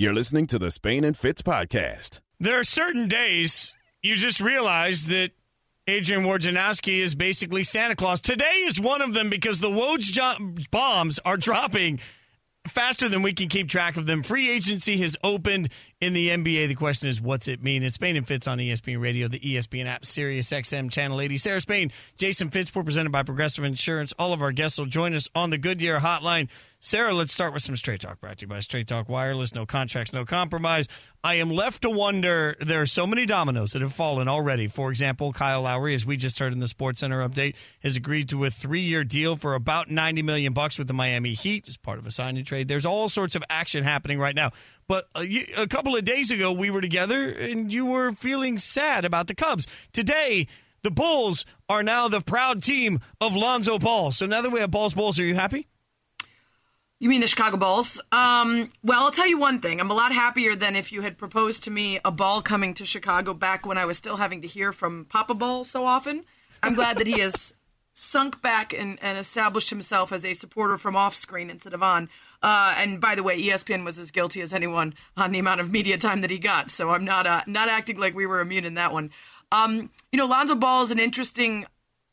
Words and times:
You're 0.00 0.14
listening 0.14 0.46
to 0.46 0.60
the 0.60 0.70
Spain 0.70 1.02
and 1.02 1.16
Fitz 1.16 1.42
podcast. 1.42 2.20
There 2.38 2.60
are 2.60 2.62
certain 2.62 3.08
days 3.08 3.74
you 4.00 4.14
just 4.14 4.40
realize 4.40 5.06
that 5.06 5.32
Adrian 5.88 6.22
Wojnarowski 6.22 7.00
is 7.00 7.16
basically 7.16 7.64
Santa 7.64 7.96
Claus. 7.96 8.20
Today 8.20 8.62
is 8.64 8.78
one 8.78 9.02
of 9.02 9.12
them 9.12 9.28
because 9.28 9.58
the 9.58 9.70
Woj 9.70 10.02
jo- 10.02 10.54
bombs 10.70 11.18
are 11.24 11.36
dropping 11.36 11.98
faster 12.68 13.08
than 13.08 13.22
we 13.22 13.32
can 13.32 13.48
keep 13.48 13.68
track 13.68 13.96
of 13.96 14.06
them. 14.06 14.22
Free 14.22 14.48
agency 14.48 14.98
has 14.98 15.16
opened 15.24 15.70
in 16.00 16.12
the 16.12 16.28
NBA. 16.28 16.68
The 16.68 16.74
question 16.74 17.08
is, 17.08 17.20
what's 17.20 17.48
it 17.48 17.62
mean? 17.62 17.82
It's 17.82 17.96
Spain 17.96 18.16
and 18.16 18.26
Fitz 18.26 18.46
on 18.46 18.58
ESPN 18.58 19.00
Radio, 19.00 19.26
the 19.26 19.40
ESPN 19.40 19.86
app, 19.86 20.04
Sirius 20.04 20.50
XM 20.50 20.90
Channel 20.90 21.20
80. 21.20 21.36
Sarah 21.38 21.60
Spain, 21.60 21.90
Jason 22.16 22.50
Fitz, 22.50 22.70
presented 22.70 23.10
by 23.10 23.24
Progressive 23.24 23.64
Insurance. 23.64 24.12
All 24.18 24.32
of 24.32 24.40
our 24.40 24.52
guests 24.52 24.78
will 24.78 24.86
join 24.86 25.14
us 25.14 25.28
on 25.34 25.50
the 25.50 25.58
Goodyear 25.58 25.98
Hotline. 25.98 26.48
Sarah, 26.80 27.12
let's 27.12 27.32
start 27.32 27.52
with 27.52 27.64
some 27.64 27.74
Straight 27.74 28.00
Talk 28.00 28.20
brought 28.20 28.38
to 28.38 28.42
you 28.42 28.48
by 28.48 28.60
Straight 28.60 28.86
Talk 28.86 29.08
Wireless. 29.08 29.52
No 29.52 29.66
contracts, 29.66 30.12
no 30.12 30.24
compromise. 30.24 30.86
I 31.24 31.34
am 31.34 31.50
left 31.50 31.82
to 31.82 31.90
wonder 31.90 32.54
there 32.60 32.80
are 32.80 32.86
so 32.86 33.04
many 33.04 33.26
dominoes 33.26 33.72
that 33.72 33.82
have 33.82 33.92
fallen 33.92 34.28
already. 34.28 34.68
For 34.68 34.88
example, 34.88 35.32
Kyle 35.32 35.62
Lowry, 35.62 35.96
as 35.96 36.06
we 36.06 36.16
just 36.16 36.38
heard 36.38 36.52
in 36.52 36.60
the 36.60 36.68
Sports 36.68 37.00
Center 37.00 37.28
update, 37.28 37.56
has 37.82 37.96
agreed 37.96 38.28
to 38.28 38.44
a 38.44 38.50
three 38.50 38.82
year 38.82 39.02
deal 39.02 39.34
for 39.34 39.54
about 39.54 39.90
90 39.90 40.22
million 40.22 40.52
bucks 40.52 40.78
with 40.78 40.86
the 40.86 40.94
Miami 40.94 41.34
Heat 41.34 41.66
as 41.66 41.76
part 41.76 41.98
of 41.98 42.06
a 42.06 42.12
signing 42.12 42.44
trade. 42.44 42.68
There's 42.68 42.86
all 42.86 43.08
sorts 43.08 43.34
of 43.34 43.42
action 43.50 43.82
happening 43.82 44.20
right 44.20 44.36
now. 44.36 44.52
But 44.88 45.08
a, 45.14 45.62
a 45.62 45.66
couple 45.68 45.94
of 45.94 46.04
days 46.04 46.30
ago, 46.30 46.50
we 46.50 46.70
were 46.70 46.80
together 46.80 47.30
and 47.30 47.70
you 47.70 47.84
were 47.84 48.12
feeling 48.12 48.58
sad 48.58 49.04
about 49.04 49.26
the 49.26 49.34
Cubs. 49.34 49.66
Today, 49.92 50.48
the 50.82 50.90
Bulls 50.90 51.44
are 51.68 51.82
now 51.82 52.08
the 52.08 52.20
proud 52.20 52.62
team 52.62 53.00
of 53.20 53.36
Lonzo 53.36 53.78
Ball. 53.78 54.12
So 54.12 54.24
now 54.24 54.40
that 54.40 54.50
we 54.50 54.60
have 54.60 54.70
Balls 54.70 54.94
Bulls, 54.94 55.20
are 55.20 55.24
you 55.24 55.34
happy? 55.34 55.66
You 57.00 57.08
mean 57.08 57.20
the 57.20 57.26
Chicago 57.28 57.58
Bulls? 57.58 58.00
Um, 58.10 58.72
well, 58.82 59.04
I'll 59.04 59.12
tell 59.12 59.26
you 59.26 59.38
one 59.38 59.60
thing. 59.60 59.78
I'm 59.78 59.90
a 59.90 59.94
lot 59.94 60.10
happier 60.10 60.56
than 60.56 60.74
if 60.74 60.90
you 60.90 61.02
had 61.02 61.16
proposed 61.16 61.64
to 61.64 61.70
me 61.70 62.00
a 62.04 62.10
ball 62.10 62.42
coming 62.42 62.74
to 62.74 62.86
Chicago 62.86 63.34
back 63.34 63.66
when 63.66 63.78
I 63.78 63.84
was 63.84 63.98
still 63.98 64.16
having 64.16 64.42
to 64.42 64.48
hear 64.48 64.72
from 64.72 65.04
Papa 65.04 65.34
Ball 65.34 65.62
so 65.62 65.84
often. 65.84 66.24
I'm 66.62 66.74
glad 66.74 66.98
that 66.98 67.06
he 67.06 67.20
has 67.20 67.52
sunk 67.94 68.42
back 68.42 68.72
and, 68.72 68.98
and, 69.00 69.16
established 69.18 69.70
himself 69.70 70.12
as 70.12 70.24
a 70.24 70.34
supporter 70.34 70.76
from 70.76 70.96
off 70.96 71.14
screen 71.14 71.50
instead 71.50 71.74
of 71.74 71.82
on. 71.82 72.08
Uh, 72.42 72.74
and 72.76 73.00
by 73.00 73.14
the 73.14 73.22
way, 73.22 73.40
ESPN 73.40 73.84
was 73.84 73.98
as 73.98 74.10
guilty 74.10 74.40
as 74.40 74.52
anyone 74.52 74.94
on 75.16 75.32
the 75.32 75.38
amount 75.38 75.60
of 75.60 75.72
media 75.72 75.98
time 75.98 76.20
that 76.20 76.30
he 76.30 76.38
got. 76.38 76.70
So 76.70 76.90
I'm 76.90 77.04
not 77.04 77.26
uh, 77.26 77.42
not 77.46 77.68
acting 77.68 77.98
like 77.98 78.14
we 78.14 78.26
were 78.26 78.40
immune 78.40 78.64
in 78.64 78.74
that 78.74 78.92
one. 78.92 79.10
Um, 79.50 79.90
you 80.12 80.18
know, 80.18 80.26
Lonzo 80.26 80.54
Ball 80.54 80.82
is 80.82 80.90
an 80.90 80.98
interesting 80.98 81.66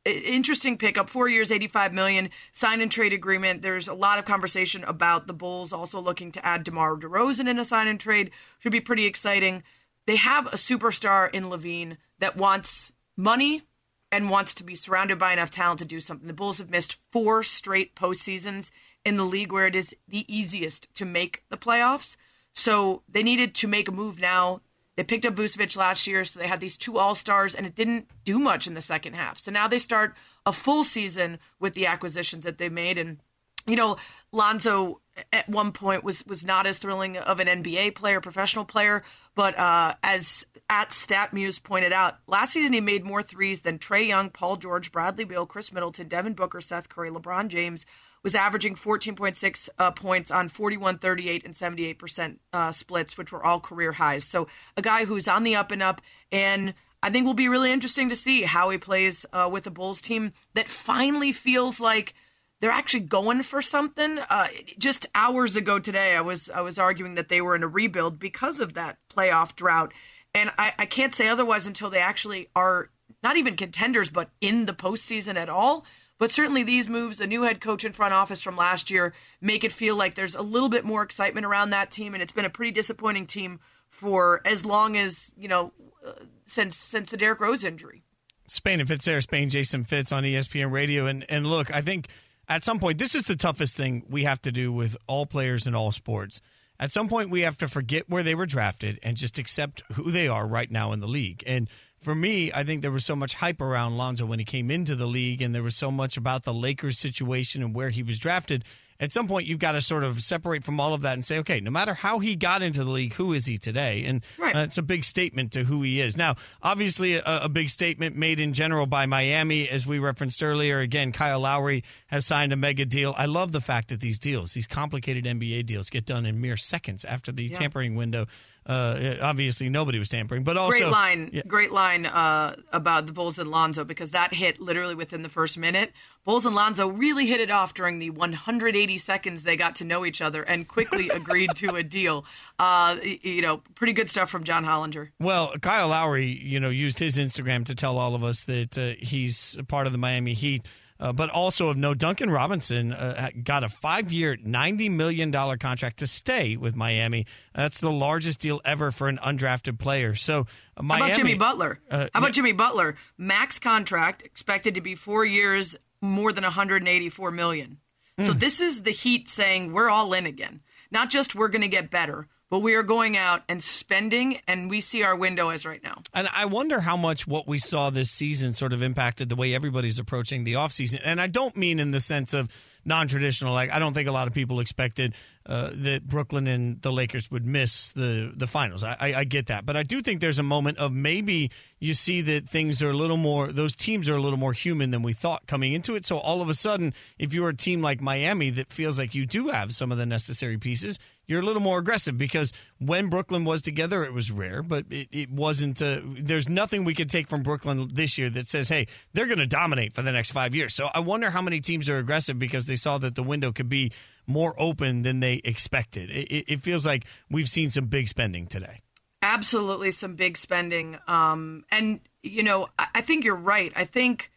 interesting 0.05 0.77
pickup. 0.77 1.09
Four 1.09 1.29
years, 1.29 1.51
eighty-five 1.51 1.93
million, 1.93 2.29
sign 2.51 2.81
and 2.81 2.91
trade 2.91 3.13
agreement. 3.13 3.61
There's 3.61 3.87
a 3.87 3.93
lot 3.93 4.17
of 4.17 4.25
conversation 4.25 4.83
about 4.83 5.27
the 5.27 5.33
Bulls 5.33 5.71
also 5.71 5.99
looking 5.99 6.31
to 6.33 6.45
add 6.45 6.63
DeMar 6.63 6.95
DeRozan 6.95 7.47
in 7.47 7.59
a 7.59 7.65
sign 7.65 7.87
and 7.87 7.99
trade. 7.99 8.31
Should 8.59 8.71
be 8.71 8.81
pretty 8.81 9.05
exciting. 9.05 9.63
They 10.07 10.17
have 10.17 10.47
a 10.47 10.57
superstar 10.57 11.31
in 11.33 11.45
LaVine 11.45 11.97
that 12.19 12.37
wants 12.37 12.91
money 13.17 13.63
and 14.11 14.29
wants 14.29 14.53
to 14.55 14.63
be 14.63 14.75
surrounded 14.75 15.17
by 15.17 15.33
enough 15.33 15.49
talent 15.49 15.79
to 15.79 15.85
do 15.85 15.99
something. 15.99 16.27
The 16.27 16.33
Bulls 16.33 16.59
have 16.59 16.69
missed 16.69 16.97
four 17.11 17.43
straight 17.43 17.95
postseasons 17.95 18.69
in 19.05 19.17
the 19.17 19.23
league 19.23 19.51
where 19.51 19.67
it 19.67 19.75
is 19.75 19.95
the 20.07 20.25
easiest 20.33 20.93
to 20.95 21.05
make 21.05 21.43
the 21.49 21.57
playoffs. 21.57 22.15
So 22.53 23.03
they 23.07 23.23
needed 23.23 23.53
to 23.55 23.67
make 23.67 23.87
a 23.87 23.91
move 23.91 24.19
now. 24.19 24.61
They 24.95 25.03
picked 25.03 25.25
up 25.25 25.35
Vucevic 25.35 25.75
last 25.75 26.07
year, 26.07 26.23
so 26.23 26.39
they 26.39 26.47
had 26.47 26.61
these 26.61 26.77
two 26.77 26.97
All 26.97 27.15
Stars, 27.15 27.53
and 27.53 27.65
it 27.65 27.75
didn't 27.75 28.07
do 28.23 28.39
much 28.39 28.65
in 28.65 28.73
the 28.73 28.81
second 28.81 29.13
half. 29.13 29.37
So 29.37 29.51
now 29.51 29.67
they 29.67 29.77
start 29.77 30.15
a 30.45 30.53
full 30.53 30.83
season 30.83 31.39
with 31.59 31.73
the 31.73 31.85
acquisitions 31.85 32.45
that 32.45 32.57
they 32.57 32.69
made, 32.69 32.97
and 32.97 33.19
you 33.67 33.75
know, 33.75 33.97
Lonzo 34.31 35.01
at 35.33 35.49
one 35.49 35.71
point 35.71 36.03
was 36.03 36.25
was 36.25 36.45
not 36.45 36.67
as 36.67 36.77
thrilling 36.77 37.17
of 37.17 37.39
an 37.39 37.47
NBA 37.47 37.95
player, 37.95 38.21
professional 38.21 38.65
player, 38.65 39.03
but 39.33 39.57
uh, 39.57 39.95
as 40.03 40.45
at 40.69 40.89
StatMuse 40.89 41.61
pointed 41.61 41.91
out, 41.91 42.17
last 42.27 42.53
season 42.53 42.73
he 42.73 42.81
made 42.81 43.03
more 43.03 43.21
threes 43.21 43.61
than 43.61 43.79
Trae 43.79 44.07
Young, 44.07 44.29
Paul 44.29 44.57
George, 44.57 44.91
Bradley 44.91 45.23
Beal, 45.23 45.45
Khris 45.45 45.73
Middleton, 45.73 46.07
Devin 46.07 46.33
Booker, 46.33 46.61
Seth 46.61 46.89
Curry, 46.89 47.09
LeBron 47.09 47.47
James, 47.47 47.85
was 48.25 48.33
averaging 48.33 48.75
14.6 48.75 49.69
uh, 49.77 49.91
points 49.91 50.31
on 50.31 50.49
41, 50.49 50.97
38, 50.97 51.45
and 51.45 51.53
78% 51.53 52.37
uh, 52.51 52.71
splits, 52.71 53.19
which 53.19 53.31
were 53.31 53.45
all 53.45 53.59
career 53.59 53.91
highs. 53.91 54.25
So 54.25 54.47
a 54.75 54.81
guy 54.81 55.05
who's 55.05 55.27
on 55.27 55.43
the 55.43 55.55
up 55.55 55.69
and 55.69 55.83
up, 55.83 56.01
and 56.31 56.73
I 57.03 57.11
think 57.11 57.27
will 57.27 57.35
be 57.35 57.49
really 57.49 57.71
interesting 57.71 58.09
to 58.09 58.15
see 58.15 58.41
how 58.41 58.71
he 58.71 58.79
plays 58.79 59.27
uh, 59.31 59.47
with 59.53 59.63
the 59.63 59.69
Bulls 59.69 60.01
team 60.01 60.33
that 60.55 60.71
finally 60.71 61.31
feels 61.31 61.79
like 61.79 62.15
they're 62.61 62.71
actually 62.71 63.01
going 63.01 63.43
for 63.43 63.61
something. 63.61 64.17
Uh, 64.17 64.47
just 64.79 65.05
hours 65.13 65.55
ago 65.55 65.77
today, 65.77 66.15
I 66.15 66.21
was 66.21 66.49
I 66.49 66.61
was 66.61 66.79
arguing 66.79 67.13
that 67.15 67.29
they 67.29 67.41
were 67.41 67.55
in 67.55 67.61
a 67.61 67.67
rebuild 67.67 68.17
because 68.17 68.59
of 68.59 68.73
that 68.73 68.97
playoff 69.07 69.55
drought, 69.55 69.93
and 70.33 70.51
I, 70.57 70.73
I 70.79 70.85
can't 70.87 71.13
say 71.13 71.27
otherwise 71.27 71.67
until 71.67 71.91
they 71.91 71.99
actually 71.99 72.49
are 72.55 72.89
not 73.21 73.37
even 73.37 73.55
contenders, 73.55 74.09
but 74.09 74.31
in 74.41 74.65
the 74.65 74.73
postseason 74.73 75.35
at 75.35 75.47
all. 75.47 75.85
But 76.17 76.31
certainly 76.31 76.63
these 76.63 76.87
moves, 76.87 77.19
a 77.19 77.27
new 77.27 77.41
head 77.41 77.59
coach 77.59 77.83
and 77.83 77.93
front 77.93 78.13
office 78.13 78.41
from 78.41 78.55
last 78.55 78.89
year, 78.89 79.13
make 79.41 79.63
it 79.63 79.73
feel 79.73 79.95
like 79.95 80.15
there's 80.15 80.35
a 80.35 80.41
little 80.41 80.69
bit 80.69 80.85
more 80.85 81.03
excitement 81.03 81.45
around 81.45 81.71
that 81.71 81.91
team, 81.91 82.13
and 82.13 82.23
it's 82.23 82.31
been 82.31 82.45
a 82.45 82.49
pretty 82.49 82.71
disappointing 82.71 83.27
team 83.27 83.59
for 83.89 84.41
as 84.45 84.65
long 84.65 84.97
as 84.97 85.31
you 85.37 85.47
know 85.47 85.73
uh, 86.05 86.13
since 86.45 86.77
since 86.77 87.09
the 87.09 87.17
Derrick 87.17 87.39
Rose 87.39 87.63
injury. 87.63 88.03
Spain 88.47 88.79
and 88.79 88.87
Fitz 88.87 89.05
there, 89.05 89.19
Spain 89.21 89.49
Jason 89.49 89.83
Fitz 89.83 90.11
on 90.11 90.23
ESPN 90.23 90.71
Radio, 90.71 91.05
and 91.05 91.25
and 91.29 91.45
look, 91.45 91.73
I 91.73 91.81
think 91.81 92.07
at 92.47 92.63
some 92.63 92.79
point 92.79 92.97
this 92.97 93.15
is 93.15 93.25
the 93.25 93.35
toughest 93.35 93.75
thing 93.75 94.05
we 94.09 94.23
have 94.23 94.41
to 94.43 94.51
do 94.51 94.71
with 94.71 94.95
all 95.07 95.25
players 95.25 95.67
in 95.67 95.75
all 95.75 95.91
sports. 95.91 96.41
At 96.79 96.91
some 96.91 97.07
point, 97.07 97.29
we 97.29 97.41
have 97.41 97.57
to 97.59 97.67
forget 97.69 98.09
where 98.09 98.23
they 98.23 98.35
were 98.35 98.45
drafted 98.45 98.99
and 99.01 99.15
just 99.15 99.39
accept 99.39 99.83
who 99.93 100.11
they 100.11 100.27
are 100.27 100.45
right 100.45 100.69
now 100.69 100.91
in 100.91 100.99
the 100.99 101.07
league. 101.07 101.41
And 101.47 101.69
for 102.05 102.13
me, 102.13 102.51
I 102.53 102.63
think 102.63 102.83
there 102.83 102.91
was 102.91 103.03
so 103.03 103.15
much 103.15 103.33
hype 103.33 103.59
around 103.59 103.97
Lonzo 103.97 104.27
when 104.27 104.37
he 104.37 104.45
came 104.45 104.69
into 104.69 104.95
the 104.95 105.07
league, 105.07 105.41
and 105.41 105.55
there 105.55 105.63
was 105.63 105.75
so 105.75 105.89
much 105.89 106.17
about 106.17 106.43
the 106.43 106.53
Lakers 106.53 106.99
situation 106.99 107.63
and 107.63 107.73
where 107.73 107.89
he 107.89 108.03
was 108.03 108.19
drafted. 108.19 108.63
At 108.99 109.11
some 109.11 109.27
point, 109.27 109.47
you've 109.47 109.59
got 109.59 109.71
to 109.71 109.81
sort 109.81 110.03
of 110.03 110.21
separate 110.21 110.63
from 110.63 110.79
all 110.79 110.93
of 110.93 111.01
that 111.01 111.13
and 111.13 111.25
say, 111.25 111.39
okay, 111.39 111.59
no 111.59 111.71
matter 111.71 111.95
how 111.95 112.19
he 112.19 112.35
got 112.35 112.61
into 112.61 112.83
the 112.83 112.91
league, 112.91 113.15
who 113.15 113.33
is 113.33 113.47
he 113.47 113.57
today? 113.57 114.05
And 114.05 114.23
right. 114.37 114.55
uh, 114.55 114.59
it's 114.59 114.77
a 114.77 114.83
big 114.83 115.03
statement 115.03 115.53
to 115.53 115.63
who 115.63 115.81
he 115.81 115.99
is. 115.99 116.15
Now, 116.15 116.35
obviously, 116.61 117.15
a, 117.15 117.23
a, 117.25 117.49
big 117.49 117.71
statement 117.71 118.15
made 118.15 118.39
in 118.39 118.53
general 118.53 118.85
by 118.85 119.07
Miami, 119.07 119.67
as 119.67 119.87
we 119.87 119.97
referenced 119.97 120.43
earlier. 120.43 120.79
Again, 120.79 121.11
Kyle 121.11 121.39
Lowry 121.39 121.83
has 122.07 122.27
signed 122.27 122.53
a 122.53 122.55
mega 122.55 122.85
deal. 122.85 123.15
I 123.17 123.25
love 123.25 123.51
the 123.51 123.61
fact 123.61 123.89
that 123.89 123.99
these 123.99 124.19
deals, 124.19 124.53
these 124.53 124.67
complicated 124.67 125.25
NBA 125.25 125.65
deals, 125.65 125.89
get 125.89 126.05
done 126.05 126.27
in 126.27 126.39
mere 126.39 126.55
seconds 126.55 127.03
after 127.03 127.31
the 127.31 127.45
yeah. 127.45 127.57
tampering 127.57 127.95
window 127.95 128.27
uh, 128.67 129.17
obviously, 129.21 129.69
nobody 129.69 129.99
was 129.99 130.09
tampering, 130.09 130.43
but 130.43 130.57
also 130.57 130.79
great 130.79 130.89
line, 130.89 131.29
yeah. 131.31 131.43
great 131.45 131.71
line 131.71 132.07
uh, 132.07 132.55
about 132.71 133.05
the 133.05 133.13
Bulls 133.13 133.37
and 133.37 133.51
Lonzo 133.51 133.83
because 133.83 134.11
that 134.11 134.33
hit 134.33 134.59
literally 134.59 134.95
within 134.95 135.21
the 135.21 135.29
first 135.29 135.57
minute. 135.57 135.91
Bulls 136.23 136.47
and 136.47 136.55
Lonzo 136.55 136.87
really 136.87 137.27
hit 137.27 137.39
it 137.39 137.51
off 137.51 137.75
during 137.75 137.99
the 137.99 138.09
180 138.09 138.97
seconds 138.97 139.43
they 139.43 139.55
got 139.55 139.75
to 139.75 139.83
know 139.83 140.03
each 140.03 140.19
other 140.19 140.41
and 140.41 140.67
quickly 140.67 141.09
agreed 141.13 141.51
to 141.57 141.75
a 141.75 141.83
deal. 141.83 142.25
Uh, 142.57 142.97
you 143.03 143.43
know, 143.43 143.61
pretty 143.75 143.93
good 143.93 144.09
stuff 144.09 144.31
from 144.31 144.43
John 144.43 144.65
Hollinger. 144.65 145.09
Well, 145.19 145.53
Kyle 145.61 145.89
Lowry, 145.89 146.25
you 146.25 146.59
know, 146.59 146.69
used 146.69 146.97
his 146.97 147.17
Instagram 147.17 147.65
to 147.67 147.75
tell 147.75 147.99
all 147.99 148.15
of 148.15 148.23
us 148.23 148.45
that 148.45 148.77
uh, 148.77 148.93
he's 148.97 149.57
part 149.67 149.85
of 149.85 149.93
the 149.93 149.99
Miami 149.99 150.33
Heat. 150.33 150.65
Uh, 150.97 151.11
but 151.11 151.29
also 151.29 151.69
of 151.69 151.77
no, 151.77 151.93
Duncan 151.93 152.29
Robinson 152.29 152.93
uh, 152.93 153.29
got 153.43 153.63
a 153.63 153.69
five 153.69 154.13
year, 154.13 154.37
$90 154.37 154.89
million 154.91 155.31
contract 155.31 155.99
to 155.99 156.07
stay 156.07 156.55
with 156.55 156.75
Miami. 156.75 157.25
That's 157.53 157.81
the 157.81 157.91
largest 157.91 158.39
deal 158.39 158.61
ever 158.63 158.91
for 158.91 159.09
an 159.09 159.17
undrafted 159.17 159.77
player. 159.77 160.15
So, 160.15 160.47
uh, 160.77 160.83
Miami, 160.83 161.01
How 161.01 161.07
about 161.07 161.17
Jimmy 161.17 161.35
Butler? 161.35 161.79
Uh, 161.91 162.07
How 162.13 162.19
about 162.19 162.31
Jimmy 162.31 162.53
Butler? 162.53 162.95
Max 163.17 163.59
contract 163.59 164.23
expected 164.23 164.75
to 164.75 164.81
be 164.81 164.95
four 164.95 165.25
years, 165.25 165.75
more 166.01 166.31
than 166.31 166.43
184 166.43 167.31
million. 167.31 167.77
Mm. 168.17 168.27
So, 168.27 168.31
hmm. 168.31 168.39
this 168.39 168.61
is 168.61 168.83
the 168.83 168.91
Heat 168.91 169.27
saying, 169.27 169.73
we're 169.73 169.89
all 169.89 170.13
in 170.13 170.25
again. 170.25 170.61
Not 170.91 171.09
just 171.09 171.35
we're 171.35 171.49
going 171.49 171.61
to 171.61 171.67
get 171.67 171.91
better, 171.91 172.29
but 172.55 172.61
we 172.61 172.75
are 172.75 172.83
going 172.83 173.17
out 173.17 173.43
and 173.49 173.61
spending, 173.61 174.39
and 174.47 174.69
we 174.69 174.79
see 174.79 175.03
our 175.03 175.13
window 175.13 175.49
as 175.49 175.65
right 175.65 175.83
now. 175.83 176.01
And 176.13 176.29
I 176.33 176.45
wonder 176.45 176.79
how 176.79 176.95
much 176.95 177.27
what 177.27 177.49
we 177.49 177.57
saw 177.57 177.89
this 177.89 178.09
season 178.09 178.53
sort 178.53 178.71
of 178.71 178.81
impacted 178.81 179.27
the 179.27 179.35
way 179.35 179.53
everybody's 179.53 179.99
approaching 179.99 180.45
the 180.45 180.53
offseason. 180.53 181.01
And 181.03 181.19
I 181.19 181.27
don't 181.27 181.57
mean 181.57 181.81
in 181.81 181.91
the 181.91 181.99
sense 181.99 182.33
of 182.33 182.49
non-traditional. 182.85 183.53
Like 183.53 183.71
I 183.71 183.79
don't 183.79 183.93
think 183.93 184.07
a 184.07 184.13
lot 184.13 184.27
of 184.27 184.33
people 184.33 184.61
expected 184.61 185.15
uh, 185.47 185.69
that 185.73 186.07
Brooklyn 186.07 186.47
and 186.47 186.81
the 186.81 186.91
Lakers 186.91 187.29
would 187.29 187.45
miss 187.45 187.89
the 187.89 188.33
the 188.35 188.47
finals. 188.47 188.83
I, 188.83 188.97
I, 188.99 189.13
I, 189.13 189.23
get 189.25 189.47
that, 189.47 189.65
but 189.65 189.77
I 189.77 189.83
do 189.83 190.01
think 190.01 190.19
there's 190.19 190.39
a 190.39 190.43
moment 190.43 190.79
of 190.79 190.91
maybe 190.91 191.51
you 191.79 191.93
see 191.93 192.21
that 192.21 192.49
things 192.49 192.81
are 192.81 192.89
a 192.89 192.97
little 192.97 193.17
more. 193.17 193.51
Those 193.51 193.75
teams 193.75 194.09
are 194.09 194.15
a 194.15 194.21
little 194.21 194.39
more 194.39 194.53
human 194.53 194.89
than 194.89 195.03
we 195.03 195.13
thought 195.13 195.45
coming 195.45 195.73
into 195.73 195.95
it. 195.95 196.03
So 196.03 196.17
all 196.17 196.41
of 196.41 196.49
a 196.49 196.55
sudden, 196.55 196.93
if 197.19 197.33
you're 197.33 197.49
a 197.49 197.55
team 197.55 197.81
like 197.81 198.01
Miami 198.01 198.49
that 198.51 198.71
feels 198.71 198.97
like 198.97 199.13
you 199.13 199.27
do 199.27 199.49
have 199.49 199.75
some 199.75 199.91
of 199.91 199.99
the 199.99 200.05
necessary 200.07 200.57
pieces, 200.57 200.97
you're 201.27 201.41
a 201.41 201.45
little 201.45 201.61
more 201.61 201.79
aggressive 201.79 202.17
because 202.17 202.51
when 202.79 203.09
Brooklyn 203.09 203.45
was 203.45 203.61
together, 203.61 204.03
it 204.03 204.13
was 204.13 204.31
rare, 204.31 204.63
but 204.63 204.85
it, 204.89 205.09
it 205.11 205.29
wasn't. 205.29 205.81
Uh, 205.81 205.99
there's 206.03 206.49
nothing 206.49 206.85
we 206.85 206.95
could 206.95 207.09
take 207.09 207.27
from 207.27 207.43
Brooklyn 207.43 207.87
this 207.93 208.17
year 208.17 208.29
that 208.31 208.47
says, 208.47 208.69
hey, 208.69 208.87
they're 209.13 209.27
going 209.27 209.39
to 209.39 209.47
dominate 209.47 209.93
for 209.93 210.01
the 210.01 210.11
next 210.11 210.31
five 210.31 210.55
years. 210.55 210.73
So 210.73 210.89
I 210.93 210.99
wonder 210.99 211.29
how 211.29 211.41
many 211.41 211.61
teams 211.61 211.89
are 211.89 211.97
aggressive 211.97 212.39
because 212.39 212.65
they 212.65 212.75
saw 212.75 212.97
that 212.99 213.15
the 213.15 213.23
window 213.23 213.51
could 213.51 213.69
be 213.69 213.91
more 214.27 214.55
open 214.59 215.03
than 215.03 215.19
they 215.19 215.41
expected. 215.43 216.09
It, 216.09 216.45
it, 216.51 216.61
feels 216.61 216.85
like 216.85 217.05
we've 217.29 217.49
seen 217.49 217.69
some 217.69 217.85
big 217.85 218.07
spending 218.07 218.47
today. 218.47 218.81
Absolutely, 219.21 219.91
some 219.91 220.15
big 220.15 220.37
spending. 220.37 220.97
Um, 221.07 221.65
and, 221.71 221.99
you 222.23 222.43
know, 222.43 222.67
I, 222.77 222.87
I 222.95 223.01
think 223.01 223.25
you're 223.25 223.35
right. 223.35 223.71
I 223.75 223.85
think 223.85 224.31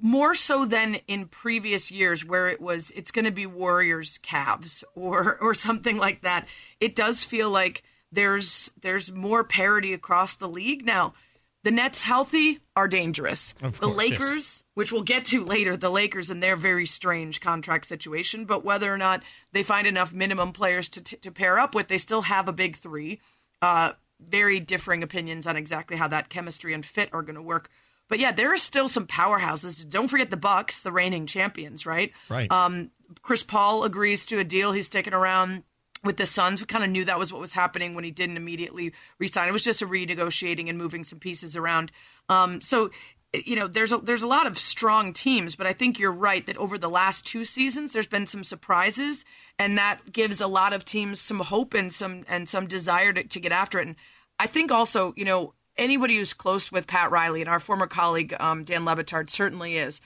more 0.00 0.34
so 0.34 0.64
than 0.64 0.96
in 1.06 1.26
previous 1.26 1.90
years 1.90 2.24
where 2.24 2.48
it 2.48 2.60
was 2.60 2.90
it's 2.92 3.10
going 3.10 3.24
to 3.24 3.30
be 3.30 3.46
Warriors 3.46 4.18
Cavs 4.22 4.84
or 4.94 5.38
or 5.40 5.54
something 5.54 5.96
like 5.96 6.22
that. 6.22 6.46
It 6.80 6.94
does 6.94 7.24
feel 7.24 7.50
like 7.50 7.82
there's 8.10 8.70
there's 8.80 9.10
more 9.10 9.44
parity 9.44 9.92
across 9.92 10.36
the 10.36 10.48
league 10.48 10.84
now. 10.84 11.14
The 11.64 11.70
Nets 11.70 12.02
healthy 12.02 12.60
are 12.74 12.88
dangerous. 12.88 13.54
Of 13.62 13.78
the 13.78 13.86
Lakers, 13.86 14.20
yes. 14.30 14.64
which 14.74 14.92
we'll 14.92 15.02
get 15.02 15.24
to 15.26 15.44
later, 15.44 15.76
the 15.76 15.90
Lakers 15.90 16.30
and 16.30 16.42
their 16.42 16.56
very 16.56 16.86
strange 16.86 17.40
contract 17.40 17.86
situation, 17.86 18.44
but 18.44 18.64
whether 18.64 18.92
or 18.92 18.98
not 18.98 19.22
they 19.52 19.62
find 19.62 19.86
enough 19.86 20.12
minimum 20.12 20.52
players 20.52 20.88
to 20.90 21.00
to 21.00 21.30
pair 21.30 21.58
up 21.58 21.74
with, 21.74 21.88
they 21.88 21.98
still 21.98 22.22
have 22.22 22.48
a 22.48 22.52
big 22.52 22.76
3. 22.76 23.20
Uh 23.60 23.92
very 24.28 24.60
differing 24.60 25.02
opinions 25.02 25.46
on 25.46 25.56
exactly 25.56 25.96
how 25.96 26.08
that 26.08 26.28
chemistry 26.28 26.74
and 26.74 26.86
fit 26.86 27.10
are 27.12 27.22
going 27.22 27.34
to 27.34 27.42
work. 27.42 27.68
But 28.08 28.18
yeah, 28.18 28.32
there 28.32 28.52
are 28.52 28.58
still 28.58 28.88
some 28.88 29.06
powerhouses. 29.06 29.88
Don't 29.88 30.08
forget 30.08 30.30
the 30.30 30.36
Bucks, 30.36 30.80
the 30.80 30.92
reigning 30.92 31.26
champions, 31.26 31.86
right? 31.86 32.12
Right. 32.28 32.50
Um, 32.50 32.90
Chris 33.22 33.42
Paul 33.42 33.84
agrees 33.84 34.26
to 34.26 34.38
a 34.38 34.44
deal. 34.44 34.72
He's 34.72 34.86
sticking 34.86 35.14
around 35.14 35.62
with 36.04 36.16
the 36.16 36.26
Suns. 36.26 36.60
We 36.60 36.66
kind 36.66 36.84
of 36.84 36.90
knew 36.90 37.04
that 37.04 37.18
was 37.18 37.32
what 37.32 37.40
was 37.40 37.52
happening 37.52 37.94
when 37.94 38.04
he 38.04 38.10
didn't 38.10 38.36
immediately 38.36 38.92
resign. 39.18 39.48
It 39.48 39.52
was 39.52 39.64
just 39.64 39.82
a 39.82 39.86
renegotiating 39.86 40.68
and 40.68 40.78
moving 40.78 41.04
some 41.04 41.18
pieces 41.18 41.56
around. 41.56 41.92
Um, 42.28 42.60
so 42.60 42.90
you 43.32 43.56
know, 43.56 43.66
there's 43.66 43.92
a, 43.92 43.98
there's 43.98 44.22
a 44.22 44.28
lot 44.28 44.46
of 44.46 44.58
strong 44.58 45.12
teams, 45.12 45.56
but 45.56 45.66
I 45.66 45.72
think 45.72 45.98
you're 45.98 46.12
right 46.12 46.44
that 46.46 46.58
over 46.58 46.76
the 46.76 46.90
last 46.90 47.26
two 47.26 47.44
seasons, 47.44 47.92
there's 47.92 48.06
been 48.06 48.26
some 48.26 48.44
surprises, 48.44 49.24
and 49.58 49.78
that 49.78 50.12
gives 50.12 50.40
a 50.40 50.46
lot 50.46 50.72
of 50.72 50.84
teams 50.84 51.20
some 51.20 51.40
hope 51.40 51.72
and 51.72 51.92
some 51.92 52.24
and 52.28 52.48
some 52.48 52.66
desire 52.66 53.12
to, 53.12 53.24
to 53.24 53.40
get 53.40 53.52
after 53.52 53.78
it. 53.78 53.86
And 53.86 53.96
I 54.38 54.46
think 54.46 54.70
also, 54.70 55.14
you 55.16 55.24
know, 55.24 55.54
anybody 55.76 56.18
who's 56.18 56.34
close 56.34 56.70
with 56.70 56.86
Pat 56.86 57.10
Riley 57.10 57.40
and 57.40 57.48
our 57.48 57.60
former 57.60 57.86
colleague 57.86 58.34
um, 58.38 58.64
Dan 58.64 58.84
Le 58.84 58.96
Batard 58.96 59.30
certainly 59.30 59.78
is. 59.78 60.00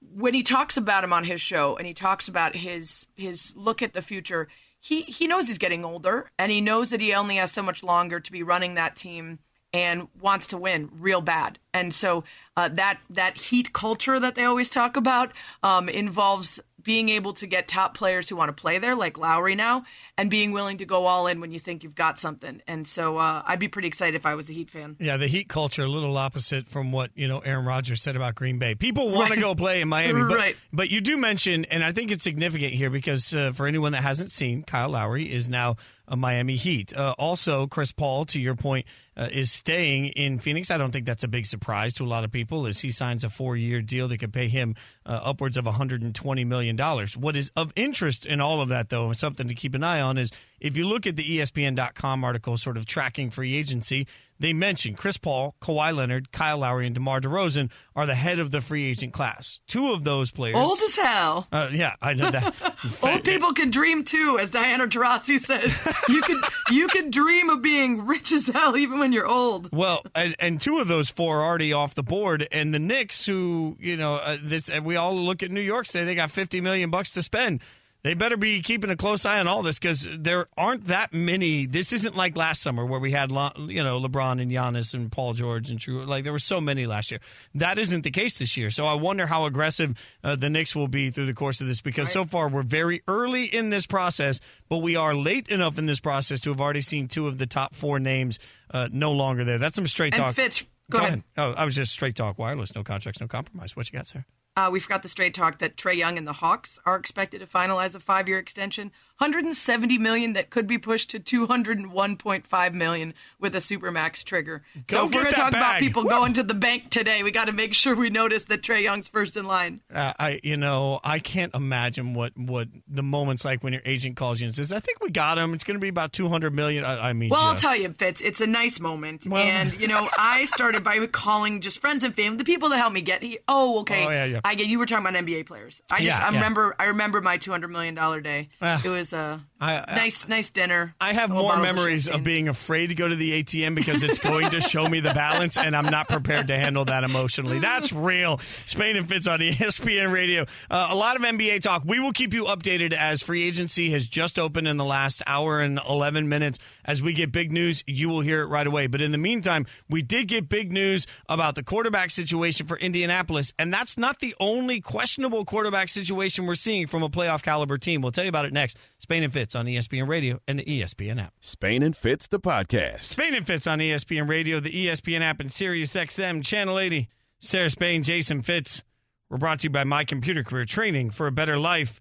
When 0.00 0.34
he 0.34 0.42
talks 0.42 0.76
about 0.76 1.04
him 1.04 1.14
on 1.14 1.24
his 1.24 1.40
show 1.40 1.76
and 1.76 1.86
he 1.86 1.94
talks 1.94 2.28
about 2.28 2.54
his 2.54 3.06
his 3.16 3.54
look 3.56 3.80
at 3.80 3.94
the 3.94 4.02
future, 4.02 4.48
he 4.80 5.02
he 5.02 5.26
knows 5.26 5.48
he's 5.48 5.58
getting 5.58 5.84
older 5.84 6.30
and 6.38 6.52
he 6.52 6.60
knows 6.60 6.90
that 6.90 7.00
he 7.00 7.12
only 7.14 7.36
has 7.36 7.52
so 7.52 7.62
much 7.62 7.82
longer 7.82 8.20
to 8.20 8.32
be 8.32 8.42
running 8.42 8.74
that 8.74 8.96
team 8.96 9.38
and 9.72 10.08
wants 10.20 10.48
to 10.48 10.56
win 10.58 10.88
real 10.98 11.20
bad. 11.20 11.58
And 11.74 11.92
so 11.92 12.24
uh, 12.56 12.68
that 12.70 12.98
that 13.10 13.36
heat 13.38 13.72
culture 13.72 14.18
that 14.18 14.34
they 14.34 14.44
always 14.44 14.68
talk 14.70 14.96
about 14.96 15.32
um, 15.62 15.88
involves 15.88 16.60
being 16.82 17.08
able 17.08 17.32
to 17.34 17.48
get 17.48 17.66
top 17.66 17.96
players 17.96 18.28
who 18.28 18.36
want 18.36 18.48
to 18.48 18.52
play 18.58 18.78
there, 18.78 18.94
like 18.94 19.18
Lowry 19.18 19.56
now, 19.56 19.82
and 20.16 20.30
being 20.30 20.52
willing 20.52 20.78
to 20.78 20.84
go 20.84 21.06
all 21.06 21.26
in 21.26 21.40
when 21.40 21.50
you 21.50 21.58
think 21.58 21.82
you've 21.82 21.96
got 21.96 22.16
something. 22.16 22.62
And 22.68 22.86
so 22.86 23.16
uh, 23.18 23.42
I'd 23.44 23.58
be 23.58 23.66
pretty 23.66 23.88
excited 23.88 24.14
if 24.14 24.24
I 24.24 24.36
was 24.36 24.48
a 24.48 24.52
Heat 24.52 24.70
fan. 24.70 24.94
Yeah, 25.00 25.16
the 25.16 25.26
Heat 25.26 25.48
culture 25.48 25.82
a 25.82 25.88
little 25.88 26.16
opposite 26.16 26.68
from 26.68 26.92
what 26.92 27.10
you 27.16 27.26
know 27.26 27.40
Aaron 27.40 27.66
Rodgers 27.66 28.00
said 28.02 28.14
about 28.14 28.36
Green 28.36 28.58
Bay. 28.60 28.76
People 28.76 29.10
want 29.12 29.32
to 29.34 29.40
go 29.40 29.54
play 29.56 29.80
in 29.80 29.88
Miami, 29.88 30.22
but, 30.28 30.36
Right. 30.36 30.56
but 30.72 30.88
you 30.88 31.00
do 31.00 31.16
mention, 31.16 31.64
and 31.66 31.82
I 31.84 31.90
think 31.92 32.12
it's 32.12 32.22
significant 32.22 32.72
here 32.72 32.88
because 32.88 33.34
uh, 33.34 33.50
for 33.52 33.66
anyone 33.66 33.90
that 33.92 34.02
hasn't 34.04 34.30
seen, 34.30 34.62
Kyle 34.62 34.88
Lowry 34.90 35.30
is 35.30 35.48
now 35.48 35.74
a 36.08 36.16
Miami 36.16 36.54
Heat. 36.54 36.96
Uh, 36.96 37.16
also, 37.18 37.66
Chris 37.66 37.90
Paul, 37.90 38.24
to 38.26 38.40
your 38.40 38.54
point, 38.54 38.86
uh, 39.16 39.28
is 39.32 39.50
staying 39.50 40.06
in 40.08 40.38
Phoenix. 40.38 40.70
I 40.70 40.78
don't 40.78 40.90
think 40.92 41.06
that's 41.06 41.24
a 41.24 41.28
big 41.28 41.46
surprise 41.46 41.94
to 41.94 42.04
a 42.04 42.06
lot 42.06 42.24
of 42.24 42.30
people 42.30 42.66
as 42.66 42.80
he 42.80 42.90
signs 42.90 43.24
a 43.24 43.30
four-year 43.30 43.80
deal 43.82 44.08
that 44.08 44.18
could 44.18 44.32
pay 44.32 44.48
him 44.48 44.74
uh, 45.04 45.20
upwards 45.22 45.56
of 45.56 45.64
120 45.66 46.44
million 46.44 46.76
dollars. 46.76 47.16
What 47.16 47.36
is 47.36 47.50
of 47.56 47.72
interest 47.76 48.26
in 48.26 48.40
all 48.40 48.60
of 48.60 48.68
that, 48.68 48.88
though, 48.90 49.06
and 49.06 49.16
something 49.16 49.48
to 49.48 49.54
keep 49.54 49.74
an 49.74 49.84
eye 49.84 50.00
on, 50.00 50.18
is 50.18 50.30
if 50.60 50.76
you 50.76 50.86
look 50.86 51.06
at 51.06 51.16
the 51.16 51.38
ESPN.com 51.38 52.24
article, 52.24 52.56
sort 52.56 52.76
of 52.76 52.86
tracking 52.86 53.30
free 53.30 53.56
agency. 53.56 54.06
They 54.38 54.52
mention 54.52 54.96
Chris 54.96 55.16
Paul, 55.16 55.54
Kawhi 55.62 55.96
Leonard, 55.96 56.30
Kyle 56.30 56.58
Lowry, 56.58 56.84
and 56.84 56.94
DeMar 56.94 57.22
DeRozan 57.22 57.70
are 57.94 58.04
the 58.04 58.14
head 58.14 58.38
of 58.38 58.50
the 58.50 58.60
free 58.60 58.84
agent 58.84 59.14
class. 59.14 59.60
Two 59.66 59.92
of 59.92 60.04
those 60.04 60.30
players. 60.30 60.56
Old 60.56 60.78
as 60.84 60.94
hell. 60.96 61.48
Uh, 61.50 61.70
yeah, 61.72 61.94
I 62.02 62.12
know 62.12 62.30
that. 62.30 62.54
Old 63.02 63.24
people 63.24 63.54
can 63.54 63.70
dream 63.70 64.04
too, 64.04 64.38
as 64.38 64.50
Diana 64.50 64.86
Taurasi 64.88 65.40
says. 65.40 65.72
You 66.10 66.20
can 66.20 66.40
you 66.70 66.86
can 66.88 67.10
dream 67.10 67.48
of 67.48 67.62
being 67.62 68.04
rich 68.04 68.30
as 68.30 68.46
hell 68.48 68.76
even 68.76 68.98
when 68.98 69.05
you're 69.12 69.26
old. 69.26 69.70
Well, 69.72 70.02
and, 70.14 70.34
and 70.38 70.60
two 70.60 70.78
of 70.78 70.88
those 70.88 71.10
four 71.10 71.40
are 71.40 71.44
already 71.44 71.72
off 71.72 71.94
the 71.94 72.02
board, 72.02 72.46
and 72.52 72.72
the 72.72 72.78
Knicks, 72.78 73.26
who 73.26 73.76
you 73.80 73.96
know, 73.96 74.16
uh, 74.16 74.36
this 74.42 74.68
and 74.68 74.84
we 74.84 74.96
all 74.96 75.14
look 75.16 75.42
at 75.42 75.50
New 75.50 75.60
York, 75.60 75.86
say 75.86 76.04
they 76.04 76.14
got 76.14 76.30
fifty 76.30 76.60
million 76.60 76.90
bucks 76.90 77.10
to 77.12 77.22
spend. 77.22 77.60
They 78.06 78.14
better 78.14 78.36
be 78.36 78.62
keeping 78.62 78.88
a 78.90 78.96
close 78.96 79.24
eye 79.24 79.40
on 79.40 79.48
all 79.48 79.64
this 79.64 79.80
because 79.80 80.08
there 80.16 80.46
aren't 80.56 80.86
that 80.86 81.12
many. 81.12 81.66
This 81.66 81.92
isn't 81.92 82.14
like 82.14 82.36
last 82.36 82.62
summer 82.62 82.86
where 82.86 83.00
we 83.00 83.10
had, 83.10 83.32
you 83.32 83.82
know, 83.82 84.00
LeBron 84.00 84.40
and 84.40 84.48
Giannis 84.48 84.94
and 84.94 85.10
Paul 85.10 85.32
George 85.32 85.70
and 85.70 85.80
True. 85.80 86.04
Like 86.04 86.22
there 86.22 86.32
were 86.32 86.38
so 86.38 86.60
many 86.60 86.86
last 86.86 87.10
year. 87.10 87.18
That 87.56 87.80
isn't 87.80 88.02
the 88.02 88.12
case 88.12 88.38
this 88.38 88.56
year. 88.56 88.70
So 88.70 88.86
I 88.86 88.94
wonder 88.94 89.26
how 89.26 89.46
aggressive 89.46 90.00
uh, 90.22 90.36
the 90.36 90.48
Knicks 90.48 90.76
will 90.76 90.86
be 90.86 91.10
through 91.10 91.26
the 91.26 91.34
course 91.34 91.60
of 91.60 91.66
this 91.66 91.80
because 91.80 92.12
so 92.12 92.24
far 92.24 92.46
we're 92.46 92.62
very 92.62 93.02
early 93.08 93.46
in 93.46 93.70
this 93.70 93.86
process, 93.86 94.38
but 94.68 94.78
we 94.78 94.94
are 94.94 95.12
late 95.12 95.48
enough 95.48 95.76
in 95.76 95.86
this 95.86 95.98
process 95.98 96.40
to 96.42 96.50
have 96.50 96.60
already 96.60 96.82
seen 96.82 97.08
two 97.08 97.26
of 97.26 97.38
the 97.38 97.46
top 97.46 97.74
four 97.74 97.98
names 97.98 98.38
uh, 98.70 98.88
no 98.92 99.12
longer 99.12 99.44
there. 99.44 99.58
That's 99.58 99.76
some 99.76 99.86
straight 99.86 100.14
And 100.14 100.22
talk. 100.22 100.34
Fitz, 100.34 100.64
go, 100.90 100.98
ahead. 100.98 101.22
Oh, 101.36 101.52
I 101.52 101.64
was 101.64 101.74
just 101.74 101.92
straight 101.92 102.16
talk 102.16 102.38
wireless, 102.38 102.74
no 102.74 102.82
contracts, 102.82 103.20
no 103.20 103.28
compromise. 103.28 103.76
What 103.76 103.90
you 103.90 103.98
got, 103.98 104.06
sir? 104.06 104.24
Uh, 104.56 104.70
we 104.72 104.80
forgot 104.80 105.02
the 105.02 105.08
straight 105.08 105.34
talk 105.34 105.58
that 105.58 105.76
Trae 105.76 105.96
Young 105.96 106.16
and 106.16 106.26
the 106.26 106.32
Hawks 106.32 106.78
are 106.86 106.96
expected 106.96 107.40
to 107.40 107.46
finalize 107.46 107.94
a 107.94 108.00
five-year 108.00 108.38
extension, 108.38 108.90
170 109.18 109.98
million 109.98 110.34
that 110.34 110.50
could 110.50 110.66
be 110.66 110.78
pushed 110.78 111.10
to 111.10 111.20
201.5 111.20 112.74
million 112.74 113.14
with 113.40 113.54
a 113.54 113.58
supermax 113.58 114.22
trigger. 114.22 114.62
Go 114.86 114.98
so 114.98 115.04
if 115.04 115.14
we're 115.14 115.22
going 115.22 115.34
to 115.34 115.40
talk 115.40 115.48
about 115.50 115.80
people 115.80 116.02
Woo! 116.04 116.10
going 116.10 116.32
to 116.34 116.42
the 116.42 116.54
bank 116.54 116.90
today, 116.90 117.22
we 117.22 117.30
got 117.30 117.46
to 117.46 117.52
make 117.52 117.72
sure 117.72 117.94
we 117.94 118.10
notice 118.10 118.44
that 118.44 118.62
Trae 118.62 118.82
Young's 118.82 119.08
first 119.08 119.36
in 119.36 119.46
line. 119.46 119.80
Uh, 119.92 120.12
I, 120.18 120.40
you 120.42 120.56
know, 120.56 121.00
I 121.02 121.18
can't 121.18 121.54
imagine 121.54 122.14
what 122.14 122.36
what 122.36 122.68
the 122.86 123.02
moments 123.02 123.44
like 123.44 123.64
when 123.64 123.72
your 123.72 123.82
agent 123.84 124.16
calls 124.16 124.40
you 124.40 124.46
and 124.46 124.54
says, 124.54 124.72
"I 124.72 124.80
think 124.80 125.00
we 125.00 125.10
got 125.10 125.38
him. 125.38 125.54
It's 125.54 125.64
going 125.64 125.76
to 125.76 125.80
be 125.80 125.88
about 125.88 126.12
two 126.12 126.28
hundred 126.28 126.54
million. 126.54 126.84
I, 126.84 127.10
I 127.10 127.12
mean, 127.12 127.30
Well, 127.30 127.40
I'll 127.40 127.56
tell 127.56 127.76
you, 127.76 127.90
Fitz, 127.92 128.20
it's 128.20 128.40
a 128.40 128.46
nice 128.46 128.80
moment. 128.80 129.26
Well- 129.26 129.46
and, 129.46 129.78
you 129.78 129.88
know, 129.88 130.08
I 130.18 130.44
started 130.46 130.84
by 130.84 131.06
calling 131.06 131.60
just 131.60 131.80
friends 131.80 132.04
and 132.04 132.14
family, 132.14 132.38
the 132.38 132.44
people 132.44 132.68
that 132.70 132.78
helped 132.78 132.94
me 132.94 133.00
get 133.00 133.22
he, 133.22 133.38
Oh, 133.48 133.80
okay. 133.80 134.04
Oh, 134.04 134.10
yeah, 134.10 134.24
yeah. 134.24 134.40
I 134.44 134.54
get 134.54 134.66
you 134.66 134.78
were 134.78 134.86
talking 134.86 135.06
about 135.06 135.24
NBA 135.24 135.46
players. 135.46 135.80
I 135.90 135.98
just 136.00 136.16
Yeah, 136.16 136.24
I 136.24 136.28
remember 136.30 136.74
I 136.78 136.84
remember 136.86 137.20
my 137.20 137.38
$200 137.38 137.70
million 137.70 137.94
day. 138.22 138.48
Ah. 138.60 138.82
it 138.84 138.88
was 138.88 139.05
a 139.12 139.40
I- 139.58 139.78
I- 139.88 139.96
nice 139.96 140.28
nice 140.28 140.50
dinner. 140.50 140.94
I 141.00 141.14
have 141.14 141.30
more 141.30 141.44
bottles 141.50 141.68
of 141.68 141.74
memories 141.76 142.08
of 142.08 142.22
being 142.22 142.48
afraid 142.48 142.88
to 142.88 142.94
go 142.94 143.08
to 143.08 143.16
the 143.16 143.32
ATM 143.42 143.74
because 143.74 144.02
it's 144.02 144.18
going 144.18 144.50
to 144.50 144.60
show 144.60 144.86
me 144.86 145.00
the 145.00 145.14
balance, 145.14 145.56
and 145.56 145.74
I'm 145.74 145.86
not 145.86 146.08
prepared 146.10 146.48
to 146.48 146.56
handle 146.58 146.84
that 146.84 147.04
emotionally. 147.04 147.58
That's 147.58 147.90
real. 147.92 148.38
Spain 148.66 148.96
and 148.96 149.08
Fitz 149.08 149.26
on 149.26 149.38
ESPN 149.38 150.12
Radio. 150.12 150.44
Uh, 150.70 150.88
a 150.90 150.94
lot 150.94 151.16
of 151.16 151.22
NBA 151.22 151.62
talk. 151.62 151.84
We 151.86 152.00
will 152.00 152.12
keep 152.12 152.34
you 152.34 152.44
updated 152.44 152.92
as 152.92 153.22
free 153.22 153.44
agency 153.46 153.90
has 153.92 154.06
just 154.06 154.38
opened 154.38 154.68
in 154.68 154.76
the 154.76 154.84
last 154.84 155.22
hour 155.26 155.60
and 155.60 155.80
11 155.88 156.28
minutes. 156.28 156.58
As 156.84 157.00
we 157.00 157.14
get 157.14 157.32
big 157.32 157.50
news, 157.50 157.82
you 157.86 158.10
will 158.10 158.20
hear 158.20 158.42
it 158.42 158.46
right 158.48 158.66
away. 158.66 158.88
But 158.88 159.00
in 159.00 159.10
the 159.10 159.18
meantime, 159.18 159.64
we 159.88 160.02
did 160.02 160.28
get 160.28 160.50
big 160.50 160.70
news 160.70 161.06
about 161.30 161.54
the 161.54 161.62
quarterback 161.62 162.10
situation 162.10 162.66
for 162.66 162.76
Indianapolis, 162.76 163.54
and 163.58 163.72
that's 163.72 163.96
not 163.96 164.18
the 164.18 164.34
only 164.38 164.82
questionable 164.82 165.46
quarterback 165.46 165.88
situation 165.88 166.44
we're 166.44 166.54
seeing 166.56 166.86
from 166.86 167.02
a 167.02 167.08
playoff 167.08 167.42
caliber 167.42 167.78
team. 167.78 168.02
We'll 168.02 168.12
tell 168.12 168.24
you 168.24 168.28
about 168.28 168.44
it 168.44 168.52
next. 168.52 168.76
Spain 168.98 169.22
and 169.22 169.32
Fitz 169.32 169.45
on 169.54 169.66
ESPN 169.66 170.08
Radio 170.08 170.40
and 170.48 170.58
the 170.58 170.64
ESPN 170.64 171.22
app. 171.22 171.34
Spain 171.40 171.82
and 171.82 171.96
Fitz, 171.96 172.26
the 172.26 172.40
podcast. 172.40 173.02
Spain 173.02 173.34
and 173.34 173.46
Fitz 173.46 173.66
on 173.66 173.78
ESPN 173.78 174.28
Radio, 174.28 174.58
the 174.60 174.86
ESPN 174.86 175.20
app, 175.20 175.40
and 175.40 175.52
Sirius 175.52 175.94
XM 175.94 176.42
Channel 176.44 176.78
80. 176.78 177.08
Sarah 177.38 177.70
Spain, 177.70 178.02
Jason 178.02 178.42
Fitz. 178.42 178.82
We're 179.28 179.38
brought 179.38 179.60
to 179.60 179.64
you 179.64 179.70
by 179.70 179.84
My 179.84 180.04
Computer 180.04 180.42
Career 180.42 180.64
Training 180.64 181.10
for 181.10 181.26
a 181.26 181.32
Better 181.32 181.58
Life. 181.58 182.00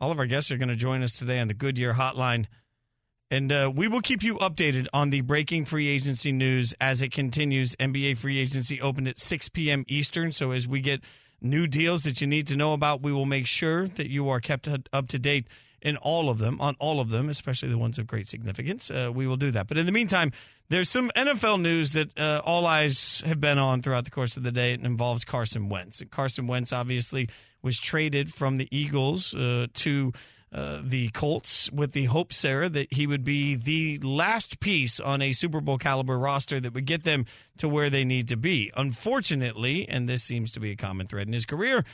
All 0.00 0.10
of 0.10 0.18
our 0.18 0.26
guests 0.26 0.50
are 0.50 0.56
going 0.56 0.68
to 0.68 0.76
join 0.76 1.02
us 1.02 1.18
today 1.18 1.40
on 1.40 1.48
the 1.48 1.54
Goodyear 1.54 1.94
Hotline. 1.94 2.46
And 3.30 3.50
uh, 3.50 3.72
we 3.74 3.88
will 3.88 4.00
keep 4.00 4.22
you 4.22 4.36
updated 4.36 4.86
on 4.92 5.10
the 5.10 5.22
breaking 5.22 5.64
free 5.64 5.88
agency 5.88 6.30
news 6.30 6.74
as 6.80 7.02
it 7.02 7.10
continues. 7.10 7.74
NBA 7.76 8.16
free 8.18 8.38
agency 8.38 8.80
opened 8.80 9.08
at 9.08 9.18
6 9.18 9.48
p.m. 9.48 9.84
Eastern. 9.88 10.30
So 10.30 10.52
as 10.52 10.68
we 10.68 10.80
get 10.80 11.00
new 11.40 11.66
deals 11.66 12.02
that 12.04 12.20
you 12.20 12.26
need 12.26 12.46
to 12.48 12.56
know 12.56 12.74
about, 12.74 13.02
we 13.02 13.12
will 13.12 13.24
make 13.24 13.46
sure 13.46 13.86
that 13.86 14.08
you 14.08 14.28
are 14.28 14.40
kept 14.40 14.68
up 14.92 15.08
to 15.08 15.18
date 15.18 15.46
in 15.84 15.98
all 15.98 16.30
of 16.30 16.38
them, 16.38 16.60
on 16.60 16.74
all 16.80 16.98
of 16.98 17.10
them, 17.10 17.28
especially 17.28 17.68
the 17.68 17.78
ones 17.78 17.98
of 17.98 18.06
great 18.06 18.26
significance. 18.26 18.90
Uh, 18.90 19.10
we 19.14 19.26
will 19.26 19.36
do 19.36 19.50
that. 19.50 19.68
But 19.68 19.76
in 19.76 19.86
the 19.86 19.92
meantime, 19.92 20.32
there's 20.70 20.88
some 20.88 21.12
NFL 21.14 21.60
news 21.60 21.92
that 21.92 22.18
uh, 22.18 22.40
all 22.44 22.66
eyes 22.66 23.22
have 23.26 23.40
been 23.40 23.58
on 23.58 23.82
throughout 23.82 24.04
the 24.04 24.10
course 24.10 24.36
of 24.36 24.42
the 24.42 24.50
day. 24.50 24.72
It 24.72 24.82
involves 24.82 25.24
Carson 25.24 25.68
Wentz. 25.68 26.00
And 26.00 26.10
Carson 26.10 26.46
Wentz 26.46 26.72
obviously 26.72 27.28
was 27.62 27.78
traded 27.78 28.32
from 28.32 28.56
the 28.56 28.66
Eagles 28.76 29.34
uh, 29.34 29.66
to 29.74 30.12
uh, 30.54 30.80
the 30.84 31.08
Colts 31.10 31.70
with 31.72 31.92
the 31.92 32.04
hope, 32.04 32.32
Sarah, 32.32 32.68
that 32.68 32.92
he 32.92 33.06
would 33.06 33.24
be 33.24 33.56
the 33.56 33.98
last 33.98 34.60
piece 34.60 35.00
on 35.00 35.20
a 35.20 35.32
Super 35.32 35.60
Bowl 35.60 35.78
caliber 35.78 36.16
roster 36.16 36.60
that 36.60 36.72
would 36.72 36.86
get 36.86 37.02
them 37.02 37.26
to 37.58 37.68
where 37.68 37.90
they 37.90 38.04
need 38.04 38.28
to 38.28 38.36
be. 38.36 38.70
Unfortunately, 38.76 39.88
and 39.88 40.08
this 40.08 40.22
seems 40.22 40.52
to 40.52 40.60
be 40.60 40.70
a 40.70 40.76
common 40.76 41.08
thread 41.08 41.26
in 41.26 41.32
his 41.32 41.44
career, 41.44 41.84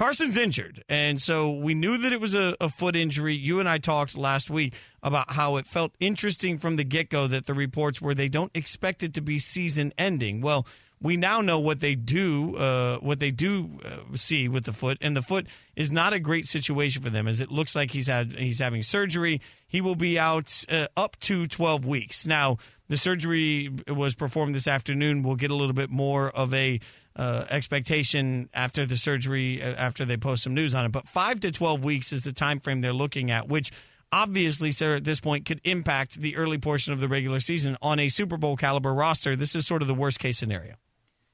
Carson's 0.00 0.38
injured. 0.38 0.82
And 0.88 1.20
so 1.20 1.50
we 1.50 1.74
knew 1.74 1.98
that 1.98 2.10
it 2.10 2.22
was 2.22 2.34
a, 2.34 2.56
a 2.58 2.70
foot 2.70 2.96
injury. 2.96 3.36
You 3.36 3.60
and 3.60 3.68
I 3.68 3.76
talked 3.76 4.16
last 4.16 4.48
week 4.48 4.72
about 5.02 5.32
how 5.32 5.56
it 5.56 5.66
felt 5.66 5.92
interesting 6.00 6.56
from 6.56 6.76
the 6.76 6.84
get 6.84 7.10
go 7.10 7.26
that 7.26 7.44
the 7.44 7.52
reports 7.52 8.00
were 8.00 8.14
they 8.14 8.30
don't 8.30 8.50
expect 8.54 9.02
it 9.02 9.12
to 9.12 9.20
be 9.20 9.38
season 9.38 9.92
ending. 9.98 10.40
Well, 10.40 10.66
we 11.02 11.18
now 11.18 11.42
know 11.42 11.58
what 11.60 11.80
they 11.80 11.96
do, 11.96 12.56
uh, 12.56 12.96
what 13.00 13.20
they 13.20 13.30
do 13.30 13.78
uh, 13.84 14.16
see 14.16 14.48
with 14.48 14.64
the 14.64 14.72
foot, 14.72 14.96
and 15.02 15.14
the 15.14 15.20
foot 15.20 15.46
is 15.76 15.90
not 15.90 16.14
a 16.14 16.18
great 16.18 16.46
situation 16.46 17.02
for 17.02 17.10
them, 17.10 17.28
as 17.28 17.42
it 17.42 17.50
looks 17.50 17.76
like 17.76 17.90
he's 17.90 18.06
had 18.06 18.32
he's 18.32 18.58
having 18.58 18.82
surgery. 18.82 19.42
He 19.68 19.82
will 19.82 19.96
be 19.96 20.18
out 20.18 20.64
uh, 20.70 20.86
up 20.96 21.18
to 21.20 21.46
twelve 21.46 21.84
weeks. 21.84 22.26
Now, 22.26 22.56
the 22.88 22.96
surgery 22.96 23.70
was 23.86 24.14
performed 24.14 24.54
this 24.54 24.66
afternoon. 24.66 25.22
We'll 25.22 25.36
get 25.36 25.50
a 25.50 25.54
little 25.54 25.74
bit 25.74 25.90
more 25.90 26.30
of 26.30 26.52
a 26.54 26.80
uh, 27.16 27.44
expectation 27.50 28.48
after 28.54 28.86
the 28.86 28.96
surgery, 28.96 29.62
uh, 29.62 29.74
after 29.74 30.04
they 30.04 30.16
post 30.16 30.44
some 30.44 30.54
news 30.54 30.74
on 30.74 30.84
it. 30.84 30.92
But 30.92 31.08
five 31.08 31.40
to 31.40 31.50
twelve 31.50 31.84
weeks 31.84 32.12
is 32.12 32.22
the 32.22 32.32
time 32.32 32.60
frame 32.60 32.80
they're 32.80 32.92
looking 32.92 33.30
at, 33.30 33.48
which 33.48 33.72
obviously, 34.12 34.70
sir, 34.70 34.96
at 34.96 35.04
this 35.04 35.20
point 35.20 35.46
could 35.46 35.60
impact 35.64 36.20
the 36.20 36.36
early 36.36 36.58
portion 36.58 36.92
of 36.92 37.00
the 37.00 37.08
regular 37.08 37.40
season 37.40 37.76
on 37.80 37.98
a 37.98 38.08
Super 38.08 38.36
Bowl 38.36 38.56
caliber 38.56 38.92
roster. 38.92 39.36
This 39.36 39.54
is 39.54 39.66
sort 39.66 39.82
of 39.82 39.88
the 39.88 39.94
worst 39.94 40.18
case 40.18 40.38
scenario. 40.38 40.74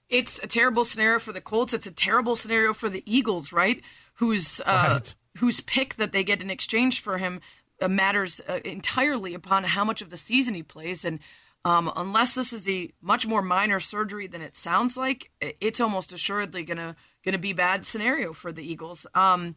It's 0.09 0.39
a 0.43 0.47
terrible 0.47 0.85
scenario 0.85 1.19
for 1.19 1.33
the 1.33 1.41
Colts. 1.41 1.75
It's 1.75 1.87
a 1.87 1.91
terrible 1.91 2.37
scenario 2.37 2.73
for 2.73 2.89
the 2.89 3.03
Eagles, 3.07 3.53
right? 3.53 3.83
Whose 4.15 4.61
uh, 4.61 4.89
right. 4.93 5.15
whose 5.39 5.61
pick 5.61 5.97
that 5.97 6.13
they 6.13 6.23
get 6.23 6.41
in 6.41 6.51
exchange 6.51 7.01
for 7.01 7.19
him 7.19 7.41
uh, 7.81 7.89
matters 7.89 8.41
uh, 8.49 8.61
entirely 8.65 9.35
upon 9.35 9.65
how 9.65 9.85
much 9.85 10.01
of 10.03 10.11
the 10.11 10.17
season 10.17 10.55
he 10.55 10.63
plays. 10.63 11.05
And 11.05 11.19
um, 11.67 11.93
unless 11.97 12.37
this 12.37 12.53
is 12.53 12.69
a 12.69 12.93
much 13.03 13.27
more 13.27 13.43
minor 13.43 13.81
surgery 13.81 14.29
than 14.29 14.41
it 14.41 14.57
sounds 14.57 14.97
like, 14.97 15.33
it's 15.41 15.81
almost 15.81 16.13
assuredly 16.13 16.63
gonna 16.63 16.95
gonna 17.25 17.39
be 17.39 17.53
bad 17.53 17.85
scenario 17.85 18.33
for 18.33 18.53
the 18.53 18.63
Eagles. 18.63 19.05
Um, 19.17 19.57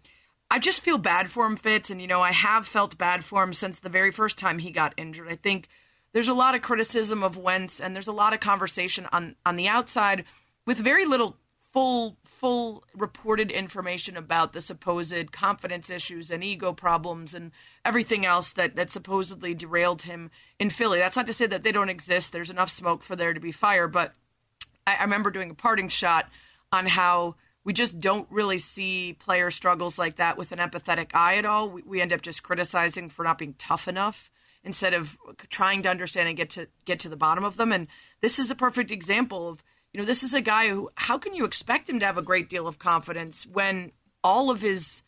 I 0.50 0.58
just 0.58 0.82
feel 0.82 0.98
bad 0.98 1.30
for 1.30 1.46
him, 1.46 1.56
Fitz, 1.56 1.92
and 1.92 2.02
you 2.02 2.08
know 2.08 2.22
I 2.22 2.32
have 2.32 2.66
felt 2.66 2.98
bad 2.98 3.24
for 3.24 3.44
him 3.44 3.54
since 3.54 3.78
the 3.78 3.90
very 3.90 4.10
first 4.10 4.40
time 4.40 4.58
he 4.58 4.72
got 4.72 4.96
injured. 4.98 5.28
I 5.30 5.36
think 5.36 5.68
there's 6.12 6.28
a 6.28 6.34
lot 6.34 6.56
of 6.56 6.64
criticism 6.64 7.22
of 7.22 7.38
Wentz, 7.38 7.80
and 7.80 7.94
there's 7.94 8.08
a 8.08 8.12
lot 8.12 8.34
of 8.34 8.40
conversation 8.40 9.08
on 9.12 9.36
on 9.46 9.56
the 9.56 9.68
outside 9.68 10.24
with 10.66 10.80
very 10.80 11.06
little 11.06 11.38
full 11.72 12.18
full 12.40 12.86
reported 12.96 13.52
information 13.52 14.16
about 14.16 14.54
the 14.54 14.62
supposed 14.62 15.32
confidence 15.34 15.90
issues 15.90 16.32
and 16.32 16.42
ego 16.42 16.72
problems 16.72 17.34
and 17.34 17.52
everything 17.84 18.26
else 18.26 18.52
that 18.54 18.78
that 18.78 18.90
supposedly 18.90 19.54
derailed 19.54 20.04
him 20.04 20.32
in 20.58 20.70
Philly. 20.70 21.00
That's 21.00 21.18
not 21.18 21.28
to 21.28 21.34
say 21.34 21.48
that 21.48 21.64
they 21.64 21.74
don't 21.74 21.90
exist. 21.90 22.32
There's 22.32 22.50
enough 22.50 22.70
smoke 22.70 23.04
for 23.04 23.18
there 23.18 23.34
to 23.34 23.42
be 23.42 23.52
fire, 23.52 23.90
but 23.90 24.14
I, 24.88 24.96
I 24.96 25.04
remember 25.04 25.32
doing 25.32 25.50
a 25.50 25.54
parting 25.54 25.90
shot 25.90 26.30
on 26.72 26.86
how 26.86 27.36
we 27.66 27.74
just 27.74 28.00
don't 28.00 28.28
really 28.32 28.58
see 28.58 29.18
player 29.20 29.52
struggles 29.52 30.00
like 30.00 30.16
that 30.16 30.38
with 30.38 30.54
an 30.54 30.60
empathetic 30.60 31.14
eye 31.14 31.36
at 31.36 31.46
all. 31.46 31.70
We, 31.70 31.82
we 31.82 32.02
end 32.02 32.14
up 32.14 32.22
just 32.22 32.42
criticizing 32.42 33.10
for 33.10 33.26
not 33.26 33.38
being 33.38 33.56
tough 33.58 33.90
enough 33.90 34.32
instead 34.64 34.94
of 34.94 35.18
trying 35.50 35.82
to 35.82 35.90
understand 35.90 36.30
and 36.30 36.38
get 36.38 36.52
to 36.52 36.70
get 36.86 37.02
to 37.02 37.10
the 37.10 37.18
bottom 37.18 37.44
of 37.44 37.58
them. 37.58 37.74
And 37.74 37.88
this 38.22 38.40
is 38.40 38.50
a 38.50 38.56
perfect 38.56 38.92
example 38.92 39.50
of 39.50 39.62
you 39.94 40.00
know 40.00 40.06
this 40.06 40.24
is 40.24 40.34
a 40.34 40.42
guy 40.42 40.70
who 40.70 40.90
how 40.96 41.18
can 41.18 41.34
you 41.34 41.46
expect 41.46 41.90
him 41.90 42.00
to 42.00 42.06
have 42.06 42.18
a 42.18 42.24
great 42.24 42.50
deal 42.50 42.68
of 42.68 42.80
confidence 42.80 43.46
when 43.46 43.92
all 44.24 44.50
of 44.50 44.62
his 44.62 45.04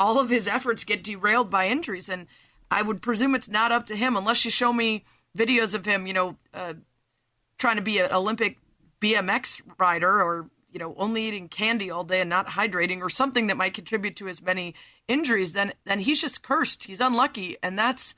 all 0.00 0.18
of 0.18 0.30
his 0.30 0.48
efforts 0.48 0.84
get 0.84 1.02
derailed 1.02 1.50
by 1.50 1.68
injuries 1.68 2.08
and 2.08 2.26
I 2.70 2.82
would 2.82 3.02
presume 3.02 3.34
it's 3.34 3.48
not 3.48 3.72
up 3.72 3.86
to 3.86 3.96
him 3.96 4.16
unless 4.16 4.44
you 4.44 4.50
show 4.50 4.72
me 4.72 5.04
videos 5.36 5.74
of 5.74 5.86
him, 5.86 6.06
you 6.06 6.12
know, 6.12 6.36
uh, 6.52 6.74
trying 7.58 7.76
to 7.76 7.82
be 7.82 7.98
an 7.98 8.12
Olympic 8.12 8.58
BMX 9.00 9.60
rider 9.78 10.10
or 10.22 10.48
you 10.72 10.78
know 10.78 10.94
only 10.98 11.22
eating 11.22 11.48
candy 11.48 11.90
all 11.90 12.04
day 12.04 12.20
and 12.20 12.30
not 12.30 12.48
hydrating 12.48 13.00
or 13.00 13.10
something 13.10 13.46
that 13.46 13.56
might 13.56 13.74
contribute 13.74 14.16
to 14.16 14.26
his 14.26 14.42
many 14.42 14.74
injuries. 15.08 15.52
Then 15.52 15.72
then 15.84 16.00
he's 16.00 16.20
just 16.20 16.42
cursed. 16.42 16.84
He's 16.84 17.00
unlucky, 17.00 17.56
and 17.62 17.78
that's 17.78 18.14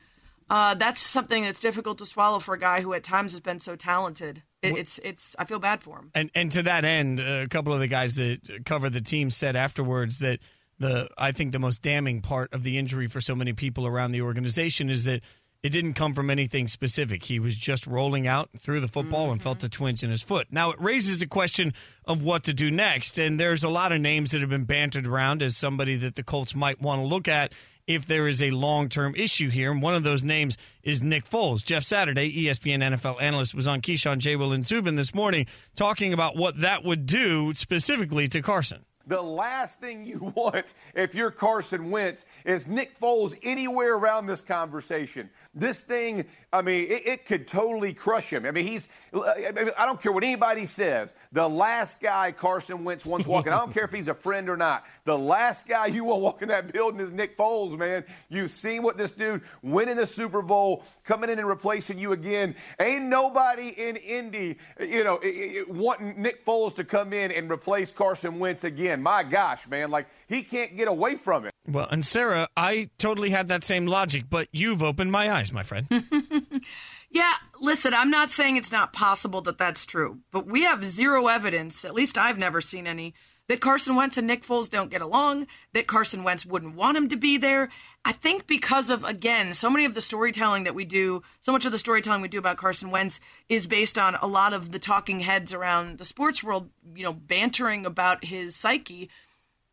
uh, 0.49 0.75
that's 0.75 1.00
something 1.00 1.42
that's 1.42 1.61
difficult 1.61 1.99
to 1.99 2.07
swallow 2.07 2.38
for 2.38 2.54
a 2.54 2.59
guy 2.59 2.80
who 2.80 2.95
at 2.95 3.04
times 3.04 3.33
has 3.33 3.40
been 3.40 3.61
so 3.61 3.76
talented. 3.76 4.42
It, 4.62 4.76
it's 4.76 4.98
it's 4.98 5.36
I 5.38 5.44
feel 5.44 5.58
bad 5.58 5.82
for 5.82 5.98
him. 5.98 6.10
And 6.14 6.30
and 6.34 6.50
to 6.52 6.62
that 6.64 6.84
end, 6.84 7.20
a 7.20 7.46
couple 7.48 7.72
of 7.72 7.80
the 7.80 7.86
guys 7.86 8.16
that 8.16 8.64
cover 8.64 8.90
the 8.90 9.00
team 9.00 9.30
said 9.30 9.56
afterwards 9.56 10.18
that 10.18 10.40
the 10.78 11.08
I 11.16 11.32
think 11.32 11.52
the 11.52 11.58
most 11.58 11.82
damning 11.82 12.22
part 12.22 12.52
of 12.52 12.62
the 12.62 12.78
injury 12.78 13.06
for 13.06 13.20
so 13.20 13.34
many 13.34 13.52
people 13.52 13.86
around 13.86 14.12
the 14.12 14.22
organization 14.22 14.90
is 14.90 15.04
that 15.04 15.22
it 15.62 15.70
didn't 15.70 15.94
come 15.94 16.14
from 16.14 16.30
anything 16.30 16.68
specific. 16.68 17.24
He 17.24 17.40
was 17.40 17.56
just 17.56 17.86
rolling 17.86 18.26
out 18.28 18.50
through 18.58 18.80
the 18.80 18.88
football 18.88 19.24
mm-hmm. 19.24 19.32
and 19.32 19.42
felt 19.42 19.64
a 19.64 19.68
twinge 19.68 20.04
in 20.04 20.10
his 20.10 20.22
foot. 20.22 20.46
Now, 20.52 20.70
it 20.70 20.80
raises 20.80 21.20
a 21.20 21.26
question 21.26 21.74
of 22.04 22.22
what 22.22 22.44
to 22.44 22.54
do 22.54 22.70
next. 22.70 23.18
And 23.18 23.40
there's 23.40 23.64
a 23.64 23.68
lot 23.68 23.90
of 23.90 24.00
names 24.00 24.30
that 24.30 24.40
have 24.40 24.50
been 24.50 24.64
bantered 24.64 25.06
around 25.06 25.42
as 25.42 25.56
somebody 25.56 25.96
that 25.96 26.14
the 26.14 26.22
Colts 26.22 26.54
might 26.54 26.80
want 26.80 27.02
to 27.02 27.06
look 27.06 27.26
at 27.26 27.52
if 27.88 28.07
there 28.07 28.28
is 28.28 28.40
a 28.40 28.50
long 28.50 28.88
term 28.88 29.14
issue 29.16 29.49
here. 29.49 29.73
And 29.73 29.83
one 29.83 29.97
of 29.97 30.04
those 30.04 30.23
names 30.23 30.57
is 30.85 31.02
Nick 31.02 31.28
Foles. 31.28 31.64
Jeff 31.64 31.83
Saturday, 31.83 32.30
ESPN 32.45 32.78
NFL 32.78 33.21
analyst, 33.21 33.54
was 33.54 33.66
on 33.66 33.80
Keyshawn, 33.80 34.18
J. 34.18 34.37
Will, 34.37 34.52
and 34.52 34.64
Zubin 34.64 34.95
this 34.95 35.14
morning 35.14 35.47
talking 35.75 36.12
about 36.12 36.37
what 36.37 36.61
that 36.61 36.85
would 36.85 37.07
do 37.07 37.52
specifically 37.54 38.28
to 38.28 38.42
Carson. 38.42 38.85
The 39.09 39.23
last 39.23 39.80
thing 39.80 40.04
you 40.04 40.18
want 40.37 40.75
if 40.95 41.14
you're 41.14 41.30
Carson 41.30 41.90
Wentz 41.90 42.26
is 42.45 42.68
Nick 42.68 43.00
Foles 43.00 43.37
anywhere 43.42 43.97
around 43.97 44.26
this 44.26 44.42
conversation. 44.42 45.30
This 45.58 45.80
thing, 45.80 46.24
I 46.52 46.62
mean, 46.62 46.84
it, 46.84 47.06
it, 47.06 47.26
could 47.26 47.48
totally 47.48 47.92
crush 47.92 48.32
him. 48.32 48.46
I 48.46 48.52
mean, 48.52 48.64
he's, 48.64 48.88
I 49.12 49.86
don't 49.86 50.00
care 50.00 50.12
what 50.12 50.22
anybody 50.22 50.66
says. 50.66 51.14
The 51.32 51.48
last 51.48 52.00
guy 52.00 52.30
Carson 52.30 52.84
Wentz 52.84 53.04
wants 53.04 53.26
walking, 53.26 53.52
I 53.52 53.58
don't 53.58 53.74
care 53.74 53.82
if 53.82 53.92
he's 53.92 54.06
a 54.06 54.14
friend 54.14 54.48
or 54.48 54.56
not. 54.56 54.86
The 55.04 55.18
last 55.18 55.66
guy 55.66 55.86
you 55.86 56.04
want 56.04 56.22
walking 56.22 56.48
that 56.48 56.72
building 56.72 57.00
is 57.00 57.10
Nick 57.10 57.36
Foles, 57.36 57.76
man. 57.76 58.04
You've 58.28 58.52
seen 58.52 58.84
what 58.84 58.96
this 58.96 59.10
dude 59.10 59.42
winning 59.60 59.98
a 59.98 60.06
Super 60.06 60.42
Bowl, 60.42 60.84
coming 61.04 61.28
in 61.28 61.40
and 61.40 61.48
replacing 61.48 61.98
you 61.98 62.12
again. 62.12 62.54
Ain't 62.78 63.06
nobody 63.06 63.68
in 63.68 63.96
Indy, 63.96 64.58
you 64.78 65.02
know, 65.02 65.20
wanting 65.68 66.22
Nick 66.22 66.46
Foles 66.46 66.72
to 66.76 66.84
come 66.84 67.12
in 67.12 67.32
and 67.32 67.50
replace 67.50 67.90
Carson 67.90 68.38
Wentz 68.38 68.62
again. 68.62 69.02
My 69.02 69.24
gosh, 69.24 69.66
man. 69.66 69.90
Like, 69.90 70.06
he 70.28 70.42
can't 70.42 70.76
get 70.76 70.88
away 70.88 71.16
from 71.16 71.47
it. 71.47 71.54
Well, 71.66 71.88
and 71.90 72.04
Sarah, 72.04 72.49
I 72.56 72.90
totally 72.99 73.30
had 73.30 73.49
that 73.49 73.64
same 73.64 73.87
logic, 73.87 74.25
but 74.28 74.49
you've 74.52 74.82
opened 74.82 75.11
my 75.11 75.32
eyes, 75.32 75.52
my 75.52 75.62
friend. 75.62 75.87
yeah, 77.11 77.35
listen, 77.61 77.94
I'm 77.94 78.11
not 78.11 78.30
saying 78.30 78.56
it's 78.56 78.73
not 78.73 78.92
possible 78.92 79.40
that 79.42 79.58
that's 79.58 79.87
true, 79.87 80.18
but 80.30 80.47
we 80.47 80.64
have 80.64 80.85
zero 80.85 81.26
evidence, 81.28 81.85
at 81.85 81.94
least 81.94 82.18
I've 82.18 82.38
never 82.38 82.61
seen 82.61 82.87
any, 82.87 83.14
that 83.49 83.61
Carson 83.61 83.97
Wentz 83.97 84.18
and 84.18 84.26
Nick 84.26 84.44
Foles 84.44 84.68
don't 84.68 84.90
get 84.90 85.00
along, 85.00 85.47
that 85.73 85.87
Carson 85.87 86.23
Wentz 86.23 86.44
wouldn't 86.44 86.76
want 86.76 86.99
him 86.99 87.08
to 87.08 87.16
be 87.16 87.38
there. 87.38 87.70
I 88.04 88.12
think 88.12 88.47
because 88.47 88.90
of, 88.90 89.04
again, 89.04 89.54
so 89.54 89.70
many 89.70 89.87
of 89.87 89.94
the 89.94 90.02
storytelling 90.02 90.64
that 90.64 90.75
we 90.75 90.85
do, 90.85 91.23
so 91.40 91.52
much 91.52 91.64
of 91.64 91.73
the 91.73 91.78
storytelling 91.78 92.20
we 92.20 92.28
do 92.28 92.38
about 92.38 92.58
Carson 92.58 92.90
Wentz 92.90 93.20
is 93.49 93.66
based 93.66 93.99
on 93.99 94.16
a 94.16 94.26
lot 94.26 94.52
of 94.52 94.70
the 94.70 94.78
talking 94.78 95.20
heads 95.20 95.54
around 95.54 95.97
the 95.97 96.04
sports 96.04 96.44
world, 96.44 96.68
you 96.94 97.02
know, 97.02 97.14
bantering 97.14 97.87
about 97.87 98.26
his 98.26 98.54
psyche 98.54 99.08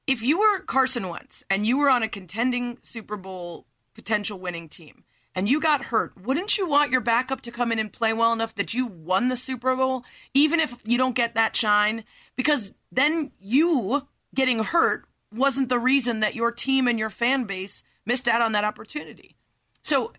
if 0.08 0.22
you 0.22 0.40
were 0.40 0.60
Carson 0.60 1.10
Wentz 1.10 1.44
and 1.50 1.66
you 1.66 1.78
were 1.78 1.90
on 1.90 2.04
a 2.04 2.10
contending 2.10 2.78
Super 2.82 3.18
Bowl 3.18 3.66
potential 3.94 4.40
winning 4.40 4.70
team 4.70 5.04
and 5.34 5.50
you 5.50 5.60
got 5.60 5.86
hurt, 5.86 6.14
wouldn't 6.22 6.58
you 6.58 6.68
want 6.68 6.92
your 6.92 7.02
backup 7.02 7.42
to 7.42 7.52
come 7.52 7.72
in 7.72 7.80
and 7.80 7.92
play 7.92 8.14
well 8.14 8.32
enough 8.32 8.56
that 8.56 8.74
you 8.74 8.86
won 8.86 9.30
the 9.30 9.38
Super 9.38 9.76
Bowl, 9.76 10.04
even 10.34 10.60
if 10.60 10.76
you 10.86 10.98
don't 10.98 11.16
get 11.16 11.34
that 11.34 11.56
shine? 11.56 12.04
Because 12.36 12.74
then 12.92 13.32
you 13.40 14.08
getting 14.34 14.64
hurt 14.64 15.06
wasn't 15.34 15.70
the 15.70 15.80
reason 15.80 16.20
that 16.20 16.36
your 16.36 16.52
team 16.52 16.88
and 16.88 17.00
your 17.00 17.10
fan 17.10 17.46
base 17.46 17.84
missed 18.06 18.28
out 18.28 18.42
on 18.42 18.52
that 18.52 18.64
opportunity. 18.64 19.36
So, 19.82 20.14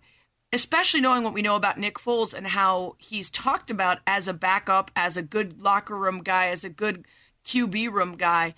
especially 0.51 1.01
knowing 1.01 1.23
what 1.23 1.33
we 1.33 1.41
know 1.41 1.55
about 1.55 1.79
Nick 1.79 1.95
Foles 1.95 2.33
and 2.33 2.47
how 2.47 2.95
he's 2.99 3.29
talked 3.29 3.71
about 3.71 3.99
as 4.05 4.27
a 4.27 4.33
backup, 4.33 4.91
as 4.95 5.17
a 5.17 5.21
good 5.21 5.61
locker 5.61 5.95
room 5.95 6.23
guy, 6.23 6.47
as 6.47 6.63
a 6.63 6.69
good 6.69 7.05
QB 7.45 7.91
room 7.91 8.17
guy 8.17 8.53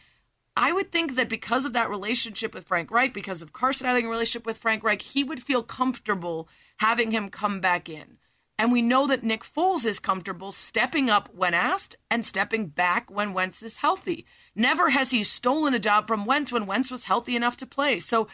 I 0.62 0.74
would 0.74 0.92
think 0.92 1.16
that 1.16 1.30
because 1.30 1.66
of 1.66 1.72
that 1.72 1.90
relationship 1.90 2.54
with 2.54 2.68
Frank 2.68 2.92
Reich, 2.92 3.14
because 3.14 3.42
of 3.42 3.54
Carson 3.54 3.88
having 3.88 4.06
a 4.06 4.10
relationship 4.10 4.46
with 4.46 4.58
Frank 4.58 4.84
Reich, 4.84 5.02
he 5.02 5.24
would 5.24 5.42
feel 5.42 5.64
comfortable 5.64 6.50
having 6.80 7.12
him 7.12 7.30
come 7.30 7.62
back 7.62 7.88
in. 7.88 8.18
And 8.58 8.70
we 8.70 8.82
know 8.82 9.08
that 9.08 9.24
Nick 9.24 9.46
Foles 9.46 9.86
is 9.86 10.00
comfortable 10.00 10.52
stepping 10.52 11.10
up 11.10 11.34
when 11.34 11.54
asked 11.54 11.96
and 12.12 12.26
stepping 12.26 12.68
back 12.68 13.10
when 13.10 13.32
Wentz 13.32 13.64
is 13.64 13.78
healthy. 13.78 14.26
Never 14.54 14.90
has 14.90 15.12
he 15.12 15.24
stolen 15.24 15.74
a 15.74 15.80
job 15.80 16.10
from 16.10 16.26
Wentz 16.26 16.52
when 16.52 16.66
Wentz 16.66 16.92
was 16.92 17.06
healthy 17.06 17.38
enough 17.38 17.56
to 17.56 17.66
play. 17.66 18.00
So 18.00 18.28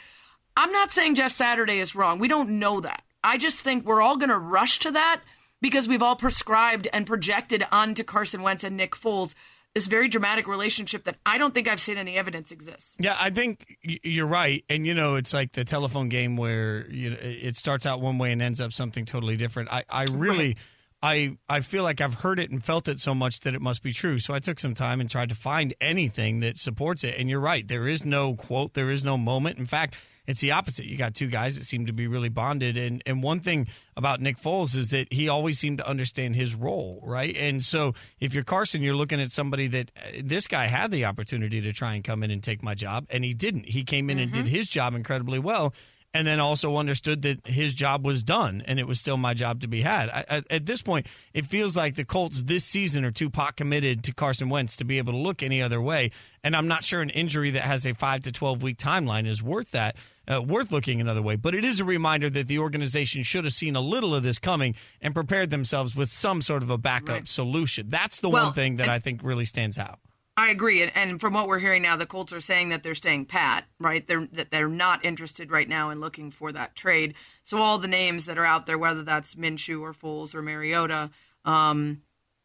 I'm 0.57 0.71
not 0.71 0.91
saying 0.91 1.13
Jeff 1.13 1.31
Saturday 1.31 1.77
is 1.77 1.93
wrong. 1.93 2.17
We 2.17 2.27
don't 2.27 2.57
know 2.57 2.81
that. 2.81 3.03
I 3.23 3.37
just 3.37 3.61
think 3.61 3.85
we're 3.85 4.01
all 4.01 4.17
going 4.17 4.29
to 4.29 4.39
rush 4.39 4.79
to 4.79 4.89
that 4.89 5.21
because 5.61 5.87
we've 5.87 6.01
all 6.01 6.15
prescribed 6.15 6.87
and 6.91 7.05
projected 7.05 7.63
onto 7.71 8.03
Carson 8.03 8.41
Wentz 8.41 8.63
and 8.63 8.75
Nick 8.75 8.95
Foles 8.95 9.35
this 9.75 9.87
very 9.87 10.07
dramatic 10.07 10.47
relationship 10.47 11.03
that 11.03 11.17
I 11.25 11.37
don't 11.37 11.53
think 11.53 11.67
I've 11.67 11.81
seen 11.81 11.97
any 11.97 12.17
evidence 12.17 12.51
exists. 12.51 12.95
Yeah, 12.97 13.15
I 13.19 13.29
think 13.29 13.77
you're 13.83 14.25
right, 14.25 14.63
and 14.69 14.87
you 14.87 14.93
know 14.93 15.15
it's 15.15 15.33
like 15.33 15.51
the 15.51 15.65
telephone 15.65 16.09
game 16.09 16.37
where 16.37 16.89
you 16.89 17.11
know 17.11 17.17
it 17.19 17.57
starts 17.57 17.85
out 17.85 18.01
one 18.01 18.17
way 18.17 18.31
and 18.31 18.41
ends 18.41 18.61
up 18.61 18.71
something 18.73 19.05
totally 19.05 19.37
different. 19.37 19.71
I, 19.71 19.83
I 19.89 20.05
really. 20.09 20.47
Right. 20.47 20.57
I 21.03 21.37
I 21.47 21.59
feel 21.59 21.83
like 21.83 22.01
I've 22.01 22.15
heard 22.15 22.39
it 22.39 22.49
and 22.49 22.63
felt 22.63 22.87
it 22.87 22.99
so 22.99 23.13
much 23.13 23.41
that 23.41 23.53
it 23.53 23.61
must 23.61 23.83
be 23.83 23.93
true. 23.93 24.17
So 24.17 24.33
I 24.33 24.39
took 24.39 24.59
some 24.59 24.73
time 24.73 24.99
and 24.99 25.07
tried 25.07 25.29
to 25.29 25.35
find 25.35 25.75
anything 25.79 26.39
that 26.39 26.57
supports 26.57 27.03
it. 27.03 27.15
And 27.19 27.29
you're 27.29 27.41
right, 27.41 27.67
there 27.67 27.87
is 27.87 28.05
no 28.05 28.33
quote, 28.33 28.73
there 28.73 28.89
is 28.89 29.03
no 29.03 29.15
moment. 29.15 29.59
In 29.59 29.67
fact, 29.67 29.95
it's 30.27 30.41
the 30.41 30.51
opposite. 30.51 30.85
You 30.85 30.97
got 30.97 31.13
two 31.13 31.27
guys 31.27 31.57
that 31.57 31.65
seem 31.65 31.85
to 31.85 31.93
be 31.93 32.07
really 32.07 32.29
bonded. 32.29 32.77
And 32.77 33.01
and 33.05 33.21
one 33.21 33.39
thing 33.39 33.67
about 33.95 34.21
Nick 34.21 34.37
Foles 34.37 34.75
is 34.75 34.89
that 34.91 35.11
he 35.11 35.29
always 35.29 35.59
seemed 35.59 35.79
to 35.79 35.87
understand 35.87 36.35
his 36.35 36.55
role, 36.55 37.01
right? 37.03 37.35
And 37.35 37.63
so 37.63 37.93
if 38.19 38.33
you're 38.33 38.43
Carson, 38.43 38.81
you're 38.81 38.95
looking 38.95 39.21
at 39.21 39.31
somebody 39.31 39.67
that 39.67 39.91
uh, 39.97 40.21
this 40.23 40.47
guy 40.47 40.65
had 40.67 40.91
the 40.91 41.05
opportunity 41.05 41.61
to 41.61 41.73
try 41.73 41.93
and 41.93 42.03
come 42.03 42.23
in 42.23 42.31
and 42.31 42.41
take 42.41 42.63
my 42.63 42.75
job, 42.75 43.05
and 43.09 43.23
he 43.23 43.33
didn't. 43.33 43.65
He 43.65 43.83
came 43.83 44.09
in 44.09 44.17
mm-hmm. 44.17 44.23
and 44.23 44.33
did 44.33 44.47
his 44.47 44.67
job 44.67 44.95
incredibly 44.95 45.39
well 45.39 45.73
and 46.15 46.25
then 46.25 46.39
also 46.39 46.77
understood 46.77 47.23
that 47.23 47.45
his 47.45 47.75
job 47.75 48.05
was 48.05 48.23
done 48.23 48.63
and 48.67 48.79
it 48.79 48.87
was 48.87 49.01
still 49.01 49.17
my 49.17 49.33
job 49.33 49.59
to 49.59 49.67
be 49.67 49.81
had. 49.81 50.09
I, 50.09 50.25
I, 50.29 50.43
at 50.49 50.65
this 50.65 50.81
point, 50.81 51.07
it 51.33 51.45
feels 51.45 51.75
like 51.75 51.95
the 51.95 52.05
Colts 52.05 52.41
this 52.43 52.63
season 52.63 53.03
are 53.03 53.11
too 53.11 53.29
pot 53.29 53.57
committed 53.57 54.05
to 54.05 54.13
Carson 54.13 54.47
Wentz 54.47 54.77
to 54.77 54.85
be 54.85 54.97
able 54.97 55.11
to 55.11 55.19
look 55.19 55.43
any 55.43 55.61
other 55.61 55.81
way. 55.81 56.11
And 56.41 56.55
I'm 56.55 56.69
not 56.69 56.85
sure 56.85 57.01
an 57.01 57.09
injury 57.09 57.51
that 57.51 57.63
has 57.63 57.85
a 57.85 57.93
five 57.93 58.23
to 58.23 58.31
12 58.31 58.63
week 58.63 58.77
timeline 58.77 59.27
is 59.27 59.43
worth 59.43 59.71
that, 59.71 59.97
uh, 60.31 60.41
worth 60.41 60.71
looking 60.71 61.01
another 61.01 61.21
way. 61.21 61.35
But 61.35 61.55
it 61.55 61.65
is 61.65 61.79
a 61.79 61.85
reminder 61.85 62.29
that 62.29 62.47
the 62.47 62.59
organization 62.59 63.23
should 63.23 63.43
have 63.45 63.53
seen 63.53 63.75
a 63.75 63.81
little 63.81 64.15
of 64.15 64.23
this 64.23 64.39
coming 64.39 64.75
and 65.01 65.13
prepared 65.13 65.49
themselves 65.49 65.95
with 65.95 66.09
some 66.09 66.41
sort 66.41 66.63
of 66.63 66.69
a 66.69 66.77
backup 66.77 67.09
right. 67.09 67.27
solution. 67.27 67.89
That's 67.89 68.19
the 68.19 68.29
well, 68.29 68.45
one 68.45 68.53
thing 68.53 68.77
that 68.77 68.83
and- 68.83 68.91
I 68.91 68.99
think 68.99 69.21
really 69.23 69.45
stands 69.45 69.77
out. 69.77 69.99
I 70.37 70.49
agree, 70.49 70.83
and 70.83 71.21
from 71.21 71.33
what 71.33 71.47
we're 71.47 71.59
hearing 71.59 71.83
now, 71.83 71.95
the 71.95 72.05
Colts 72.05 72.33
are 72.33 72.41
saying 72.41 72.67
that 72.69 72.83
they're 72.83 72.93
staying 72.93 73.27
pat, 73.27 73.63
right? 73.79 74.05
They're 74.05 74.27
that 74.33 74.51
they're 74.51 74.67
not 74.67 75.05
interested 75.05 75.49
right 75.49 75.67
now 75.67 75.91
in 75.91 76.01
looking 76.01 76.29
for 76.29 76.51
that 76.51 76.75
trade. 76.75 77.13
So 77.45 77.59
all 77.59 77.77
the 77.77 77.87
names 77.87 78.25
that 78.25 78.37
are 78.37 78.43
out 78.43 78.65
there, 78.65 78.77
whether 78.77 79.01
that's 79.01 79.35
Minshew 79.35 79.79
or 79.79 79.93
Foles 79.93 80.35
or 80.35 80.41
Mariota, 80.41 81.09
um, 81.45 82.01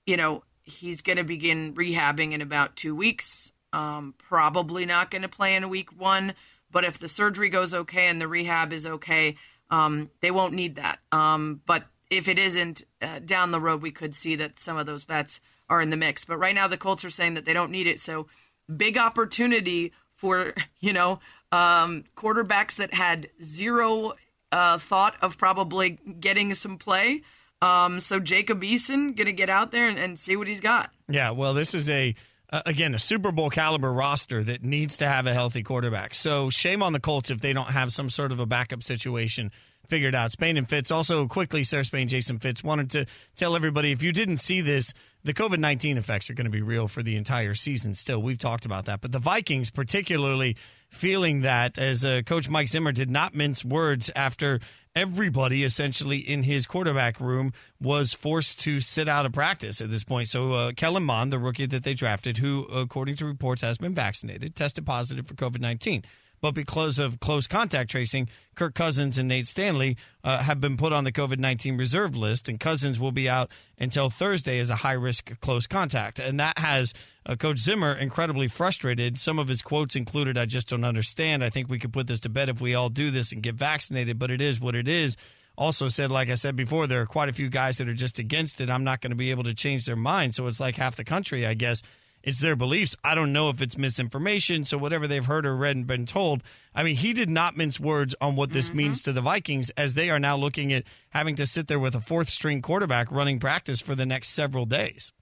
you 0.07 0.17
know, 0.17 0.45
he's 0.63 1.03
going 1.03 1.17
to 1.17 1.25
begin 1.25 1.75
rehabbing 1.75 2.33
in 2.33 2.43
about 2.43 2.77
two 2.77 2.95
weeks. 2.95 3.53
Um, 3.73 4.15
probably 4.19 4.87
not 4.87 5.11
going 5.11 5.23
to 5.23 5.29
play 5.29 5.57
in 5.57 5.69
week 5.69 5.91
one, 5.99 6.35
but 6.73 6.85
if 6.85 6.99
the 6.99 7.09
surgery 7.09 7.49
goes 7.49 7.75
okay 7.75 8.09
and 8.09 8.21
the 8.21 8.29
rehab 8.29 8.73
is 8.73 8.87
okay, 8.87 9.37
um, 9.71 10.11
they 10.21 10.31
won't 10.31 10.55
need 10.55 10.77
that. 10.77 10.99
Um, 11.13 11.61
but 11.67 11.85
if 12.11 12.29
it 12.29 12.39
isn't, 12.39 12.85
uh, 13.01 13.21
down 13.21 13.51
the 13.51 13.61
road, 13.61 13.83
we 13.83 13.93
could 13.93 14.15
see 14.15 14.37
that 14.37 14.59
some 14.59 14.77
of 14.77 14.87
those 14.87 15.05
vets 15.05 15.41
are 15.69 15.81
in 15.81 15.91
the 15.91 15.97
mix. 15.97 16.25
But 16.25 16.39
right 16.39 16.55
now, 16.55 16.69
the 16.69 16.77
Colts 16.77 17.05
are 17.05 17.11
saying 17.11 17.35
that 17.35 17.45
they 17.45 17.53
don't 17.53 17.71
need 17.71 17.87
it. 17.87 18.01
So 18.01 18.27
big 18.75 18.99
opportunity 18.99 19.93
for 20.15 20.55
you 20.81 20.93
know 20.93 21.21
um, 21.53 22.05
quarterbacks 22.17 22.77
that 22.77 22.95
had 22.95 23.29
zero 23.43 24.13
uh, 24.53 24.79
thought 24.79 25.17
of 25.23 25.39
probably 25.39 25.99
getting 26.19 26.55
some 26.55 26.79
play. 26.79 27.23
Um, 27.63 28.01
so 28.01 28.19
Jacob 28.19 28.63
Eason 28.63 29.15
to 29.17 29.33
get 29.33 29.51
out 29.51 29.71
there 29.71 29.87
and, 29.87 29.99
and, 29.99 30.19
see 30.19 30.35
what 30.35 30.49
he's 30.49 30.61
got. 30.61 30.91
Yeah, 31.11 31.33
well, 31.33 31.53
this 31.53 31.75
is 31.75 31.91
a 31.91 32.15
uh, 32.53 32.63
again 32.67 32.95
a 32.95 32.99
Super 32.99 33.33
Bowl 33.33 33.51
caliber 33.51 33.93
roster 33.93 34.43
that 34.45 34.63
needs 34.63 34.99
to 34.99 35.07
have 35.07 35.27
a 35.27 35.33
healthy 35.33 35.63
quarterback. 35.63 36.15
So 36.15 36.51
shame 36.51 36.83
on 36.83 36.93
the 36.93 37.01
Colts 37.01 37.31
if 37.31 37.41
they 37.41 37.53
don't 37.53 37.71
have 37.71 37.93
some 37.93 38.11
sort 38.11 38.33
of 38.33 38.41
a 38.41 38.47
backup 38.47 38.83
situation 38.83 39.51
figured 39.91 40.15
out. 40.15 40.31
Spain 40.33 40.57
and 40.57 40.69
Fitz 40.69 40.91
also 40.91 41.27
quickly, 41.27 41.65
Sarah 41.65 41.85
Spain, 41.85 42.09
Jason 42.09 42.39
Fitz 42.39 42.63
wanted 42.63 42.91
to 42.91 43.07
tell 43.35 43.57
everybody 43.57 43.91
if 43.91 44.03
you 44.03 44.13
didn't 44.13 44.39
see 44.39 44.61
this, 44.61 44.95
the 45.25 45.35
COVID 45.35 45.59
19 45.59 45.99
effects 45.99 46.31
are 46.31 46.35
going 46.35 46.47
to 46.47 46.51
be 46.51 46.63
real 46.63 46.89
for 46.89 47.03
the 47.03 47.17
entire 47.17 47.55
season 47.55 47.95
still. 47.95 48.23
We've 48.23 48.39
talked 48.39 48.65
about 48.65 48.87
that. 48.87 49.01
But 49.01 49.13
the 49.13 49.19
Vikings, 49.19 49.71
particularly 49.71 50.57
feeling 50.89 51.43
that, 51.43 51.77
as 51.77 52.05
uh, 52.05 52.23
Coach 52.25 52.49
Mike 52.49 52.69
Zimmer 52.69 52.93
did 52.93 53.11
not 53.11 53.35
mince 53.35 53.65
words 53.65 54.11
after 54.17 54.61
everybody 54.95 55.63
essentially 55.63 56.19
in 56.19 56.43
his 56.43 56.67
quarterback 56.67 57.21
room 57.21 57.53
was 57.81 58.13
forced 58.13 58.59
to 58.61 58.81
sit 58.81 59.09
out 59.09 59.27
of 59.27 59.33
practice 59.33 59.81
at 59.81 59.91
this 59.91 60.05
point. 60.05 60.29
So, 60.29 60.53
uh, 60.53 60.73
Kellen 60.73 61.05
Mond, 61.05 61.33
the 61.33 61.39
rookie 61.39 61.67
that 61.67 61.85
they 61.85 61.95
drafted, 61.95 62.39
who, 62.39 62.65
according 62.65 63.17
to 63.17 63.27
reports, 63.27 63.63
has 63.63 63.79
been 63.79 63.95
vaccinated, 63.95 64.57
tested 64.57 64.87
positive 64.87 65.27
for 65.27 65.35
COVID 65.35 65.61
19. 65.61 66.05
But 66.41 66.53
because 66.53 66.99
of 66.99 67.21
close 67.21 67.47
contact 67.47 67.91
tracing, 67.91 68.29
Kirk 68.55 68.75
Cousins 68.75 69.19
and 69.19 69.29
Nate 69.29 69.47
Stanley 69.47 69.97
uh, 70.25 70.39
have 70.39 70.61
been 70.61 70.77
put 70.77 70.93
on 70.93 71.05
the 71.05 71.13
COVID 71.13 71.39
19 71.39 71.77
reserve 71.77 72.17
list, 72.17 72.49
and 72.49 72.59
Cousins 72.59 72.99
will 72.99 73.13
be 73.13 73.29
out 73.29 73.51
until 73.79 74.11
Thursday 74.11 74.59
as 74.59 74.71
a 74.71 74.77
high 74.77 74.93
risk 74.93 75.39
close 75.41 75.67
contact. 75.67 76.19
And 76.19 76.41
that 76.41 76.59
has 76.59 76.95
uh, 77.27 77.37
Coach 77.37 77.59
Zimmer 77.59 77.93
incredibly 77.95 78.49
frustrated. 78.49 79.19
Some 79.19 79.39
of 79.39 79.49
his 79.49 79.63
quotes 79.63 79.97
included, 79.97 80.39
I 80.39 80.47
just 80.47 80.69
don't 80.69 80.85
understand. 80.85 81.45
I 81.45 81.51
think 81.51 81.69
we 81.69 81.79
could 81.79 81.93
put 81.93 82.07
this 82.07 82.21
to 82.21 82.29
bed 82.29 82.49
if 82.49 82.61
we 82.61 82.75
all 82.75 82.89
do 82.89 83.11
this 83.11 83.33
and 83.33 83.43
get 83.43 83.55
vaccinated, 83.55 84.19
but 84.19 84.31
it 84.31 84.41
is 84.41 84.61
what 84.61 84.75
it 84.75 84.89
is 84.89 85.17
also 85.61 85.89
said, 85.89 86.11
like 86.11 86.31
I 86.31 86.35
said 86.35 86.57
before, 86.57 86.87
there 86.87 87.03
are 87.03 87.07
quite 87.07 87.29
a 87.29 87.35
few 87.35 87.51
guys 87.51 87.77
that 87.79 87.89
are 87.89 87.95
just 87.95 88.19
against 88.19 88.63
it. 88.63 88.71
I'm 88.71 88.83
not 88.83 89.03
going 89.03 89.11
to 89.11 89.17
be 89.17 89.31
able 89.31 89.45
to 89.45 89.53
change 89.53 89.85
their 89.85 89.95
mind. 89.95 90.35
So 90.35 90.47
it's 90.47 90.59
like 90.59 90.77
half 90.77 90.97
the 90.97 91.05
country, 91.05 91.47
I 91.47 91.53
guess, 91.53 91.83
it's 92.23 92.41
their 92.41 92.57
beliefs. 92.57 92.97
I 93.03 93.15
don't 93.15 93.33
know 93.33 93.49
if 93.49 93.63
it's 93.63 93.79
misinformation. 93.79 94.65
So 94.65 94.79
whatever 94.79 95.07
they've 95.07 95.25
heard 95.25 95.47
or 95.47 95.57
read 95.57 95.77
and 95.77 95.87
been 95.87 96.07
told, 96.07 96.43
I 96.75 96.83
mean, 96.83 96.97
he 96.97 97.13
did 97.13 97.29
not 97.29 97.57
mince 97.57 97.81
words 97.81 98.15
on 98.21 98.37
what 98.37 98.51
this 98.51 98.69
mm-hmm. 98.69 98.79
means 98.79 99.03
to 99.03 99.13
the 99.13 99.21
Vikings 99.21 99.71
as 99.71 99.95
they 99.95 100.11
are 100.11 100.21
now 100.21 100.37
looking 100.37 100.73
at 100.73 100.85
having 101.11 101.35
to 101.37 101.47
sit 101.47 101.69
there 101.69 101.79
with 101.79 101.95
a 101.95 102.01
fourth 102.01 102.29
string 102.29 102.63
quarterback 102.63 103.11
running 103.11 103.39
practice 103.41 103.81
for 103.81 103.95
the 103.95 104.07
next 104.07 104.29
several 104.29 104.67
days. 104.67 105.13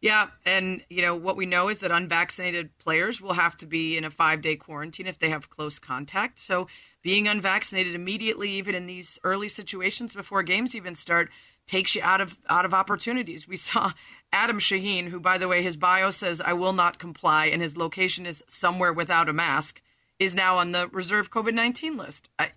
Yeah, 0.00 0.28
and 0.44 0.82
you 0.90 1.00
know 1.00 1.14
what 1.14 1.34
we 1.34 1.46
know 1.46 1.70
is 1.70 1.78
that 1.78 1.90
unvaccinated 1.90 2.76
players 2.76 3.22
will 3.22 3.32
have 3.32 3.56
to 3.56 3.66
be 3.66 3.96
in 3.96 4.04
a 4.04 4.10
5-day 4.10 4.56
quarantine 4.56 5.06
if 5.06 5.18
they 5.18 5.30
have 5.30 5.48
close 5.48 5.78
contact. 5.78 6.38
So 6.40 6.66
being 7.00 7.26
unvaccinated 7.26 7.94
immediately 7.94 8.50
even 8.50 8.74
in 8.74 8.84
these 8.84 9.18
early 9.24 9.48
situations 9.48 10.12
before 10.12 10.42
games 10.42 10.74
even 10.74 10.94
start 10.94 11.30
takes 11.66 11.94
you 11.94 12.02
out 12.02 12.20
of 12.20 12.38
out 12.50 12.66
of 12.66 12.74
opportunities. 12.74 13.48
We 13.48 13.56
saw 13.56 13.92
Adam 14.34 14.58
Shaheen, 14.58 15.06
who, 15.06 15.20
by 15.20 15.38
the 15.38 15.46
way, 15.46 15.62
his 15.62 15.76
bio 15.76 16.10
says, 16.10 16.40
I 16.40 16.54
will 16.54 16.72
not 16.72 16.98
comply, 16.98 17.46
and 17.46 17.62
his 17.62 17.76
location 17.76 18.26
is 18.26 18.42
somewhere 18.48 18.92
without 18.92 19.28
a 19.28 19.32
mask, 19.32 19.80
is 20.18 20.34
now 20.34 20.58
on 20.58 20.72
the 20.72 20.88
reserve 20.88 21.30
COVID 21.30 21.54
19 21.54 21.96
list. 21.96 22.28
I, 22.38 22.50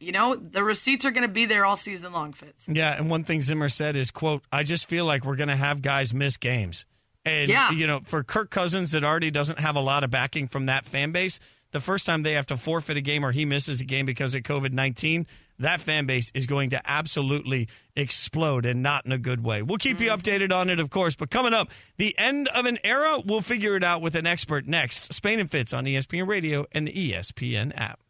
you 0.00 0.10
know 0.10 0.34
the 0.34 0.64
receipts 0.64 1.04
are 1.04 1.12
going 1.12 1.26
to 1.26 1.32
be 1.32 1.46
there 1.46 1.64
all 1.64 1.76
season 1.76 2.12
long 2.12 2.32
fitz 2.32 2.66
yeah 2.66 2.96
and 2.98 3.08
one 3.08 3.22
thing 3.22 3.40
zimmer 3.40 3.68
said 3.68 3.94
is 3.94 4.10
quote 4.10 4.42
i 4.50 4.64
just 4.64 4.88
feel 4.88 5.04
like 5.04 5.24
we're 5.24 5.36
going 5.36 5.48
to 5.48 5.54
have 5.54 5.80
guys 5.80 6.12
miss 6.12 6.36
games 6.36 6.86
and 7.24 7.48
yeah. 7.48 7.70
you 7.70 7.86
know 7.86 8.00
for 8.04 8.24
kirk 8.24 8.50
cousins 8.50 8.90
that 8.90 9.04
already 9.04 9.30
doesn't 9.30 9.60
have 9.60 9.76
a 9.76 9.80
lot 9.80 10.02
of 10.02 10.10
backing 10.10 10.48
from 10.48 10.66
that 10.66 10.84
fan 10.84 11.12
base 11.12 11.38
the 11.70 11.80
first 11.80 12.04
time 12.04 12.24
they 12.24 12.32
have 12.32 12.46
to 12.46 12.56
forfeit 12.56 12.96
a 12.96 13.00
game 13.00 13.24
or 13.24 13.30
he 13.30 13.44
misses 13.44 13.80
a 13.80 13.84
game 13.84 14.06
because 14.06 14.34
of 14.34 14.42
covid-19 14.42 15.24
that 15.60 15.80
fan 15.80 16.06
base 16.06 16.30
is 16.34 16.46
going 16.46 16.70
to 16.70 16.80
absolutely 16.84 17.68
explode 17.94 18.66
and 18.66 18.82
not 18.82 19.06
in 19.06 19.12
a 19.12 19.18
good 19.18 19.44
way. 19.44 19.62
We'll 19.62 19.78
keep 19.78 19.98
mm-hmm. 19.98 20.04
you 20.04 20.10
updated 20.10 20.52
on 20.52 20.68
it, 20.70 20.80
of 20.80 20.90
course. 20.90 21.14
But 21.14 21.30
coming 21.30 21.54
up, 21.54 21.70
the 21.96 22.18
end 22.18 22.48
of 22.48 22.66
an 22.66 22.78
era, 22.82 23.20
we'll 23.24 23.40
figure 23.40 23.76
it 23.76 23.84
out 23.84 24.02
with 24.02 24.14
an 24.14 24.26
expert 24.26 24.66
next. 24.66 25.12
Spain 25.12 25.40
and 25.40 25.50
Fitz 25.50 25.72
on 25.72 25.84
ESPN 25.84 26.26
Radio 26.26 26.66
and 26.72 26.88
the 26.88 26.92
ESPN 26.92 27.72
app. 27.78 28.00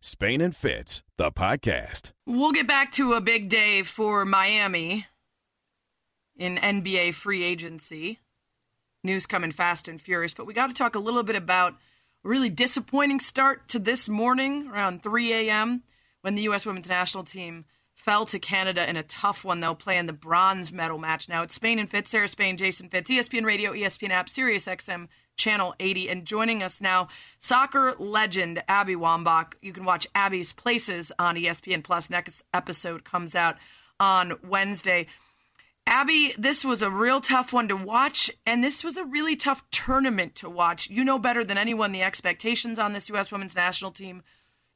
Spain 0.00 0.40
and 0.40 0.54
Fitz, 0.54 1.02
the 1.16 1.32
podcast. 1.32 2.12
We'll 2.26 2.52
get 2.52 2.68
back 2.68 2.92
to 2.92 3.14
a 3.14 3.20
big 3.20 3.48
day 3.48 3.82
for 3.82 4.24
Miami 4.24 5.06
in 6.36 6.56
NBA 6.58 7.14
free 7.14 7.42
agency. 7.42 8.20
News 9.02 9.26
coming 9.26 9.50
fast 9.50 9.88
and 9.88 10.00
furious, 10.00 10.32
but 10.32 10.46
we 10.46 10.54
got 10.54 10.68
to 10.68 10.74
talk 10.74 10.94
a 10.94 11.00
little 11.00 11.24
bit 11.24 11.34
about 11.34 11.74
really 12.26 12.50
disappointing 12.50 13.20
start 13.20 13.68
to 13.68 13.78
this 13.78 14.08
morning 14.08 14.68
around 14.68 15.02
3 15.02 15.32
a.m. 15.32 15.82
when 16.22 16.34
the 16.34 16.42
U.S. 16.42 16.66
women's 16.66 16.88
national 16.88 17.24
team 17.24 17.64
fell 17.94 18.26
to 18.26 18.38
Canada 18.38 18.88
in 18.88 18.96
a 18.96 19.02
tough 19.02 19.44
one. 19.44 19.60
They'll 19.60 19.74
play 19.74 19.96
in 19.96 20.06
the 20.06 20.12
bronze 20.12 20.72
medal 20.72 20.98
match 20.98 21.28
now. 21.28 21.42
It's 21.42 21.54
Spain 21.54 21.78
and 21.78 21.88
Fitz, 21.88 22.10
Sarah 22.10 22.28
Spain, 22.28 22.56
Jason 22.56 22.88
Fitz, 22.88 23.10
ESPN 23.10 23.44
Radio, 23.44 23.72
ESPN 23.72 24.10
app, 24.10 24.28
Sirius 24.28 24.66
XM, 24.66 25.08
Channel 25.36 25.74
80. 25.80 26.08
And 26.10 26.24
joining 26.24 26.62
us 26.62 26.80
now, 26.80 27.08
soccer 27.38 27.94
legend 27.98 28.62
Abby 28.68 28.94
Wambach. 28.94 29.54
You 29.62 29.72
can 29.72 29.84
watch 29.84 30.06
Abby's 30.14 30.52
Places 30.52 31.12
on 31.18 31.36
ESPN 31.36 31.82
Plus. 31.82 32.10
Next 32.10 32.42
episode 32.52 33.04
comes 33.04 33.34
out 33.34 33.56
on 33.98 34.34
Wednesday. 34.46 35.06
Abby, 35.86 36.34
this 36.36 36.64
was 36.64 36.82
a 36.82 36.90
real 36.90 37.20
tough 37.20 37.52
one 37.52 37.68
to 37.68 37.76
watch, 37.76 38.30
and 38.44 38.62
this 38.62 38.82
was 38.82 38.96
a 38.96 39.04
really 39.04 39.36
tough 39.36 39.62
tournament 39.70 40.34
to 40.36 40.50
watch. 40.50 40.90
You 40.90 41.04
know 41.04 41.18
better 41.18 41.44
than 41.44 41.56
anyone 41.56 41.92
the 41.92 42.02
expectations 42.02 42.78
on 42.78 42.92
this 42.92 43.08
U.S. 43.10 43.30
women's 43.30 43.54
national 43.54 43.92
team. 43.92 44.22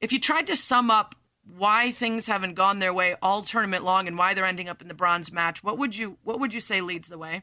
If 0.00 0.12
you 0.12 0.20
tried 0.20 0.46
to 0.46 0.56
sum 0.56 0.90
up 0.90 1.16
why 1.44 1.90
things 1.90 2.26
haven't 2.26 2.54
gone 2.54 2.78
their 2.78 2.94
way 2.94 3.16
all 3.20 3.42
tournament 3.42 3.82
long 3.82 4.06
and 4.06 4.16
why 4.16 4.34
they're 4.34 4.44
ending 4.44 4.68
up 4.68 4.80
in 4.82 4.88
the 4.88 4.94
bronze 4.94 5.32
match, 5.32 5.64
what 5.64 5.78
would 5.78 5.96
you 5.96 6.16
what 6.22 6.38
would 6.38 6.54
you 6.54 6.60
say 6.60 6.80
leads 6.80 7.08
the 7.08 7.18
way? 7.18 7.42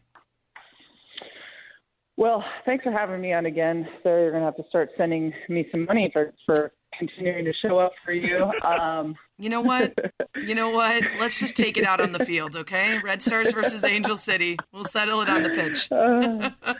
Well, 2.15 2.43
thanks 2.65 2.83
for 2.83 2.91
having 2.91 3.21
me 3.21 3.33
on 3.33 3.45
again. 3.45 3.87
So 4.01 4.09
you're 4.09 4.31
gonna 4.31 4.45
have 4.45 4.55
to 4.55 4.63
start 4.69 4.89
sending 4.97 5.33
me 5.49 5.67
some 5.71 5.85
money 5.85 6.09
for 6.13 6.33
for 6.45 6.71
continuing 6.97 7.45
to 7.45 7.53
show 7.53 7.77
up 7.79 7.93
for 8.03 8.11
you. 8.11 8.51
Um, 8.63 9.15
you 9.37 9.49
know 9.49 9.61
what? 9.61 9.93
You 10.35 10.55
know 10.55 10.69
what? 10.69 11.03
Let's 11.19 11.39
just 11.39 11.55
take 11.55 11.77
it 11.77 11.85
out 11.85 12.01
on 12.01 12.11
the 12.11 12.25
field, 12.25 12.55
okay? 12.55 12.99
Red 13.03 13.21
Stars 13.21 13.51
versus 13.53 13.83
Angel 13.83 14.15
City. 14.17 14.57
We'll 14.71 14.85
settle 14.85 15.21
it 15.21 15.29
on 15.29 15.43
the 15.43 15.49
pitch. 15.49 15.91
uh, 15.91 16.73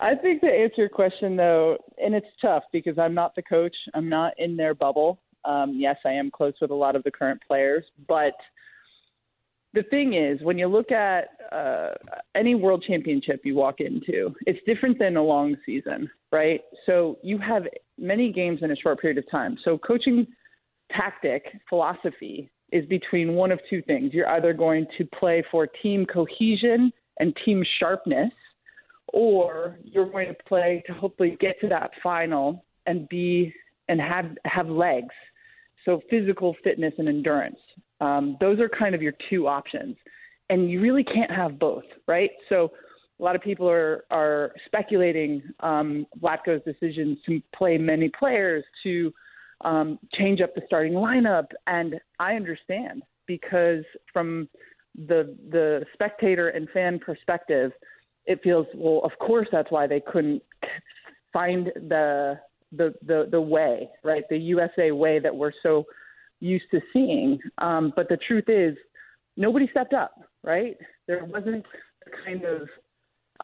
I 0.00 0.14
think 0.14 0.40
to 0.40 0.46
answer 0.46 0.74
your 0.78 0.88
question 0.88 1.36
though, 1.36 1.76
and 1.98 2.14
it's 2.14 2.26
tough 2.40 2.64
because 2.72 2.98
I'm 2.98 3.14
not 3.14 3.34
the 3.34 3.42
coach. 3.42 3.76
I'm 3.94 4.08
not 4.08 4.32
in 4.38 4.56
their 4.56 4.74
bubble. 4.74 5.20
Um, 5.44 5.74
yes, 5.76 5.96
I 6.04 6.12
am 6.12 6.30
close 6.30 6.54
with 6.60 6.70
a 6.70 6.74
lot 6.74 6.96
of 6.96 7.04
the 7.04 7.10
current 7.10 7.40
players, 7.46 7.84
but 8.08 8.32
the 9.76 9.82
thing 9.84 10.14
is, 10.14 10.40
when 10.42 10.58
you 10.58 10.68
look 10.68 10.90
at 10.90 11.28
uh, 11.52 11.90
any 12.34 12.54
world 12.54 12.82
championship 12.88 13.42
you 13.44 13.54
walk 13.54 13.80
into, 13.80 14.34
it's 14.46 14.58
different 14.66 14.98
than 14.98 15.18
a 15.18 15.22
long 15.22 15.54
season, 15.66 16.10
right? 16.32 16.62
So 16.86 17.18
you 17.22 17.38
have 17.38 17.64
many 17.98 18.32
games 18.32 18.60
in 18.62 18.70
a 18.70 18.76
short 18.76 19.00
period 19.00 19.18
of 19.18 19.30
time. 19.30 19.56
So 19.64 19.78
coaching 19.78 20.26
tactic 20.92 21.44
philosophy 21.68 22.50
is 22.72 22.84
between 22.86 23.34
one 23.34 23.52
of 23.52 23.60
two 23.70 23.82
things. 23.82 24.12
You're 24.12 24.28
either 24.28 24.52
going 24.52 24.86
to 24.98 25.04
play 25.18 25.42
for 25.50 25.66
team 25.66 26.06
cohesion 26.06 26.92
and 27.18 27.36
team 27.44 27.64
sharpness, 27.78 28.32
or 29.12 29.78
you're 29.82 30.10
going 30.10 30.28
to 30.28 30.36
play 30.48 30.82
to 30.86 30.92
hopefully 30.92 31.36
get 31.40 31.60
to 31.60 31.68
that 31.68 31.90
final 32.02 32.64
and 32.86 33.08
be 33.08 33.54
and 33.88 34.00
have 34.00 34.26
have 34.44 34.68
legs. 34.68 35.14
So 35.84 36.00
physical 36.10 36.56
fitness 36.64 36.92
and 36.98 37.08
endurance. 37.08 37.58
Um, 38.00 38.36
those 38.40 38.58
are 38.58 38.68
kind 38.68 38.94
of 38.94 39.00
your 39.00 39.14
two 39.30 39.46
options, 39.46 39.96
and 40.50 40.70
you 40.70 40.80
really 40.80 41.04
can't 41.04 41.30
have 41.30 41.58
both, 41.58 41.84
right? 42.06 42.30
So 42.48 42.72
a 43.18 43.22
lot 43.22 43.34
of 43.34 43.42
people 43.42 43.68
are 43.68 44.04
are 44.10 44.52
speculating 44.66 45.42
um, 45.60 46.06
Vlatko's 46.20 46.62
decisions 46.64 47.18
to 47.26 47.40
play 47.54 47.78
many 47.78 48.10
players 48.18 48.64
to 48.82 49.12
um, 49.62 49.98
change 50.14 50.40
up 50.40 50.54
the 50.54 50.62
starting 50.66 50.92
lineup, 50.92 51.46
and 51.66 51.94
I 52.18 52.34
understand 52.34 53.02
because 53.26 53.84
from 54.12 54.48
the 54.94 55.36
the 55.50 55.84
spectator 55.94 56.48
and 56.48 56.68
fan 56.70 56.98
perspective, 56.98 57.72
it 58.26 58.40
feels 58.42 58.66
well. 58.74 59.00
Of 59.04 59.12
course, 59.18 59.48
that's 59.50 59.70
why 59.70 59.86
they 59.86 60.00
couldn't 60.00 60.42
find 61.32 61.66
the 61.74 62.38
the 62.72 62.94
the 63.06 63.28
the 63.30 63.40
way, 63.40 63.88
right? 64.04 64.24
The 64.28 64.38
USA 64.38 64.90
way 64.90 65.18
that 65.18 65.34
we're 65.34 65.52
so 65.62 65.84
used 66.40 66.66
to 66.70 66.80
seeing. 66.92 67.38
Um, 67.58 67.92
but 67.96 68.08
the 68.08 68.18
truth 68.28 68.48
is, 68.48 68.76
nobody 69.36 69.68
stepped 69.70 69.94
up, 69.94 70.20
right? 70.42 70.76
There 71.06 71.24
wasn't 71.24 71.64
the 72.04 72.10
kind 72.24 72.44
of 72.44 72.68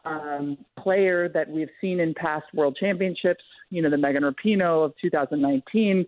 um, 0.05 0.57
player 0.77 1.29
that 1.29 1.49
we've 1.49 1.69
seen 1.79 1.99
in 1.99 2.13
past 2.13 2.45
world 2.53 2.77
championships. 2.79 3.43
You 3.69 3.81
know, 3.81 3.89
the 3.89 3.97
Megan 3.97 4.23
Rapinoe 4.23 4.85
of 4.85 4.93
2019, 5.01 6.05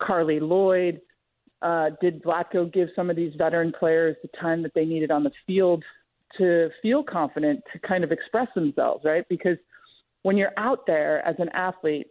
Carli 0.00 0.40
Lloyd. 0.40 1.00
Uh, 1.62 1.90
did 2.00 2.22
Vlatko 2.22 2.72
give 2.72 2.88
some 2.96 3.10
of 3.10 3.16
these 3.16 3.34
veteran 3.36 3.70
players 3.78 4.16
the 4.22 4.30
time 4.40 4.62
that 4.62 4.72
they 4.74 4.86
needed 4.86 5.10
on 5.10 5.22
the 5.22 5.30
field 5.46 5.84
to 6.38 6.70
feel 6.80 7.02
confident 7.02 7.62
to 7.70 7.78
kind 7.80 8.02
of 8.02 8.10
express 8.12 8.48
themselves, 8.54 9.04
right? 9.04 9.24
Because 9.28 9.58
when 10.22 10.38
you're 10.38 10.52
out 10.56 10.86
there 10.86 11.26
as 11.26 11.36
an 11.38 11.50
athlete, 11.50 12.06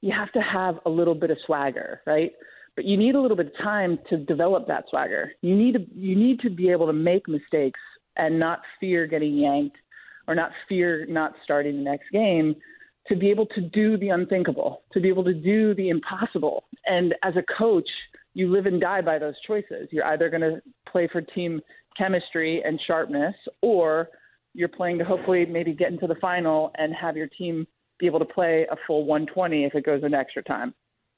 you 0.00 0.12
have 0.12 0.32
to 0.32 0.40
have 0.40 0.76
a 0.86 0.90
little 0.90 1.14
bit 1.14 1.30
of 1.30 1.38
swagger, 1.46 2.00
right? 2.06 2.32
But 2.76 2.84
you 2.84 2.96
need 2.96 3.14
a 3.14 3.20
little 3.20 3.36
bit 3.36 3.46
of 3.46 3.56
time 3.58 3.98
to 4.10 4.16
develop 4.16 4.66
that 4.66 4.84
swagger. 4.90 5.32
You 5.40 5.54
need 5.54 5.74
to 5.74 5.86
you 5.94 6.16
need 6.16 6.40
to 6.40 6.50
be 6.50 6.70
able 6.70 6.86
to 6.86 6.92
make 6.92 7.28
mistakes 7.28 7.80
and 8.16 8.38
not 8.38 8.60
fear 8.80 9.06
getting 9.06 9.36
yanked 9.38 9.76
or 10.26 10.34
not 10.34 10.50
fear 10.68 11.06
not 11.06 11.32
starting 11.44 11.76
the 11.76 11.82
next 11.82 12.10
game 12.10 12.56
to 13.08 13.16
be 13.16 13.30
able 13.30 13.46
to 13.46 13.60
do 13.60 13.98
the 13.98 14.08
unthinkable, 14.08 14.82
to 14.92 15.00
be 15.00 15.08
able 15.08 15.24
to 15.24 15.34
do 15.34 15.74
the 15.74 15.90
impossible. 15.90 16.64
And 16.86 17.14
as 17.22 17.34
a 17.36 17.44
coach, 17.58 17.88
you 18.32 18.50
live 18.50 18.66
and 18.66 18.80
die 18.80 19.02
by 19.02 19.18
those 19.18 19.34
choices. 19.46 19.88
You're 19.90 20.06
either 20.06 20.30
going 20.30 20.40
to 20.40 20.62
play 20.90 21.08
for 21.10 21.20
team 21.20 21.60
chemistry 21.96 22.62
and 22.64 22.80
sharpness, 22.86 23.34
or 23.62 24.08
you're 24.54 24.68
playing 24.68 24.98
to 24.98 25.04
hopefully 25.04 25.44
maybe 25.46 25.72
get 25.72 25.92
into 25.92 26.06
the 26.06 26.16
final 26.16 26.72
and 26.76 26.94
have 26.94 27.16
your 27.16 27.28
team 27.28 27.66
be 27.98 28.06
able 28.06 28.18
to 28.18 28.24
play 28.24 28.66
a 28.70 28.76
full 28.86 29.04
120 29.04 29.64
if 29.64 29.74
it 29.74 29.84
goes 29.84 30.02
an 30.02 30.14
extra 30.14 30.42
time. 30.42 30.74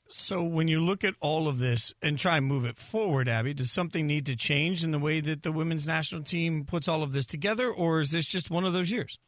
So, 0.09 0.43
when 0.43 0.69
you 0.69 0.81
look 0.81 1.03
at 1.03 1.15
all 1.21 1.49
of 1.49 1.59
this 1.59 1.93
and 2.01 2.17
try 2.17 2.37
and 2.37 2.47
move 2.47 2.65
it 2.65 2.79
forward, 2.79 3.29
Abby, 3.29 3.55
does 3.55 3.73
something 3.73 4.07
need 4.07 4.25
to 4.27 4.37
change 4.37 4.85
in 4.85 4.93
the 4.93 5.01
way 5.01 5.21
that 5.21 5.43
the 5.43 5.51
women's 5.51 5.87
national 5.87 6.23
team 6.23 6.65
puts 6.65 6.87
all 6.87 7.03
of 7.03 7.13
this 7.13 7.27
together, 7.27 7.71
or 7.71 7.99
is 7.99 8.13
this 8.13 8.27
just 8.27 8.49
one 8.49 8.65
of 8.65 8.73
those 8.73 8.93
years? 8.93 9.19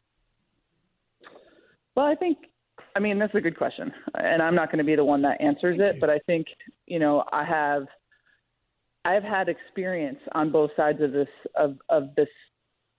Well, 1.95 2.05
I 2.05 2.15
think, 2.15 2.37
I 2.95 2.99
mean, 2.99 3.19
that's 3.19 3.35
a 3.35 3.41
good 3.41 3.57
question. 3.57 3.91
And 4.13 4.41
I'm 4.41 4.55
not 4.55 4.71
going 4.71 4.77
to 4.77 4.85
be 4.85 4.95
the 4.95 5.03
one 5.03 5.21
that 5.23 5.41
answers 5.41 5.77
Thank 5.77 5.89
it, 5.89 5.95
you. 5.95 6.01
but 6.01 6.09
I 6.09 6.19
think, 6.25 6.47
you 6.85 6.99
know, 6.99 7.25
I 7.31 7.43
have. 7.43 7.85
I've 9.05 9.23
had 9.23 9.47
experience 9.47 10.19
on 10.33 10.51
both 10.51 10.71
sides 10.75 11.01
of 11.01 11.11
this 11.11 11.27
of, 11.55 11.77
of 11.89 12.15
this 12.15 12.27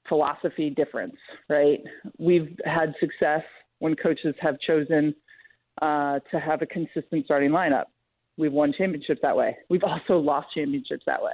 philosophy 0.09 0.71
difference, 0.71 1.17
right? 1.49 1.79
We've 2.19 2.59
had 2.65 2.95
success 3.01 3.43
when 3.79 3.97
coaches 3.97 4.35
have 4.41 4.59
chosen 4.61 5.15
uh, 5.81 6.21
to 6.31 6.41
have 6.41 6.63
a 6.63 6.67
consistent 6.67 7.25
starting 7.25 7.51
lineup. 7.51 7.85
We've 8.37 8.53
won 8.53 8.73
championships 8.77 9.21
that 9.23 9.37
way. 9.37 9.57
We've 9.69 9.85
also 9.85 10.19
lost 10.19 10.49
championships 10.55 11.05
that 11.07 11.23
way, 11.23 11.33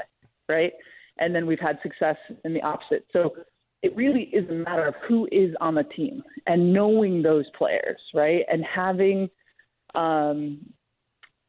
right? 0.49 0.73
And 1.19 1.35
then 1.35 1.47
we've 1.47 1.61
had 1.61 1.79
success 1.83 2.17
in 2.45 2.53
the 2.53 2.63
opposite. 2.63 3.07
So 3.13 3.35
it 3.83 3.95
really 3.97 4.31
is 4.33 4.49
a 4.51 4.55
matter 4.55 4.87
of 4.87 4.95
who 5.09 5.29
is 5.31 5.55
on 5.61 5.75
the 5.75 5.85
team 5.85 6.23
and 6.47 6.73
knowing 6.73 7.23
those 7.23 7.45
players, 7.57 8.01
right? 8.15 8.43
And 8.51 8.65
having 8.65 9.31
um, 9.95 10.61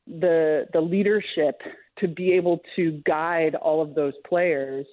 the 0.07 0.65
the 0.73 0.79
leadership 0.79 1.61
to 1.99 2.07
be 2.07 2.31
able 2.31 2.61
to 2.75 3.01
guide 3.05 3.55
all 3.55 3.81
of 3.81 3.95
those 3.95 4.13
players 4.27 4.85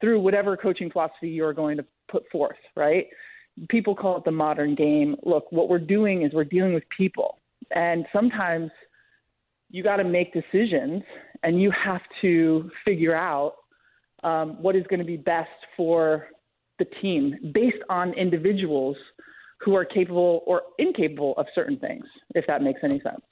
through 0.00 0.20
whatever 0.20 0.56
coaching 0.56 0.90
philosophy 0.90 1.28
you're 1.28 1.52
going 1.52 1.76
to 1.76 1.84
put 2.10 2.24
forth, 2.30 2.56
right? 2.74 3.06
People 3.68 3.94
call 3.94 4.18
it 4.18 4.24
the 4.24 4.30
modern 4.30 4.74
game. 4.74 5.16
Look, 5.22 5.50
what 5.50 5.68
we're 5.68 5.78
doing 5.78 6.22
is 6.22 6.32
we're 6.32 6.44
dealing 6.44 6.74
with 6.74 6.84
people. 6.96 7.38
And 7.74 8.06
sometimes 8.12 8.70
you 9.70 9.82
got 9.82 9.96
to 9.96 10.04
make 10.04 10.32
decisions 10.32 11.02
and 11.42 11.60
you 11.60 11.70
have 11.72 12.02
to 12.22 12.70
figure 12.84 13.14
out 13.14 13.54
um, 14.22 14.62
what 14.62 14.76
is 14.76 14.84
going 14.88 15.00
to 15.00 15.06
be 15.06 15.16
best 15.16 15.48
for 15.76 16.26
the 16.78 16.84
team 17.02 17.34
based 17.54 17.82
on 17.88 18.12
individuals 18.14 18.96
who 19.60 19.74
are 19.74 19.84
capable 19.84 20.42
or 20.46 20.62
incapable 20.78 21.34
of 21.36 21.46
certain 21.54 21.78
things, 21.78 22.04
if 22.34 22.46
that 22.46 22.62
makes 22.62 22.80
any 22.82 23.00
sense. 23.00 23.22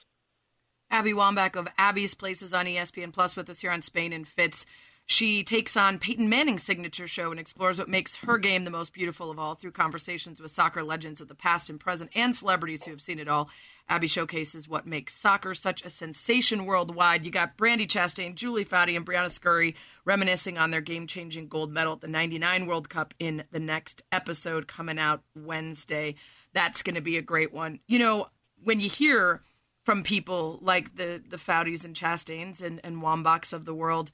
Abby 0.89 1.13
Wambach 1.13 1.55
of 1.55 1.67
Abby's 1.77 2.13
Places 2.13 2.53
on 2.53 2.65
ESPN 2.65 3.11
Plus 3.11 3.35
with 3.35 3.49
us 3.49 3.59
here 3.59 3.71
on 3.71 3.81
Spain 3.81 4.13
and 4.13 4.27
Fitz. 4.27 4.65
She 5.07 5.43
takes 5.43 5.77
on 5.77 5.99
Peyton 5.99 6.29
Manning's 6.29 6.63
signature 6.63 7.07
show 7.07 7.29
and 7.29 7.39
explores 7.39 7.77
what 7.77 7.87
makes 7.87 8.15
her 8.17 8.39
game 8.39 8.63
the 8.63 8.71
most 8.71 8.91
beautiful 8.91 9.29
of 9.29 9.37
all 9.37 9.53
through 9.53 9.71
conversations 9.71 10.39
with 10.39 10.49
soccer 10.49 10.83
legends 10.83 11.21
of 11.21 11.27
the 11.27 11.35
past 11.35 11.69
and 11.69 11.79
present 11.79 12.09
and 12.15 12.35
celebrities 12.35 12.83
who 12.83 12.91
have 12.91 13.01
seen 13.01 13.19
it 13.19 13.27
all. 13.27 13.49
Abby 13.87 14.07
showcases 14.07 14.67
what 14.67 14.87
makes 14.87 15.13
soccer 15.13 15.53
such 15.53 15.85
a 15.85 15.91
sensation 15.91 16.65
worldwide. 16.65 17.23
You 17.23 17.29
got 17.29 17.55
Brandi 17.55 17.87
Chastain, 17.87 18.33
Julie 18.33 18.65
Foudy, 18.65 18.97
and 18.97 19.05
Briana 19.05 19.29
Scurry 19.29 19.75
reminiscing 20.05 20.57
on 20.57 20.71
their 20.71 20.81
game 20.81 21.05
changing 21.05 21.49
gold 21.49 21.71
medal 21.71 21.93
at 21.93 22.01
the 22.01 22.07
99 22.07 22.65
World 22.65 22.89
Cup 22.89 23.13
in 23.19 23.43
the 23.51 23.59
next 23.59 24.01
episode 24.11 24.67
coming 24.67 24.97
out 24.97 25.21
Wednesday. 25.35 26.15
That's 26.53 26.81
going 26.81 26.95
to 26.95 27.01
be 27.01 27.17
a 27.17 27.21
great 27.21 27.53
one. 27.53 27.79
You 27.87 27.99
know, 27.99 28.27
when 28.63 28.79
you 28.79 28.89
hear 28.89 29.43
from 29.83 30.01
people 30.01 30.57
like 30.63 30.95
the 30.95 31.21
the 31.29 31.37
Foudys 31.37 31.85
and 31.85 31.95
Chastains 31.95 32.59
and, 32.59 32.81
and 32.83 33.03
Wambachs 33.03 33.53
of 33.53 33.65
the 33.65 33.75
world. 33.75 34.11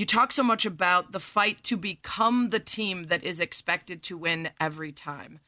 You 0.00 0.06
talk 0.06 0.32
so 0.32 0.42
much 0.42 0.64
about 0.64 1.12
the 1.12 1.20
fight 1.20 1.62
to 1.64 1.76
become 1.76 2.48
the 2.48 2.58
team 2.58 3.08
that 3.08 3.22
is 3.22 3.38
expected 3.38 4.02
to 4.04 4.16
win 4.16 4.48
every 4.58 4.92
time. 4.92 5.40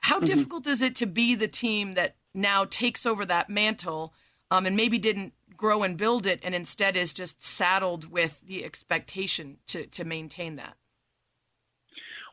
How 0.00 0.20
difficult 0.20 0.66
is 0.66 0.82
it 0.82 0.94
to 0.96 1.06
be 1.06 1.34
the 1.34 1.48
team 1.48 1.94
that 1.94 2.16
now 2.34 2.66
takes 2.66 3.06
over 3.06 3.24
that 3.24 3.48
mantle 3.48 4.12
um, 4.50 4.66
and 4.66 4.76
maybe 4.76 4.98
didn't 4.98 5.32
grow 5.56 5.82
and 5.84 5.96
build 5.96 6.26
it 6.26 6.38
and 6.42 6.54
instead 6.54 6.98
is 6.98 7.14
just 7.14 7.42
saddled 7.42 8.10
with 8.12 8.42
the 8.46 8.62
expectation 8.62 9.56
to, 9.68 9.86
to 9.86 10.04
maintain 10.04 10.56
that? 10.56 10.76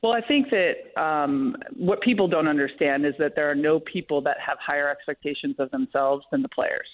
Well, 0.03 0.11
I 0.11 0.19
think 0.19 0.47
that 0.49 1.01
um, 1.01 1.55
what 1.73 2.01
people 2.01 2.27
don't 2.27 2.49
understand 2.49 3.05
is 3.05 3.13
that 3.17 3.37
there 3.37 3.49
are 3.49 3.55
no 3.55 3.79
people 3.79 4.19
that 4.23 4.35
have 4.45 4.57
higher 4.59 4.89
expectations 4.89 5.55
of 5.57 5.71
themselves 5.71 6.25
than 6.33 6.41
the 6.41 6.49
players. 6.49 6.89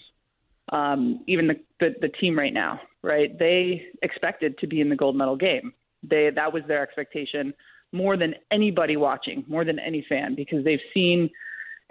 Um, 0.70 1.24
even 1.28 1.48
the, 1.48 1.60
the 1.80 1.96
the 2.02 2.10
team 2.10 2.38
right 2.38 2.54
now, 2.54 2.80
right? 3.06 3.38
They 3.38 3.86
expected 4.02 4.58
to 4.58 4.68
be 4.68 4.82
in 4.82 4.90
the 4.90 4.96
gold 4.96 5.16
medal 5.16 5.36
game. 5.36 5.74
They 6.04 6.30
that 6.34 6.52
was 6.52 6.64
their 6.68 6.82
expectation 6.82 7.54
more 7.92 8.18
than 8.18 8.34
anybody 8.52 8.98
watching, 8.98 9.46
more 9.48 9.64
than 9.64 9.80
any 9.80 10.06
fan, 10.10 10.36
because 10.36 10.66
they've 10.66 10.80
seen 10.94 11.30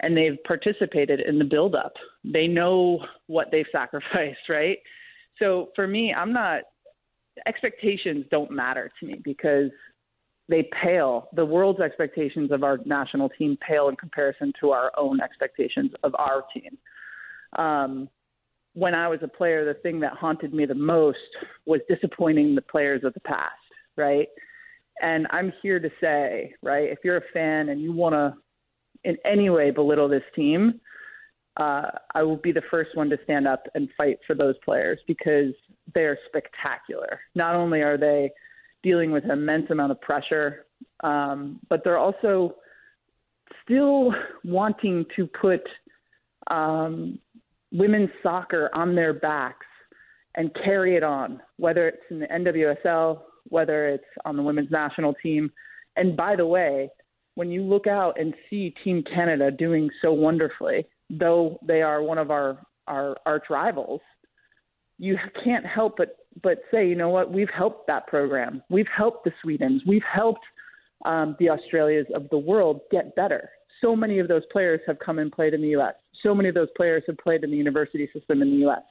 and 0.01 0.15
they've 0.15 0.37
participated 0.45 1.21
in 1.21 1.39
the 1.39 1.45
buildup. 1.45 1.93
They 2.25 2.47
know 2.47 3.05
what 3.27 3.47
they've 3.51 3.65
sacrificed, 3.71 4.39
right? 4.49 4.77
So 5.39 5.69
for 5.73 5.87
me, 5.87 6.13
I'm 6.13 6.33
not 6.33 6.63
expectations 7.47 8.25
don't 8.29 8.51
matter 8.51 8.91
to 8.99 9.05
me 9.05 9.21
because 9.23 9.71
they 10.47 10.69
pale. 10.83 11.29
The 11.33 11.45
world's 11.45 11.79
expectations 11.79 12.51
of 12.51 12.63
our 12.63 12.77
national 12.85 13.29
team 13.29 13.57
pale 13.65 13.87
in 13.87 13.95
comparison 13.95 14.51
to 14.59 14.71
our 14.71 14.91
own 14.97 15.21
expectations 15.21 15.91
of 16.03 16.13
our 16.19 16.43
team. 16.53 16.77
Um, 17.57 18.09
when 18.75 18.93
I 18.93 19.07
was 19.07 19.19
a 19.23 19.27
player, 19.27 19.65
the 19.65 19.79
thing 19.79 20.01
that 20.01 20.13
haunted 20.13 20.53
me 20.53 20.65
the 20.65 20.75
most 20.75 21.17
was 21.65 21.79
disappointing 21.89 22.53
the 22.53 22.61
players 22.61 23.03
of 23.03 23.13
the 23.13 23.21
past, 23.21 23.53
right? 23.95 24.27
And 25.01 25.27
I'm 25.31 25.51
here 25.61 25.79
to 25.79 25.89
say, 26.01 26.53
right, 26.61 26.89
if 26.89 26.99
you're 27.03 27.17
a 27.17 27.31
fan 27.33 27.69
and 27.69 27.81
you 27.81 27.93
want 27.93 28.13
to 28.13 28.33
in 29.05 29.17
any 29.23 29.49
way 29.49 29.71
belittle 29.71 30.09
this 30.09 30.23
team, 30.35 30.79
uh, 31.57 31.89
I 32.13 32.23
will 32.23 32.37
be 32.37 32.51
the 32.51 32.63
first 32.69 32.95
one 32.95 33.09
to 33.09 33.17
stand 33.23 33.47
up 33.47 33.63
and 33.75 33.87
fight 33.97 34.17
for 34.27 34.35
those 34.35 34.55
players 34.65 34.99
because 35.07 35.53
they 35.93 36.01
are 36.01 36.17
spectacular. 36.27 37.21
Not 37.33 37.55
only 37.55 37.81
are 37.81 37.97
they 37.97 38.31
dealing 38.83 39.11
with 39.11 39.23
an 39.23 39.31
immense 39.31 39.69
amount 39.69 39.93
of 39.93 40.01
pressure, 40.01 40.65
um, 41.01 41.61
but 41.69 41.83
they're 41.83 41.97
also 41.97 42.55
still 43.63 44.13
wanting 44.43 45.05
to 45.15 45.27
put 45.27 45.61
um, 46.47 47.19
women's 47.77 48.09
soccer 48.23 48.69
on 48.73 48.95
their 48.95 49.13
backs 49.13 49.65
and 50.35 50.51
carry 50.63 50.95
it 50.95 51.03
on, 51.03 51.41
whether 51.57 51.87
it's 51.87 52.03
in 52.09 52.19
the 52.19 52.27
NWSL, 52.27 53.21
whether 53.49 53.87
it's 53.87 54.03
on 54.25 54.35
the 54.35 54.43
women's 54.43 54.71
national 54.71 55.13
team. 55.21 55.51
And 55.95 56.15
by 56.15 56.35
the 56.35 56.45
way, 56.45 56.89
when 57.35 57.51
you 57.51 57.63
look 57.63 57.87
out 57.87 58.19
and 58.19 58.33
see 58.49 58.73
Team 58.83 59.03
Canada 59.03 59.51
doing 59.51 59.89
so 60.01 60.11
wonderfully, 60.11 60.87
though 61.09 61.59
they 61.65 61.81
are 61.81 62.01
one 62.01 62.17
of 62.17 62.31
our, 62.31 62.59
our 62.87 63.15
arch 63.25 63.45
rivals, 63.49 64.01
you 64.97 65.17
can't 65.43 65.65
help 65.65 65.97
but, 65.97 66.17
but 66.41 66.59
say, 66.71 66.87
you 66.87 66.95
know 66.95 67.09
what, 67.09 67.31
we've 67.31 67.49
helped 67.55 67.87
that 67.87 68.07
program. 68.07 68.63
We've 68.69 68.87
helped 68.95 69.25
the 69.25 69.31
Swedens. 69.43 69.79
We've 69.85 70.01
helped 70.11 70.45
um, 71.03 71.35
the 71.39 71.49
Australias 71.49 72.07
of 72.13 72.27
the 72.29 72.37
world 72.37 72.81
get 72.91 73.15
better. 73.15 73.49
So 73.81 73.95
many 73.95 74.19
of 74.19 74.27
those 74.27 74.43
players 74.51 74.79
have 74.87 74.99
come 74.99 75.19
and 75.19 75.31
played 75.31 75.53
in 75.53 75.61
the 75.61 75.69
U.S. 75.69 75.93
So 76.23 76.33
many 76.33 76.49
of 76.49 76.55
those 76.55 76.69
players 76.75 77.03
have 77.07 77.17
played 77.17 77.43
in 77.43 77.51
the 77.51 77.57
university 77.57 78.09
system 78.13 78.41
in 78.41 78.51
the 78.51 78.57
U.S. 78.57 78.81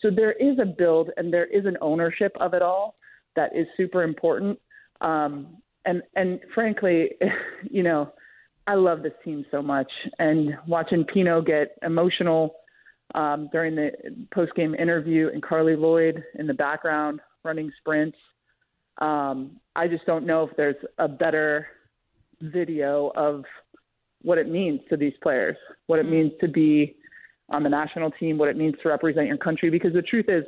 So 0.00 0.10
there 0.10 0.32
is 0.32 0.58
a 0.60 0.66
build 0.66 1.10
and 1.16 1.32
there 1.32 1.46
is 1.46 1.64
an 1.64 1.76
ownership 1.80 2.36
of 2.40 2.54
it 2.54 2.62
all 2.62 2.96
that 3.36 3.54
is 3.54 3.66
super 3.76 4.02
important. 4.02 4.58
Um, 5.00 5.58
and 5.84 6.02
and 6.16 6.40
frankly, 6.54 7.10
you 7.70 7.82
know, 7.82 8.12
I 8.66 8.74
love 8.74 9.02
this 9.02 9.12
team 9.24 9.44
so 9.50 9.62
much. 9.62 9.90
And 10.18 10.56
watching 10.66 11.04
Pinoe 11.04 11.44
get 11.44 11.76
emotional 11.82 12.56
um, 13.14 13.48
during 13.52 13.74
the 13.74 13.92
post 14.32 14.54
game 14.54 14.74
interview 14.74 15.30
and 15.32 15.42
Carli 15.42 15.76
Lloyd 15.76 16.22
in 16.38 16.46
the 16.46 16.54
background 16.54 17.20
running 17.44 17.72
sprints. 17.78 18.18
Um, 18.98 19.58
I 19.74 19.88
just 19.88 20.06
don't 20.06 20.26
know 20.26 20.44
if 20.44 20.56
there's 20.56 20.76
a 20.98 21.08
better 21.08 21.66
video 22.40 23.12
of 23.16 23.44
what 24.22 24.38
it 24.38 24.48
means 24.48 24.80
to 24.88 24.96
these 24.96 25.14
players, 25.22 25.56
what 25.86 25.98
it 25.98 26.06
mm. 26.06 26.10
means 26.10 26.32
to 26.40 26.48
be 26.48 26.96
on 27.50 27.62
the 27.62 27.68
national 27.68 28.10
team, 28.12 28.38
what 28.38 28.48
it 28.48 28.56
means 28.56 28.74
to 28.82 28.88
represent 28.88 29.26
your 29.26 29.36
country. 29.36 29.70
Because 29.70 29.92
the 29.92 30.02
truth 30.02 30.26
is, 30.28 30.44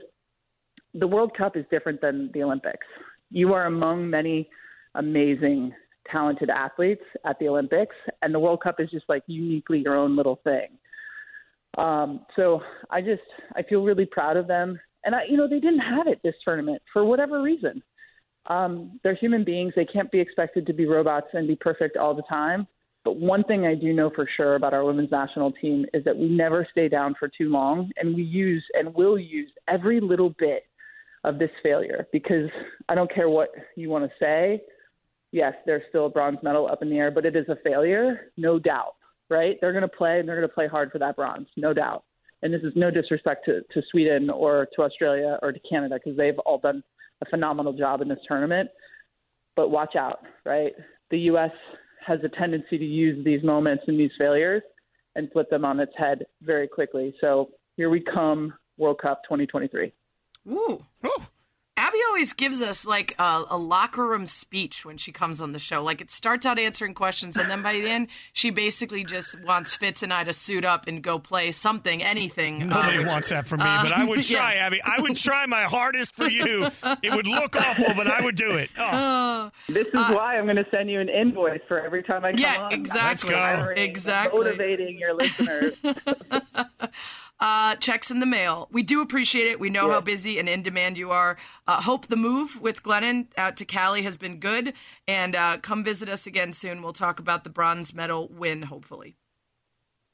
the 0.95 1.07
World 1.07 1.37
Cup 1.37 1.57
is 1.57 1.65
different 1.71 2.01
than 2.01 2.31
the 2.33 2.43
Olympics. 2.43 2.87
You 3.31 3.53
are 3.53 3.67
among 3.67 4.09
many 4.09 4.49
amazing, 4.95 5.73
talented 6.11 6.51
athletes 6.51 7.03
at 7.27 7.39
the 7.39 7.49
Olympics, 7.49 7.97
and 8.23 8.33
the 8.33 8.39
World 8.39 8.63
Cup 8.63 8.77
is 8.79 8.91
just 8.91 9.05
like 9.09 9.23
uniquely 9.27 9.81
your 9.81 9.97
own 9.97 10.17
little 10.17 10.41
thing. 10.45 10.69
Um, 11.77 12.25
so 12.37 12.63
I 12.91 13.01
just 13.01 13.23
I 13.57 13.63
feel 13.63 13.83
really 13.83 14.07
proud 14.07 14.37
of 14.37 14.47
them, 14.47 14.79
and 15.05 15.15
I 15.15 15.25
you 15.29 15.37
know 15.37 15.49
they 15.49 15.61
didn't 15.61 15.81
have 15.81 16.07
it 16.07 16.21
this 16.23 16.37
tournament 16.45 16.81
for 16.93 17.05
whatever 17.05 17.43
reason. 17.43 17.83
Um, 18.47 19.01
they're 19.03 19.17
human 19.17 19.43
beings; 19.43 19.73
they 19.75 19.85
can't 19.85 20.13
be 20.13 20.21
expected 20.21 20.67
to 20.67 20.73
be 20.73 20.87
robots 20.87 21.29
and 21.33 21.49
be 21.49 21.57
perfect 21.57 21.97
all 21.97 22.15
the 22.15 22.23
time. 22.29 22.69
But 23.05 23.17
one 23.17 23.45
thing 23.45 23.67
I 23.67 23.75
do 23.75 23.93
know 23.93 24.11
for 24.15 24.27
sure 24.37 24.55
about 24.55 24.73
our 24.73 24.85
women's 24.85 25.11
national 25.11 25.53
team 25.53 25.85
is 25.93 26.03
that 26.05 26.17
we 26.17 26.27
never 26.27 26.67
stay 26.73 26.89
down 26.89 27.15
for 27.19 27.29
too 27.29 27.51
long, 27.51 27.91
and 27.99 28.15
we 28.15 28.23
use 28.23 28.65
and 28.73 28.95
will 28.95 29.19
use 29.19 29.51
every 29.69 30.01
little 30.01 30.31
bit 30.39 30.65
of 31.23 31.39
this 31.39 31.51
failure 31.63 32.07
because 32.13 32.49
I 32.89 32.95
don't 32.95 33.13
care 33.15 33.29
what 33.29 33.51
you 33.77 33.91
want 33.91 34.05
to 34.05 34.11
say. 34.19 34.63
Yes, 35.33 35.53
there's 35.67 35.83
still 35.91 36.07
a 36.07 36.11
bronze 36.11 36.39
medal 36.43 36.67
up 36.67 36.81
in 36.81 36.89
the 36.89 36.97
air, 36.97 37.11
but 37.11 37.27
it 37.27 37.37
is 37.37 37.49
a 37.49 37.57
failure, 37.63 38.33
no 38.37 38.59
doubt, 38.59 38.95
right? 39.29 39.57
They're 39.61 39.73
going 39.73 39.83
to 39.83 39.89
play 39.89 40.21
and 40.21 40.29
they're 40.29 40.37
going 40.37 40.49
to 40.49 40.55
play 40.55 40.69
hard 40.69 40.91
for 40.91 40.99
that 40.99 41.17
bronze, 41.17 41.49
no 41.57 41.75
doubt. 41.75 42.05
And 42.43 42.53
this 42.53 42.63
is 42.63 42.73
no 42.77 42.91
disrespect 42.91 43.45
to, 43.47 43.63
to 43.73 43.83
Sweden 43.91 44.31
or 44.31 44.69
to 44.77 44.83
Australia 44.83 45.39
or 45.43 45.53
to 45.53 45.61
Canada 45.69 45.97
because 46.03 46.17
they've 46.17 46.39
all 46.41 46.59
done 46.59 46.83
a 47.23 47.27
phenomenal 47.29 47.73
job 47.73 48.01
in 48.01 48.09
this 48.09 48.19
tournament. 48.29 48.71
But 49.57 49.71
watch 49.71 49.97
out, 49.97 50.21
right? 50.45 50.73
The 51.11 51.19
U.S 51.21 51.53
has 52.07 52.21
a 52.25 52.29
tendency 52.29 52.79
to 52.79 52.85
use 52.85 53.25
these 53.25 53.43
moments 53.43 53.85
and 53.87 53.99
these 53.99 54.11
failures 54.19 54.63
and 55.17 55.31
flip 55.33 55.49
them 55.51 55.65
on 55.65 55.81
its 55.81 55.93
head 55.97 56.27
very 56.43 56.69
quickly. 56.69 57.15
So 57.21 57.51
here 57.77 57.91
we 57.91 58.01
come, 58.01 58.53
World 58.79 58.99
Cup 59.01 59.23
2023. 59.25 59.93
Ooh. 60.49 60.85
Ooh. 61.07 61.11
Abby 61.95 62.03
always 62.09 62.33
gives 62.33 62.61
us 62.61 62.85
like 62.85 63.15
a, 63.21 63.45
a, 63.51 63.57
locker 63.57 64.05
room 64.05 64.27
speech 64.27 64.85
when 64.85 64.97
she 64.97 65.13
comes 65.13 65.41
on 65.41 65.53
the 65.53 65.61
show. 65.61 65.81
Like 65.81 66.01
it 66.01 66.11
starts 66.11 66.45
out 66.45 66.59
answering 66.59 66.93
questions, 66.93 67.37
and 67.37 67.49
then 67.49 67.63
by 67.63 67.75
the 67.75 67.89
end, 67.89 68.09
she 68.33 68.51
basically 68.51 69.05
just 69.05 69.41
wants 69.43 69.77
Fitz 69.77 70.03
and 70.03 70.13
I 70.13 70.25
to 70.25 70.33
suit 70.33 70.65
up 70.65 70.89
and 70.89 71.03
go 71.03 71.21
play 71.21 71.53
something, 71.53 72.03
anything. 72.03 72.67
Nobody 72.67 72.97
uh, 72.97 73.03
which, 73.03 73.09
wants 73.09 73.29
that 73.29 73.47
from 73.47 73.61
me, 73.61 73.67
uh, 73.67 73.83
but 73.85 73.93
I 73.93 74.05
would 74.05 74.23
try, 74.25 74.55
yeah. 74.55 74.67
Abby. 74.67 74.81
I 74.83 75.01
would 75.01 75.17
try 75.17 75.47
my 75.47 75.63
hardest 75.63 76.17
for 76.17 76.29
you. 76.29 76.69
It 77.03 77.15
would 77.15 77.29
look 77.29 77.55
awful, 77.55 77.95
but 77.95 78.09
I 78.09 78.21
would 78.21 78.37
do 78.37 78.57
it. 78.57 78.71
Oh. 78.77 79.51
This 79.69 79.87
is 79.89 79.95
uh, 79.95 80.13
why 80.13 80.37
I'm 80.37 80.45
going 80.45 80.57
to 80.57 80.67
send 80.71 80.91
you 80.91 81.01
an 81.01 81.09
invoice 81.09 81.61
for 81.67 81.81
every 81.81 82.03
time 82.03 82.25
I 82.25 82.31
come 82.31 82.39
yeah, 82.39 82.65
on. 82.65 82.73
exactly. 82.73 83.33
Let's 83.35 83.65
go. 83.65 83.73
Exactly. 83.77 84.45
Motivating 84.45 84.99
your 84.99 85.15
listeners. 85.15 85.75
Uh, 87.45 87.75
checks 87.75 88.11
in 88.11 88.21
the 88.21 88.27
mail. 88.27 88.71
We 88.73 88.83
do 88.83 89.03
appreciate 89.03 89.49
it. 89.49 89.61
We 89.61 89.69
know 89.69 89.89
yeah. 89.89 89.93
how 89.93 90.01
busy 90.01 90.39
and 90.39 90.49
in 90.49 90.63
demand 90.63 90.97
you 90.97 91.11
are. 91.11 91.37
Uh, 91.67 91.83
hope 91.83 92.07
the 92.07 92.17
move 92.17 92.59
with 92.59 92.83
Glennon 92.83 93.27
out 93.37 93.59
to 93.59 93.67
Cali 93.67 94.01
has 94.01 94.17
been 94.17 94.41
good. 94.41 94.73
And 95.07 95.37
uh, 95.37 95.59
come 95.59 95.85
visit 95.85 96.09
us 96.09 96.27
again 96.27 96.55
soon. 96.55 96.81
We'll 96.81 96.95
talk 96.95 97.21
about 97.21 97.45
the 97.45 97.51
bronze 97.51 97.93
medal 97.93 98.29
win, 98.29 98.63
hopefully. 98.63 99.17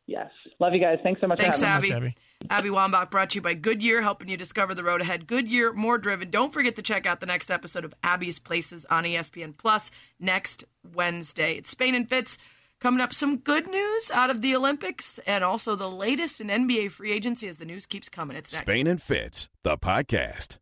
Yes. 0.09 0.29
Love 0.59 0.75
you 0.75 0.81
guys. 0.81 0.99
Thanks 1.05 1.21
so 1.21 1.29
much 1.29 1.39
Thanks, 1.39 1.63
Abby. 1.63 1.91
Much, 1.91 1.97
Abby. 1.97 2.17
Abby 2.51 2.69
Wambach 2.69 3.13
brought 3.13 3.31
to 3.31 3.37
you 3.37 3.43
by 3.43 3.55
Goodyear, 3.55 4.03
helping 4.03 4.29
you 4.29 4.37
discover 4.37 4.75
the 4.75 4.83
road 4.83 5.01
ahead. 5.01 5.29
Goodyear, 5.29 5.73
more 5.73 5.99
driven. 5.99 6.31
Don't 6.31 6.53
forget 6.53 6.75
to 6.77 6.83
check 6.83 7.07
out 7.07 7.21
the 7.21 7.27
next 7.27 7.49
episode 7.49 7.85
of 7.85 7.95
Abby's 8.03 8.41
Places 8.41 8.85
on 8.91 9.05
ESPN 9.05 9.57
Plus 9.57 9.93
next 10.19 10.65
Wednesday. 10.97 11.59
It's 11.59 11.71
Spain 11.71 11.95
and 11.95 12.09
Fitz. 12.09 12.39
Coming 12.81 13.01
up, 13.03 13.13
some 13.13 13.37
good 13.37 13.69
news 13.69 14.11
out 14.11 14.31
of 14.31 14.41
the 14.41 14.57
Olympics 14.57 15.21
and 15.27 15.45
also 15.45 15.77
the 15.77 15.91
latest 15.91 16.41
in 16.41 16.47
NBA 16.47 16.91
free 16.93 17.13
agency 17.13 17.47
as 17.47 17.59
the 17.59 17.67
news 17.67 17.85
keeps 17.85 18.09
coming. 18.09 18.39
It's 18.39 18.55
next. 18.55 18.65
Spain 18.65 18.87
and 18.87 19.03
Fitz, 19.03 19.51
the 19.63 19.77
podcast. 19.77 20.57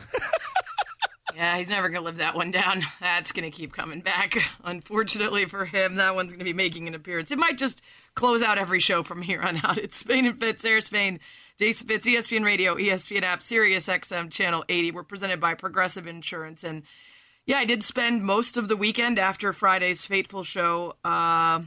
yeah, 1.36 1.58
he's 1.58 1.68
never 1.68 1.88
going 1.88 2.00
to 2.00 2.04
live 2.04 2.16
that 2.16 2.34
one 2.34 2.50
down. 2.50 2.82
That's 3.00 3.30
going 3.30 3.48
to 3.48 3.56
keep 3.56 3.72
coming 3.72 4.00
back. 4.00 4.36
Unfortunately 4.64 5.44
for 5.44 5.64
him, 5.64 5.94
that 5.94 6.16
one's 6.16 6.32
going 6.32 6.40
to 6.40 6.44
be 6.44 6.52
making 6.52 6.88
an 6.88 6.96
appearance. 6.96 7.30
It 7.30 7.38
might 7.38 7.56
just 7.56 7.82
close 8.16 8.42
out 8.42 8.58
every 8.58 8.80
show 8.80 9.04
from 9.04 9.22
here 9.22 9.42
on 9.42 9.60
out. 9.62 9.78
It's 9.78 9.96
Spain 9.96 10.26
and 10.26 10.40
Fitz, 10.40 10.64
Air 10.64 10.80
Spain, 10.80 11.20
Jason 11.56 11.86
Fitz, 11.86 12.08
ESPN 12.08 12.44
Radio, 12.44 12.74
ESPN 12.74 13.22
App, 13.22 13.42
Sirius 13.42 13.86
XM, 13.86 14.28
Channel 14.28 14.64
80. 14.68 14.90
We're 14.90 15.04
presented 15.04 15.40
by 15.40 15.54
Progressive 15.54 16.08
Insurance. 16.08 16.64
And 16.64 16.82
yeah, 17.50 17.58
I 17.58 17.64
did 17.64 17.82
spend 17.82 18.22
most 18.22 18.56
of 18.56 18.68
the 18.68 18.76
weekend 18.76 19.18
after 19.18 19.52
Friday's 19.52 20.04
fateful 20.04 20.44
show 20.44 20.94
uh, 21.04 21.62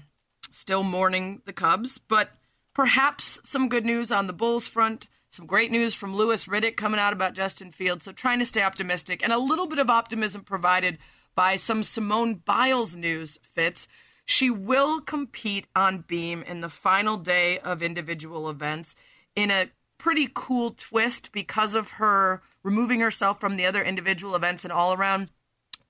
still 0.54 0.82
mourning 0.82 1.41
the 1.46 1.52
Cubs, 1.52 1.98
but 1.98 2.30
perhaps 2.74 3.41
some 3.43 3.67
good 3.67 3.86
news 3.86 4.10
on 4.10 4.28
the 4.28 4.32
Bulls 4.32 4.65
front. 4.65 5.08
Some 5.30 5.46
great 5.46 5.72
news 5.72 5.93
from 5.93 6.15
Louis 6.15 6.46
Riddick 6.46 6.78
coming 6.78 7.02
out 7.02 7.12
about 7.12 7.34
Justin 7.34 7.74
Fields. 7.74 8.06
So 8.06 8.13
trying 8.13 8.39
to 8.39 8.46
stay 8.46 8.62
optimistic 8.62 9.22
and 9.22 9.34
a 9.34 9.38
little 9.38 9.67
bit 9.67 9.78
of 9.78 9.89
optimism 9.89 10.46
provided 10.46 11.00
by 11.36 11.58
some 11.58 11.84
Simone 11.84 12.36
Biles 12.36 12.96
news 12.96 13.38
Fitz. 13.41 13.86
She 14.24 14.50
will 14.50 15.02
compete 15.02 15.67
on 15.76 16.06
beam 16.08 16.43
in 16.43 16.62
the 16.62 16.69
final 16.69 17.17
day 17.17 17.60
of 17.60 17.84
individual 17.84 18.50
events 18.50 18.96
in 19.36 19.52
a 19.52 19.69
pretty 19.98 20.30
cool 20.34 20.72
twist 20.72 21.34
because 21.34 21.76
of 21.76 21.91
her 21.91 22.41
removing 22.63 23.02
herself 23.02 23.41
from 23.41 23.58
the 23.58 23.65
other 23.65 23.84
individual 23.84 24.34
events 24.34 24.63
and 24.63 24.72
all 24.72 24.93
around 24.93 25.30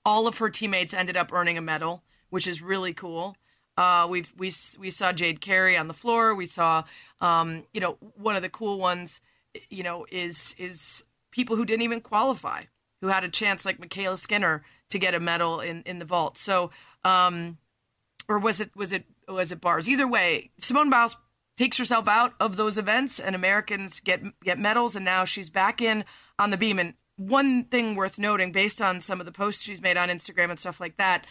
all 0.04 0.26
of 0.26 0.38
her 0.38 0.50
teammates 0.50 0.94
ended 0.94 1.16
up 1.16 1.32
earning 1.32 1.58
a 1.58 1.62
medal, 1.62 2.02
which 2.30 2.46
is 2.46 2.62
really 2.62 2.92
cool. 2.92 3.36
Uh, 3.76 4.06
we 4.08 4.24
we 4.36 4.52
we 4.78 4.90
saw 4.90 5.12
Jade 5.12 5.40
Carey 5.40 5.76
on 5.76 5.88
the 5.88 5.94
floor. 5.94 6.34
We 6.34 6.46
saw, 6.46 6.84
um, 7.20 7.64
you 7.72 7.80
know, 7.80 7.98
one 8.16 8.36
of 8.36 8.42
the 8.42 8.48
cool 8.48 8.78
ones, 8.78 9.20
you 9.68 9.82
know, 9.82 10.06
is 10.10 10.54
is 10.58 11.02
people 11.32 11.56
who 11.56 11.64
didn't 11.64 11.82
even 11.82 12.00
qualify, 12.00 12.64
who 13.00 13.08
had 13.08 13.24
a 13.24 13.28
chance, 13.28 13.64
like 13.64 13.78
MyKayla 13.78 14.18
Skinner, 14.18 14.64
to 14.90 14.98
get 14.98 15.14
a 15.14 15.20
medal 15.20 15.60
in, 15.60 15.82
in 15.82 15.98
the 15.98 16.04
vault. 16.04 16.38
So, 16.38 16.70
um, 17.04 17.58
or 18.28 18.38
was 18.38 18.60
it 18.60 18.70
was 18.76 18.92
it 18.92 19.04
was 19.28 19.50
it 19.50 19.60
bars? 19.60 19.88
Either 19.88 20.06
way, 20.06 20.50
Simone 20.58 20.90
Biles 20.90 21.16
takes 21.56 21.76
herself 21.76 22.06
out 22.06 22.34
of 22.38 22.56
those 22.56 22.78
events, 22.78 23.18
and 23.18 23.34
Americans 23.34 23.98
get 23.98 24.22
get 24.40 24.58
medals, 24.58 24.94
and 24.94 25.04
now 25.04 25.24
she's 25.24 25.50
back 25.50 25.82
in 25.82 26.04
on 26.38 26.50
the 26.50 26.56
beam. 26.56 26.78
And 26.78 26.94
one 27.16 27.64
thing 27.64 27.94
worth 27.94 28.18
noting, 28.18 28.52
based 28.52 28.82
on 28.82 29.00
some 29.00 29.20
of 29.20 29.26
the 29.26 29.32
posts 29.32 29.62
she's 29.62 29.80
made 29.80 29.96
on 29.96 30.08
Instagram 30.08 30.50
and 30.50 30.58
stuff 30.58 30.80
like 30.80 30.96
that, 30.96 31.26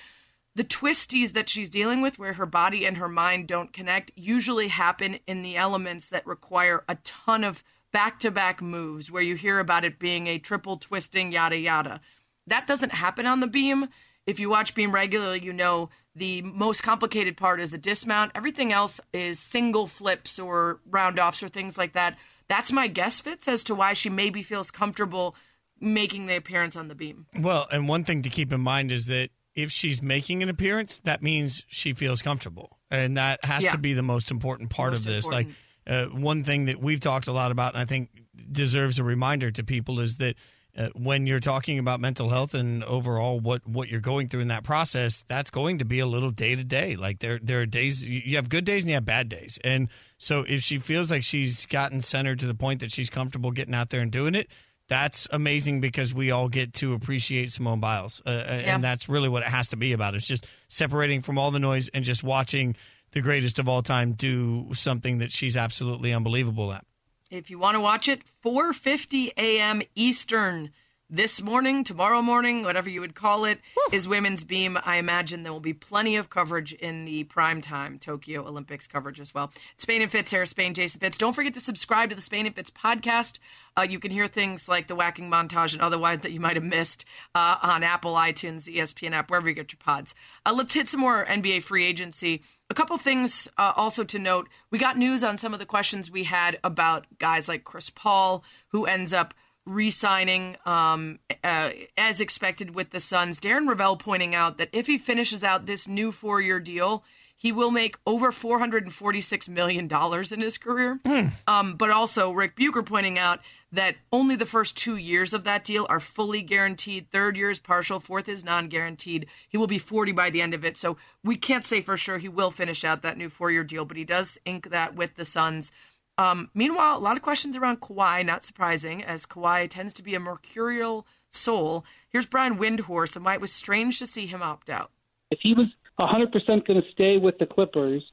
the 0.56 0.64
twisties 0.64 1.34
that 1.34 1.50
she's 1.50 1.70
dealing 1.70 2.02
with, 2.02 2.20
where 2.20 2.34
her 2.34 2.46
body 2.46 2.86
and 2.86 2.98
her 2.98 3.10
mind 3.10 3.48
don't 3.48 3.74
connect, 3.74 4.12
usually 4.16 4.68
happen 4.68 5.20
in 5.26 5.42
the 5.42 5.58
elements 5.58 6.08
that 6.08 6.26
require 6.28 6.84
a 6.88 6.96
ton 7.04 7.44
of 7.44 7.64
back 7.92 8.20
to 8.20 8.32
back 8.32 8.62
moves, 8.62 9.12
where 9.12 9.24
you 9.24 9.36
hear 9.36 9.60
about 9.60 9.84
it 9.84 10.00
being 10.00 10.28
a 10.28 10.40
triple 10.40 10.78
twisting, 10.78 11.32
yada, 11.32 11.58
yada. 11.58 12.02
That 12.48 12.68
doesn't 12.68 12.92
happen 12.92 13.26
on 13.26 13.40
the 13.40 13.48
beam. 13.48 13.88
If 14.26 14.40
you 14.40 14.50
watch 14.50 14.74
Beam 14.74 14.94
regularly, 14.94 15.44
you 15.44 15.54
know 15.54 15.90
The 16.16 16.44
most 16.44 16.84
complicated 16.84 17.38
part 17.38 17.60
is 17.60 17.74
a 17.74 17.78
dismount. 17.78 18.34
Everything 18.36 18.72
else 18.72 19.02
is 19.14 19.40
single 19.40 19.88
flips 19.88 20.38
or 20.38 20.80
round 20.90 21.20
offs 21.20 21.42
or 21.42 21.48
things 21.48 21.78
like 21.78 21.94
that. 21.94 22.18
That's 22.48 22.72
my 22.72 22.88
guess, 22.88 23.20
Fitz, 23.20 23.48
as 23.48 23.64
to 23.66 23.76
why 23.76 23.94
she 23.94 24.10
maybe 24.10 24.44
feels 24.44 24.70
comfortable 24.70 25.36
making 25.84 26.28
the 26.28 26.36
appearance 26.38 26.76
on 26.76 26.88
the 26.88 26.96
beam. 26.96 27.26
Well, 27.40 27.68
and 27.72 27.88
one 27.88 28.04
thing 28.04 28.22
to 28.24 28.30
keep 28.30 28.52
in 28.54 28.62
mind 28.62 28.92
is 28.92 29.08
that 29.08 29.30
if 29.56 29.72
she's 29.72 30.02
making 30.02 30.42
an 30.42 30.50
appearance, 30.50 31.00
that 31.02 31.22
means 31.22 31.64
she 31.68 31.94
feels 31.94 32.22
comfortable, 32.22 32.80
and 32.90 33.18
that 33.18 33.44
has 33.46 33.64
Yeah. 33.66 33.72
to 33.74 33.78
be 33.78 33.94
the 33.94 34.02
most 34.02 34.32
important 34.32 34.70
part 34.70 34.94
of 34.94 35.04
this. 35.04 35.26
important. 35.26 35.56
Like 35.86 35.96
uh, 35.96 36.06
one 36.18 36.44
thing 36.44 36.66
that 36.66 36.80
we've 36.82 37.00
talked 37.02 37.28
a 37.28 37.34
lot 37.34 37.52
about, 37.52 37.74
and 37.74 37.82
I 37.82 37.86
think 37.86 38.10
deserves 38.52 38.98
a 39.00 39.04
reminder 39.04 39.52
to 39.52 39.64
people, 39.64 40.00
is 40.00 40.16
that 40.18 40.36
uh, 40.76 40.88
when 40.96 41.28
you're 41.28 41.40
talking 41.40 41.78
about 41.78 42.00
mental 42.00 42.30
health 42.30 42.56
and 42.56 42.84
overall 42.86 43.40
what 43.40 43.68
what 43.68 43.90
you're 43.90 44.00
going 44.02 44.28
through 44.28 44.40
in 44.42 44.48
that 44.48 44.64
process, 44.64 45.24
that's 45.28 45.52
going 45.52 45.78
to 45.80 45.86
be 45.86 46.00
a 46.00 46.08
little 46.08 46.32
day 46.32 46.56
to 46.56 46.64
day. 46.64 46.96
Like 46.96 47.20
there 47.20 47.40
there 47.44 47.62
are 47.62 47.68
days 47.68 48.04
you 48.04 48.38
have 48.38 48.50
good 48.50 48.66
days 48.66 48.82
and 48.82 48.90
you 48.90 48.96
have 48.96 49.06
bad 49.06 49.30
days, 49.30 49.60
and 49.64 49.88
so 50.18 50.44
if 50.48 50.64
she 50.64 50.80
feels 50.80 51.12
like 51.12 51.22
she's 51.24 51.68
gotten 51.68 52.02
centered 52.02 52.40
to 52.40 52.48
the 52.48 52.56
point 52.56 52.80
that 52.80 52.92
she's 52.92 53.12
comfortable 53.12 53.52
getting 53.52 53.76
out 53.76 53.90
there 53.92 54.02
and 54.02 54.12
doing 54.12 54.34
it. 54.34 54.50
That's 54.90 55.28
amazing 55.32 55.80
because 55.82 56.14
we 56.14 56.32
all 56.32 56.50
get 56.50 56.74
to 56.76 56.94
appreciate 56.94 57.52
Simone 57.52 57.80
Biles, 57.80 58.22
uh, 58.26 58.32
Yeah. 58.32 58.76
and 58.76 58.84
that's 58.84 59.08
really 59.08 59.30
what 59.30 59.42
it 59.44 59.50
has 59.50 59.70
to 59.70 59.78
be 59.78 59.94
about. 59.94 60.14
It's 60.14 60.28
just 60.28 60.46
separating 60.68 61.22
from 61.22 61.38
all 61.38 61.52
the 61.52 61.60
noise 61.60 61.88
and 61.90 62.04
just 62.04 62.22
watching 62.24 62.76
the 63.12 63.22
greatest 63.22 63.60
of 63.60 63.70
all 63.70 63.82
time 63.82 64.14
do 64.14 64.68
something 64.74 65.20
that 65.20 65.32
she's 65.32 65.56
absolutely 65.56 66.12
unbelievable 66.12 66.74
at. 66.74 66.86
If 67.32 67.50
you 67.50 67.58
want 67.58 67.76
to 67.76 67.80
watch 67.80 68.08
it, 68.08 68.22
4:50 68.44 69.32
a.m. 69.38 69.82
Eastern 69.96 70.72
this 71.14 71.44
morning, 71.44 71.84
tomorrow 71.84 72.24
morning, 72.24 72.64
whatever 72.64 72.90
you 72.90 73.00
would 73.00 73.14
call 73.14 73.46
it, 73.46 73.60
is 73.92 74.08
Women's 74.08 74.44
Beam. 74.44 74.80
I 74.84 74.98
imagine 74.98 75.44
there 75.44 75.54
will 75.54 75.60
be 75.60 75.72
plenty 75.72 76.16
of 76.16 76.32
coverage 76.32 76.74
in 76.74 77.06
the 77.06 77.24
prime 77.26 77.62
time 77.62 78.00
Tokyo 78.00 78.42
Olympics 78.48 78.88
coverage 78.88 79.20
as 79.20 79.32
well. 79.32 79.54
Spain 79.78 80.02
and 80.02 80.12
Fitz, 80.12 80.32
Sarah 80.32 80.48
Spain, 80.48 80.74
Jason 80.74 81.00
Fitz. 81.00 81.20
Don't 81.20 81.34
forget 81.34 81.54
to 81.54 81.60
subscribe 81.60 82.10
to 82.10 82.16
the 82.16 82.22
Spain 82.22 82.48
and 82.48 82.56
Fitz 82.56 82.72
podcast. 82.72 83.38
Uh, 83.78 83.84
you 83.84 84.00
can 84.00 84.10
hear 84.10 84.26
things 84.26 84.68
like 84.68 84.88
the 84.88 84.96
whacking 84.96 85.30
montage 85.30 85.74
and 85.74 85.84
otherwise 85.84 86.22
that 86.22 86.32
you 86.32 86.40
might 86.40 86.56
have 86.56 86.66
missed 86.66 87.06
uh, 87.36 87.58
on 87.62 87.84
Apple, 87.84 88.16
iTunes, 88.16 88.64
the 88.64 88.78
ESPN 88.78 89.12
app, 89.12 89.30
wherever 89.30 89.48
you 89.48 89.54
get 89.54 89.72
your 89.72 89.80
pods. 89.84 90.16
Uh, 90.48 90.54
let's 90.54 90.74
hit 90.74 90.90
some 90.90 91.00
more 91.00 91.26
NBA 91.26 91.62
free 91.62 91.86
agency. 91.86 92.42
A 92.72 92.74
couple 92.74 92.98
things 92.98 93.48
uh, 93.60 93.74
also 93.76 94.04
to 94.04 94.18
note. 94.18 94.50
We 94.72 94.80
got 94.80 94.98
news 94.98 95.24
on 95.24 95.38
some 95.38 95.54
of 95.54 95.60
the 95.60 95.68
questions 95.68 96.10
we 96.10 96.24
had 96.24 96.58
about 96.64 97.06
guys 97.20 97.48
like 97.48 97.66
Chris 97.66 97.92
Paul, 97.92 98.44
who 98.70 98.88
ends 98.88 99.14
up 99.14 99.36
re-signing 99.66 100.58
um, 100.66 101.20
uh, 101.44 101.72
as 101.98 102.20
expected 102.20 102.76
with 102.76 102.92
the 102.92 103.00
Suns. 103.00 103.40
Darren 103.40 103.68
Rovell 103.68 103.98
pointing 103.98 104.36
out 104.36 104.58
that 104.58 104.70
if 104.74 104.88
he 104.88 104.98
finishes 104.98 105.44
out 105.44 105.66
this 105.66 105.88
new 105.88 106.12
four-year 106.12 106.60
deal, 106.60 107.04
he 107.36 107.52
will 107.52 107.72
make 107.72 107.98
over 108.06 108.32
four 108.32 108.60
hundred 108.60 108.84
and 108.84 108.94
forty-six 108.94 109.50
million 109.50 109.88
dollars 109.88 110.32
in 110.32 110.40
his 110.40 110.58
career. 110.58 111.00
Um, 111.46 111.76
but 111.76 111.90
also 111.90 112.32
Ric 112.32 112.56
Bucher 112.56 112.84
pointing 112.84 113.18
out 113.20 113.40
that 113.72 113.96
only 114.12 114.36
the 114.36 114.46
first 114.46 114.78
two 114.78 114.96
years 114.96 115.34
of 115.34 115.44
that 115.44 115.66
deal 115.66 115.86
are 115.90 116.00
fully 116.00 116.42
guaranteed. 116.42 117.10
Third 117.12 117.36
year 117.36 117.50
is 117.50 117.60
partial. 117.60 118.00
Fourth 118.00 118.30
is 118.30 118.44
non-guaranteed. 118.44 119.26
He 119.50 119.58
will 119.58 119.68
be 119.68 119.80
forty 119.80 120.14
by 120.14 120.30
the 120.30 120.42
end 120.42 120.54
of 120.54 120.64
it. 120.64 120.78
So 120.78 120.96
we 121.24 121.36
can't 121.36 121.66
say 121.66 121.82
for 121.82 121.98
sure 121.98 122.18
he 122.18 122.30
will 122.30 122.52
finish 122.52 122.86
out 122.86 123.02
that 123.02 123.18
new 123.18 123.30
four-year 123.30 123.64
deal, 123.64 123.84
but 123.84 123.98
he 123.98 124.06
does 124.06 124.38
ink 124.46 124.70
that 124.70 124.96
with 124.96 125.16
the 125.16 125.26
Suns. 125.26 125.72
Um, 126.18 126.50
meanwhile, 126.54 126.98
a 126.98 127.00
lot 127.00 127.18
of 127.18 127.24
questions 127.24 127.58
around 127.58 127.82
Kawhi, 127.82 128.26
not 128.26 128.44
surprising, 128.44 129.04
as 129.04 129.26
Kawhi 129.26 129.70
tends 129.70 129.94
to 129.96 130.04
be 130.04 130.14
a 130.14 130.20
mercurial 130.20 131.08
soul. 131.32 131.86
Here's 132.10 132.26
Brian 132.28 132.58
Windhorst 132.58 133.16
and 133.16 133.26
why 133.26 133.34
it 133.34 133.42
was 133.42 133.52
strange 133.52 134.00
to 134.00 134.06
see 134.06 134.28
him 134.28 134.42
opt 134.42 134.70
out. 134.70 134.92
if 135.32 135.40
he 135.42 135.54
was 135.54 135.68
100% 136.00 136.32
going 136.68 136.82
to 136.82 136.92
stay 136.92 137.18
with 137.18 137.38
the 137.40 137.46
Clippers, 137.46 138.04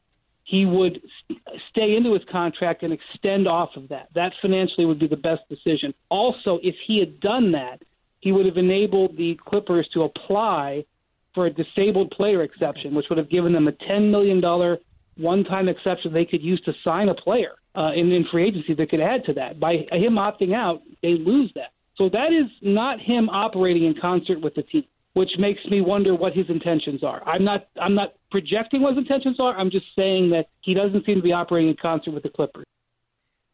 he 0.45 0.65
would 0.65 1.01
stay 1.71 1.95
into 1.97 2.15
his 2.15 2.23
contract 2.31 2.83
and 2.83 2.93
extend 2.93 3.47
off 3.47 3.71
of 3.77 3.89
that. 3.89 4.09
That 4.15 4.33
financially 4.41 4.87
would 4.87 4.99
be 4.99 5.07
the 5.07 5.17
best 5.17 5.43
decision. 5.49 5.95
Also, 6.09 6.59
if 6.63 6.75
he 6.87 6.99
had 6.99 7.21
done 7.21 7.53
that, 7.53 7.83
he 8.21 8.33
would 8.33 8.47
have 8.47 8.57
enabled 8.57 9.17
the 9.17 9.39
Clippers 9.47 9.89
to 9.95 10.03
apply 10.03 10.85
for 11.35 11.47
a 11.47 11.51
disabled 11.51 12.11
player 12.11 12.43
exception, 12.43 12.95
which 12.95 13.07
would 13.09 13.19
have 13.19 13.31
given 13.31 13.53
them 13.53 13.69
a 13.69 13.73
$10 13.73 14.11
million 14.11 14.41
one 15.17 15.45
time 15.45 15.69
exception 15.69 16.13
they 16.13 16.25
could 16.25 16.43
use 16.43 16.61
to 16.63 16.73
sign 16.83 17.09
a 17.09 17.15
player 17.15 17.60
uh, 17.75 17.93
in, 17.95 18.11
in 18.13 18.25
free 18.31 18.49
agency 18.49 18.75
that 18.75 18.91
could 18.91 19.01
add 19.01 19.25
to 19.27 19.33
that. 19.35 19.61
By 19.61 19.87
him 19.93 20.15
opting 20.15 20.55
out, 20.55 20.83
they 21.03 21.15
lose 21.15 21.53
that. 21.55 21.73
So 21.97 22.09
that 22.09 22.33
is 22.33 22.51
not 22.63 23.01
him 23.01 23.29
operating 23.29 23.85
in 23.85 23.95
concert 24.01 24.41
with 24.41 24.55
the 24.55 24.63
team 24.63 24.85
which 25.15 25.31
makes 25.39 25.65
me 25.67 25.81
wonder 25.81 26.15
what 26.15 26.33
his 26.33 26.47
intentions 26.49 27.03
are. 27.03 27.27
I'm 27.29 27.45
not 27.45 27.69
I'm 27.81 27.95
not 27.95 28.15
projecting 28.31 28.83
what 28.83 28.95
his 28.95 28.99
intentions 28.99 29.39
are. 29.41 29.57
I'm 29.59 29.71
just 29.71 29.87
saying 29.97 30.31
that 30.31 30.47
he 30.61 30.75
doesn't 30.75 31.05
seem 31.05 31.17
to 31.17 31.23
be 31.23 31.33
operating 31.33 31.71
in 31.71 31.77
concert 31.81 32.13
with 32.13 32.23
the 32.23 32.29
Clippers. 32.29 32.65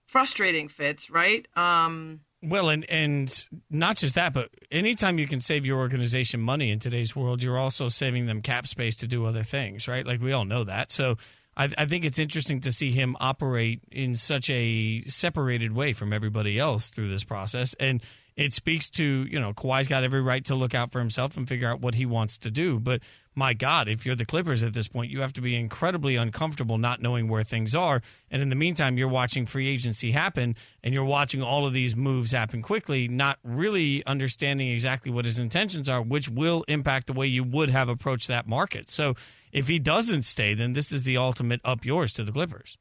Frustrating 0.07 0.69
Fitz, 0.69 1.11
right? 1.11 1.47
Um, 1.57 2.21
Well, 2.43 2.69
and 2.69 2.89
and 2.91 3.49
not 3.71 3.97
just 3.97 4.15
that, 4.17 4.33
but 4.35 4.51
anytime 4.71 5.19
you 5.19 5.27
can 5.27 5.41
save 5.41 5.65
your 5.65 5.79
organization 5.79 6.41
money 6.41 6.71
in 6.71 6.79
today's 6.79 7.17
world, 7.17 7.43
you're 7.43 7.59
also 7.59 7.89
saving 7.89 8.27
them 8.27 8.43
cap 8.43 8.67
space 8.67 8.97
to 8.97 9.07
do 9.07 9.25
other 9.25 9.43
things, 9.43 9.89
right? 9.89 10.07
Like 10.07 10.21
we 10.21 10.33
all 10.33 10.45
know 10.45 10.65
that. 10.65 10.91
So 10.91 11.17
I, 11.57 11.69
I 11.79 11.87
think 11.87 12.05
it's 12.05 12.19
interesting 12.19 12.61
to 12.63 12.73
see 12.73 12.91
him 12.91 13.17
operate 13.19 13.81
in 13.91 14.17
such 14.17 14.51
a 14.51 15.03
separated 15.07 15.73
way 15.73 15.93
from 15.93 16.13
everybody 16.13 16.59
else 16.59 16.89
through 16.89 17.09
this 17.09 17.25
process, 17.25 17.75
and 17.81 18.03
it 18.37 18.53
speaks 18.53 18.91
to 18.91 19.05
you 19.05 19.41
know 19.41 19.53
Kawhi's 19.53 19.89
got 19.89 20.05
every 20.05 20.21
right 20.21 20.45
to 20.47 20.55
look 20.55 20.75
out 20.75 20.93
for 20.93 20.99
himself 20.99 21.37
and 21.37 21.49
figure 21.49 21.69
out 21.69 21.81
what 21.81 21.95
he 21.95 22.05
wants 22.05 22.39
to 22.39 22.51
do. 22.51 22.79
But 22.79 23.01
my 23.35 23.53
God, 23.53 23.89
if 23.89 24.07
you're 24.07 24.17
the 24.17 24.25
Clippers 24.25 24.63
at 24.63 24.73
this 24.73 24.89
point, 24.89 25.11
you 25.11 25.21
have 25.21 25.35
to 25.35 25.43
be 25.43 25.55
incredibly 25.55 26.17
uncomfortable 26.17 26.79
not 26.79 27.03
knowing 27.03 27.29
where 27.29 27.45
things 27.45 27.75
are. 27.75 28.01
And 28.31 28.41
in 28.41 28.49
the 28.49 28.57
meantime, 28.57 28.97
you're 28.97 29.09
watching 29.09 29.45
free 29.45 29.69
agency 29.69 30.11
happen 30.11 30.57
and 30.83 30.95
you're 30.95 31.05
watching 31.05 31.43
all 31.43 31.67
of 31.67 31.75
these 31.75 31.95
moves 31.95 32.33
happen 32.33 32.63
quickly, 32.63 33.09
not 33.09 33.39
really 33.45 34.05
understanding 34.07 34.69
exactly 34.69 35.13
what 35.13 35.27
his 35.27 35.39
intentions 35.39 35.89
are, 35.89 36.01
which 36.01 36.31
will 36.31 36.65
impact 36.67 37.09
the 37.09 37.13
way 37.13 37.27
you 37.27 37.45
would 37.45 37.69
have 37.69 37.91
approached 37.91 38.29
that 38.29 38.49
market. 38.49 38.89
So 38.89 39.17
if 39.57 39.69
he 39.69 39.79
doesn't 39.79 40.23
stay, 40.23 40.55
then 40.55 40.75
this 40.75 40.93
is 40.93 41.05
the 41.05 41.17
ultimate 41.17 41.61
up 41.65 41.85
yours 41.85 42.13
to 42.13 42.25
the 42.25 42.33
Clippers. 42.33 42.77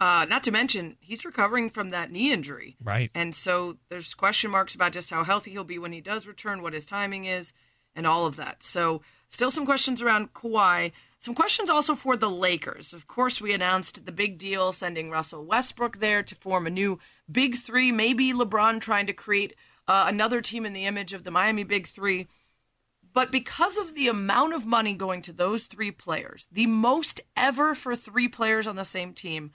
uh, 0.00 0.24
not 0.28 0.42
to 0.44 0.50
mention, 0.50 0.96
he's 1.00 1.24
recovering 1.24 1.68
from 1.68 1.90
that 1.90 2.10
knee 2.10 2.32
injury. 2.32 2.76
Right. 2.82 3.10
And 3.14 3.34
so 3.34 3.76
there's 3.90 4.14
question 4.14 4.50
marks 4.50 4.74
about 4.74 4.92
just 4.92 5.10
how 5.10 5.24
healthy 5.24 5.50
he'll 5.50 5.64
be 5.64 5.78
when 5.78 5.92
he 5.92 6.00
does 6.00 6.26
return, 6.26 6.62
what 6.62 6.72
his 6.72 6.86
timing 6.86 7.26
is, 7.26 7.52
and 7.94 8.06
all 8.06 8.24
of 8.24 8.36
that. 8.36 8.62
So 8.62 9.02
still 9.28 9.50
some 9.50 9.66
questions 9.66 10.00
around 10.00 10.32
Kawhi. 10.32 10.92
Some 11.18 11.34
questions 11.34 11.68
also 11.68 11.94
for 11.94 12.16
the 12.16 12.30
Lakers. 12.30 12.94
Of 12.94 13.06
course, 13.06 13.42
we 13.42 13.52
announced 13.52 14.06
the 14.06 14.12
big 14.12 14.38
deal 14.38 14.72
sending 14.72 15.10
Russell 15.10 15.44
Westbrook 15.44 15.98
there 15.98 16.22
to 16.22 16.34
form 16.34 16.66
a 16.66 16.70
new 16.70 16.98
big 17.30 17.56
three. 17.56 17.92
Maybe 17.92 18.32
LeBron 18.32 18.80
trying 18.80 19.06
to 19.06 19.12
create 19.12 19.54
uh, 19.86 20.06
another 20.08 20.40
team 20.40 20.64
in 20.64 20.72
the 20.72 20.86
image 20.86 21.12
of 21.12 21.24
the 21.24 21.30
Miami 21.30 21.64
Big 21.64 21.86
Three. 21.86 22.28
But 23.12 23.32
because 23.32 23.76
of 23.76 23.94
the 23.94 24.08
amount 24.08 24.54
of 24.54 24.66
money 24.66 24.94
going 24.94 25.22
to 25.22 25.32
those 25.32 25.66
three 25.66 25.90
players, 25.90 26.46
the 26.52 26.66
most 26.66 27.20
ever 27.36 27.74
for 27.74 27.96
three 27.96 28.28
players 28.28 28.66
on 28.66 28.76
the 28.76 28.84
same 28.84 29.12
team, 29.12 29.50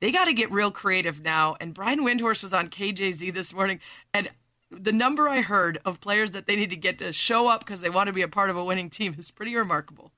they 0.00 0.10
got 0.10 0.24
to 0.24 0.32
get 0.32 0.50
real 0.50 0.70
creative 0.70 1.22
now. 1.22 1.56
And 1.60 1.72
Brian 1.72 2.00
Windhorst 2.00 2.42
was 2.42 2.52
on 2.52 2.68
KJZ 2.68 3.32
this 3.32 3.54
morning, 3.54 3.80
and 4.12 4.30
the 4.70 4.92
number 4.92 5.28
I 5.28 5.40
heard 5.40 5.78
of 5.84 6.00
players 6.00 6.32
that 6.32 6.46
they 6.46 6.56
need 6.56 6.70
to 6.70 6.76
get 6.76 6.98
to 6.98 7.12
show 7.12 7.46
up 7.46 7.60
because 7.60 7.80
they 7.80 7.90
want 7.90 8.08
to 8.08 8.12
be 8.12 8.22
a 8.22 8.28
part 8.28 8.50
of 8.50 8.56
a 8.56 8.64
winning 8.64 8.90
team 8.90 9.14
is 9.18 9.30
pretty 9.30 9.54
remarkable. 9.54 10.12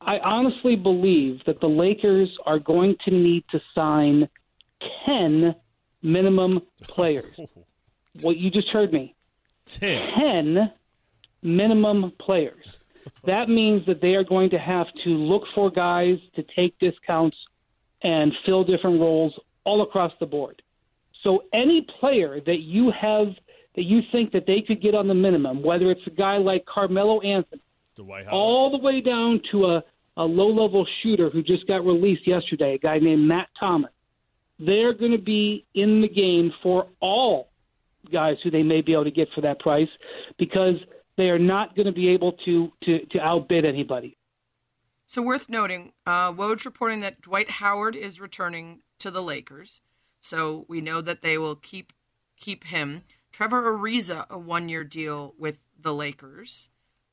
I 0.00 0.18
honestly 0.18 0.76
believe 0.76 1.40
that 1.46 1.60
the 1.60 1.66
Lakers 1.66 2.28
are 2.44 2.58
going 2.58 2.96
to 3.06 3.10
need 3.10 3.44
to 3.52 3.60
sign 3.74 4.28
10 5.06 5.54
minimum 6.02 6.52
players. 6.82 7.34
What 8.22 8.36
you 8.36 8.48
just 8.48 8.68
heard 8.68 8.92
me. 8.92 9.16
10 9.66 10.70
minimum 11.44 12.12
players. 12.18 12.76
That 13.26 13.48
means 13.48 13.86
that 13.86 14.00
they 14.00 14.14
are 14.14 14.24
going 14.24 14.50
to 14.50 14.58
have 14.58 14.86
to 15.04 15.10
look 15.10 15.42
for 15.54 15.70
guys 15.70 16.18
to 16.36 16.44
take 16.56 16.78
discounts 16.78 17.36
and 18.02 18.32
fill 18.44 18.64
different 18.64 19.00
roles 19.00 19.38
all 19.64 19.82
across 19.82 20.12
the 20.20 20.26
board. 20.26 20.60
So 21.22 21.44
any 21.52 21.86
player 22.00 22.40
that 22.40 22.60
you 22.60 22.92
have 22.98 23.28
that 23.76 23.84
you 23.84 24.00
think 24.12 24.32
that 24.32 24.46
they 24.46 24.60
could 24.60 24.80
get 24.80 24.94
on 24.94 25.08
the 25.08 25.14
minimum, 25.14 25.62
whether 25.62 25.90
it's 25.90 26.06
a 26.06 26.10
guy 26.10 26.36
like 26.36 26.64
Carmelo 26.66 27.20
Anthony, 27.20 27.62
Dwight 27.96 28.24
Howard. 28.24 28.34
all 28.34 28.70
the 28.70 28.78
way 28.78 29.00
down 29.00 29.40
to 29.50 29.66
a, 29.66 29.84
a 30.16 30.22
low 30.22 30.48
level 30.48 30.86
shooter 31.02 31.30
who 31.30 31.42
just 31.42 31.66
got 31.66 31.84
released 31.84 32.26
yesterday, 32.26 32.74
a 32.74 32.78
guy 32.78 32.98
named 32.98 33.26
Matt 33.26 33.48
Thomas. 33.58 33.90
They're 34.60 34.92
going 34.92 35.12
to 35.12 35.18
be 35.18 35.66
in 35.74 36.02
the 36.02 36.08
game 36.08 36.52
for 36.62 36.86
all 37.00 37.48
guys 38.12 38.36
who 38.44 38.50
they 38.50 38.62
may 38.62 38.80
be 38.80 38.92
able 38.92 39.04
to 39.04 39.10
get 39.10 39.28
for 39.34 39.40
that 39.40 39.58
price 39.58 39.88
because 40.38 40.76
they 41.16 41.30
are 41.30 41.38
not 41.38 41.76
going 41.76 41.86
to 41.86 41.92
be 41.92 42.08
able 42.08 42.32
to, 42.44 42.72
to, 42.84 43.04
to 43.06 43.20
outbid 43.20 43.64
anybody. 43.64 44.16
So 45.06 45.22
worth 45.22 45.48
noting, 45.48 45.92
uh, 46.06 46.32
Woj 46.32 46.64
reporting 46.64 47.00
that 47.00 47.20
Dwight 47.20 47.50
Howard 47.50 47.94
is 47.94 48.20
returning 48.20 48.80
to 48.98 49.10
the 49.10 49.22
Lakers. 49.22 49.80
So 50.20 50.64
we 50.68 50.80
know 50.80 51.00
that 51.02 51.22
they 51.22 51.36
will 51.36 51.56
keep 51.56 51.92
keep 52.36 52.64
him. 52.64 53.04
Trevor 53.32 53.62
Ariza, 53.62 54.28
a 54.30 54.38
one 54.38 54.68
year 54.68 54.84
deal 54.84 55.34
with 55.38 55.58
the 55.78 55.94
Lakers. 55.94 56.68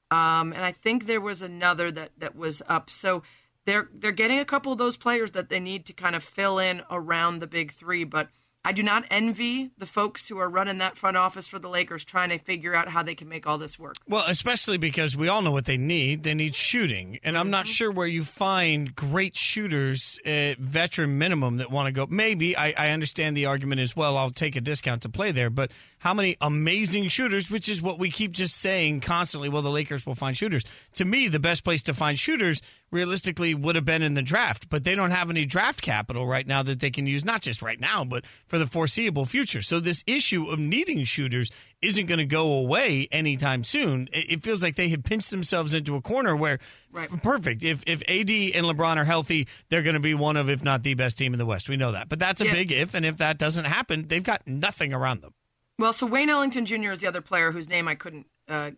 Um, 0.10 0.54
and 0.54 0.64
I 0.64 0.72
think 0.72 1.06
there 1.06 1.22
was 1.22 1.42
another 1.42 1.92
that, 1.92 2.12
that 2.18 2.36
was 2.36 2.62
up. 2.68 2.90
So 2.90 3.24
they're 3.66 3.90
they're 3.94 4.12
getting 4.12 4.40
a 4.40 4.46
couple 4.46 4.72
of 4.72 4.78
those 4.78 4.98
players 4.98 5.32
that 5.32 5.50
they 5.50 5.60
need 5.60 5.86
to 5.88 5.94
kind 5.94 6.16
of 6.16 6.24
fill 6.24 6.60
in 6.60 6.82
around 6.90 7.40
the 7.40 7.48
big 7.48 7.72
three. 7.72 8.04
But 8.04 8.30
I 8.64 8.74
do 8.74 8.84
not 8.84 9.06
envy 9.10 9.72
the 9.80 9.88
folks 9.88 10.28
who 10.28 10.38
are 10.38 10.48
running 10.48 10.78
that 10.78 10.96
front 10.96 11.18
office 11.18 11.48
for 11.48 11.58
the 11.58 11.68
Lakers 11.68 12.06
trying 12.06 12.30
to 12.30 12.38
figure 12.38 12.76
out 12.76 12.90
how 12.90 13.02
they 13.02 13.16
can 13.16 13.28
make 13.28 13.48
all 13.48 13.58
this 13.58 13.80
work. 13.80 13.96
Well, 14.08 14.24
especially 14.28 14.78
because 14.78 15.18
we 15.18 15.30
all 15.30 15.42
know 15.42 15.52
what 15.52 15.66
they 15.66 15.78
need. 15.78 16.22
They 16.22 16.36
need 16.36 16.54
shooting. 16.54 17.18
And 17.24 17.36
I'm 17.36 17.50
not 17.50 17.66
mm-hmm. 17.66 17.72
sure 17.72 17.92
where 17.92 18.06
you 18.06 18.24
find 18.24 18.96
great 18.96 19.36
shooters 19.36 20.20
at 20.26 20.60
veteran 20.60 21.18
minimum 21.18 21.58
that 21.58 21.72
want 21.72 21.88
to 21.88 21.92
go. 21.92 22.06
Maybe 22.08 22.56
I, 22.56 22.74
I 22.78 22.90
understand 22.92 23.36
the 23.36 23.48
argument 23.48 23.82
as 23.82 23.96
well. 23.96 24.16
I'll 24.16 24.30
take 24.30 24.56
a 24.56 24.62
discount 24.62 25.02
to 25.02 25.10
play 25.10 25.32
there. 25.32 25.50
But 25.50 25.72
how 25.98 26.14
many 26.14 26.38
amazing 26.40 27.08
shooters, 27.08 27.50
which 27.50 27.68
is 27.68 27.82
what 27.82 27.98
we 27.98 28.12
keep 28.12 28.32
just 28.32 28.58
saying 28.58 29.00
constantly, 29.00 29.50
well, 29.50 29.64
the 29.64 29.72
Lakers 29.72 30.06
will 30.06 30.16
find 30.16 30.38
shooters. 30.38 30.64
To 30.94 31.06
me, 31.06 31.28
the 31.30 31.40
best 31.40 31.64
place 31.64 31.82
to 31.84 31.96
find 31.96 32.18
shooters 32.18 32.62
realistically 32.92 33.54
would 33.54 33.76
have 33.76 33.86
been 33.86 34.02
in 34.02 34.16
the 34.16 34.22
draft, 34.22 34.70
but 34.70 34.84
they 34.84 34.96
don't 34.96 35.12
have 35.12 35.30
any 35.30 35.46
draft 35.46 35.82
capital 35.82 36.28
right 36.28 36.46
now 36.46 36.62
that 36.62 36.80
they 36.80 36.92
can 36.92 37.08
use, 37.08 37.24
not 37.24 37.42
just 37.42 37.62
right 37.62 37.80
now, 37.80 38.04
but 38.04 38.26
for 38.48 38.58
the 38.58 38.68
foreseeable 38.68 39.26
future. 39.26 39.62
So 39.62 39.80
this 39.80 40.04
issue 40.06 40.50
of 40.50 40.60
needing 40.60 41.04
shooters 41.06 41.52
isn't 41.82 42.08
going 42.08 42.20
to 42.20 42.26
go 42.26 42.54
away 42.54 43.08
anytime 43.12 43.64
soon. 43.64 44.10
It 44.12 44.44
feels 44.44 44.62
like 44.62 44.76
they 44.76 44.90
have 44.90 45.04
pinched 45.04 45.32
themselves 45.32 45.74
into 45.74 45.96
a 45.96 46.02
corner 46.02 46.36
where, 46.36 46.60
right. 46.92 47.10
perfect. 47.24 47.64
If 47.64 47.84
if 47.88 48.02
AD 48.04 48.30
and 48.30 48.66
LeBron 48.66 48.98
are 48.98 49.06
healthy, 49.06 49.48
they're 49.70 49.84
going 49.84 49.96
to 49.96 50.02
be 50.02 50.14
one 50.14 50.38
of, 50.38 50.50
if 50.50 50.64
not 50.64 50.84
the 50.84 50.94
best 50.94 51.18
team 51.18 51.34
in 51.34 51.40
the 51.40 51.46
West. 51.46 51.70
We 51.70 51.78
know 51.78 51.94
that, 51.94 52.10
but 52.10 52.20
that's 52.20 52.42
a 52.42 52.46
yeah. 52.46 52.54
big 52.54 52.72
if. 52.72 52.94
And 52.94 53.06
if 53.06 53.18
that 53.18 53.38
doesn't 53.38 53.66
happen, 53.66 54.08
they've 54.08 54.22
got 54.22 54.46
nothing 54.46 54.94
around 54.94 55.22
them. 55.22 55.34
Well, 55.80 55.94
so 55.94 56.06
Wayne 56.06 56.30
Ellington 56.30 56.66
Jr. 56.66 56.92
is 56.92 57.00
the 57.00 57.08
other 57.08 57.22
player 57.22 57.52
whose 57.52 57.68
name 57.68 57.88
I 57.88 57.96
couldn't 57.96 58.28
uh, 58.48 58.72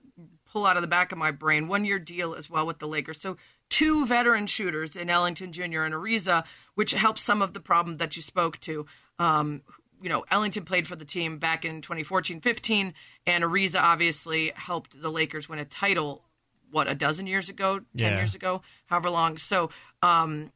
pull 0.49 0.65
out 0.65 0.77
of 0.77 0.81
the 0.81 0.87
back 0.87 1.11
of 1.11 1.17
my 1.17 1.31
brain. 1.31 1.67
One 1.67 1.83
year 1.83 1.99
deal 1.99 2.35
as 2.35 2.49
well 2.49 2.65
with 2.65 2.79
the 2.79 2.87
Lakers. 2.87 3.19
So 3.19 3.37
two 3.73 4.05
veteran 4.05 4.45
shooters 4.45 4.95
in 4.95 5.09
Ellington 5.09 5.51
Jr. 5.51 5.81
and 5.81 5.95
Ariza, 5.95 6.43
which 6.75 6.91
helps 6.91 7.23
some 7.23 7.41
of 7.41 7.53
the 7.53 7.59
problem 7.59 7.97
that 7.97 8.15
you 8.15 8.21
spoke 8.21 8.59
to. 8.61 8.85
Um, 9.17 9.63
you 9.99 10.09
know, 10.09 10.23
Ellington 10.29 10.63
played 10.63 10.85
for 10.85 10.95
the 10.95 11.05
team 11.05 11.39
back 11.39 11.65
in 11.65 11.81
2014-15, 11.81 12.93
and 13.25 13.43
Ariza 13.43 13.81
obviously 13.81 14.51
helped 14.55 15.01
the 15.01 15.09
Lakers 15.09 15.49
win 15.49 15.57
a 15.59 15.65
title. 15.65 16.23
What 16.69 16.87
a 16.87 16.93
dozen 16.93 17.25
years 17.25 17.49
ago, 17.49 17.79
ten 17.97 18.11
Yeah. 18.13 18.17
years 18.17 18.35
ago, 18.35 18.61
however 18.85 19.09
long. 19.09 19.37
So 19.37 19.69
um, 20.01 20.51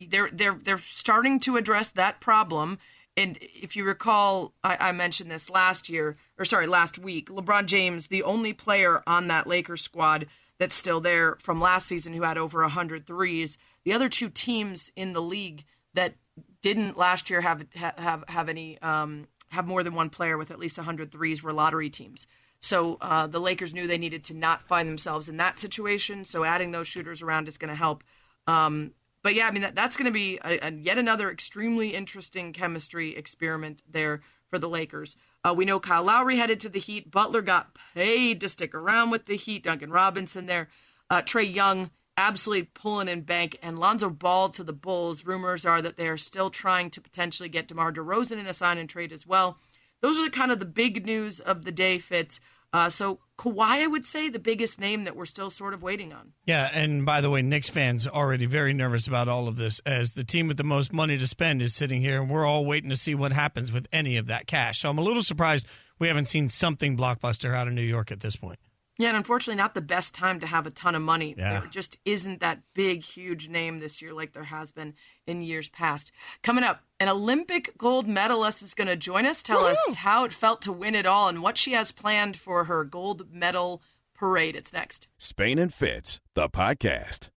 they're 0.00 0.30
they're 0.32 0.58
they're 0.60 0.78
starting 0.78 1.38
to 1.40 1.56
address 1.56 1.90
that 1.92 2.20
problem. 2.20 2.78
And 3.16 3.38
if 3.40 3.74
you 3.76 3.84
recall, 3.84 4.52
I, 4.64 4.76
I 4.88 4.92
mentioned 4.92 5.30
this 5.30 5.50
last 5.50 5.88
year, 5.88 6.16
or 6.38 6.44
sorry, 6.44 6.66
last 6.68 6.98
week. 6.98 7.28
LeBron 7.28 7.66
James, 7.66 8.06
the 8.06 8.22
only 8.22 8.52
player 8.52 9.02
on 9.06 9.26
that 9.28 9.46
Lakers 9.48 9.82
squad 9.82 10.26
that's 10.58 10.74
still 10.74 11.00
there 11.00 11.36
from 11.40 11.60
last 11.60 11.86
season 11.86 12.12
who 12.12 12.22
had 12.22 12.38
over 12.38 12.60
100 12.62 13.06
threes. 13.06 13.58
The 13.84 13.92
other 13.92 14.08
two 14.08 14.28
teams 14.28 14.90
in 14.96 15.12
the 15.12 15.22
league 15.22 15.64
that 15.94 16.14
didn't 16.62 16.98
last 16.98 17.30
year 17.30 17.40
have 17.40 17.64
have 17.74 18.24
have 18.28 18.48
any 18.48 18.80
um, 18.82 19.28
have 19.50 19.66
more 19.66 19.82
than 19.82 19.94
one 19.94 20.10
player 20.10 20.36
with 20.36 20.50
at 20.50 20.58
least 20.58 20.76
100 20.76 21.10
threes 21.10 21.42
were 21.42 21.52
lottery 21.52 21.90
teams. 21.90 22.26
So 22.60 22.98
uh, 23.00 23.26
the 23.28 23.40
Lakers 23.40 23.72
knew 23.72 23.86
they 23.86 23.98
needed 23.98 24.24
to 24.24 24.34
not 24.34 24.66
find 24.66 24.88
themselves 24.88 25.28
in 25.28 25.36
that 25.36 25.58
situation. 25.58 26.24
So 26.24 26.44
adding 26.44 26.72
those 26.72 26.88
shooters 26.88 27.22
around 27.22 27.46
is 27.46 27.56
going 27.56 27.68
to 27.68 27.76
help. 27.76 28.02
Um, 28.48 28.92
but 29.22 29.34
yeah, 29.34 29.46
I 29.46 29.50
mean 29.52 29.62
that, 29.62 29.74
that's 29.74 29.96
going 29.96 30.06
to 30.06 30.12
be 30.12 30.38
a, 30.44 30.66
a, 30.66 30.72
yet 30.72 30.98
another 30.98 31.30
extremely 31.30 31.94
interesting 31.94 32.52
chemistry 32.52 33.16
experiment 33.16 33.82
there 33.88 34.20
for 34.50 34.58
the 34.58 34.68
Lakers. 34.68 35.16
Uh, 35.44 35.54
we 35.56 35.64
know 35.64 35.80
Kyle 35.80 36.02
Lowry 36.02 36.36
headed 36.36 36.60
to 36.60 36.68
the 36.68 36.78
Heat. 36.78 37.10
Butler 37.10 37.42
got 37.42 37.76
paid 37.94 38.40
to 38.40 38.48
stick 38.48 38.74
around 38.74 39.10
with 39.10 39.26
the 39.26 39.36
Heat. 39.36 39.62
Duncan 39.62 39.90
Robinson 39.90 40.46
there. 40.46 40.68
Uh, 41.10 41.22
Trae 41.22 41.52
Young 41.52 41.90
absolutely 42.18 42.68
pulling 42.74 43.08
in 43.08 43.22
bank, 43.22 43.56
and 43.62 43.78
Lonzo 43.78 44.10
Ball 44.10 44.50
to 44.50 44.64
the 44.64 44.72
Bulls. 44.72 45.24
Rumors 45.24 45.64
are 45.64 45.80
that 45.80 45.96
they 45.96 46.08
are 46.08 46.16
still 46.16 46.50
trying 46.50 46.90
to 46.90 47.00
potentially 47.00 47.48
get 47.48 47.68
DeMar 47.68 47.92
DeRozan 47.92 48.38
in 48.38 48.46
a 48.46 48.52
sign 48.52 48.76
and 48.76 48.90
trade 48.90 49.12
as 49.12 49.26
well. 49.26 49.58
Those 50.02 50.18
are 50.18 50.24
the 50.24 50.30
kind 50.30 50.50
of 50.50 50.58
the 50.58 50.64
big 50.64 51.06
news 51.06 51.38
of 51.38 51.64
the 51.64 51.72
day, 51.72 51.98
Fitz. 51.98 52.40
Uh, 52.72 52.90
so 52.90 53.18
Kawhi, 53.38 53.82
I 53.82 53.86
would 53.86 54.04
say, 54.04 54.28
the 54.28 54.38
biggest 54.38 54.80
name 54.80 55.04
that 55.04 55.16
we're 55.16 55.24
still 55.24 55.48
sort 55.48 55.72
of 55.72 55.82
waiting 55.82 56.12
on. 56.12 56.32
Yeah, 56.44 56.68
and 56.72 57.06
by 57.06 57.20
the 57.20 57.30
way, 57.30 57.40
Knicks 57.40 57.70
fans 57.70 58.06
already 58.06 58.46
very 58.46 58.72
nervous 58.72 59.06
about 59.06 59.28
all 59.28 59.48
of 59.48 59.56
this 59.56 59.80
as 59.86 60.12
the 60.12 60.24
team 60.24 60.48
with 60.48 60.56
the 60.56 60.64
most 60.64 60.92
money 60.92 61.16
to 61.16 61.26
spend 61.26 61.62
is 61.62 61.74
sitting 61.74 62.00
here, 62.00 62.20
and 62.20 62.30
we're 62.30 62.44
all 62.44 62.66
waiting 62.66 62.90
to 62.90 62.96
see 62.96 63.14
what 63.14 63.32
happens 63.32 63.72
with 63.72 63.86
any 63.92 64.16
of 64.16 64.26
that 64.26 64.46
cash. 64.46 64.80
So 64.80 64.90
I'm 64.90 64.98
a 64.98 65.02
little 65.02 65.22
surprised 65.22 65.66
we 65.98 66.08
haven't 66.08 66.26
seen 66.26 66.48
something 66.48 66.96
blockbuster 66.96 67.54
out 67.54 67.68
of 67.68 67.74
New 67.74 67.82
York 67.82 68.12
at 68.12 68.20
this 68.20 68.36
point. 68.36 68.58
Yeah, 68.98 69.08
and 69.08 69.16
unfortunately, 69.16 69.62
not 69.62 69.74
the 69.74 69.80
best 69.80 70.12
time 70.12 70.40
to 70.40 70.46
have 70.46 70.66
a 70.66 70.70
ton 70.70 70.96
of 70.96 71.02
money. 71.02 71.36
Yeah. 71.38 71.60
There 71.60 71.70
just 71.70 71.98
isn't 72.04 72.40
that 72.40 72.62
big, 72.74 73.04
huge 73.04 73.48
name 73.48 73.78
this 73.78 74.02
year 74.02 74.12
like 74.12 74.32
there 74.32 74.42
has 74.42 74.72
been 74.72 74.94
in 75.24 75.40
years 75.40 75.68
past. 75.68 76.10
Coming 76.42 76.64
up, 76.64 76.82
an 76.98 77.08
Olympic 77.08 77.78
gold 77.78 78.08
medalist 78.08 78.60
is 78.60 78.74
going 78.74 78.88
to 78.88 78.96
join 78.96 79.24
us, 79.24 79.40
tell 79.40 79.64
us 79.64 79.78
how 79.98 80.24
it 80.24 80.34
felt 80.34 80.60
to 80.62 80.72
win 80.72 80.96
it 80.96 81.06
all, 81.06 81.28
and 81.28 81.42
what 81.42 81.56
she 81.56 81.72
has 81.72 81.92
planned 81.92 82.36
for 82.36 82.64
her 82.64 82.82
gold 82.82 83.32
medal 83.32 83.82
parade. 84.14 84.56
It's 84.56 84.72
next. 84.72 85.06
Spain 85.16 85.60
and 85.60 85.72
Fitz, 85.72 86.20
the 86.34 86.48
podcast. 86.48 87.30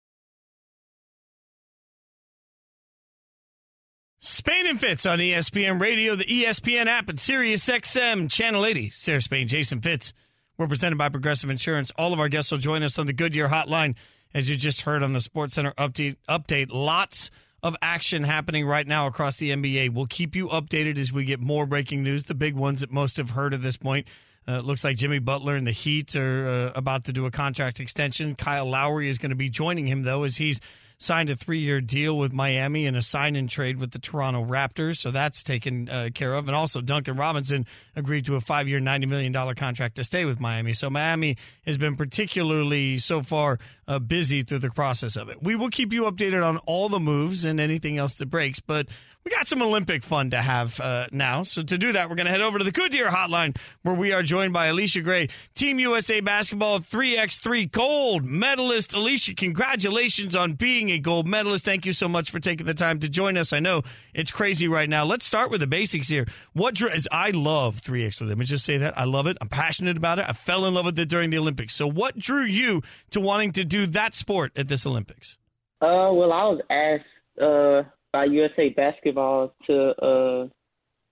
Spain 4.17 4.67
and 4.67 4.79
Fitz 4.79 5.05
on 5.05 5.19
ESPN 5.19 5.79
Radio, 5.79 6.15
the 6.15 6.25
ESPN 6.25 6.87
app, 6.87 7.07
and 7.09 7.19
Sirius 7.19 7.67
XM 7.67 8.29
Channel 8.31 8.65
80. 8.65 8.89
Sarah 8.89 9.21
Spain, 9.21 9.47
Jason 9.47 9.79
Fitz. 9.81 10.13
We're 10.61 10.67
presented 10.67 10.99
by 10.99 11.09
Progressive 11.09 11.49
Insurance. 11.49 11.91
All 11.97 12.13
of 12.13 12.19
our 12.19 12.29
guests 12.29 12.51
will 12.51 12.59
join 12.59 12.83
us 12.83 12.99
on 12.99 13.07
the 13.07 13.13
Goodyear 13.13 13.49
Hotline, 13.49 13.95
as 14.31 14.47
you 14.47 14.55
just 14.55 14.81
heard 14.81 15.01
on 15.01 15.11
the 15.11 15.19
Sports 15.19 15.55
Center 15.55 15.71
update. 15.71 16.17
Update 16.29 16.67
lots 16.71 17.31
of 17.63 17.75
action 17.81 18.23
happening 18.23 18.67
right 18.67 18.85
now 18.85 19.07
across 19.07 19.37
the 19.37 19.49
NBA. 19.49 19.91
We'll 19.91 20.05
keep 20.05 20.35
you 20.35 20.49
updated 20.49 20.99
as 20.99 21.11
we 21.11 21.25
get 21.25 21.39
more 21.39 21.65
breaking 21.65 22.03
news. 22.03 22.25
The 22.25 22.35
big 22.35 22.53
ones 22.53 22.81
that 22.81 22.91
most 22.91 23.17
have 23.17 23.31
heard 23.31 23.55
at 23.55 23.63
this 23.63 23.75
point. 23.75 24.05
Uh, 24.47 24.59
it 24.59 24.65
looks 24.65 24.83
like 24.83 24.97
Jimmy 24.97 25.17
Butler 25.17 25.55
and 25.55 25.65
the 25.65 25.71
Heat 25.71 26.15
are 26.15 26.47
uh, 26.47 26.71
about 26.75 27.05
to 27.05 27.11
do 27.11 27.25
a 27.25 27.31
contract 27.31 27.79
extension. 27.79 28.35
Kyle 28.35 28.69
Lowry 28.69 29.09
is 29.09 29.17
going 29.17 29.31
to 29.31 29.35
be 29.35 29.49
joining 29.49 29.87
him 29.87 30.03
though, 30.03 30.25
as 30.25 30.37
he's 30.37 30.59
signed 31.01 31.31
a 31.31 31.35
three-year 31.35 31.81
deal 31.81 32.15
with 32.15 32.31
Miami 32.31 32.85
and 32.85 32.95
a 32.95 33.01
sign-in 33.01 33.47
trade 33.47 33.77
with 33.77 33.89
the 33.89 33.97
Toronto 33.97 34.45
Raptors, 34.45 34.97
so 34.97 35.09
that's 35.09 35.41
taken 35.41 35.89
uh, 35.89 36.09
care 36.13 36.33
of. 36.35 36.47
And 36.47 36.55
also, 36.55 36.79
Duncan 36.79 37.17
Robinson 37.17 37.65
agreed 37.95 38.25
to 38.25 38.35
a 38.35 38.39
five-year, 38.39 38.79
ninety 38.79 39.07
million 39.07 39.31
dollar 39.31 39.55
contract 39.55 39.95
to 39.95 40.03
stay 40.03 40.25
with 40.25 40.39
Miami. 40.39 40.73
So 40.73 40.89
Miami 40.91 41.37
has 41.65 41.79
been 41.79 41.95
particularly 41.95 42.99
so 42.99 43.23
far 43.23 43.57
uh, 43.91 43.99
busy 43.99 44.41
through 44.41 44.59
the 44.59 44.69
process 44.69 45.17
of 45.17 45.27
it. 45.27 45.43
We 45.43 45.55
will 45.55 45.69
keep 45.69 45.91
you 45.91 46.03
updated 46.03 46.45
on 46.45 46.57
all 46.59 46.87
the 46.87 46.99
moves 46.99 47.43
and 47.43 47.59
anything 47.59 47.97
else 47.97 48.15
that 48.15 48.27
breaks, 48.27 48.61
but 48.61 48.87
we 49.23 49.29
got 49.29 49.47
some 49.47 49.61
Olympic 49.61 50.01
fun 50.03 50.31
to 50.31 50.41
have 50.41 50.79
uh, 50.79 51.05
now. 51.11 51.43
So 51.43 51.61
to 51.61 51.77
do 51.77 51.91
that, 51.91 52.09
we're 52.09 52.15
going 52.15 52.25
to 52.25 52.31
head 52.31 52.41
over 52.41 52.57
to 52.57 52.63
the 52.63 52.71
Goodyear 52.71 53.09
Hotline, 53.09 53.55
where 53.83 53.93
we 53.93 54.13
are 54.13 54.23
joined 54.23 54.51
by 54.51 54.69
Allisha 54.69 55.03
Gray, 55.03 55.29
Team 55.53 55.77
USA 55.77 56.21
Basketball 56.21 56.79
3x3 56.79 57.71
gold 57.71 58.25
medalist. 58.25 58.91
Allisha, 58.91 59.37
congratulations 59.37 60.35
on 60.35 60.53
being 60.53 60.89
a 60.89 60.97
gold 60.97 61.27
medalist. 61.27 61.65
Thank 61.65 61.85
you 61.85 61.93
so 61.93 62.07
much 62.07 62.31
for 62.31 62.39
taking 62.39 62.65
the 62.65 62.73
time 62.73 62.99
to 63.01 63.09
join 63.09 63.37
us. 63.37 63.53
I 63.53 63.59
know 63.59 63.83
it's 64.15 64.31
crazy 64.31 64.67
right 64.67 64.89
now. 64.89 65.05
Let's 65.05 65.25
start 65.25 65.51
with 65.51 65.61
the 65.61 65.67
basics 65.67 66.07
here. 66.07 66.25
What 66.53 66.73
drew, 66.73 66.89
I 67.11 67.29
love 67.29 67.79
3x3. 67.81 68.27
Let 68.27 68.37
me 68.39 68.45
just 68.45 68.65
say 68.65 68.77
that. 68.77 68.97
I 68.97 69.03
love 69.03 69.27
it. 69.27 69.37
I'm 69.39 69.49
passionate 69.49 69.97
about 69.97 70.17
it. 70.17 70.25
I 70.27 70.33
fell 70.33 70.65
in 70.65 70.73
love 70.73 70.85
with 70.85 70.97
it 70.97 71.09
during 71.09 71.29
the 71.29 71.37
Olympics. 71.37 71.75
So 71.75 71.85
what 71.85 72.17
drew 72.17 72.43
you 72.43 72.81
to 73.11 73.19
wanting 73.19 73.51
to 73.51 73.63
do 73.63 73.80
that 73.87 74.15
sport 74.15 74.51
at 74.55 74.67
this 74.67 74.85
Olympics? 74.85 75.37
Uh, 75.81 76.11
well, 76.13 76.31
I 76.31 76.43
was 76.43 76.61
asked 76.69 77.41
uh, 77.41 77.89
by 78.13 78.25
USA 78.25 78.69
Basketball 78.69 79.53
to 79.67 79.89
uh, 80.01 80.47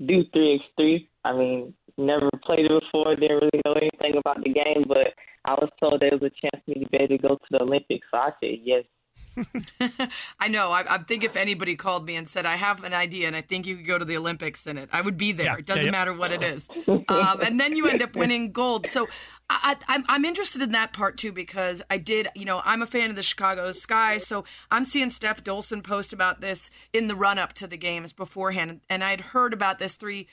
do 0.05 0.23
3x3. 0.35 1.07
I 1.25 1.33
mean, 1.33 1.73
never 1.97 2.29
played 2.43 2.65
it 2.65 2.71
before, 2.81 3.15
didn't 3.15 3.37
really 3.37 3.61
know 3.65 3.73
anything 3.73 4.17
about 4.17 4.43
the 4.43 4.53
game, 4.53 4.85
but 4.87 5.13
I 5.45 5.53
was 5.53 5.69
told 5.79 6.01
there 6.01 6.11
was 6.11 6.21
a 6.21 6.29
chance 6.41 6.63
for 6.65 6.71
me 6.71 6.83
to 6.83 6.89
be 6.89 6.97
able 6.97 7.17
to 7.17 7.21
go 7.21 7.35
to 7.35 7.47
the 7.51 7.61
Olympics, 7.61 8.07
so 8.11 8.17
I 8.17 8.29
said 8.39 8.59
yes. 8.63 8.83
I 10.39 10.47
know. 10.47 10.69
I, 10.71 10.95
I 10.95 10.97
think 10.99 11.23
if 11.23 11.35
anybody 11.35 11.75
called 11.75 12.05
me 12.05 12.15
and 12.15 12.27
said, 12.27 12.45
I 12.45 12.55
have 12.55 12.83
an 12.83 12.93
idea 12.93 13.27
and 13.27 13.35
I 13.35 13.41
think 13.41 13.65
you 13.65 13.75
could 13.77 13.87
go 13.87 13.97
to 13.97 14.05
the 14.05 14.17
Olympics 14.17 14.65
in 14.67 14.77
it, 14.77 14.89
I 14.91 15.01
would 15.01 15.17
be 15.17 15.31
there. 15.31 15.45
Yeah, 15.47 15.57
it 15.57 15.65
doesn't 15.65 15.85
yeah, 15.85 15.91
yeah. 15.91 15.97
matter 15.97 16.13
what 16.13 16.31
it 16.31 16.43
is. 16.43 16.67
Um, 17.09 17.41
and 17.41 17.59
then 17.59 17.75
you 17.75 17.87
end 17.87 18.01
up 18.01 18.15
winning 18.15 18.51
gold. 18.51 18.85
So 18.87 19.07
I, 19.49 19.75
I, 19.87 19.93
I'm- 19.93 20.05
I'm 20.07 20.25
interested 20.25 20.61
in 20.61 20.71
that 20.73 20.93
part 20.93 21.17
too 21.17 21.31
because 21.31 21.81
I 21.89 21.97
did, 21.97 22.27
you 22.35 22.45
know, 22.45 22.61
I'm 22.63 22.81
a 22.81 22.85
fan 22.85 23.09
of 23.09 23.15
the 23.15 23.23
Chicago 23.23 23.71
Sky. 23.71 24.17
So 24.19 24.43
I'm 24.69 24.85
seeing 24.85 25.09
Steph 25.09 25.43
Dolson 25.43 25.83
post 25.83 26.13
about 26.13 26.41
this 26.41 26.69
in 26.93 27.07
the 27.07 27.15
run 27.15 27.39
up 27.39 27.53
to 27.53 27.67
the 27.67 27.77
games 27.77 28.13
beforehand. 28.13 28.81
And 28.89 29.03
I'd 29.03 29.21
heard 29.21 29.53
about 29.53 29.79
this 29.79 29.95
three. 29.95 30.27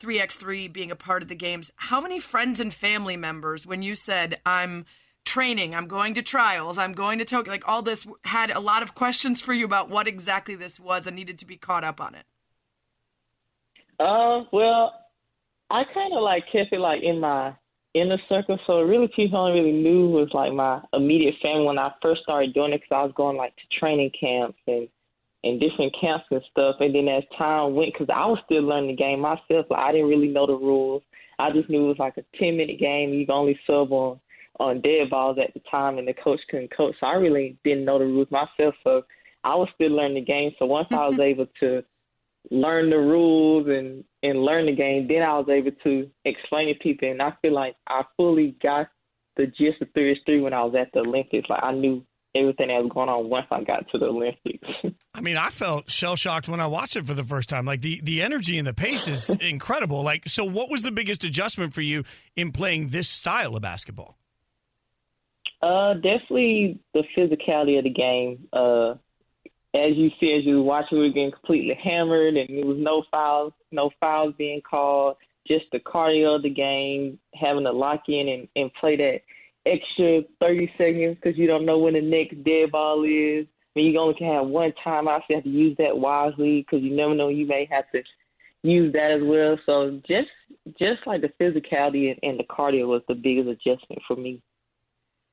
3x3 0.00 0.72
being 0.72 0.90
a 0.90 0.96
part 0.96 1.22
of 1.22 1.28
the 1.28 1.34
games. 1.34 1.70
How 1.76 2.00
many 2.00 2.18
friends 2.18 2.58
and 2.58 2.72
family 2.72 3.18
members, 3.18 3.66
when 3.66 3.82
you 3.82 3.94
said, 3.94 4.40
I'm 4.46 4.86
training, 5.24 5.74
I'm 5.74 5.86
going 5.86 6.14
to 6.14 6.22
trials, 6.22 6.78
I'm 6.78 6.92
going 6.92 7.18
to 7.18 7.24
Tokyo, 7.24 7.52
like 7.52 7.68
all 7.68 7.82
this 7.82 8.06
had 8.24 8.50
a 8.50 8.60
lot 8.60 8.82
of 8.82 8.94
questions 8.94 9.40
for 9.40 9.52
you 9.52 9.64
about 9.64 9.88
what 9.88 10.08
exactly 10.08 10.54
this 10.54 10.80
was 10.80 11.06
and 11.06 11.16
needed 11.16 11.38
to 11.38 11.46
be 11.46 11.56
caught 11.56 11.84
up 11.84 12.00
on 12.00 12.14
it. 12.14 12.24
Uh, 13.98 14.44
well, 14.52 14.94
I 15.70 15.84
kind 15.94 16.12
of 16.14 16.22
like 16.22 16.44
kept 16.50 16.72
it 16.72 16.80
like 16.80 17.02
in 17.02 17.20
my 17.20 17.54
inner 17.94 18.18
circle. 18.28 18.58
So 18.66 18.80
really, 18.80 19.08
people 19.14 19.38
only 19.38 19.60
really 19.60 19.72
knew 19.72 20.08
was 20.08 20.28
like 20.32 20.52
my 20.52 20.80
immediate 20.92 21.34
family 21.42 21.66
when 21.66 21.78
I 21.78 21.92
first 22.02 22.22
started 22.22 22.54
doing 22.54 22.72
it 22.72 22.80
because 22.80 22.96
I 22.96 23.04
was 23.04 23.12
going 23.16 23.36
like 23.36 23.54
to 23.56 23.78
training 23.78 24.10
camps 24.18 24.58
and 24.66 24.88
and 25.42 25.58
different 25.58 25.94
camps 25.98 26.26
and 26.30 26.42
stuff. 26.50 26.76
And 26.80 26.94
then 26.94 27.08
as 27.08 27.24
time 27.38 27.74
went, 27.74 27.92
because 27.92 28.12
I 28.14 28.26
was 28.26 28.38
still 28.44 28.62
learning 28.62 28.90
the 28.90 28.96
game 28.96 29.20
myself, 29.20 29.66
like 29.70 29.78
I 29.78 29.92
didn't 29.92 30.08
really 30.08 30.28
know 30.28 30.46
the 30.46 30.52
rules. 30.52 31.02
I 31.38 31.50
just 31.50 31.70
knew 31.70 31.86
it 31.86 31.88
was 31.88 31.98
like 31.98 32.16
a 32.18 32.24
ten 32.38 32.56
minute 32.56 32.78
game. 32.78 33.10
You 33.10 33.26
can 33.26 33.34
only 33.34 33.58
sub 33.66 33.92
on 33.92 34.20
on 34.60 34.82
dead 34.82 35.08
balls 35.10 35.38
at 35.42 35.54
the 35.54 35.60
time, 35.70 35.98
and 35.98 36.06
the 36.06 36.12
coach 36.12 36.38
couldn't 36.50 36.76
coach. 36.76 36.94
So 37.00 37.06
I 37.06 37.14
really 37.14 37.56
didn't 37.64 37.86
know 37.86 37.98
the 37.98 38.04
rules 38.04 38.30
myself. 38.30 38.74
So 38.84 39.02
I 39.42 39.54
was 39.56 39.68
still 39.74 39.90
learning 39.90 40.16
the 40.16 40.32
game. 40.32 40.52
So 40.58 40.66
once 40.66 40.88
I 40.92 41.08
was 41.08 41.14
mm-hmm. 41.14 41.22
able 41.22 41.46
to 41.60 41.82
learn 42.50 42.90
the 42.90 42.98
rules 42.98 43.66
and 43.68 44.04
and 44.22 44.44
learn 44.44 44.66
the 44.66 44.76
game, 44.76 45.08
then 45.08 45.22
I 45.22 45.38
was 45.38 45.48
able 45.48 45.72
to 45.84 46.10
explain 46.26 46.68
to 46.68 46.74
people. 46.74 47.10
And 47.10 47.22
I 47.22 47.32
feel 47.40 47.54
like 47.54 47.74
I 47.88 48.02
fully 48.16 48.54
got 48.62 48.88
the 49.36 49.46
gist 49.46 49.80
of 49.80 49.88
three 49.94 50.12
is 50.12 50.18
three 50.26 50.40
when 50.40 50.52
I 50.52 50.62
was 50.62 50.74
at 50.78 50.92
the 50.92 51.00
Olympics. 51.00 51.48
Like 51.48 51.62
I 51.62 51.72
knew 51.72 52.04
everything 52.34 52.68
that 52.68 52.82
was 52.82 52.92
going 52.92 53.08
on 53.08 53.30
once 53.30 53.46
I 53.50 53.64
got 53.64 53.88
to 53.90 53.98
the 53.98 54.06
Olympics. 54.06 54.68
I 55.14 55.22
mean, 55.22 55.38
I 55.38 55.48
felt 55.48 55.90
shell 55.90 56.16
shocked 56.16 56.48
when 56.48 56.60
I 56.60 56.66
watched 56.66 56.96
it 56.96 57.06
for 57.06 57.14
the 57.14 57.24
first 57.24 57.48
time. 57.48 57.64
Like 57.64 57.80
the 57.80 57.98
the 58.04 58.20
energy 58.20 58.58
and 58.58 58.66
the 58.66 58.74
pace 58.74 59.08
is 59.08 59.30
incredible. 59.40 60.02
Like, 60.02 60.28
so 60.28 60.44
what 60.44 60.70
was 60.70 60.82
the 60.82 60.92
biggest 60.92 61.24
adjustment 61.24 61.72
for 61.72 61.80
you 61.80 62.04
in 62.36 62.52
playing 62.52 62.90
this 62.90 63.08
style 63.08 63.56
of 63.56 63.62
basketball? 63.62 64.19
Uh, 65.62 65.94
definitely 65.94 66.80
the 66.94 67.02
physicality 67.16 67.78
of 67.78 67.84
the 67.84 67.90
game. 67.90 68.48
Uh, 68.52 68.92
as 69.74 69.96
you 69.96 70.10
see, 70.18 70.32
as 70.32 70.44
you 70.44 70.56
were 70.56 70.62
watching, 70.62 70.98
we 70.98 71.08
were 71.08 71.12
getting 71.12 71.32
completely 71.32 71.78
hammered, 71.82 72.36
and 72.36 72.48
there 72.48 72.66
was 72.66 72.78
no 72.78 73.04
fouls, 73.10 73.52
no 73.70 73.90
fouls 74.00 74.34
being 74.36 74.60
called. 74.62 75.16
Just 75.46 75.66
the 75.72 75.80
cardio 75.80 76.36
of 76.36 76.42
the 76.42 76.50
game, 76.50 77.18
having 77.34 77.64
to 77.64 77.72
lock 77.72 78.02
in 78.08 78.28
and, 78.28 78.48
and 78.56 78.72
play 78.74 78.96
that 78.96 79.20
extra 79.66 80.22
30 80.40 80.72
seconds 80.78 81.16
because 81.16 81.38
you 81.38 81.46
don't 81.46 81.66
know 81.66 81.78
when 81.78 81.94
the 81.94 82.00
next 82.00 82.42
dead 82.44 82.72
ball 82.72 83.04
is. 83.04 83.46
I 83.46 83.78
mean, 83.78 83.92
you 83.92 84.00
only 84.00 84.14
can 84.14 84.32
have 84.32 84.46
one 84.46 84.72
time 84.82 85.06
out, 85.06 85.22
so 85.22 85.26
you 85.30 85.36
have 85.36 85.44
to 85.44 85.50
use 85.50 85.76
that 85.78 85.96
wisely 85.96 86.62
because 86.62 86.82
you 86.82 86.94
never 86.94 87.14
know 87.14 87.28
you 87.28 87.46
may 87.46 87.68
have 87.70 87.84
to 87.92 88.02
use 88.62 88.92
that 88.92 89.12
as 89.12 89.22
well. 89.22 89.58
So 89.66 90.00
just 90.06 90.28
just 90.78 91.06
like 91.06 91.22
the 91.22 91.32
physicality 91.40 92.10
and, 92.10 92.18
and 92.22 92.38
the 92.38 92.44
cardio 92.44 92.88
was 92.88 93.02
the 93.08 93.14
biggest 93.14 93.48
adjustment 93.48 94.02
for 94.06 94.16
me. 94.16 94.42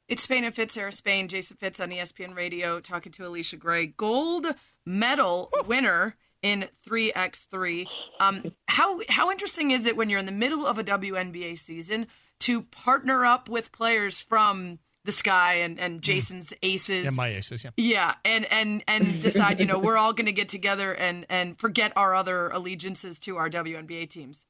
It's 0.08 0.24
Spain 0.24 0.46
and 0.46 0.56
Fitz, 0.56 0.76
Sarah 0.76 0.94
Spain, 0.94 1.28
Jason 1.28 1.58
Fitz 1.58 1.82
on 1.82 1.90
ESPN 1.90 2.34
Radio, 2.34 2.80
talking 2.80 3.12
to 3.14 3.24
Allisha 3.24 3.60
Gray, 3.60 3.88
gold 3.88 4.48
medal 4.86 5.52
winner 5.66 6.16
in 6.42 6.70
3x3. 6.88 7.86
Um, 8.22 8.54
how 8.70 9.02
how 9.10 9.32
interesting 9.32 9.72
is 9.72 9.86
it 9.86 9.98
when 9.98 10.10
you're 10.10 10.20
in 10.20 10.26
the 10.26 10.32
middle 10.32 10.66
of 10.66 10.78
a 10.78 10.84
WNBA 10.84 11.60
season 11.60 12.08
to 12.40 12.62
partner 12.62 13.26
up 13.26 13.50
with 13.50 13.74
players 13.74 14.22
from 14.22 14.80
the 15.04 15.12
sky 15.12 15.56
and, 15.56 15.78
and 15.78 16.02
Jason's 16.02 16.54
aces? 16.64 17.04
Yeah, 17.04 17.10
my 17.10 17.28
aces. 17.28 17.66
Yeah. 17.66 17.72
Yeah, 17.76 18.14
and 18.24 18.46
and 18.46 18.84
and 18.88 19.22
decide, 19.22 19.60
you 19.60 19.66
know, 19.66 19.78
we're 19.78 19.98
all 19.98 20.14
going 20.14 20.28
to 20.28 20.32
get 20.32 20.48
together 20.48 20.94
and 20.94 21.26
and 21.30 21.60
forget 21.60 21.92
our 21.98 22.16
other 22.16 22.48
allegiances 22.48 23.20
to 23.20 23.36
our 23.36 23.50
WNBA 23.50 24.10
teams. 24.10 24.46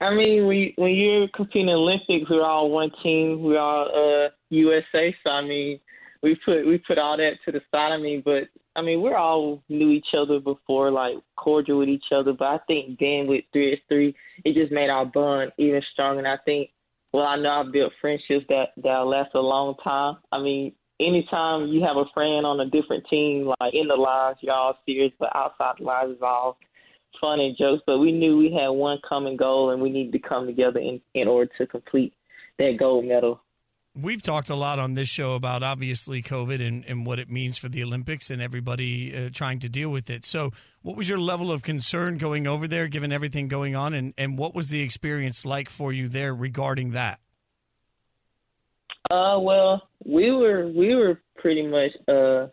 I 0.00 0.14
mean, 0.14 0.46
we 0.46 0.74
when 0.76 0.92
you're 0.92 1.28
competing 1.28 1.68
in 1.68 1.74
Olympics, 1.74 2.30
we're 2.30 2.44
all 2.44 2.70
one 2.70 2.90
team. 3.02 3.42
We're 3.42 3.58
all 3.58 3.88
uh, 3.88 4.30
USA. 4.50 5.14
So 5.22 5.30
I 5.30 5.42
mean, 5.42 5.80
we 6.22 6.36
put 6.44 6.66
we 6.66 6.78
put 6.78 6.98
all 6.98 7.16
that 7.16 7.34
to 7.44 7.52
the 7.52 7.60
side. 7.70 7.92
I 7.92 7.98
mean, 7.98 8.22
but 8.24 8.44
I 8.74 8.82
mean, 8.82 9.02
we're 9.02 9.16
all 9.16 9.62
knew 9.68 9.90
each 9.90 10.14
other 10.16 10.40
before, 10.40 10.90
like 10.90 11.16
cordial 11.36 11.78
with 11.78 11.88
each 11.88 12.12
other. 12.14 12.32
But 12.32 12.46
I 12.46 12.58
think 12.66 12.98
then 12.98 13.26
with 13.26 13.44
three 13.52 13.72
x 13.72 13.82
three, 13.88 14.14
it 14.44 14.54
just 14.54 14.72
made 14.72 14.90
our 14.90 15.04
bond 15.04 15.52
even 15.58 15.82
stronger. 15.92 16.20
And 16.20 16.28
I 16.28 16.38
think, 16.44 16.70
well, 17.12 17.26
I 17.26 17.36
know 17.36 17.50
I've 17.50 17.72
built 17.72 17.92
friendships 18.00 18.46
that 18.48 18.70
that 18.82 19.06
last 19.06 19.34
a 19.34 19.40
long 19.40 19.74
time. 19.82 20.16
I 20.30 20.40
mean, 20.40 20.72
anytime 21.00 21.68
you 21.68 21.80
have 21.84 21.96
a 21.96 22.06
friend 22.14 22.46
on 22.46 22.60
a 22.60 22.70
different 22.70 23.04
team, 23.08 23.52
like 23.60 23.74
in 23.74 23.88
the 23.88 23.96
lives, 23.96 24.38
you're 24.40 24.54
all 24.54 24.78
serious, 24.86 25.12
but 25.18 25.34
outside 25.34 25.74
the 25.78 25.84
lives 25.84 26.12
is 26.12 26.22
all 26.22 26.58
fun 27.20 27.40
and 27.40 27.56
jokes, 27.56 27.82
but 27.86 27.98
we 27.98 28.12
knew 28.12 28.36
we 28.36 28.52
had 28.52 28.68
one 28.68 28.98
common 29.06 29.36
goal 29.36 29.70
and 29.70 29.80
we 29.80 29.90
needed 29.90 30.12
to 30.12 30.28
come 30.28 30.46
together 30.46 30.80
in, 30.80 31.00
in 31.14 31.28
order 31.28 31.50
to 31.58 31.66
complete 31.66 32.12
that 32.58 32.76
gold 32.78 33.04
medal. 33.04 33.40
We've 33.94 34.22
talked 34.22 34.48
a 34.48 34.54
lot 34.54 34.78
on 34.78 34.94
this 34.94 35.08
show 35.08 35.34
about 35.34 35.62
obviously 35.62 36.22
COVID 36.22 36.66
and, 36.66 36.82
and 36.86 37.04
what 37.04 37.18
it 37.18 37.28
means 37.28 37.58
for 37.58 37.68
the 37.68 37.82
Olympics 37.82 38.30
and 38.30 38.40
everybody 38.40 39.14
uh, 39.14 39.28
trying 39.30 39.58
to 39.60 39.68
deal 39.68 39.90
with 39.90 40.08
it. 40.08 40.24
So, 40.24 40.52
what 40.80 40.96
was 40.96 41.10
your 41.10 41.18
level 41.18 41.52
of 41.52 41.62
concern 41.62 42.16
going 42.16 42.46
over 42.46 42.66
there, 42.66 42.88
given 42.88 43.12
everything 43.12 43.48
going 43.48 43.76
on, 43.76 43.92
and, 43.92 44.14
and 44.16 44.38
what 44.38 44.54
was 44.54 44.70
the 44.70 44.80
experience 44.80 45.44
like 45.44 45.68
for 45.68 45.92
you 45.92 46.08
there 46.08 46.34
regarding 46.34 46.92
that? 46.92 47.20
Uh, 49.10 49.38
well, 49.38 49.82
we 50.06 50.30
were 50.30 50.68
we 50.68 50.94
were 50.94 51.20
pretty 51.36 51.66
much 51.66 51.90
uh 52.08 52.46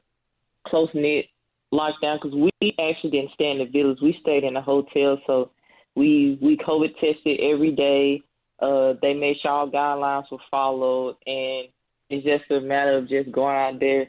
close 0.67 0.89
knit 0.93 1.25
lockdown 1.73 2.19
because 2.21 2.35
we 2.35 2.75
actually 2.79 3.11
didn't 3.11 3.31
stay 3.33 3.51
in 3.51 3.59
the 3.59 3.65
village. 3.65 3.99
We 4.01 4.17
stayed 4.21 4.43
in 4.43 4.55
a 4.55 4.61
hotel, 4.61 5.19
so 5.27 5.51
we 5.95 6.37
we 6.41 6.57
COVID 6.57 6.93
tested 6.99 7.39
every 7.39 7.71
day. 7.71 8.21
Uh, 8.59 8.93
they 9.01 9.13
made 9.13 9.37
sure 9.41 9.51
all 9.51 9.69
guidelines 9.69 10.31
were 10.31 10.37
followed, 10.51 11.15
and 11.25 11.67
it's 12.09 12.25
just 12.25 12.51
a 12.51 12.59
matter 12.59 12.97
of 12.97 13.07
just 13.07 13.31
going 13.31 13.55
out 13.55 13.79
there 13.79 14.07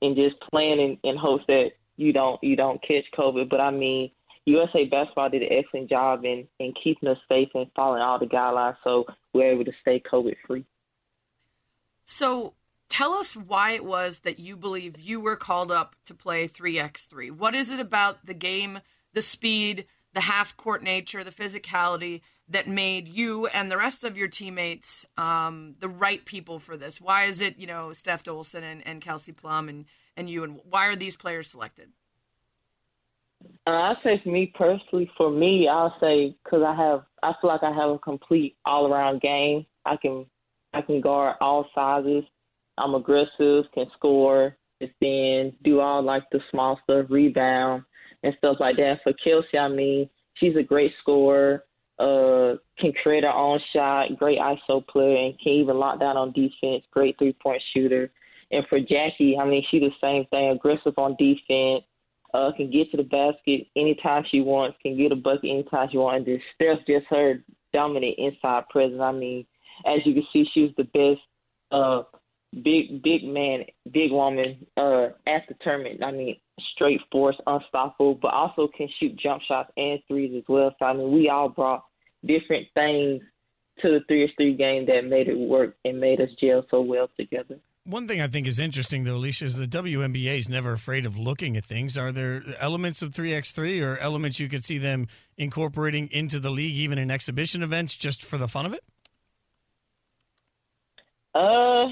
and 0.00 0.16
just 0.16 0.36
playing 0.50 0.80
in, 0.80 0.98
in 1.08 1.16
hopes 1.16 1.44
that 1.48 1.70
you 1.96 2.12
don't 2.12 2.42
you 2.42 2.56
don't 2.56 2.82
catch 2.82 3.04
COVID. 3.16 3.48
But 3.48 3.60
I 3.60 3.70
mean, 3.70 4.10
USA 4.46 4.84
Basketball 4.84 5.30
did 5.30 5.42
an 5.42 5.52
excellent 5.52 5.88
job 5.88 6.24
in 6.24 6.46
in 6.58 6.72
keeping 6.82 7.08
us 7.08 7.18
safe 7.28 7.48
and 7.54 7.70
following 7.76 8.02
all 8.02 8.18
the 8.18 8.26
guidelines, 8.26 8.76
so 8.82 9.04
we're 9.32 9.52
able 9.52 9.64
to 9.64 9.72
stay 9.80 10.02
COVID 10.10 10.34
free. 10.46 10.64
So 12.04 12.54
tell 12.92 13.14
us 13.14 13.34
why 13.34 13.70
it 13.70 13.86
was 13.86 14.18
that 14.18 14.38
you 14.38 14.54
believe 14.54 14.98
you 14.98 15.18
were 15.18 15.34
called 15.34 15.72
up 15.72 15.96
to 16.04 16.12
play 16.12 16.46
3x3. 16.46 17.32
What 17.32 17.54
is 17.54 17.70
it 17.70 17.80
about 17.80 18.26
the 18.26 18.34
game, 18.34 18.80
the 19.14 19.22
speed, 19.22 19.86
the 20.12 20.20
half 20.20 20.54
court 20.58 20.82
nature, 20.82 21.24
the 21.24 21.30
physicality 21.30 22.20
that 22.50 22.68
made 22.68 23.08
you 23.08 23.46
and 23.46 23.70
the 23.70 23.78
rest 23.78 24.04
of 24.04 24.18
your 24.18 24.28
teammates 24.28 25.06
um, 25.16 25.74
the 25.80 25.88
right 25.88 26.22
people 26.26 26.58
for 26.58 26.76
this? 26.76 27.00
Why 27.00 27.24
is 27.24 27.40
it, 27.40 27.56
you 27.58 27.66
know, 27.66 27.94
Steph 27.94 28.24
Dolson 28.24 28.62
and, 28.62 28.86
and 28.86 29.00
Kelsey 29.00 29.32
Plum 29.32 29.70
and, 29.70 29.86
and 30.14 30.28
you, 30.28 30.44
and 30.44 30.60
why 30.68 30.84
are 30.88 30.96
these 30.96 31.16
players 31.16 31.48
selected? 31.48 31.88
Uh, 33.66 33.70
I 33.70 33.94
say 34.04 34.20
for 34.22 34.28
me 34.28 34.52
personally, 34.54 35.10
for 35.16 35.30
me, 35.30 35.66
I'll 35.66 35.96
say 35.98 36.36
because 36.44 36.62
I 36.62 36.74
have, 36.74 37.04
I 37.22 37.32
feel 37.40 37.48
like 37.48 37.62
I 37.62 37.72
have 37.72 37.88
a 37.88 37.98
complete 37.98 38.56
all 38.66 38.92
around 38.92 39.22
game. 39.22 39.64
I 39.86 39.96
can, 39.96 40.26
I 40.74 40.82
can 40.82 41.00
guard 41.00 41.36
all 41.40 41.66
sizes. 41.74 42.24
I'm 42.78 42.94
aggressive, 42.94 43.64
can 43.74 43.86
score, 43.96 44.56
defend, 44.80 45.52
do 45.62 45.80
all 45.80 46.02
like 46.02 46.24
the 46.32 46.40
small 46.50 46.78
stuff, 46.84 47.06
rebound 47.08 47.84
and 48.22 48.34
stuff 48.38 48.56
like 48.60 48.76
that. 48.76 49.00
For 49.02 49.12
Kelsey, 49.12 49.58
I 49.58 49.68
mean, 49.68 50.08
she's 50.34 50.56
a 50.56 50.62
great 50.62 50.92
scorer, 51.00 51.64
uh, 51.98 52.56
can 52.78 52.92
create 53.02 53.24
her 53.24 53.30
own 53.30 53.60
shot, 53.72 54.16
great 54.18 54.38
ISO 54.38 54.86
player, 54.86 55.16
and 55.16 55.38
can 55.40 55.52
even 55.52 55.78
lock 55.78 56.00
down 56.00 56.16
on 56.16 56.32
defense, 56.32 56.84
great 56.90 57.16
three 57.18 57.34
point 57.42 57.62
shooter. 57.74 58.10
And 58.50 58.66
for 58.68 58.80
Jackie, 58.80 59.36
I 59.40 59.46
mean, 59.46 59.64
she's 59.70 59.82
the 59.82 59.90
same 60.00 60.26
thing, 60.26 60.50
aggressive 60.50 60.94
on 60.98 61.16
defense, 61.18 61.84
uh, 62.34 62.50
can 62.56 62.70
get 62.70 62.90
to 62.90 62.96
the 62.96 63.02
basket 63.02 63.66
anytime 63.76 64.24
she 64.30 64.40
wants, 64.40 64.78
can 64.82 64.96
get 64.96 65.12
a 65.12 65.16
bucket 65.16 65.50
anytime 65.50 65.88
she 65.90 65.98
wants. 65.98 66.26
And 66.26 66.38
just 66.38 66.44
Steph, 66.54 66.86
just 66.86 67.06
her 67.10 67.42
dominant 67.72 68.16
inside 68.18 68.68
presence. 68.70 69.00
I 69.00 69.12
mean, 69.12 69.46
as 69.86 70.00
you 70.04 70.14
can 70.14 70.24
see, 70.32 70.46
she 70.52 70.62
was 70.62 70.72
the 70.76 70.84
best 70.84 71.20
uh, 71.70 72.02
big 72.52 73.02
big 73.02 73.24
man, 73.24 73.64
big 73.92 74.10
woman 74.10 74.66
uh, 74.76 75.06
at 75.26 75.42
the 75.48 75.54
tournament. 75.62 76.02
I 76.02 76.10
mean, 76.12 76.36
straight 76.74 77.00
force, 77.10 77.36
unstoppable, 77.46 78.16
but 78.20 78.34
also 78.34 78.68
can 78.76 78.88
shoot 78.98 79.16
jump 79.16 79.42
shots 79.42 79.70
and 79.76 80.00
threes 80.08 80.34
as 80.36 80.44
well. 80.48 80.74
So 80.78 80.86
I 80.86 80.92
mean, 80.92 81.12
we 81.12 81.28
all 81.28 81.48
brought 81.48 81.84
different 82.24 82.68
things 82.74 83.22
to 83.80 83.88
the 83.88 84.00
three 84.06 84.32
three 84.36 84.54
game 84.54 84.86
that 84.86 85.04
made 85.06 85.28
it 85.28 85.38
work 85.38 85.76
and 85.84 86.00
made 86.00 86.20
us 86.20 86.28
gel 86.40 86.64
so 86.70 86.80
well 86.80 87.08
together. 87.18 87.58
One 87.84 88.06
thing 88.06 88.20
I 88.20 88.28
think 88.28 88.46
is 88.46 88.60
interesting, 88.60 89.02
though, 89.02 89.18
Allisha, 89.18 89.42
is 89.42 89.56
the 89.56 89.66
WNBA 89.66 90.38
is 90.38 90.48
never 90.48 90.72
afraid 90.72 91.04
of 91.04 91.18
looking 91.18 91.56
at 91.56 91.64
things. 91.64 91.98
Are 91.98 92.12
there 92.12 92.44
elements 92.60 93.02
of 93.02 93.10
3x3 93.10 93.82
or 93.82 93.98
elements 93.98 94.38
you 94.38 94.48
could 94.48 94.62
see 94.62 94.78
them 94.78 95.08
incorporating 95.36 96.08
into 96.12 96.38
the 96.38 96.50
league, 96.50 96.76
even 96.76 96.96
in 96.96 97.10
exhibition 97.10 97.60
events, 97.60 97.96
just 97.96 98.24
for 98.24 98.38
the 98.38 98.46
fun 98.46 98.66
of 98.66 98.72
it? 98.72 98.84
Uh, 101.34 101.88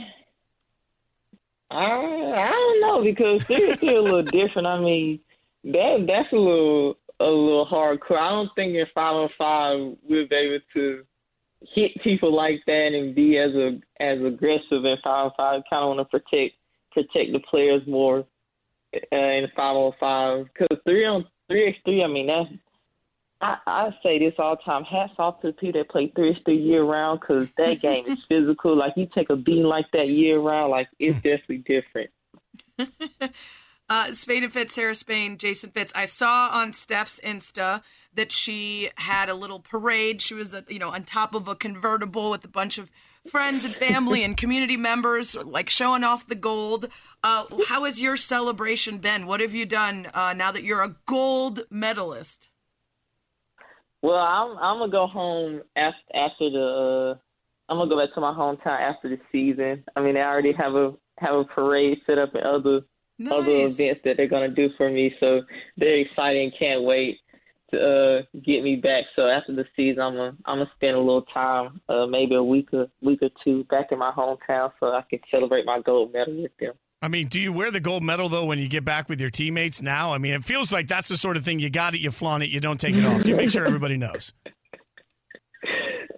I 1.71 1.85
I 1.85 2.51
don't 2.51 2.81
know 2.81 3.03
because 3.03 3.47
they're 3.47 3.97
a 3.97 4.03
little 4.03 4.23
different. 4.23 4.67
I 4.67 4.81
mean, 4.81 5.21
that 5.65 6.05
that's 6.07 6.33
a 6.33 6.37
little 6.37 6.97
a 7.21 7.25
little 7.25 7.67
hardcore. 7.67 8.19
I 8.19 8.31
don't 8.31 8.51
think 8.55 8.75
in 8.75 8.87
five 8.95 9.15
on 9.15 9.29
five 9.39 9.97
we'll 10.03 10.27
be 10.29 10.35
able 10.35 10.65
to 10.75 11.05
hit 11.75 11.93
people 12.03 12.35
like 12.35 12.63
that 12.67 12.93
and 12.93 13.15
be 13.15 13.39
as 13.39 13.55
a 13.55 13.79
as 14.01 14.21
aggressive 14.23 14.85
in 14.85 14.97
five 15.05 15.27
on 15.27 15.33
five. 15.37 15.63
Kind 15.71 15.83
of 15.85 15.97
want 15.97 15.99
to 16.01 16.05
protect 16.07 16.57
protect 16.93 17.33
the 17.33 17.41
players 17.41 17.83
more 17.87 18.25
uh, 18.95 19.17
in 19.17 19.47
five 19.55 19.77
on 19.77 19.93
five 20.01 20.47
because 20.47 20.79
three 20.85 21.05
on 21.05 21.27
three 21.49 21.69
x 21.69 21.79
three. 21.85 22.03
I 22.03 22.07
mean 22.07 22.27
that's 22.27 22.49
I, 23.41 23.57
I 23.67 23.91
say 24.03 24.19
this 24.19 24.35
all 24.39 24.57
the 24.57 24.63
time. 24.63 24.85
Hats 24.85 25.15
off 25.19 25.41
to 25.41 25.49
the 25.49 25.53
people 25.55 25.81
that 25.81 25.89
play 25.89 26.13
three 26.15 26.39
three 26.45 26.59
year 26.59 26.83
round 26.83 27.21
because 27.21 27.49
that 27.57 27.75
game 27.83 28.07
is 28.07 28.19
physical. 28.29 28.77
Like 28.77 28.95
you 28.97 29.09
take 29.15 29.31
a 29.31 29.37
beating 29.37 29.65
like 29.65 29.87
that 29.93 30.09
year 30.09 30.39
round, 30.39 30.71
like 30.71 30.89
it's 30.99 31.17
definitely 31.23 31.59
different. 31.59 32.11
Uh, 33.91 34.13
Spain 34.13 34.45
and 34.45 34.53
Fitz, 34.53 34.75
Sarah 34.75 34.95
Spain, 34.95 35.37
Jason 35.37 35.71
Fitz. 35.71 35.93
I 35.97 36.05
saw 36.05 36.49
on 36.53 36.73
Steph's 36.73 37.19
Insta 37.25 37.83
that 38.15 38.31
she 38.31 38.89
had 38.95 39.29
a 39.29 39.35
little 39.35 39.59
parade. 39.59 40.23
She 40.23 40.33
was, 40.33 40.55
uh, 40.55 40.63
you 40.69 40.79
know, 40.79 40.91
on 40.91 41.03
top 41.03 41.35
of 41.35 41.49
a 41.49 41.57
convertible 41.57 42.31
with 42.31 42.45
a 42.45 42.49
bunch 42.49 42.79
of 42.79 42.89
friends 43.29 43.65
and 43.65 43.75
family 43.75 44.23
and 44.23 44.37
community 44.37 44.77
members, 44.77 45.35
like 45.35 45.69
showing 45.69 46.05
off 46.05 46.29
the 46.29 46.37
gold. 46.37 46.87
Uh, 47.25 47.47
how 47.67 47.85
has 47.85 48.01
your 48.01 48.17
celebration 48.17 48.99
been? 48.99 49.27
What 49.27 49.41
have 49.41 49.55
you 49.57 49.67
done 49.67 50.09
uh, 50.15 50.35
now 50.35 50.53
that 50.53 50.63
you're 50.63 50.83
a 50.83 50.95
gold 51.07 51.65
medalist? 51.69 52.49
Well, 54.03 54.17
I'm 54.17 54.57
I'm 54.59 54.79
gonna 54.79 54.93
go 54.93 55.07
home 55.07 55.63
after 55.77 56.17
after 56.17 56.51
the. 56.51 57.17
Uh, 57.17 57.19
I'm 57.69 57.79
gonna 57.79 57.91
go 57.91 57.99
back 57.99 58.15
to 58.15 58.21
my 58.21 58.33
hometown 58.33 58.81
after 58.81 59.09
the 59.09 59.19
season. 59.31 59.85
I 59.95 60.01
mean, 60.01 60.15
they 60.15 60.21
already 60.21 60.53
have 60.53 60.75
a 60.75 60.93
have 61.19 61.35
a 61.35 61.45
parade 61.45 61.99
set 62.07 62.19
up 62.19 62.35
and 62.35 62.45
other 62.45 62.81
Nice. 63.21 63.33
other 63.35 63.53
events 63.53 64.01
that 64.05 64.17
they're 64.17 64.27
gonna 64.27 64.49
do 64.49 64.71
for 64.79 64.89
me. 64.89 65.15
So 65.21 65.43
they're 65.77 65.99
excited 65.99 66.43
and 66.43 66.53
can't 66.59 66.85
wait 66.85 67.19
to 67.71 67.79
uh, 67.79 68.23
get 68.43 68.63
me 68.63 68.77
back. 68.77 69.05
So 69.15 69.29
after 69.29 69.55
the 69.55 69.67
season, 69.77 70.01
I'm 70.01 70.15
gonna 70.15 70.37
I'm 70.47 70.59
gonna 70.59 70.71
spend 70.75 70.97
a 70.97 71.01
little 71.01 71.27
time, 71.35 71.83
uh, 71.91 72.07
maybe 72.07 72.35
a 72.35 72.43
week 72.43 72.71
or 72.73 72.89
week 73.03 73.21
or 73.21 73.29
two 73.45 73.65
back 73.65 73.93
in 73.93 73.99
my 73.99 74.11
hometown, 74.11 74.73
so 74.81 74.87
I 74.87 75.03
can 75.09 75.21
celebrate 75.31 75.67
my 75.67 75.81
gold 75.83 76.15
medal 76.15 76.41
with 76.41 76.57
them. 76.59 76.73
I 77.03 77.09
mean, 77.09 77.29
do 77.29 77.41
you 77.41 77.53
wear 77.53 77.71
the 77.71 77.81
gold 77.81 78.03
medal 78.03 78.29
though 78.29 78.45
when 78.45 78.59
you 78.59 78.69
get 78.69 78.85
back 78.85 79.09
with 79.09 79.21
your 79.21 79.31
teammates 79.31 79.81
now? 79.81 80.13
I 80.13 80.19
mean, 80.19 80.35
it 80.35 80.45
feels 80.45 80.71
like 80.71 80.87
that's 80.87 81.09
the 81.09 81.17
sort 81.17 81.37
of 81.39 81.45
thing 81.45 81.59
you 81.59 81.71
got 81.71 81.95
it, 81.95 82.01
you 82.01 82.11
flaunt 82.11 82.43
it, 82.43 82.51
you 82.51 82.61
don't 82.61 82.79
take 82.79 82.95
it 82.95 83.05
off. 83.05 83.25
You 83.27 83.37
make 83.37 83.51
sure 83.51 83.67
everybody 83.67 83.97
knows. 83.97 84.33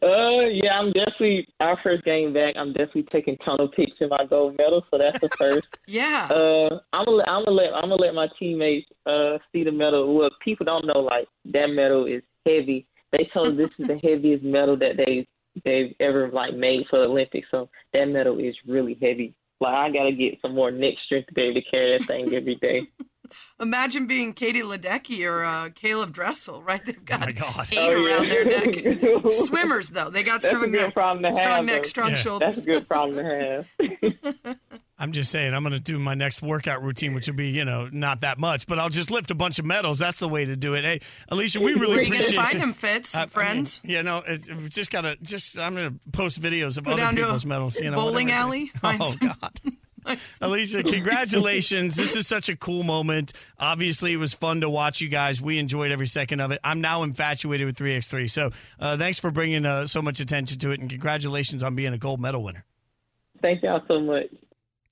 Uh, 0.03 0.47
yeah, 0.51 0.81
I'm 0.81 0.91
definitely 0.91 1.47
our 1.61 1.79
first 1.81 2.05
game 2.05 2.33
back. 2.33 2.57
I'm 2.57 2.73
definitely 2.73 3.05
taking 3.13 3.37
tunnel 3.45 3.69
pics 3.69 3.93
in 4.01 4.09
my 4.09 4.25
gold 4.29 4.57
medal, 4.59 4.85
so 4.91 4.99
that's 4.99 5.21
the 5.21 5.29
first. 5.29 5.69
Yeah. 5.87 6.27
Uh, 6.29 6.81
I'm 6.93 7.05
gonna 7.05 7.19
let 7.19 7.29
I'm 7.29 7.45
gonna 7.45 7.57
let 7.57 7.73
I'm 7.73 7.83
gonna 7.83 7.95
let 7.95 8.13
my 8.13 8.27
teammates 8.37 8.89
uh 9.07 9.39
see 9.53 9.63
the 9.63 9.71
medal. 9.71 10.13
What 10.17 10.33
people 10.45 10.67
don't 10.67 10.87
know, 10.87 10.99
like 10.99 11.29
that 11.53 11.69
medal 11.69 12.07
is 12.07 12.23
heavy. 12.45 12.85
They 13.13 13.31
told 13.33 13.49
us 13.49 13.57
this 13.57 13.71
is 13.79 13.87
the 13.87 13.99
heaviest 14.03 14.43
medal 14.43 14.77
that 14.79 14.97
they 14.97 15.25
they've 15.65 15.95
ever 16.01 16.31
like 16.33 16.55
made 16.57 16.87
for 16.91 16.99
the 16.99 17.05
Olympics. 17.05 17.47
So 17.53 17.69
that 17.93 18.07
medal 18.07 18.41
is 18.41 18.57
really 18.67 18.99
heavy. 19.01 19.37
Like 19.63 19.75
I 19.75 19.91
gotta 19.91 20.11
get 20.11 20.41
some 20.43 20.57
more 20.57 20.73
neck 20.73 20.95
strength 21.05 21.29
to 21.29 21.35
be 21.35 21.43
able 21.43 21.61
to 21.61 21.71
carry 21.71 21.97
that 21.97 22.07
thing 22.09 22.35
every 22.35 22.57
day. 22.57 22.89
Imagine 23.61 24.07
being 24.07 24.33
Katie 24.33 24.63
Ledecky 24.63 25.25
or 25.27 25.45
uh, 25.45 25.69
Caeleb 25.71 26.13
Dressel, 26.13 26.63
right? 26.63 26.85
They've 26.85 27.05
got 27.05 27.21
my 27.21 27.33
God. 27.33 27.69
eight 27.73 27.79
Oh, 27.79 27.91
yeah. 27.91 28.15
around 28.17 28.29
their 28.29 28.45
neck. 28.45 29.23
Swimmers, 29.47 29.89
though, 29.91 30.11
they 30.11 30.23
got 30.23 30.43
That's 30.43 30.45
a 30.45 30.49
strong 30.49 30.63
good 30.71 30.73
neck, 30.73 30.91
strong 30.93 31.23
have, 31.23 31.65
neck, 31.65 31.87
strong 31.87 32.11
Yeah. 32.11 32.17
shoulders. 32.17 32.55
That's 32.57 32.67
a 32.67 32.71
good 32.71 32.89
problem 32.89 33.17
to 33.17 33.65
have. 33.79 34.57
I'm 34.99 35.11
just 35.11 35.33
saying, 35.33 35.53
I'm 35.53 35.63
going 35.65 35.73
to 35.73 35.81
do 35.81 35.99
my 35.99 36.15
next 36.15 36.43
workout 36.43 36.81
routine, 36.85 37.13
which 37.13 37.27
will 37.27 37.35
be, 37.35 37.49
you 37.49 37.65
know, 37.65 37.89
not 37.91 38.21
that 38.21 38.39
much, 38.39 38.69
but 38.69 38.79
I'll 38.79 38.89
just 38.89 39.11
lift 39.11 39.33
a 39.33 39.35
bunch 39.35 39.59
of 39.59 39.65
medals. 39.65 39.99
That's 39.99 40.21
the 40.21 40.29
way 40.29 40.45
to 40.45 40.55
do 40.55 40.75
it. 40.75 40.85
Hey, 40.85 41.01
Allisha, 41.31 41.57
we 41.65 41.73
really 41.75 41.89
Where 41.97 41.99
are 41.99 42.03
you 42.03 42.13
appreciate 42.15 42.37
find 42.37 42.53
you. 42.55 42.59
them, 42.61 42.73
Fitz, 42.73 43.15
I- 43.15 43.19
I 43.19 43.23
mean, 43.25 43.31
friends? 43.31 43.81
you 43.83 44.03
know, 44.05 44.23
it's, 44.25 44.49
it's 44.49 44.75
just 44.77 44.93
got 44.93 45.01
to, 45.01 45.17
just, 45.23 45.59
I'm 45.59 45.75
going 45.75 45.93
to 46.05 46.11
post 46.13 46.41
videos 46.41 46.79
of 46.79 46.85
Go 46.85 46.93
other 46.93 47.01
down 47.03 47.17
to 47.17 47.23
a 47.23 47.25
people's 47.25 47.45
medals. 47.45 47.81
You 47.81 47.91
know, 47.91 47.97
bowling 47.97 48.29
whatever. 48.29 48.43
alley, 48.43 48.67
find 48.77 49.03
Oh, 49.03 49.11
some- 49.11 49.29
God. 49.41 49.61
Allisha, 50.07 50.89
congratulations. 50.89 51.95
This 51.95 52.17
is 52.17 52.27
such 52.27 52.49
a 52.49 52.57
cool 52.57 52.83
moment. 52.83 53.33
Obviously, 53.59 54.13
it 54.13 54.17
was 54.17 54.33
fun 54.33 54.61
to 54.61 54.71
watch 54.71 55.01
you 55.01 55.09
guys. 55.09 55.41
We 55.41 55.59
enjoyed 55.59 55.91
every 55.91 56.07
second 56.07 56.41
of 56.41 56.51
it. 56.51 56.61
I'm 56.65 56.81
now 56.81 57.03
infatuated 57.03 57.67
with 57.67 57.77
3x3. 57.77 58.31
So 58.31 58.51
uh, 58.81 58.97
thanks 58.97 59.19
for 59.19 59.31
bringing 59.31 59.65
uh, 59.65 59.87
so 59.87 60.03
much 60.03 60.21
attention 60.21 60.59
to 60.61 60.71
it, 60.71 60.81
and 60.81 60.91
congratulations 60.91 61.63
on 61.63 61.75
being 61.75 61.93
a 61.93 61.99
gold 61.99 62.21
medal 62.21 62.43
winner. 62.43 62.65
Thank 63.41 63.63
y'all 63.63 63.83
so 63.89 64.01
much. 64.01 64.27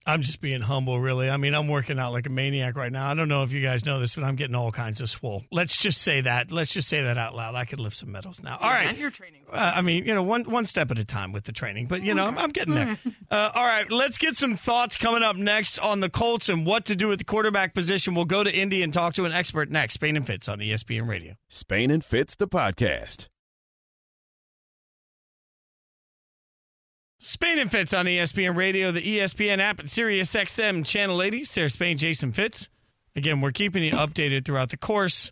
I'm 0.06 0.22
just 0.22 0.40
being 0.40 0.62
humble, 0.62 0.98
really. 0.98 1.28
I 1.28 1.36
mean, 1.36 1.54
I'm 1.54 1.68
working 1.68 1.98
out 1.98 2.12
like 2.12 2.26
a 2.26 2.30
maniac 2.30 2.74
right 2.74 2.90
now. 2.90 3.10
I 3.10 3.14
don't 3.14 3.28
know 3.28 3.42
if 3.42 3.52
you 3.52 3.60
guys 3.60 3.84
know 3.84 4.00
this, 4.00 4.14
but 4.14 4.24
I'm 4.24 4.34
getting 4.34 4.54
all 4.54 4.72
kinds 4.72 5.00
of 5.00 5.10
swole. 5.10 5.44
Let's 5.52 5.76
just 5.76 6.00
say 6.00 6.22
that. 6.22 6.50
Let's 6.50 6.72
just 6.72 6.88
say 6.88 7.02
that 7.02 7.18
out 7.18 7.34
loud. 7.36 7.54
I 7.54 7.66
could 7.66 7.80
lift 7.80 7.96
some 7.96 8.10
medals 8.10 8.42
now. 8.42 8.56
All 8.60 8.70
And 8.70 8.86
right. 8.88 8.96
your 8.96 9.10
training. 9.10 9.42
Uh, 9.52 9.72
I 9.76 9.82
mean, 9.82 10.06
you 10.06 10.14
know, 10.14 10.22
one 10.22 10.44
one 10.44 10.64
step 10.64 10.90
at 10.90 10.98
a 10.98 11.04
time 11.04 11.32
with 11.32 11.44
the 11.44 11.52
training, 11.52 11.86
but 11.86 12.02
you 12.02 12.14
know, 12.14 12.24
I'm, 12.24 12.38
I'm 12.38 12.50
getting 12.50 12.74
there. 12.74 12.98
Uh, 13.30 13.48
all 13.54 13.64
right, 13.64 13.88
let's 13.92 14.18
get 14.18 14.36
some 14.36 14.56
thoughts 14.56 14.96
coming 14.96 15.22
up 15.22 15.36
next 15.36 15.78
on 15.78 16.00
the 16.00 16.10
Colts 16.10 16.48
and 16.48 16.66
what 16.66 16.86
to 16.86 16.96
do 16.96 17.06
with 17.06 17.20
the 17.20 17.24
quarterback 17.24 17.74
position. 17.74 18.12
We'll 18.16 18.24
go 18.24 18.42
to 18.42 18.52
Indy 18.52 18.82
and 18.82 18.92
talk 18.92 19.14
to 19.14 19.24
an 19.24 19.30
expert 19.30 19.70
next. 19.70 19.94
Spain 19.94 20.16
and 20.16 20.26
Fitz 20.26 20.48
on 20.48 20.58
ESPN 20.58 21.06
Radio. 21.06 21.34
Spain 21.48 21.92
and 21.92 22.04
Fitz, 22.04 22.34
the 22.34 22.48
podcast. 22.48 23.28
Spain 27.22 27.58
and 27.58 27.70
Fitz 27.70 27.92
on 27.92 28.06
ESPN 28.06 28.56
Radio, 28.56 28.90
the 28.92 29.02
ESPN 29.02 29.58
app, 29.58 29.78
and 29.78 29.86
SiriusXM 29.86 30.86
Channel 30.86 31.20
80. 31.20 31.44
Sarah 31.44 31.68
Spain, 31.68 31.98
Jason 31.98 32.32
Fitz. 32.32 32.70
Again, 33.14 33.42
we're 33.42 33.52
keeping 33.52 33.82
you 33.82 33.92
updated 33.92 34.46
throughout 34.46 34.70
the 34.70 34.78
course 34.78 35.30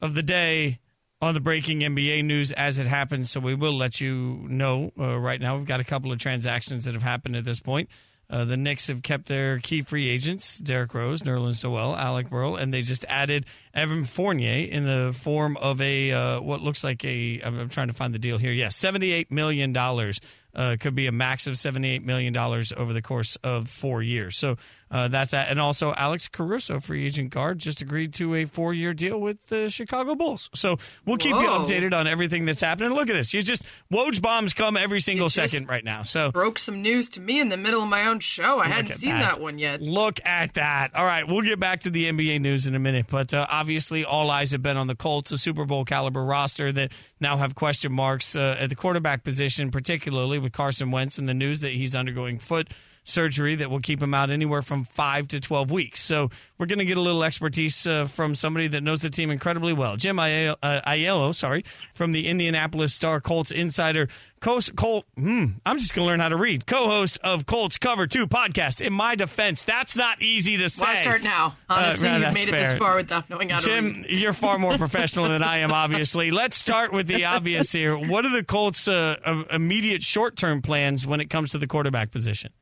of 0.00 0.14
the 0.14 0.22
day 0.22 0.78
on 1.20 1.34
the 1.34 1.40
breaking 1.40 1.80
NBA 1.80 2.24
news 2.24 2.52
as 2.52 2.78
it 2.78 2.86
happens. 2.86 3.28
So 3.28 3.40
we 3.40 3.56
will 3.56 3.76
let 3.76 4.00
you 4.00 4.46
know 4.48 4.92
uh, 4.96 5.18
right 5.18 5.40
now. 5.40 5.56
We've 5.56 5.66
got 5.66 5.80
a 5.80 5.84
couple 5.84 6.12
of 6.12 6.20
transactions 6.20 6.84
that 6.84 6.94
have 6.94 7.02
happened 7.02 7.34
at 7.34 7.44
this 7.44 7.58
point. 7.58 7.88
Uh, 8.28 8.44
the 8.44 8.56
Knicks 8.56 8.88
have 8.88 9.02
kept 9.02 9.26
their 9.26 9.60
key 9.60 9.82
free 9.82 10.08
agents, 10.08 10.58
Derrick 10.58 10.94
Rose, 10.94 11.22
Nerlens 11.22 11.62
Noel, 11.62 11.94
Alec 11.94 12.28
Burks, 12.28 12.60
and 12.60 12.74
they 12.74 12.82
just 12.82 13.04
added 13.08 13.46
Evan 13.72 14.04
Fournier 14.04 14.66
in 14.66 14.84
the 14.84 15.12
form 15.12 15.56
of 15.58 15.80
a 15.80 16.10
uh, 16.10 16.40
what 16.40 16.60
looks 16.60 16.82
like 16.82 17.04
a. 17.04 17.40
I'm, 17.42 17.56
I'm 17.58 17.68
trying 17.68 17.86
to 17.86 17.94
find 17.94 18.12
the 18.12 18.18
deal 18.18 18.38
here. 18.38 18.50
Yes, 18.50 18.74
seventy-eight 18.74 19.30
million 19.30 19.72
dollars. 19.72 20.20
Uh, 20.56 20.76
could 20.80 20.94
be 20.94 21.06
a 21.06 21.12
max 21.12 21.46
of 21.46 21.58
seventy-eight 21.58 22.02
million 22.02 22.32
dollars 22.32 22.72
over 22.74 22.94
the 22.94 23.02
course 23.02 23.36
of 23.44 23.68
four 23.68 24.02
years. 24.02 24.38
So 24.38 24.56
uh, 24.90 25.08
that's 25.08 25.32
that. 25.32 25.50
And 25.50 25.60
also, 25.60 25.92
Alex 25.94 26.28
Caruso, 26.28 26.78
free 26.78 27.06
agent 27.06 27.30
guard, 27.30 27.58
just 27.58 27.82
agreed 27.82 28.14
to 28.14 28.34
a 28.36 28.44
four-year 28.44 28.94
deal 28.94 29.20
with 29.20 29.44
the 29.46 29.68
Chicago 29.68 30.14
Bulls. 30.14 30.48
So 30.54 30.78
we'll 31.04 31.16
keep 31.16 31.34
you 31.34 31.48
updated 31.48 31.92
on 31.92 32.06
everything 32.06 32.44
that's 32.44 32.60
happening. 32.60 32.92
Look 32.92 33.10
at 33.10 33.14
this. 33.14 33.34
You 33.34 33.42
just 33.42 33.64
Woj 33.92 34.22
bombs 34.22 34.52
come 34.52 34.76
every 34.76 35.00
single 35.00 35.28
second 35.28 35.68
right 35.68 35.84
now. 35.84 36.02
So 36.02 36.30
Broke 36.30 36.58
some 36.58 36.82
news 36.82 37.08
to 37.10 37.20
me 37.20 37.40
in 37.40 37.48
the 37.48 37.56
middle 37.56 37.82
of 37.82 37.88
my 37.88 38.06
own 38.06 38.20
show. 38.20 38.60
I 38.60 38.68
hadn't 38.68 38.96
seen 38.96 39.10
that. 39.10 39.34
that. 39.34 39.40
one 39.40 39.58
yet. 39.58 39.82
Look 39.82 40.20
at 40.24 40.54
that. 40.54 40.94
All 40.94 41.04
right, 41.04 41.26
we'll 41.26 41.42
get 41.42 41.58
back 41.58 41.80
to 41.80 41.90
the 41.90 42.04
NBA 42.04 42.40
news 42.40 42.66
in 42.66 42.74
a 42.74 42.78
minute, 42.78 43.06
but 43.08 43.34
uh, 43.34 43.46
obviously 43.50 44.04
all 44.04 44.30
eyes 44.30 44.52
have 44.52 44.62
been 44.62 44.76
on 44.76 44.86
the 44.86 44.94
Colts, 44.94 45.32
a 45.32 45.38
Super 45.38 45.64
Bowl 45.64 45.84
caliber 45.84 46.24
roster 46.24 46.70
that 46.72 46.92
now 47.20 47.36
have 47.36 47.54
question 47.54 47.92
marks 47.92 48.36
uh, 48.36 48.56
at 48.60 48.68
the 48.68 48.76
quarterback 48.76 49.24
position, 49.24 49.70
particularly 49.70 50.38
with 50.38 50.52
Carson 50.52 50.90
Wentz 50.92 51.18
and 51.18 51.28
the 51.28 51.34
news 51.34 51.60
that 51.60 51.72
he's 51.72 51.96
undergoing 51.96 52.38
foot 52.38 52.68
surgery 53.06 53.54
that 53.54 53.70
will 53.70 53.80
keep 53.80 54.02
him 54.02 54.12
out 54.12 54.30
anywhere 54.30 54.60
from 54.60 54.84
five 54.84 55.28
to 55.28 55.40
12 55.40 55.70
weeks. 55.70 56.02
So 56.02 56.28
we're 56.58 56.66
going 56.66 56.80
to 56.80 56.84
get 56.84 56.96
a 56.96 57.00
little 57.00 57.24
expertise 57.24 57.86
uh, 57.86 58.06
from 58.06 58.34
somebody 58.34 58.68
that 58.68 58.82
knows 58.82 59.00
the 59.00 59.10
team 59.10 59.30
incredibly 59.30 59.72
well. 59.72 59.96
Jim 59.96 60.16
Ayello, 60.16 60.56
uh, 60.62 60.80
Ayello 60.86 61.34
sorry, 61.34 61.64
from 61.94 62.12
the 62.12 62.26
Indianapolis 62.28 62.92
Star 62.92 63.20
Colts 63.20 63.50
Insider. 63.50 64.08
Coast, 64.40 64.76
Colt, 64.76 65.06
hmm, 65.16 65.46
I'm 65.64 65.78
just 65.78 65.94
going 65.94 66.04
to 66.04 66.10
learn 66.10 66.20
how 66.20 66.28
to 66.28 66.36
read. 66.36 66.66
Co-host 66.66 67.18
of 67.24 67.46
Colts 67.46 67.78
Cover 67.78 68.06
2 68.06 68.26
podcast. 68.26 68.84
In 68.84 68.92
my 68.92 69.14
defense, 69.14 69.62
that's 69.62 69.96
not 69.96 70.20
easy 70.20 70.58
to 70.58 70.68
say. 70.68 70.84
Why 70.84 70.94
start 70.96 71.22
now? 71.22 71.56
Honestly, 71.70 72.08
Uh, 72.08 72.12
you've 72.12 72.20
that's 72.22 72.34
made 72.34 72.48
it 72.48 72.52
this 72.52 72.78
far 72.78 72.96
without 72.96 73.30
knowing 73.30 73.48
how 73.48 73.60
to 73.60 73.64
Jim, 73.64 74.04
you're 74.08 74.34
far 74.34 74.58
more 74.58 74.76
professional 74.78 75.28
than 75.28 75.42
I 75.42 75.58
am, 75.58 75.72
obviously. 75.72 76.30
Let's 76.30 76.56
start 76.56 76.92
with 76.92 77.06
the 77.06 77.24
obvious 77.24 77.72
here. 77.72 77.96
What 77.96 78.26
are 78.26 78.30
the 78.32 78.44
Colts' 78.44 78.86
uh, 78.88 79.16
uh, 79.24 79.44
immediate 79.50 80.02
short-term 80.02 80.60
plans 80.60 81.06
when 81.06 81.20
it 81.20 81.30
comes 81.30 81.52
to 81.52 81.58
the 81.58 81.66
quarterback 81.66 82.10
position? 82.10 82.52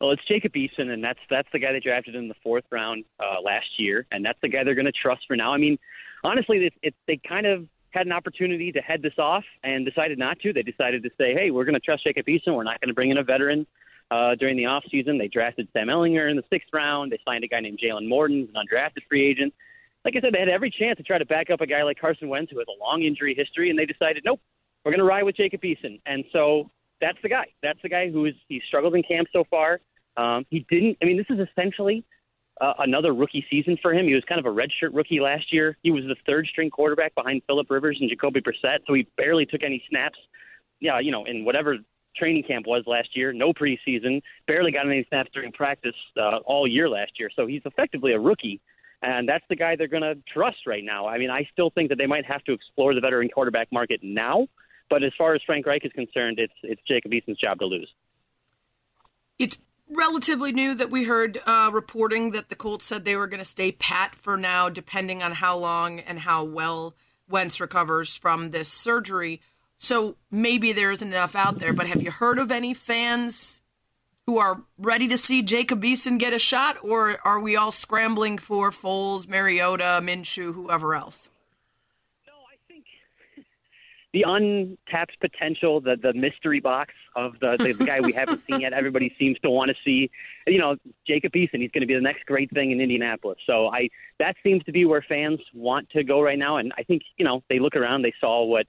Well, 0.00 0.12
it's 0.12 0.22
Jacob 0.26 0.52
Eason, 0.54 0.88
and 0.88 1.04
that's 1.04 1.18
that's 1.28 1.48
the 1.52 1.58
guy 1.58 1.72
they 1.72 1.80
drafted 1.80 2.14
in 2.14 2.28
the 2.28 2.34
fourth 2.42 2.64
round 2.70 3.04
uh, 3.18 3.40
last 3.42 3.66
year, 3.78 4.06
and 4.10 4.24
that's 4.24 4.38
the 4.40 4.48
guy 4.48 4.64
they're 4.64 4.74
going 4.74 4.86
to 4.86 4.92
trust 4.92 5.22
for 5.28 5.36
now. 5.36 5.52
I 5.52 5.58
mean, 5.58 5.78
honestly, 6.24 6.58
it, 6.66 6.72
it, 6.82 6.94
they 7.06 7.20
kind 7.28 7.46
of 7.46 7.66
had 7.90 8.06
an 8.06 8.12
opportunity 8.12 8.72
to 8.72 8.80
head 8.80 9.02
this 9.02 9.18
off 9.18 9.44
and 9.62 9.84
decided 9.84 10.18
not 10.18 10.38
to. 10.40 10.52
They 10.54 10.62
decided 10.62 11.02
to 11.02 11.10
say, 11.18 11.34
"Hey, 11.34 11.50
we're 11.50 11.66
going 11.66 11.74
to 11.74 11.80
trust 11.80 12.04
Jacob 12.04 12.26
Eason. 12.26 12.54
We're 12.54 12.64
not 12.64 12.80
going 12.80 12.88
to 12.88 12.94
bring 12.94 13.10
in 13.10 13.18
a 13.18 13.24
veteran." 13.24 13.66
Uh, 14.10 14.34
during 14.34 14.56
the 14.56 14.64
offseason, 14.64 15.18
they 15.18 15.28
drafted 15.28 15.68
Sam 15.72 15.86
Ehlinger 15.86 16.30
in 16.30 16.36
the 16.36 16.42
sixth 16.50 16.68
round. 16.72 17.12
They 17.12 17.20
signed 17.24 17.44
a 17.44 17.48
guy 17.48 17.60
named 17.60 17.78
Jalen 17.78 18.08
Morton, 18.08 18.48
an 18.54 18.66
undrafted 18.66 19.02
free 19.08 19.24
agent. 19.24 19.54
Like 20.04 20.16
I 20.16 20.20
said, 20.20 20.32
they 20.32 20.40
had 20.40 20.48
every 20.48 20.70
chance 20.70 20.96
to 20.96 21.02
try 21.02 21.18
to 21.18 21.26
back 21.26 21.50
up 21.50 21.60
a 21.60 21.66
guy 21.66 21.82
like 21.84 22.00
Carson 22.00 22.28
Wentz, 22.28 22.50
who 22.50 22.58
has 22.58 22.66
a 22.68 22.82
long 22.82 23.02
injury 23.02 23.34
history, 23.36 23.70
and 23.70 23.78
they 23.78 23.86
decided, 23.86 24.22
nope, 24.24 24.40
we're 24.84 24.90
going 24.92 24.98
to 25.00 25.04
ride 25.04 25.24
with 25.24 25.36
Jacob 25.36 25.60
Eason. 25.60 26.00
And 26.06 26.24
so 26.32 26.70
that's 27.00 27.18
the 27.22 27.28
guy. 27.28 27.44
That's 27.62 27.78
the 27.82 27.88
guy 27.88 28.10
who 28.10 28.24
is 28.24 28.34
he's 28.48 28.62
struggled 28.66 28.94
in 28.94 29.02
camp 29.02 29.28
so 29.32 29.44
far. 29.48 29.80
Um, 30.16 30.46
he 30.50 30.66
didn't. 30.68 30.98
I 31.02 31.04
mean, 31.06 31.16
this 31.16 31.26
is 31.30 31.46
essentially 31.48 32.04
uh, 32.60 32.74
another 32.78 33.14
rookie 33.14 33.44
season 33.50 33.78
for 33.80 33.94
him. 33.94 34.06
He 34.06 34.14
was 34.14 34.24
kind 34.28 34.38
of 34.38 34.46
a 34.46 34.54
redshirt 34.54 34.94
rookie 34.94 35.20
last 35.20 35.52
year. 35.52 35.76
He 35.82 35.90
was 35.90 36.04
the 36.04 36.16
third 36.26 36.46
string 36.46 36.70
quarterback 36.70 37.14
behind 37.14 37.42
Philip 37.46 37.70
Rivers 37.70 37.98
and 38.00 38.10
Jacoby 38.10 38.40
Brissett, 38.40 38.80
so 38.86 38.94
he 38.94 39.06
barely 39.16 39.46
took 39.46 39.62
any 39.62 39.82
snaps. 39.88 40.18
Yeah, 40.80 40.98
you 40.98 41.10
know, 41.10 41.24
in 41.24 41.44
whatever 41.44 41.76
training 42.16 42.42
camp 42.42 42.66
was 42.66 42.84
last 42.86 43.16
year, 43.16 43.32
no 43.32 43.52
preseason, 43.52 44.22
barely 44.46 44.72
got 44.72 44.86
any 44.86 45.04
snaps 45.08 45.30
during 45.32 45.52
practice 45.52 45.94
uh, 46.16 46.38
all 46.38 46.66
year 46.66 46.88
last 46.88 47.12
year. 47.18 47.30
So 47.34 47.46
he's 47.46 47.62
effectively 47.64 48.12
a 48.12 48.18
rookie. 48.18 48.60
And 49.02 49.28
that's 49.28 49.44
the 49.48 49.56
guy 49.56 49.76
they're 49.76 49.88
going 49.88 50.02
to 50.02 50.16
trust 50.32 50.66
right 50.66 50.84
now. 50.84 51.06
I 51.06 51.16
mean, 51.16 51.30
I 51.30 51.48
still 51.52 51.70
think 51.70 51.88
that 51.88 51.96
they 51.96 52.06
might 52.06 52.26
have 52.26 52.44
to 52.44 52.52
explore 52.52 52.94
the 52.94 53.00
veteran 53.00 53.30
quarterback 53.30 53.68
market 53.72 54.00
now. 54.02 54.46
But 54.90 55.02
as 55.02 55.12
far 55.16 55.34
as 55.34 55.40
Frank 55.46 55.66
Reich 55.66 55.84
is 55.84 55.92
concerned, 55.92 56.38
it's 56.38 56.52
it's 56.62 56.82
Jacob 56.86 57.14
Eason's 57.14 57.38
job 57.38 57.60
to 57.60 57.66
lose. 57.66 57.88
It's 59.38 59.56
relatively 59.90 60.52
new 60.52 60.74
that 60.74 60.90
we 60.90 61.04
heard 61.04 61.40
uh, 61.46 61.70
reporting 61.72 62.30
that 62.30 62.48
the 62.48 62.54
Colts 62.54 62.86
said 62.86 63.04
they 63.04 63.16
were 63.16 63.26
going 63.26 63.38
to 63.38 63.44
stay 63.44 63.72
pat 63.72 64.14
for 64.14 64.36
now, 64.36 64.68
depending 64.68 65.22
on 65.22 65.32
how 65.32 65.56
long 65.56 66.00
and 66.00 66.18
how 66.18 66.44
well 66.44 66.94
Wentz 67.28 67.60
recovers 67.60 68.16
from 68.16 68.50
this 68.50 68.68
surgery. 68.68 69.40
So 69.78 70.16
maybe 70.30 70.72
there 70.72 70.90
isn't 70.90 71.06
enough 71.06 71.34
out 71.34 71.58
there, 71.58 71.72
but 71.72 71.86
have 71.86 72.02
you 72.02 72.10
heard 72.10 72.38
of 72.38 72.50
any 72.50 72.74
fans 72.74 73.62
who 74.26 74.38
are 74.38 74.62
ready 74.78 75.08
to 75.08 75.18
see 75.18 75.42
Jacob 75.42 75.82
Eason 75.82 76.18
get 76.18 76.32
a 76.32 76.38
shot, 76.38 76.76
or 76.82 77.18
are 77.24 77.40
we 77.40 77.56
all 77.56 77.72
scrambling 77.72 78.38
for 78.38 78.70
Foles, 78.70 79.26
Mariota, 79.26 80.00
Minshew, 80.02 80.54
whoever 80.54 80.94
else? 80.94 81.28
The 84.12 84.24
untapped 84.26 85.18
potential, 85.20 85.80
the 85.80 85.96
the 85.96 86.12
mystery 86.12 86.60
box 86.60 86.92
of 87.16 87.34
the 87.40 87.56
the, 87.58 87.72
the 87.72 87.84
guy 87.84 88.00
we 88.00 88.12
haven't 88.12 88.42
seen 88.50 88.60
yet. 88.60 88.72
Everybody 88.72 89.14
seems 89.18 89.38
to 89.40 89.50
want 89.50 89.70
to 89.70 89.76
see. 89.84 90.10
You 90.46 90.58
know, 90.58 90.76
Jacob 91.06 91.32
Eason. 91.32 91.60
He's 91.60 91.70
going 91.70 91.82
to 91.82 91.86
be 91.86 91.94
the 91.94 92.00
next 92.00 92.26
great 92.26 92.50
thing 92.50 92.72
in 92.72 92.80
Indianapolis. 92.80 93.38
So 93.46 93.68
I 93.68 93.88
that 94.18 94.36
seems 94.42 94.64
to 94.64 94.72
be 94.72 94.84
where 94.84 95.04
fans 95.08 95.40
want 95.54 95.88
to 95.90 96.02
go 96.02 96.20
right 96.20 96.38
now. 96.38 96.56
And 96.56 96.72
I 96.76 96.82
think 96.82 97.02
you 97.18 97.24
know 97.24 97.42
they 97.48 97.58
look 97.58 97.76
around, 97.76 98.02
they 98.02 98.14
saw 98.20 98.44
what 98.44 98.66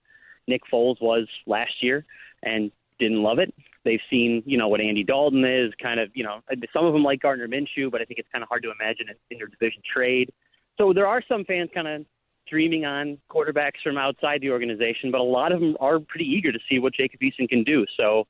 Nick 0.47 0.61
Foles 0.71 1.01
was 1.01 1.27
last 1.47 1.81
year, 1.81 2.05
and 2.43 2.71
didn't 3.01 3.23
love 3.23 3.39
it. 3.39 3.53
They've 3.83 3.99
seen, 4.09 4.43
you 4.45 4.57
know, 4.57 4.67
what 4.67 4.79
Andy 4.79 5.03
Dalton 5.03 5.43
is, 5.43 5.73
kind 5.81 5.99
of, 5.99 6.11
you 6.13 6.23
know, 6.23 6.41
some 6.71 6.85
of 6.85 6.93
them 6.93 7.03
like 7.03 7.19
Gardner 7.19 7.47
Minshew, 7.47 7.89
but 7.89 7.99
I 7.99 8.05
think 8.05 8.19
it's 8.19 8.29
kind 8.31 8.43
of 8.43 8.47
hard 8.47 8.61
to 8.63 8.71
imagine 8.79 9.07
an 9.09 9.15
interdivision 9.35 9.83
trade. 9.83 10.31
So 10.77 10.93
there 10.93 11.07
are 11.07 11.21
some 11.27 11.43
fans 11.45 11.71
kind 11.73 11.87
of 11.87 12.05
dreaming 12.51 12.85
on 12.85 13.17
quarterbacks 13.31 13.81
from 13.83 13.97
outside 13.97 14.41
the 14.41 14.51
organization, 14.51 15.09
but 15.09 15.21
a 15.21 15.23
lot 15.23 15.51
of 15.51 15.61
them 15.61 15.77
are 15.79 15.99
pretty 15.99 16.25
eager 16.25 16.51
to 16.51 16.59
see 16.69 16.79
what 16.79 16.93
Jacob 16.93 17.21
Eason 17.21 17.47
can 17.47 17.63
do. 17.63 17.85
So 17.97 18.27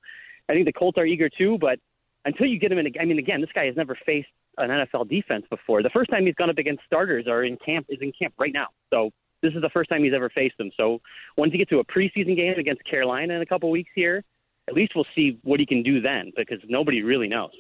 I 0.48 0.54
think 0.54 0.66
the 0.66 0.74
Colts 0.74 0.98
are 0.98 1.06
eager 1.06 1.30
too, 1.30 1.58
but 1.60 1.80
until 2.26 2.46
you 2.46 2.60
get 2.60 2.72
him 2.72 2.78
in, 2.78 2.88
I 3.00 3.06
mean, 3.06 3.18
again, 3.18 3.42
this 3.42 3.50
guy 3.54 3.66
has 3.66 3.76
never 3.76 3.98
faced 4.06 4.30
an 4.58 4.70
NFL 4.70 5.10
defense 5.10 5.46
before. 5.50 5.82
The 5.82 5.90
first 5.90 6.12
time 6.12 6.26
he's 6.26 6.36
gone 6.36 6.50
up 6.50 6.58
against 6.60 6.84
starters 6.86 7.28
are 7.28 7.44
in 7.44 7.58
camp 7.58 7.88
is 7.90 7.98
in 8.02 8.12
camp 8.18 8.36
right 8.38 8.54
now. 8.54 8.68
So 8.92 9.10
this 9.42 9.54
is 9.54 9.62
the 9.62 9.70
first 9.70 9.90
time 9.90 10.04
he's 10.04 10.14
ever 10.14 10.30
faced 10.30 10.58
them. 10.58 10.70
So 10.78 11.02
once 11.36 11.52
you 11.52 11.58
get 11.58 11.70
to 11.70 11.80
a 11.80 11.86
preseason 11.86 12.36
game 12.36 12.54
against 12.60 12.84
Carolina 12.86 13.34
in 13.34 13.42
a 13.42 13.46
couple 13.46 13.72
weeks 13.72 13.90
here, 13.96 14.24
at 14.68 14.76
least 14.76 14.94
we'll 14.96 15.08
see 15.16 15.40
what 15.44 15.60
he 15.60 15.66
can 15.66 15.82
do 15.82 16.00
then 16.00 16.32
because 16.36 16.60
nobody 16.68 17.02
really 17.02 17.28
knows. 17.28 17.52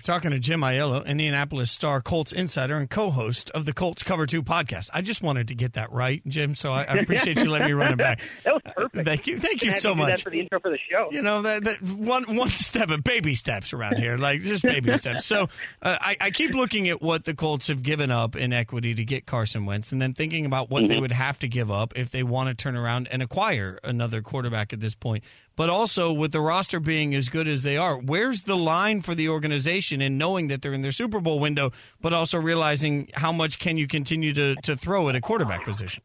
We're 0.00 0.14
talking 0.14 0.30
to 0.30 0.38
Jim 0.38 0.62
Ayello, 0.62 1.04
Indianapolis 1.04 1.70
Star 1.70 2.00
Colts 2.00 2.32
insider 2.32 2.78
and 2.78 2.88
co-host 2.88 3.50
of 3.50 3.66
the 3.66 3.74
Colts 3.74 4.02
Cover 4.02 4.24
Two 4.24 4.42
podcast. 4.42 4.88
I 4.94 5.02
just 5.02 5.20
wanted 5.20 5.48
to 5.48 5.54
get 5.54 5.74
that 5.74 5.92
right, 5.92 6.26
Jim. 6.26 6.54
So 6.54 6.72
I, 6.72 6.84
I 6.84 6.94
appreciate 6.94 7.36
you 7.36 7.50
letting 7.50 7.66
me 7.66 7.74
run 7.74 7.92
it 7.92 7.98
back. 7.98 8.22
that 8.44 8.54
was 8.54 8.62
perfect. 8.74 9.04
Thank 9.04 9.26
you, 9.26 9.38
thank 9.38 9.62
you 9.62 9.70
so 9.70 9.94
much 9.94 10.14
That 10.14 10.20
for 10.22 10.30
the 10.30 10.40
intro 10.40 10.58
for 10.58 10.70
the 10.70 10.78
show. 10.90 11.08
You 11.10 11.20
know 11.20 11.42
that, 11.42 11.64
that 11.64 11.82
one 11.82 12.34
one 12.34 12.48
step, 12.48 12.88
of 12.88 13.04
baby 13.04 13.34
steps 13.34 13.74
around 13.74 13.98
here, 13.98 14.16
like 14.16 14.40
just 14.40 14.62
baby 14.62 14.96
steps. 14.96 15.26
So 15.26 15.50
uh, 15.82 15.98
I, 16.00 16.16
I 16.18 16.30
keep 16.30 16.54
looking 16.54 16.88
at 16.88 17.02
what 17.02 17.24
the 17.24 17.34
Colts 17.34 17.66
have 17.66 17.82
given 17.82 18.10
up 18.10 18.36
in 18.36 18.54
equity 18.54 18.94
to 18.94 19.04
get 19.04 19.26
Carson 19.26 19.66
Wentz, 19.66 19.92
and 19.92 20.00
then 20.00 20.14
thinking 20.14 20.46
about 20.46 20.70
what 20.70 20.80
Mm-hmm. 20.80 20.92
they 20.94 20.98
would 21.00 21.12
have 21.12 21.38
to 21.40 21.46
give 21.48 21.70
up 21.70 21.92
if 21.94 22.10
they 22.10 22.22
want 22.22 22.48
to 22.48 22.54
turn 22.54 22.74
around 22.74 23.06
and 23.10 23.22
acquire 23.22 23.78
another 23.84 24.22
quarterback 24.22 24.72
at 24.72 24.80
this 24.80 24.94
point. 24.94 25.22
But 25.60 25.68
also 25.68 26.10
with 26.10 26.32
the 26.32 26.40
roster 26.40 26.80
being 26.80 27.14
as 27.14 27.28
good 27.28 27.46
as 27.46 27.64
they 27.64 27.76
are, 27.76 27.98
where's 27.98 28.40
the 28.44 28.56
line 28.56 29.02
for 29.02 29.14
the 29.14 29.28
organization 29.28 30.00
in 30.00 30.16
knowing 30.16 30.48
that 30.48 30.62
they're 30.62 30.72
in 30.72 30.80
their 30.80 30.90
Super 30.90 31.20
Bowl 31.20 31.38
window, 31.38 31.70
but 32.00 32.14
also 32.14 32.38
realizing 32.38 33.10
how 33.12 33.30
much 33.30 33.58
can 33.58 33.76
you 33.76 33.86
continue 33.86 34.32
to, 34.32 34.54
to 34.62 34.74
throw 34.74 35.10
at 35.10 35.16
a 35.16 35.20
quarterback 35.20 35.62
position? 35.62 36.02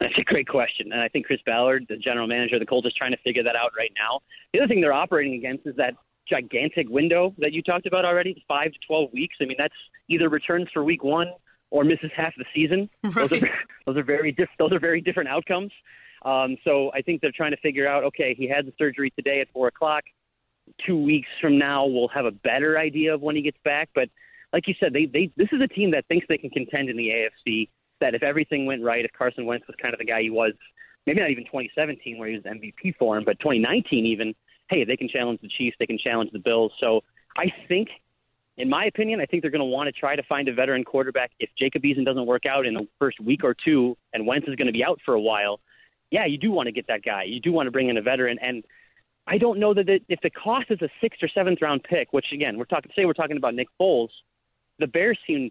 That's 0.00 0.18
a 0.18 0.22
great 0.22 0.48
question. 0.48 0.92
And 0.92 1.02
I 1.02 1.08
think 1.08 1.26
Chris 1.26 1.40
Ballard, 1.44 1.84
the 1.90 1.98
general 1.98 2.26
manager 2.26 2.54
of 2.54 2.60
the 2.60 2.64
Colts, 2.64 2.86
is 2.86 2.94
trying 2.96 3.10
to 3.10 3.18
figure 3.18 3.42
that 3.42 3.54
out 3.54 3.72
right 3.76 3.92
now. 3.98 4.20
The 4.54 4.60
other 4.60 4.68
thing 4.68 4.80
they're 4.80 4.94
operating 4.94 5.34
against 5.34 5.66
is 5.66 5.76
that 5.76 5.92
gigantic 6.26 6.88
window 6.88 7.34
that 7.36 7.52
you 7.52 7.62
talked 7.62 7.84
about 7.84 8.06
already, 8.06 8.42
five 8.48 8.72
to 8.72 8.78
12 8.86 9.10
weeks. 9.12 9.36
I 9.42 9.44
mean, 9.44 9.58
that's 9.58 9.74
either 10.08 10.30
returns 10.30 10.68
for 10.72 10.82
week 10.82 11.04
one 11.04 11.28
or 11.68 11.84
misses 11.84 12.10
half 12.16 12.32
the 12.38 12.46
season. 12.54 12.88
Those, 13.02 13.30
are, 13.30 13.48
those, 13.84 13.96
are 13.98 14.04
very 14.04 14.32
diff- 14.32 14.48
those 14.58 14.72
are 14.72 14.80
very 14.80 15.02
different 15.02 15.28
outcomes. 15.28 15.70
Um, 16.22 16.56
so 16.64 16.90
I 16.92 17.02
think 17.02 17.20
they're 17.20 17.32
trying 17.34 17.52
to 17.52 17.56
figure 17.58 17.88
out, 17.88 18.04
okay, 18.04 18.34
he 18.36 18.48
had 18.48 18.66
the 18.66 18.72
surgery 18.78 19.10
today 19.16 19.40
at 19.40 19.48
4 19.52 19.68
o'clock. 19.68 20.04
Two 20.86 21.02
weeks 21.02 21.28
from 21.40 21.58
now, 21.58 21.86
we'll 21.86 22.08
have 22.08 22.26
a 22.26 22.30
better 22.30 22.78
idea 22.78 23.14
of 23.14 23.22
when 23.22 23.36
he 23.36 23.42
gets 23.42 23.58
back. 23.64 23.88
But 23.94 24.08
like 24.52 24.68
you 24.68 24.74
said, 24.78 24.92
they, 24.92 25.06
they 25.06 25.30
this 25.36 25.48
is 25.52 25.60
a 25.62 25.68
team 25.68 25.90
that 25.92 26.06
thinks 26.06 26.26
they 26.28 26.38
can 26.38 26.50
contend 26.50 26.88
in 26.90 26.96
the 26.96 27.08
AFC. 27.08 27.68
That 28.00 28.14
if 28.14 28.22
everything 28.22 28.66
went 28.66 28.82
right, 28.82 29.04
if 29.04 29.12
Carson 29.12 29.46
Wentz 29.46 29.66
was 29.66 29.76
kind 29.80 29.92
of 29.92 29.98
the 29.98 30.06
guy 30.06 30.22
he 30.22 30.30
was, 30.30 30.52
maybe 31.06 31.20
not 31.20 31.30
even 31.30 31.44
2017 31.44 32.18
where 32.18 32.28
he 32.28 32.36
was 32.36 32.44
MVP 32.44 32.94
for 32.98 33.16
him, 33.16 33.24
but 33.24 33.38
2019 33.40 34.06
even, 34.06 34.34
hey, 34.70 34.84
they 34.84 34.96
can 34.96 35.08
challenge 35.08 35.40
the 35.42 35.48
Chiefs, 35.48 35.76
they 35.78 35.86
can 35.86 35.98
challenge 35.98 36.30
the 36.32 36.38
Bills. 36.38 36.72
So 36.80 37.02
I 37.36 37.46
think, 37.68 37.88
in 38.56 38.68
my 38.68 38.86
opinion, 38.86 39.20
I 39.20 39.26
think 39.26 39.42
they're 39.42 39.50
going 39.50 39.60
to 39.60 39.64
want 39.64 39.88
to 39.88 39.92
try 39.92 40.16
to 40.16 40.22
find 40.24 40.48
a 40.48 40.54
veteran 40.54 40.84
quarterback. 40.84 41.30
If 41.40 41.50
Jacob 41.58 41.82
Eason 41.82 42.04
doesn't 42.04 42.26
work 42.26 42.46
out 42.46 42.66
in 42.66 42.74
the 42.74 42.86
first 42.98 43.20
week 43.20 43.44
or 43.44 43.54
two, 43.54 43.96
and 44.12 44.26
Wentz 44.26 44.48
is 44.48 44.56
going 44.56 44.66
to 44.66 44.72
be 44.72 44.84
out 44.84 44.98
for 45.04 45.14
a 45.14 45.20
while, 45.20 45.60
yeah, 46.10 46.26
you 46.26 46.38
do 46.38 46.50
want 46.50 46.66
to 46.66 46.72
get 46.72 46.86
that 46.88 47.02
guy. 47.02 47.24
You 47.24 47.40
do 47.40 47.52
want 47.52 47.66
to 47.66 47.70
bring 47.70 47.88
in 47.88 47.96
a 47.96 48.02
veteran, 48.02 48.38
and 48.40 48.64
I 49.26 49.38
don't 49.38 49.58
know 49.60 49.74
that 49.74 49.88
it, 49.88 50.02
if 50.08 50.20
the 50.22 50.30
cost 50.30 50.66
is 50.70 50.80
a 50.82 50.88
sixth 51.00 51.22
or 51.22 51.28
seventh 51.28 51.60
round 51.62 51.82
pick, 51.84 52.12
which 52.12 52.26
again 52.32 52.58
we're 52.58 52.64
talking 52.64 52.90
say 52.96 53.04
we're 53.04 53.12
talking 53.12 53.36
about 53.36 53.54
Nick 53.54 53.68
Foles, 53.80 54.08
the 54.78 54.86
Bears 54.86 55.18
seem 55.26 55.50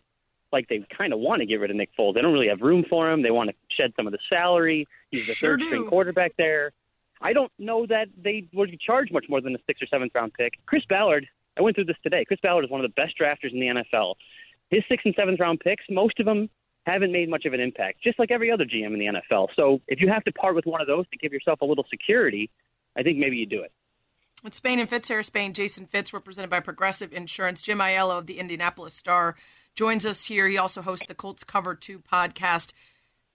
like 0.51 0.67
they 0.67 0.83
kind 0.97 1.13
of 1.13 1.19
want 1.19 1.41
to 1.41 1.45
get 1.45 1.59
rid 1.59 1.69
of 1.69 1.77
Nick 1.77 1.91
Foles. 1.97 2.15
They 2.15 2.21
don't 2.21 2.33
really 2.33 2.47
have 2.47 2.61
room 2.61 2.83
for 2.89 3.09
him. 3.11 3.21
They 3.21 3.31
want 3.31 3.49
to 3.51 3.55
shed 3.69 3.93
some 3.95 4.07
of 4.07 4.13
the 4.13 4.19
salary. 4.29 4.87
He's 5.11 5.27
the 5.27 5.33
Sure 5.33 5.51
third 5.51 5.59
do. 5.59 5.65
string 5.67 5.85
quarterback 5.87 6.33
there. 6.37 6.71
I 7.21 7.33
don't 7.33 7.51
know 7.59 7.85
that 7.85 8.07
they 8.21 8.45
would 8.53 8.79
charge 8.79 9.11
much 9.11 9.25
more 9.29 9.41
than 9.41 9.53
a 9.53 9.59
sixth 9.67 9.83
or 9.83 9.87
seventh 9.87 10.13
round 10.15 10.33
pick. 10.33 10.53
Chris 10.65 10.83
Ballard, 10.89 11.27
I 11.57 11.61
went 11.61 11.75
through 11.75 11.85
this 11.85 11.97
today. 12.01 12.25
Chris 12.25 12.39
Ballard 12.41 12.65
is 12.65 12.71
one 12.71 12.83
of 12.83 12.89
the 12.89 13.01
best 13.01 13.13
drafters 13.19 13.53
in 13.53 13.59
the 13.59 13.67
NFL. 13.67 14.15
His 14.71 14.83
sixth 14.89 15.05
and 15.05 15.13
seventh 15.15 15.39
round 15.39 15.59
picks, 15.59 15.83
most 15.89 16.19
of 16.19 16.25
them 16.25 16.49
haven't 16.85 17.11
made 17.11 17.29
much 17.29 17.45
of 17.45 17.53
an 17.53 17.59
impact, 17.59 18.01
just 18.03 18.19
like 18.19 18.31
every 18.31 18.51
other 18.51 18.65
GM 18.65 18.93
in 18.93 18.99
the 18.99 19.05
NFL. 19.05 19.49
So 19.55 19.81
if 19.87 20.01
you 20.01 20.09
have 20.09 20.23
to 20.23 20.31
part 20.31 20.55
with 20.55 20.65
one 20.65 20.81
of 20.81 20.87
those 20.87 21.07
to 21.09 21.17
give 21.17 21.31
yourself 21.31 21.61
a 21.61 21.65
little 21.65 21.85
security, 21.89 22.49
I 22.97 23.03
think 23.03 23.17
maybe 23.17 23.37
you 23.37 23.45
do 23.45 23.61
it. 23.61 23.71
It's 24.43 24.57
Spain 24.57 24.79
and 24.79 24.89
Fitz 24.89 25.09
here. 25.09 25.21
Spain, 25.21 25.53
Jason 25.53 25.85
Fitz, 25.85 26.13
represented 26.13 26.49
by 26.49 26.61
Progressive 26.61 27.11
Insurance. 27.11 27.61
Jim 27.61 27.79
Ayello 27.79 28.17
of 28.17 28.25
the 28.25 28.39
Indianapolis 28.39 28.93
Star 28.93 29.35
joins 29.75 30.05
us 30.05 30.25
here. 30.25 30.47
He 30.47 30.57
also 30.57 30.81
hosts 30.81 31.05
the 31.07 31.15
Colts 31.15 31.43
Cover 31.43 31.75
2 31.75 31.99
podcast. 31.99 32.71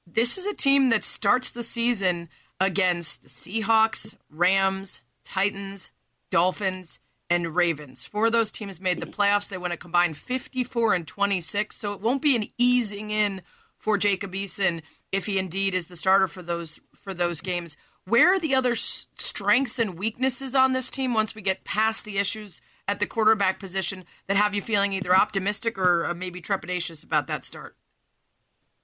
This 0.07 0.39
is 0.39 0.47
a 0.47 0.55
team 0.55 0.89
that 0.89 1.05
starts 1.05 1.51
the 1.51 1.63
season 1.63 2.29
against 2.59 3.23
the 3.23 3.29
Seahawks, 3.29 4.15
Rams, 4.31 5.03
Titans, 5.25 5.91
Dolphins, 6.31 6.99
and 7.35 7.55
Ravens. 7.55 8.05
Four 8.05 8.27
of 8.27 8.33
those 8.33 8.53
teams 8.53 8.81
made 8.81 9.01
the 9.01 9.07
playoffs. 9.07 9.49
They 9.49 9.59
went 9.59 9.75
a 9.75 9.77
combined 9.77 10.17
54 10.17 10.95
and 10.95 11.07
26, 11.07 11.77
so 11.77 11.93
it 11.93 12.01
won't 12.01 12.23
be 12.23 12.37
an 12.37 12.49
easing 12.57 13.11
in 13.11 13.43
for 13.77 13.99
Jacob 13.99 14.33
Eason 14.33 14.83
if 15.13 15.27
he 15.27 15.39
indeed 15.39 15.75
is 15.75 15.89
the 15.89 15.97
starter 15.97 16.29
for 16.29 16.43
those 16.43 16.81
for 16.95 17.13
those 17.13 17.41
games. 17.41 17.77
Where 18.07 18.35
are 18.35 18.39
the 18.39 18.55
other 18.55 18.73
s- 18.73 19.07
strengths 19.19 19.79
and 19.79 19.99
weaknesses 19.99 20.55
on 20.55 20.73
this 20.73 20.91
team 20.91 21.13
once 21.15 21.35
we 21.35 21.43
get 21.43 21.65
past 21.65 22.05
the 22.05 22.19
issues 22.19 22.61
at 22.87 23.01
the 23.01 23.07
quarterback 23.07 23.59
position 23.59 24.05
that 24.27 24.37
have 24.37 24.55
you 24.55 24.63
feeling 24.63 24.93
either 24.93 25.15
optimistic 25.15 25.77
or 25.79 26.07
uh, 26.07 26.15
maybe 26.15 26.41
trepidatious 26.41 27.03
about 27.03 27.27
that 27.27 27.45
start? 27.45 27.77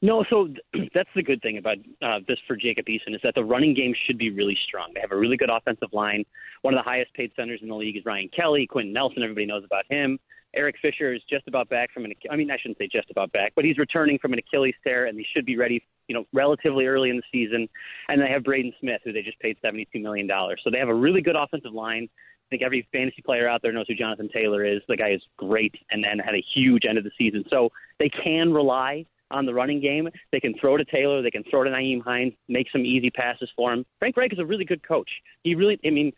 No, 0.03 0.25
so 0.31 0.49
th- 0.49 0.91
that's 0.95 1.09
the 1.15 1.23
good 1.23 1.43
thing 1.43 1.59
about 1.59 1.77
uh, 2.03 2.21
this 2.27 2.39
for 2.47 2.57
Jacob 2.57 2.87
Eason 2.87 3.15
is 3.15 3.21
that 3.23 3.35
the 3.35 3.45
running 3.45 3.75
game 3.75 3.95
should 4.07 4.19
be 4.19 4.31
really 4.31 4.59
strong. 4.67 4.93
They 4.95 5.01
have 5.01 5.13
a 5.13 5.17
really 5.17 5.37
good 5.37 5.51
offensive 5.51 5.93
line. 5.93 6.25
One 6.63 6.75
of 6.75 6.79
the 6.79 6.89
highest 6.89 7.13
paid 7.15 7.33
centers 7.37 7.61
in 7.63 7.69
the 7.69 7.77
league 7.77 7.97
is 7.97 8.05
Ryan 8.05 8.31
Kelly. 8.35 8.67
Quenton 8.67 8.93
Nelson, 8.93 9.23
everybody 9.23 9.47
knows 9.47 9.65
about 9.65 9.85
him. 9.89 10.19
Eric 10.55 10.77
Fisher 10.83 11.13
is 11.13 11.23
just 11.31 11.47
about 11.47 11.69
back 11.69 11.93
from 11.93 12.05
an. 12.05 12.13
I 12.29 12.35
mean, 12.35 12.51
I 12.51 12.57
shouldn't 12.57 12.79
say 12.79 12.89
just 12.91 13.09
about 13.11 13.31
back, 13.31 13.53
but 13.55 13.65
he's 13.65 13.79
returning 13.79 14.19
from 14.19 14.33
an 14.33 14.41
Achilles 14.41 14.75
tear, 14.83 15.07
and 15.07 15.17
he 15.17 15.25
should 15.33 15.47
be 15.47 15.57
ready, 15.57 15.81
you 16.09 16.15
know, 16.15 16.25
relatively 16.33 16.87
early 16.87 17.11
in 17.11 17.17
the 17.17 17.23
season. 17.31 17.69
And 18.09 18.21
they 18.21 18.29
have 18.29 18.43
Braden 18.43 18.73
Smith, 18.81 19.01
who 19.05 19.13
they 19.13 19.23
just 19.23 19.39
paid 19.39 19.59
seventy-two 19.63 20.01
million 20.01 20.27
dollars. 20.27 20.61
So 20.65 20.71
they 20.71 20.79
have 20.79 20.89
a 20.89 20.95
really 20.95 21.21
good 21.21 21.37
offensive 21.37 21.73
line. 21.73 22.09
I 22.11 22.49
think 22.51 22.63
every 22.63 22.89
fantasy 22.91 23.23
player 23.23 23.49
out 23.49 23.63
there 23.63 23.71
knows 23.71 23.85
who 23.87 23.95
Jonathan 23.95 24.29
Taylor 24.33 24.65
is. 24.65 24.81
The 24.89 24.97
guy 24.97 25.11
is 25.11 25.23
great, 25.37 25.77
and 25.93 26.03
then 26.03 26.19
had 26.19 26.35
a 26.35 26.45
huge 26.53 26.85
end 26.85 26.99
of 26.99 27.05
the 27.05 27.13
season. 27.17 27.45
So 27.49 27.71
they 28.01 28.09
can 28.09 28.53
rely 28.53 29.07
on 29.31 29.47
the 29.47 29.55
running 29.55 29.81
game. 29.81 30.09
They 30.33 30.41
can 30.41 30.55
throw 30.61 30.77
to 30.77 30.85
Taylor. 30.85 31.23
They 31.23 31.31
can 31.31 31.45
throw 31.51 31.65
to 31.65 31.71
Nyheim 31.71 32.03
Hines, 32.03 32.33
make 32.49 32.67
some 32.73 32.85
easy 32.85 33.11
passes 33.11 33.51
for 33.57 33.73
him. 33.73 33.85
Frank 33.99 34.17
Reich 34.17 34.33
is 34.33 34.39
a 34.39 34.45
really 34.45 34.65
good 34.65 34.87
coach. 34.87 35.11
He 35.43 35.55
really, 35.55 35.79
I 35.85 35.91
mean, 35.91 36.13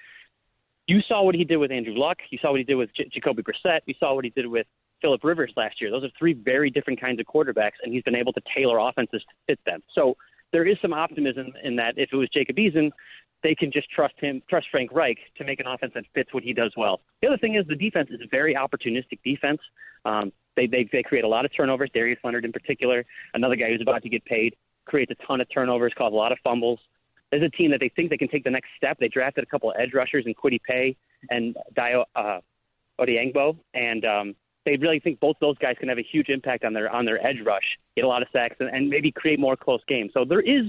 you 0.86 1.00
saw 1.08 1.22
what 1.22 1.34
he 1.34 1.44
did 1.44 1.56
with 1.56 1.70
Andrew 1.70 1.94
Luck. 1.96 2.18
You 2.30 2.38
saw 2.42 2.50
what 2.50 2.58
he 2.58 2.64
did 2.64 2.74
with 2.74 2.90
J- 2.96 3.08
Jacoby 3.12 3.42
Brissett. 3.42 3.80
You 3.86 3.94
saw 3.98 4.14
what 4.14 4.24
he 4.24 4.30
did 4.30 4.46
with 4.46 4.66
Philip 5.00 5.22
Rivers 5.22 5.52
last 5.56 5.80
year. 5.80 5.90
Those 5.90 6.04
are 6.04 6.10
three 6.18 6.32
very 6.32 6.70
different 6.70 7.00
kinds 7.00 7.20
of 7.20 7.26
quarterbacks, 7.26 7.78
and 7.82 7.92
he's 7.92 8.02
been 8.02 8.14
able 8.14 8.32
to 8.32 8.40
tailor 8.54 8.78
offenses 8.78 9.22
to 9.22 9.34
fit 9.46 9.58
them. 9.64 9.82
So 9.94 10.16
there 10.52 10.66
is 10.66 10.76
some 10.82 10.92
optimism 10.92 11.52
in 11.62 11.76
that 11.76 11.94
if 11.96 12.10
it 12.12 12.16
was 12.16 12.28
Jacob 12.32 12.56
Eason, 12.56 12.90
they 13.42 13.54
can 13.54 13.72
just 13.72 13.90
trust 13.90 14.14
him, 14.18 14.42
trust 14.48 14.66
Frank 14.70 14.92
Reich 14.92 15.18
to 15.36 15.44
make 15.44 15.60
an 15.60 15.66
offense 15.66 15.92
that 15.94 16.04
fits 16.14 16.32
what 16.32 16.44
he 16.44 16.52
does 16.52 16.72
well. 16.76 17.00
The 17.20 17.28
other 17.28 17.38
thing 17.38 17.56
is 17.56 17.66
the 17.66 17.74
defense 17.74 18.08
is 18.10 18.20
a 18.20 18.28
very 18.30 18.54
opportunistic 18.54 19.18
defense. 19.24 19.60
Um, 20.04 20.32
they, 20.56 20.66
they 20.66 20.88
they 20.92 21.02
create 21.02 21.24
a 21.24 21.28
lot 21.28 21.44
of 21.44 21.54
turnovers. 21.54 21.90
Darius 21.94 22.18
Leonard 22.24 22.44
in 22.44 22.52
particular, 22.52 23.04
another 23.34 23.56
guy 23.56 23.70
who's 23.70 23.80
about 23.80 24.02
to 24.02 24.08
get 24.08 24.24
paid, 24.24 24.56
creates 24.84 25.10
a 25.10 25.26
ton 25.26 25.40
of 25.40 25.48
turnovers, 25.52 25.92
causes 25.96 26.14
a 26.14 26.16
lot 26.16 26.32
of 26.32 26.38
fumbles. 26.44 26.80
There's 27.30 27.42
a 27.42 27.48
team 27.48 27.70
that 27.70 27.80
they 27.80 27.88
think 27.88 28.10
they 28.10 28.18
can 28.18 28.28
take 28.28 28.44
the 28.44 28.50
next 28.50 28.68
step. 28.76 28.98
They 29.00 29.08
drafted 29.08 29.44
a 29.44 29.46
couple 29.46 29.70
of 29.70 29.76
edge 29.78 29.94
rushers 29.94 30.24
in 30.26 30.34
Kwity 30.34 30.60
Paye 30.62 30.96
and 31.30 31.56
Dayo 31.74 32.04
uh, 32.14 32.40
Odeyingbo, 33.00 33.56
and 33.72 34.04
um, 34.04 34.34
they 34.64 34.76
really 34.76 35.00
think 35.00 35.18
both 35.18 35.36
those 35.40 35.56
guys 35.58 35.76
can 35.80 35.88
have 35.88 35.98
a 35.98 36.02
huge 36.02 36.28
impact 36.28 36.64
on 36.64 36.72
their 36.72 36.90
on 36.90 37.04
their 37.04 37.24
edge 37.26 37.40
rush, 37.44 37.64
get 37.96 38.04
a 38.04 38.08
lot 38.08 38.22
of 38.22 38.28
sacks, 38.32 38.56
and, 38.60 38.68
and 38.68 38.88
maybe 38.88 39.10
create 39.10 39.40
more 39.40 39.56
close 39.56 39.80
games. 39.88 40.10
So 40.14 40.24
there 40.24 40.40
is 40.40 40.66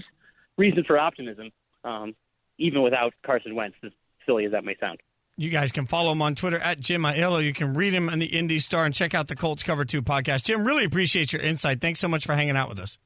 reason 0.58 0.84
for 0.86 0.98
optimism, 0.98 1.52
um, 1.84 2.16
even 2.58 2.82
without 2.82 3.14
Carson 3.26 3.56
Wentz, 3.56 3.76
as 3.84 3.92
silly 4.26 4.46
as 4.46 4.52
that 4.52 4.64
may 4.64 4.76
sound. 4.80 5.00
You 5.36 5.50
guys 5.50 5.72
can 5.72 5.88
follow 5.88 6.12
him 6.12 6.22
on 6.22 6.36
Twitter 6.36 6.60
at 6.60 6.80
Jim 6.80 7.02
Ayello. 7.02 7.44
You 7.44 7.54
can 7.54 7.74
read 7.74 7.94
him 7.94 8.08
in 8.08 8.20
the 8.20 8.28
Indy 8.28 8.60
Star 8.60 8.86
and 8.86 8.94
check 8.94 9.16
out 9.16 9.28
the 9.28 9.36
Colts 9.36 9.64
Cover 9.64 9.84
2 9.84 10.04
podcast. 10.04 10.44
Jim, 10.44 10.64
really 10.64 10.86
appreciate 10.86 11.34
your 11.34 11.42
insight. 11.42 11.82
Thanks 11.82 12.00
so 12.00 12.08
much 12.08 12.26
for 12.26 12.36
hanging 12.36 12.56
out 12.56 12.70
with 12.70 12.78
us. 12.78 13.00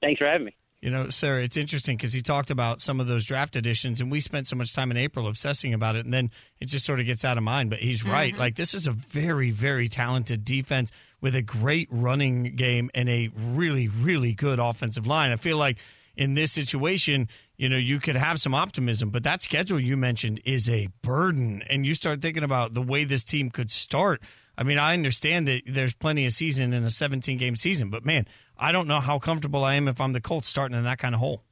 Thanks 0.00 0.18
for 0.18 0.26
having 0.26 0.46
me. 0.46 0.56
You 0.80 0.90
know, 0.90 1.08
Sarah, 1.10 1.42
it's 1.44 1.56
interesting 1.56 1.96
because 1.96 2.12
he 2.12 2.22
talked 2.22 2.50
about 2.50 2.80
some 2.80 2.98
of 2.98 3.06
those 3.06 3.24
draft 3.24 3.54
editions, 3.54 4.00
and 4.00 4.10
we 4.10 4.20
spent 4.20 4.48
so 4.48 4.56
much 4.56 4.74
time 4.74 4.90
in 4.90 4.96
April 4.96 5.28
obsessing 5.28 5.74
about 5.74 5.94
it, 5.94 6.04
and 6.04 6.12
then 6.12 6.30
it 6.60 6.66
just 6.66 6.84
sort 6.84 6.98
of 6.98 7.06
gets 7.06 7.24
out 7.24 7.38
of 7.38 7.44
mind. 7.44 7.70
But 7.70 7.78
he's 7.78 8.04
right. 8.04 8.32
Mm-hmm. 8.32 8.40
Like, 8.40 8.56
this 8.56 8.74
is 8.74 8.88
a 8.88 8.90
very, 8.90 9.52
very 9.52 9.86
talented 9.86 10.44
defense 10.44 10.90
with 11.20 11.36
a 11.36 11.42
great 11.42 11.88
running 11.92 12.56
game 12.56 12.90
and 12.94 13.08
a 13.08 13.30
really, 13.36 13.86
really 13.86 14.34
good 14.34 14.58
offensive 14.58 15.06
line. 15.06 15.30
I 15.30 15.36
feel 15.36 15.56
like 15.56 15.78
in 16.16 16.34
this 16.34 16.52
situation, 16.52 17.28
you 17.56 17.68
know, 17.68 17.76
you 17.76 18.00
could 18.00 18.16
have 18.16 18.40
some 18.40 18.54
optimism, 18.54 19.10
but 19.10 19.22
that 19.24 19.42
schedule 19.42 19.80
you 19.80 19.96
mentioned 19.96 20.40
is 20.44 20.68
a 20.68 20.88
burden. 21.02 21.62
And 21.68 21.86
you 21.86 21.94
start 21.94 22.20
thinking 22.20 22.44
about 22.44 22.74
the 22.74 22.82
way 22.82 23.04
this 23.04 23.24
team 23.24 23.50
could 23.50 23.70
start. 23.70 24.22
I 24.56 24.64
mean, 24.64 24.78
I 24.78 24.92
understand 24.92 25.48
that 25.48 25.62
there's 25.66 25.94
plenty 25.94 26.26
of 26.26 26.32
season 26.32 26.72
in 26.72 26.84
a 26.84 26.90
17 26.90 27.38
game 27.38 27.56
season, 27.56 27.90
but 27.90 28.04
man, 28.04 28.26
I 28.58 28.72
don't 28.72 28.86
know 28.86 29.00
how 29.00 29.18
comfortable 29.18 29.64
I 29.64 29.74
am 29.74 29.88
if 29.88 30.00
I'm 30.00 30.12
the 30.12 30.20
Colts 30.20 30.48
starting 30.48 30.76
in 30.76 30.84
that 30.84 30.98
kind 30.98 31.14
of 31.14 31.20
hole. 31.20 31.42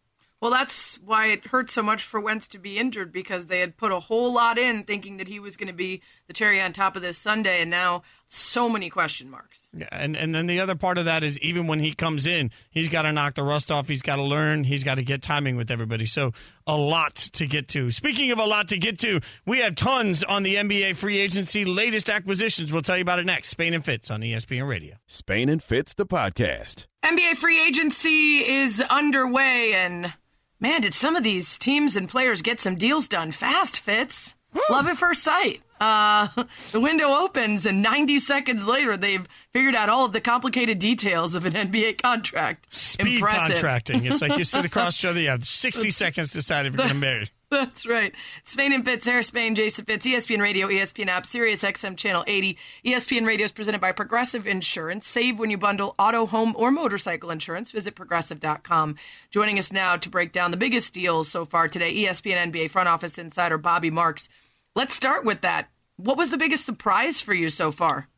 Well, 0.40 0.50
that's 0.50 0.96
why 1.04 1.26
it 1.26 1.46
hurt 1.46 1.68
so 1.70 1.82
much 1.82 2.02
for 2.02 2.18
Wentz 2.18 2.48
to 2.48 2.58
be 2.58 2.78
injured 2.78 3.12
because 3.12 3.46
they 3.46 3.60
had 3.60 3.76
put 3.76 3.92
a 3.92 4.00
whole 4.00 4.32
lot 4.32 4.56
in 4.58 4.84
thinking 4.84 5.18
that 5.18 5.28
he 5.28 5.38
was 5.38 5.54
going 5.56 5.66
to 5.66 5.74
be 5.74 6.00
the 6.28 6.32
cherry 6.32 6.62
on 6.62 6.72
top 6.72 6.96
of 6.96 7.02
this 7.02 7.18
sundae, 7.18 7.60
and 7.60 7.70
now 7.70 8.02
so 8.28 8.66
many 8.68 8.88
question 8.88 9.28
marks. 9.28 9.68
Yeah, 9.76 9.88
and 9.92 10.16
and 10.16 10.34
then 10.34 10.46
the 10.46 10.60
other 10.60 10.76
part 10.76 10.96
of 10.96 11.04
that 11.04 11.24
is 11.24 11.38
even 11.40 11.66
when 11.66 11.80
he 11.80 11.92
comes 11.92 12.26
in, 12.26 12.50
he's 12.70 12.88
got 12.88 13.02
to 13.02 13.12
knock 13.12 13.34
the 13.34 13.42
rust 13.42 13.70
off. 13.70 13.86
He's 13.86 14.00
got 14.00 14.16
to 14.16 14.22
learn. 14.22 14.64
He's 14.64 14.82
got 14.82 14.94
to 14.94 15.02
get 15.02 15.20
timing 15.20 15.56
with 15.56 15.70
everybody. 15.70 16.06
So 16.06 16.32
a 16.66 16.76
lot 16.76 17.16
to 17.16 17.46
get 17.46 17.68
to. 17.68 17.90
Speaking 17.90 18.30
of 18.30 18.38
a 18.38 18.46
lot 18.46 18.68
to 18.68 18.78
get 18.78 18.98
to, 19.00 19.20
we 19.44 19.58
have 19.58 19.74
tons 19.74 20.24
on 20.24 20.42
the 20.42 20.54
NBA 20.54 20.96
free 20.96 21.18
agency 21.18 21.66
latest 21.66 22.08
acquisitions. 22.08 22.72
We'll 22.72 22.82
tell 22.82 22.96
you 22.96 23.02
about 23.02 23.18
it 23.18 23.26
next. 23.26 23.48
Spain 23.48 23.74
and 23.74 23.84
Fitz 23.84 24.10
on 24.10 24.22
ESPN 24.22 24.66
Radio. 24.66 24.96
Spain 25.06 25.50
and 25.50 25.62
Fitz 25.62 25.92
the 25.92 26.06
podcast. 26.06 26.86
NBA 27.04 27.36
free 27.36 27.62
agency 27.62 28.46
is 28.46 28.80
underway, 28.80 29.72
and 29.74 30.12
man, 30.60 30.82
did 30.82 30.94
some 30.94 31.16
of 31.16 31.24
these 31.24 31.58
teams 31.58 31.96
and 31.96 32.08
players 32.08 32.42
get 32.42 32.60
some 32.60 32.76
deals 32.76 33.08
done 33.08 33.32
fast, 33.32 33.80
Fitz. 33.80 34.34
Love 34.68 34.86
at 34.88 34.96
first 34.96 35.22
sight. 35.22 35.62
Uh, 35.80 36.28
the 36.72 36.80
window 36.80 37.08
opens, 37.08 37.64
and 37.66 37.82
90 37.82 38.18
seconds 38.20 38.66
later, 38.66 38.96
they've 38.96 39.26
figured 39.52 39.74
out 39.74 39.88
all 39.88 40.04
of 40.04 40.12
the 40.12 40.20
complicated 40.20 40.78
details 40.78 41.34
of 41.34 41.46
an 41.46 41.54
NBA 41.54 42.02
contract. 42.02 42.72
Speed 42.72 43.16
Impressive. 43.16 43.54
contracting. 43.54 44.04
It's 44.04 44.20
like 44.20 44.36
you 44.36 44.44
sit 44.44 44.64
across 44.66 44.98
each 45.00 45.04
other. 45.06 45.20
You 45.20 45.28
have 45.28 45.44
60 45.44 45.90
seconds 45.90 46.30
to 46.32 46.38
decide 46.38 46.66
if 46.66 46.74
you're 46.74 46.78
going 46.78 46.88
to 46.88 46.94
marry. 46.94 47.28
That's 47.52 47.84
right. 47.84 48.14
Spain 48.44 48.72
and 48.72 48.84
Fitz, 48.84 49.04
Sarah 49.04 49.24
Spain, 49.24 49.56
Jason 49.56 49.84
Fitz, 49.84 50.06
ESPN 50.06 50.40
Radio, 50.40 50.68
ESPN 50.68 51.08
App, 51.08 51.26
Sirius 51.26 51.64
XM 51.64 51.96
Channel 51.96 52.22
80. 52.28 52.56
ESPN 52.86 53.26
Radio 53.26 53.44
is 53.44 53.50
presented 53.50 53.80
by 53.80 53.90
Progressive 53.90 54.46
Insurance. 54.46 55.04
Save 55.04 55.40
when 55.40 55.50
you 55.50 55.58
bundle 55.58 55.96
auto, 55.98 56.26
home, 56.26 56.54
or 56.56 56.70
motorcycle 56.70 57.32
insurance. 57.32 57.72
Visit 57.72 57.96
progressive.com. 57.96 58.94
Joining 59.32 59.58
us 59.58 59.72
now 59.72 59.96
to 59.96 60.08
break 60.08 60.30
down 60.30 60.52
the 60.52 60.56
biggest 60.56 60.94
deals 60.94 61.28
so 61.28 61.44
far 61.44 61.66
today, 61.66 61.92
ESPN 61.92 62.52
NBA 62.52 62.70
front 62.70 62.88
office 62.88 63.18
insider 63.18 63.58
Bobby 63.58 63.90
Marks. 63.90 64.28
Let's 64.76 64.94
start 64.94 65.24
with 65.24 65.40
that. 65.40 65.70
What 65.96 66.16
was 66.16 66.30
the 66.30 66.38
biggest 66.38 66.64
surprise 66.64 67.20
for 67.20 67.34
you 67.34 67.48
so 67.48 67.72
far? 67.72 68.08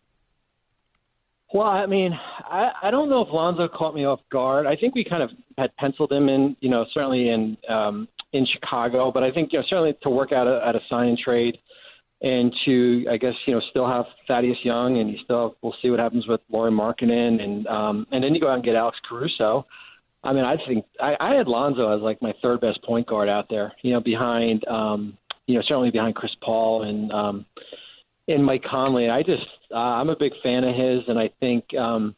Well, 1.55 1.67
I 1.67 1.87
mean, 1.87 2.13
I, 2.45 2.71
I 2.83 2.91
don't 2.91 3.11
know 3.11 3.23
if 3.23 3.29
Lonzo 3.31 3.69
caught 3.69 3.95
me 3.95 4.05
off 4.07 4.21
guard. 4.31 4.67
I 4.67 4.77
think 4.77 4.95
we 4.95 5.05
kind 5.05 5.23
of 5.23 5.31
had 5.59 5.75
penciled 5.77 6.11
him 6.11 6.29
in, 6.29 6.57
you 6.61 6.71
know, 6.71 6.87
certainly 6.95 7.29
in 7.29 7.57
um, 7.69 8.09
in 8.33 8.47
Chicago, 8.47 9.11
but 9.13 9.23
I 9.23 9.31
think 9.31 9.53
you 9.53 9.59
know 9.59 9.65
certainly 9.69 9.95
to 10.03 10.11
work 10.11 10.33
out 10.33 10.47
a, 10.47 10.67
at 10.67 10.75
a 10.75 10.81
sign 10.89 11.09
and 11.09 11.19
trade 11.19 11.59
and 12.23 12.55
to 12.65 13.05
I 13.11 13.17
guess 13.17 13.35
you 13.47 13.55
know 13.55 13.61
still 13.71 13.87
have 13.87 14.07
Thaddeus 14.27 14.59
Young 14.63 14.99
and 14.99 15.11
you 15.11 15.19
still 15.25 15.57
we'll 15.63 15.75
see 15.83 15.91
what 15.91 16.01
happens 16.01 16.27
with 16.27 16.41
Lauri 16.51 16.71
Markkanen 16.71 17.43
and 17.43 17.67
um, 17.67 18.07
and 18.13 18.23
then 18.23 18.35
you 18.35 18.41
go 18.41 18.49
out 18.49 18.55
and 18.55 18.65
get 18.65 18.77
Alex 18.77 18.99
Caruso. 19.09 19.67
I 20.25 20.33
mean, 20.33 20.45
I 20.45 20.57
think 20.69 20.85
I, 21.01 21.17
I 21.19 21.35
had 21.35 21.49
Lonzo 21.49 21.95
as 21.95 22.01
like 22.01 22.23
my 22.23 22.33
third 22.41 22.61
best 22.61 22.83
point 22.85 23.09
guard 23.09 23.29
out 23.29 23.47
there, 23.51 23.73
you 23.83 23.93
know, 23.93 24.01
behind 24.01 24.67
um, 24.69 25.19
you 25.47 25.57
know 25.57 25.63
certainly 25.67 25.91
behind 25.91 26.15
Chris 26.15 26.33
Paul 26.43 26.85
and 26.85 27.11
um, 27.13 27.47
and 28.29 28.45
Mike 28.45 28.63
Conley. 28.65 29.11
I 29.11 29.23
just 29.23 29.47
uh, 29.73 29.79
I'm 29.79 30.09
a 30.09 30.17
big 30.17 30.33
fan 30.43 30.65
of 30.65 30.75
his, 30.75 31.01
and 31.09 31.19
I 31.19 31.29
think 31.41 31.65
um, 31.75 32.15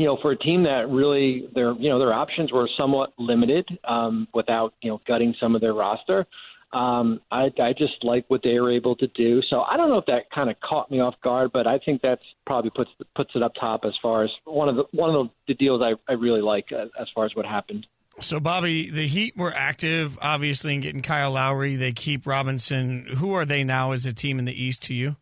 you 0.00 0.06
know 0.06 0.16
for 0.22 0.32
a 0.32 0.38
team 0.38 0.62
that 0.62 0.88
really 0.88 1.46
their 1.54 1.74
you 1.74 1.90
know 1.90 1.98
their 1.98 2.14
options 2.14 2.50
were 2.50 2.66
somewhat 2.78 3.12
limited 3.18 3.68
um, 3.86 4.26
without 4.32 4.72
you 4.80 4.90
know 4.90 4.98
gutting 5.06 5.34
some 5.38 5.54
of 5.54 5.60
their 5.60 5.74
roster. 5.74 6.26
Um, 6.72 7.20
I, 7.30 7.50
I 7.60 7.74
just 7.76 8.02
like 8.02 8.24
what 8.28 8.42
they 8.42 8.58
were 8.60 8.72
able 8.72 8.94
to 8.96 9.08
do. 9.08 9.42
So 9.50 9.60
I 9.62 9.76
don't 9.76 9.90
know 9.90 9.98
if 9.98 10.06
that 10.06 10.30
kind 10.32 10.48
of 10.48 10.56
caught 10.60 10.88
me 10.90 11.00
off 11.00 11.16
guard, 11.22 11.50
but 11.52 11.66
I 11.66 11.78
think 11.84 12.00
that's 12.00 12.22
probably 12.46 12.70
puts 12.70 12.90
puts 13.14 13.30
it 13.34 13.42
up 13.42 13.52
top 13.60 13.82
as 13.84 13.92
far 14.00 14.24
as 14.24 14.30
one 14.44 14.70
of 14.70 14.76
the 14.76 14.84
one 14.92 15.14
of 15.14 15.28
the 15.46 15.54
deals 15.54 15.82
I, 15.82 15.92
I 16.10 16.14
really 16.14 16.40
like 16.40 16.66
uh, 16.72 16.86
as 16.98 17.08
far 17.14 17.26
as 17.26 17.32
what 17.34 17.44
happened. 17.44 17.86
So, 18.22 18.40
Bobby, 18.40 18.90
the 18.90 19.06
Heat 19.06 19.36
were 19.36 19.52
active, 19.54 20.18
obviously, 20.20 20.74
in 20.74 20.80
getting 20.80 21.02
Kyle 21.02 21.30
Lowry. 21.30 21.76
They 21.76 21.92
keep 21.92 22.26
Robinson. 22.26 23.06
Who 23.16 23.34
are 23.34 23.44
they 23.44 23.64
now 23.64 23.92
as 23.92 24.06
a 24.06 24.12
team 24.12 24.38
in 24.38 24.46
the 24.46 24.62
East 24.62 24.82
to 24.84 24.94
you? 24.94 25.16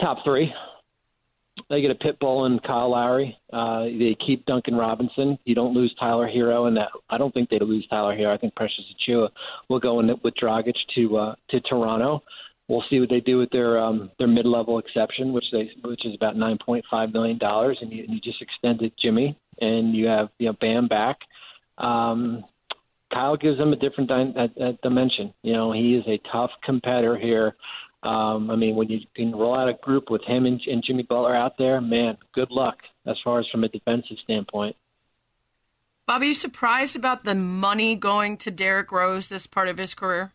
Top 0.00 0.18
three. 0.24 0.52
They 1.68 1.80
get 1.80 1.90
a 1.90 1.94
pit 1.94 2.18
bull 2.18 2.44
and 2.46 2.62
Kyle 2.62 2.90
Lowry. 2.90 3.36
Uh, 3.52 3.84
they 3.84 4.16
keep 4.24 4.46
Duncan 4.46 4.74
Robinson. 4.74 5.38
You 5.44 5.54
don't 5.54 5.74
lose 5.74 5.94
Tyler 5.98 6.28
Herro, 6.28 6.66
and 6.66 6.76
that 6.76 6.88
I 7.08 7.18
don't 7.18 7.32
think 7.32 7.48
they'd 7.48 7.62
lose 7.62 7.86
Tyler 7.88 8.16
Herro. 8.16 8.32
I 8.32 8.38
think 8.38 8.54
Precious 8.54 8.84
Achiuwa 8.94 9.28
will 9.68 9.80
go 9.80 10.00
in 10.00 10.08
with 10.22 10.34
Dragic 10.34 10.74
to 10.94 11.16
uh, 11.16 11.34
to 11.50 11.60
Toronto. 11.60 12.22
We'll 12.68 12.84
see 12.88 13.00
what 13.00 13.10
they 13.10 13.20
do 13.20 13.38
with 13.38 13.50
their 13.50 13.78
um, 13.78 14.10
their 14.18 14.28
mid 14.28 14.46
level 14.46 14.78
exception, 14.78 15.32
which 15.32 15.50
they 15.52 15.70
which 15.82 16.06
is 16.06 16.14
about 16.14 16.36
nine 16.36 16.58
point 16.64 16.84
five 16.90 17.12
million 17.12 17.38
dollars, 17.38 17.78
and 17.80 17.92
you, 17.92 18.04
and 18.04 18.14
you 18.14 18.20
just 18.20 18.40
extended 18.40 18.92
Jimmy, 18.96 19.36
and 19.60 19.94
you 19.94 20.06
have 20.06 20.28
you 20.38 20.46
know 20.46 20.52
Bam 20.60 20.86
back. 20.86 21.18
Um, 21.78 22.44
Kyle 23.12 23.36
gives 23.36 23.58
them 23.58 23.72
a 23.72 23.76
different 23.76 24.08
di- 24.08 24.34
a, 24.36 24.68
a 24.68 24.72
dimension. 24.84 25.34
You 25.42 25.52
know, 25.52 25.72
he 25.72 25.96
is 25.96 26.04
a 26.06 26.20
tough 26.30 26.50
competitor 26.62 27.18
here. 27.18 27.56
Um, 28.02 28.50
I 28.50 28.56
mean, 28.56 28.76
when 28.76 28.88
you 28.88 29.00
can 29.14 29.32
roll 29.32 29.54
out 29.54 29.68
a 29.68 29.74
group 29.74 30.10
with 30.10 30.22
him 30.24 30.46
and, 30.46 30.60
and 30.66 30.82
Jimmy 30.82 31.02
Butler 31.02 31.34
out 31.34 31.58
there, 31.58 31.80
man, 31.80 32.16
good 32.34 32.50
luck 32.50 32.76
as 33.06 33.16
far 33.22 33.40
as 33.40 33.46
from 33.48 33.64
a 33.64 33.68
defensive 33.68 34.16
standpoint. 34.24 34.76
Bobby, 36.06 36.28
you 36.28 36.34
surprised 36.34 36.96
about 36.96 37.24
the 37.24 37.34
money 37.34 37.94
going 37.94 38.36
to 38.38 38.50
Derrick 38.50 38.90
Rose 38.90 39.28
this 39.28 39.46
part 39.46 39.68
of 39.68 39.78
his 39.78 39.94
career? 39.94 40.32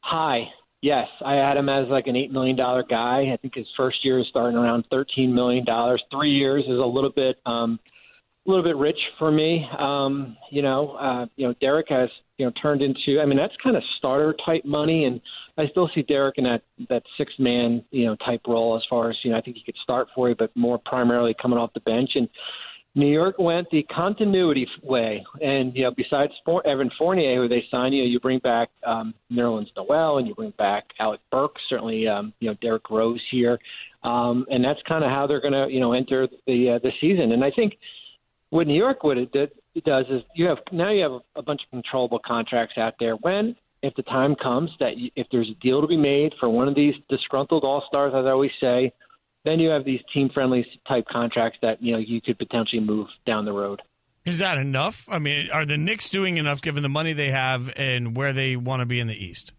High, 0.00 0.48
yes. 0.80 1.08
I 1.24 1.34
had 1.34 1.56
him 1.56 1.68
as 1.68 1.88
like 1.88 2.06
an 2.06 2.16
eight 2.16 2.32
million 2.32 2.56
dollar 2.56 2.82
guy. 2.82 3.30
I 3.32 3.36
think 3.42 3.54
his 3.54 3.66
first 3.76 4.04
year 4.04 4.18
is 4.20 4.26
starting 4.28 4.56
around 4.56 4.86
thirteen 4.90 5.34
million 5.34 5.64
dollars. 5.64 6.02
Three 6.10 6.30
years 6.30 6.64
is 6.64 6.78
a 6.78 6.86
little 6.86 7.10
bit, 7.10 7.36
um, 7.44 7.78
a 8.46 8.50
little 8.50 8.64
bit 8.64 8.76
rich 8.76 8.98
for 9.18 9.30
me. 9.30 9.68
Um, 9.78 10.36
you 10.50 10.62
know, 10.62 10.92
uh, 10.92 11.26
you 11.36 11.46
know, 11.46 11.54
Derek 11.60 11.88
has 11.90 12.08
you 12.38 12.46
know 12.46 12.52
turned 12.62 12.82
into. 12.82 13.20
I 13.20 13.26
mean, 13.26 13.36
that's 13.36 13.54
kind 13.62 13.76
of 13.76 13.82
starter 13.98 14.34
type 14.44 14.64
money, 14.64 15.04
and 15.04 15.20
I 15.58 15.66
still 15.68 15.90
see 15.94 16.02
Derek 16.02 16.38
in 16.38 16.44
that 16.44 16.62
that 16.88 17.02
six 17.18 17.32
man 17.38 17.84
you 17.90 18.06
know 18.06 18.16
type 18.16 18.42
role 18.46 18.76
as 18.76 18.82
far 18.88 19.10
as 19.10 19.16
you 19.22 19.30
know. 19.30 19.38
I 19.38 19.40
think 19.40 19.56
he 19.56 19.64
could 19.64 19.76
start 19.82 20.08
for 20.14 20.28
you, 20.28 20.34
but 20.34 20.50
more 20.56 20.78
primarily 20.78 21.34
coming 21.40 21.58
off 21.58 21.72
the 21.74 21.80
bench 21.80 22.10
and. 22.14 22.28
New 22.94 23.10
York 23.10 23.38
went 23.38 23.70
the 23.70 23.82
continuity 23.84 24.68
way, 24.82 25.24
and 25.40 25.74
you 25.74 25.82
know, 25.82 25.92
besides 25.96 26.30
For- 26.44 26.66
Evan 26.66 26.90
Fournier, 26.98 27.36
who 27.36 27.48
they 27.48 27.64
signed, 27.70 27.94
you 27.94 28.02
know, 28.02 28.06
you 28.06 28.20
bring 28.20 28.38
back 28.40 28.68
um, 28.86 29.14
Nerlens 29.32 29.68
Noel, 29.74 30.18
and 30.18 30.28
you 30.28 30.34
bring 30.34 30.52
back 30.58 30.84
Alec 31.00 31.20
Burks, 31.30 31.62
certainly, 31.70 32.06
um, 32.06 32.34
you 32.40 32.50
know, 32.50 32.56
Derrick 32.60 32.90
Rose 32.90 33.22
here, 33.30 33.58
um, 34.02 34.44
and 34.50 34.62
that's 34.62 34.80
kind 34.86 35.04
of 35.04 35.10
how 35.10 35.26
they're 35.26 35.40
going 35.40 35.54
to, 35.54 35.68
you 35.72 35.80
know, 35.80 35.94
enter 35.94 36.28
the 36.46 36.72
uh, 36.76 36.78
the 36.82 36.90
season. 37.00 37.32
And 37.32 37.42
I 37.42 37.50
think 37.50 37.78
what 38.50 38.66
New 38.66 38.76
York 38.76 39.02
what 39.02 39.16
it, 39.16 39.32
did, 39.32 39.52
it 39.74 39.84
does 39.84 40.04
is 40.10 40.20
you 40.34 40.46
have 40.46 40.58
now 40.70 40.90
you 40.90 41.02
have 41.02 41.22
a 41.36 41.42
bunch 41.42 41.62
of 41.64 41.70
controllable 41.70 42.20
contracts 42.24 42.76
out 42.76 42.94
there. 43.00 43.14
When 43.14 43.56
if 43.82 43.94
the 43.94 44.02
time 44.02 44.34
comes 44.36 44.70
that 44.80 44.96
you, 44.96 45.10
if 45.16 45.26
there's 45.32 45.50
a 45.50 45.60
deal 45.62 45.80
to 45.80 45.86
be 45.86 45.96
made 45.96 46.32
for 46.38 46.48
one 46.48 46.68
of 46.68 46.74
these 46.74 46.94
disgruntled 47.08 47.64
all 47.64 47.84
stars, 47.88 48.12
as 48.14 48.24
I 48.26 48.30
always 48.30 48.52
say, 48.60 48.92
then 49.44 49.58
you 49.58 49.70
have 49.70 49.84
these 49.84 50.00
team 50.14 50.30
friendly 50.32 50.66
type 50.86 51.06
contracts 51.10 51.58
that 51.62 51.82
you 51.82 51.92
know 51.92 51.98
you 51.98 52.20
could 52.20 52.38
potentially 52.38 52.80
move 52.80 53.08
down 53.26 53.44
the 53.44 53.52
road. 53.52 53.82
Is 54.24 54.38
that 54.38 54.56
enough? 54.56 55.08
I 55.10 55.18
mean, 55.18 55.50
are 55.50 55.66
the 55.66 55.76
Knicks 55.76 56.08
doing 56.08 56.36
enough 56.36 56.62
given 56.62 56.84
the 56.84 56.88
money 56.88 57.12
they 57.12 57.30
have 57.30 57.72
and 57.76 58.16
where 58.16 58.32
they 58.32 58.54
want 58.54 58.80
to 58.80 58.86
be 58.86 59.00
in 59.00 59.08
the 59.08 59.24
East? 59.24 59.52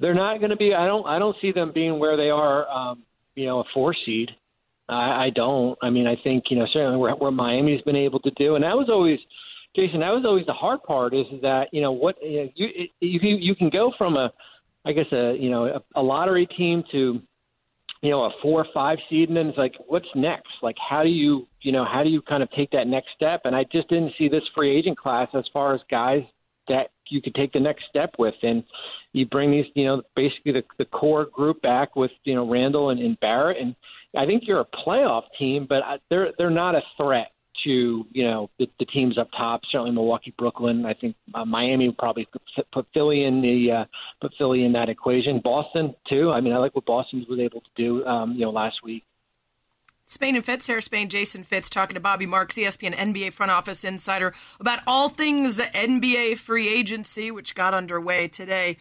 They're 0.00 0.14
not 0.14 0.38
going 0.38 0.50
to 0.50 0.56
be. 0.56 0.74
I 0.74 0.86
don't. 0.86 1.06
I 1.06 1.18
don't 1.18 1.36
see 1.40 1.52
them 1.52 1.72
being 1.74 1.98
where 1.98 2.16
they 2.16 2.30
are. 2.30 2.68
Um, 2.68 3.02
you 3.34 3.46
know, 3.46 3.60
a 3.60 3.64
four 3.72 3.94
seed. 4.04 4.30
I, 4.88 5.26
I 5.26 5.30
don't. 5.34 5.78
I 5.82 5.90
mean, 5.90 6.06
I 6.06 6.16
think 6.22 6.44
you 6.50 6.58
know 6.58 6.66
certainly 6.72 6.98
where, 6.98 7.14
what 7.14 7.32
Miami's 7.32 7.82
been 7.82 7.96
able 7.96 8.20
to 8.20 8.30
do, 8.32 8.54
and 8.54 8.64
that 8.64 8.76
was 8.76 8.88
always, 8.88 9.18
Jason. 9.76 10.00
That 10.00 10.10
was 10.10 10.24
always 10.24 10.46
the 10.46 10.52
hard 10.52 10.82
part 10.82 11.14
is 11.14 11.26
that 11.42 11.68
you 11.72 11.80
know 11.80 11.92
what 11.92 12.16
you 12.22 12.50
you 12.56 12.88
you 13.00 13.54
can 13.54 13.70
go 13.70 13.92
from 13.96 14.16
a, 14.16 14.32
I 14.84 14.92
guess 14.92 15.06
a 15.12 15.36
you 15.38 15.50
know 15.50 15.66
a, 15.66 16.00
a 16.00 16.02
lottery 16.02 16.46
team 16.46 16.82
to, 16.92 17.20
you 18.02 18.10
know, 18.10 18.24
a 18.24 18.30
four 18.42 18.60
or 18.60 18.66
five 18.72 18.98
seed, 19.08 19.28
and 19.28 19.36
then 19.36 19.48
it's 19.48 19.58
like, 19.58 19.74
what's 19.86 20.08
next? 20.14 20.50
Like, 20.62 20.76
how 20.78 21.02
do 21.02 21.08
you 21.08 21.46
you 21.62 21.72
know 21.72 21.84
how 21.84 22.02
do 22.02 22.10
you 22.10 22.22
kind 22.22 22.42
of 22.42 22.50
take 22.52 22.70
that 22.72 22.86
next 22.86 23.08
step? 23.14 23.42
And 23.44 23.54
I 23.54 23.64
just 23.64 23.88
didn't 23.88 24.12
see 24.18 24.28
this 24.28 24.44
free 24.54 24.76
agent 24.76 24.98
class 24.98 25.28
as 25.34 25.44
far 25.52 25.74
as 25.74 25.80
guys 25.90 26.22
that 26.68 26.90
you 27.08 27.22
could 27.22 27.34
take 27.34 27.52
the 27.52 27.60
next 27.60 27.84
step 27.88 28.14
with, 28.18 28.34
and 28.42 28.64
you 29.12 29.26
bring 29.26 29.50
these 29.50 29.66
you 29.74 29.84
know 29.84 30.02
basically 30.16 30.52
the 30.52 30.62
the 30.78 30.84
core 30.86 31.26
group 31.26 31.60
back 31.62 31.94
with 31.94 32.10
you 32.24 32.34
know 32.34 32.50
Randle 32.50 32.90
and, 32.90 33.00
and 33.00 33.18
Barrett 33.20 33.58
and 33.60 33.74
I 34.16 34.26
think 34.26 34.44
you're 34.46 34.60
a 34.60 34.64
playoff 34.64 35.24
team, 35.38 35.66
but 35.68 35.82
they're 36.10 36.32
they're 36.38 36.50
not 36.50 36.74
a 36.74 36.80
threat 36.96 37.30
to 37.64 38.06
you 38.12 38.24
know 38.24 38.50
the, 38.58 38.68
the 38.78 38.84
teams 38.86 39.18
up 39.18 39.28
top. 39.36 39.62
Certainly 39.70 39.92
Milwaukee, 39.92 40.34
Brooklyn. 40.36 40.86
I 40.86 40.94
think 40.94 41.16
uh, 41.34 41.44
Miami 41.44 41.88
would 41.88 41.98
probably 41.98 42.28
put, 42.72 42.86
Philly 42.94 43.24
in 43.24 43.40
the 43.40 43.70
uh, 43.72 43.84
put 44.20 44.32
Philly 44.38 44.64
in 44.64 44.72
that 44.72 44.88
equation. 44.88 45.40
Boston 45.42 45.94
too. 46.08 46.30
I 46.30 46.40
mean, 46.40 46.52
I 46.52 46.58
like 46.58 46.74
what 46.74 46.86
Boston 46.86 47.24
was 47.28 47.38
able 47.38 47.60
to 47.60 47.70
do. 47.76 48.04
Um, 48.06 48.32
you 48.32 48.40
know, 48.40 48.50
last 48.50 48.76
week. 48.82 49.04
Spain 50.06 50.36
and 50.36 50.44
Fitz, 50.44 50.64
Sarah 50.64 50.80
Spain, 50.80 51.10
Jason 51.10 51.44
Fitz, 51.44 51.68
talking 51.68 51.92
to 51.92 52.00
Bobby 52.00 52.24
Marks, 52.24 52.56
ESPN 52.56 52.96
NBA 52.96 53.34
front 53.34 53.52
office 53.52 53.84
insider, 53.84 54.32
about 54.58 54.80
all 54.86 55.10
things 55.10 55.58
NBA 55.58 56.38
free 56.38 56.66
agency, 56.66 57.30
which 57.30 57.54
got 57.54 57.74
underway 57.74 58.26
today. 58.26 58.78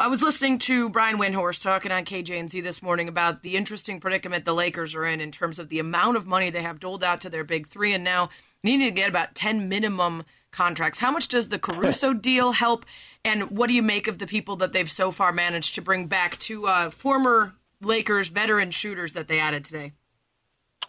I 0.00 0.06
was 0.06 0.22
listening 0.22 0.60
to 0.60 0.88
Brian 0.90 1.18
Windhorst 1.18 1.60
talking 1.60 1.90
on 1.90 2.04
KJNZ 2.04 2.62
this 2.62 2.80
morning 2.80 3.08
about 3.08 3.42
the 3.42 3.56
interesting 3.56 3.98
predicament 3.98 4.44
the 4.44 4.54
Lakers 4.54 4.94
are 4.94 5.04
in 5.04 5.20
in 5.20 5.32
terms 5.32 5.58
of 5.58 5.70
the 5.70 5.80
amount 5.80 6.16
of 6.16 6.24
money 6.24 6.50
they 6.50 6.62
have 6.62 6.78
doled 6.78 7.02
out 7.02 7.20
to 7.22 7.28
their 7.28 7.42
big 7.42 7.66
three, 7.66 7.92
and 7.92 8.04
now 8.04 8.30
needing 8.62 8.86
to 8.86 8.92
get 8.92 9.08
about 9.08 9.34
10 9.34 9.68
minimum 9.68 10.22
contracts. 10.52 11.00
How 11.00 11.10
much 11.10 11.26
does 11.26 11.48
the 11.48 11.58
Caruso 11.58 12.12
deal 12.14 12.52
help, 12.52 12.86
and 13.24 13.50
what 13.50 13.66
do 13.66 13.74
you 13.74 13.82
make 13.82 14.06
of 14.06 14.18
the 14.18 14.26
people 14.28 14.54
that 14.56 14.72
they've 14.72 14.88
so 14.88 15.10
far 15.10 15.32
managed 15.32 15.74
to 15.74 15.82
bring 15.82 16.06
back 16.06 16.38
to 16.40 16.68
uh, 16.68 16.90
former 16.90 17.54
Lakers 17.80 18.28
veteran 18.28 18.70
shooters 18.70 19.14
that 19.14 19.26
they 19.26 19.40
added 19.40 19.64
today? 19.64 19.94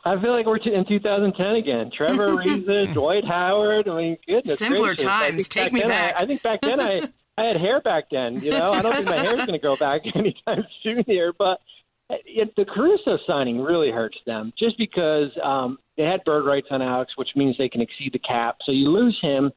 I 0.05 0.21
feel 0.21 0.31
like 0.31 0.45
we're 0.45 0.57
in 0.57 0.85
2010 0.85 1.45
again. 1.55 1.91
Trevor 1.97 2.27
Ariza, 2.35 2.93
Dwight 2.93 3.25
Howard. 3.25 3.87
I 3.87 3.97
mean, 3.97 4.17
goodness 4.27 4.59
Simpler 4.59 4.89
gracious. 4.89 5.03
times. 5.03 5.49
Take 5.49 5.73
me 5.73 5.79
then 5.79 5.89
back. 5.89 6.15
I, 6.15 6.23
I 6.23 6.25
think 6.27 6.43
back 6.43 6.61
then 6.61 6.79
I 6.79 7.09
I 7.39 7.45
had 7.45 7.57
hair 7.57 7.81
back 7.81 8.05
then. 8.11 8.39
You 8.39 8.51
know, 8.51 8.71
I 8.71 8.81
don't 8.81 8.93
think 8.93 9.05
my 9.07 9.17
hair's 9.17 9.35
going 9.35 9.53
to 9.53 9.59
go 9.59 9.77
back 9.77 10.01
anytime 10.15 10.65
soon 10.83 11.03
here. 11.07 11.33
But 11.37 11.61
it, 12.09 12.53
the 12.57 12.65
Caruso 12.65 13.17
signing 13.25 13.61
really 13.61 13.91
hurts 13.91 14.17
them, 14.25 14.51
just 14.57 14.77
because 14.77 15.29
um, 15.43 15.77
they 15.97 16.03
had 16.03 16.23
bird 16.25 16.45
rights 16.45 16.67
on 16.71 16.81
Alex, 16.81 17.13
which 17.15 17.29
means 17.35 17.55
they 17.57 17.69
can 17.69 17.81
exceed 17.81 18.13
the 18.13 18.19
cap. 18.19 18.57
So 18.65 18.71
you 18.71 18.89
lose 18.89 19.17
him. 19.21 19.51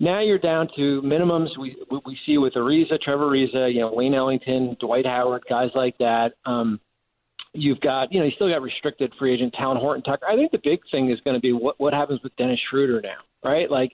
Now 0.00 0.20
you're 0.20 0.38
down 0.38 0.68
to 0.76 1.02
minimums 1.02 1.48
we 1.58 1.76
we 2.06 2.16
see 2.24 2.38
with 2.38 2.54
Ariza, 2.54 3.00
Trevor 3.00 3.26
Ariza, 3.30 3.72
you 3.72 3.80
know, 3.80 3.92
Wayne 3.92 4.14
Ellington, 4.14 4.76
Dwight 4.80 5.06
Howard, 5.06 5.42
guys 5.48 5.70
like 5.74 5.98
that. 5.98 6.34
Um, 6.46 6.80
you've 7.52 7.80
got, 7.80 8.12
you 8.12 8.20
know, 8.20 8.26
you 8.26 8.32
still 8.36 8.48
got 8.48 8.62
restricted 8.62 9.12
free 9.18 9.34
agent 9.34 9.54
Talen 9.54 9.80
Horton 9.80 10.04
Tucker. 10.04 10.26
I 10.28 10.36
think 10.36 10.52
the 10.52 10.60
big 10.62 10.78
thing 10.92 11.10
is 11.10 11.18
going 11.22 11.34
to 11.34 11.40
be 11.40 11.52
what 11.52 11.80
what 11.80 11.92
happens 11.92 12.20
with 12.22 12.34
Dennis 12.36 12.60
Schroeder 12.70 13.00
now, 13.00 13.18
right? 13.44 13.68
Like 13.68 13.90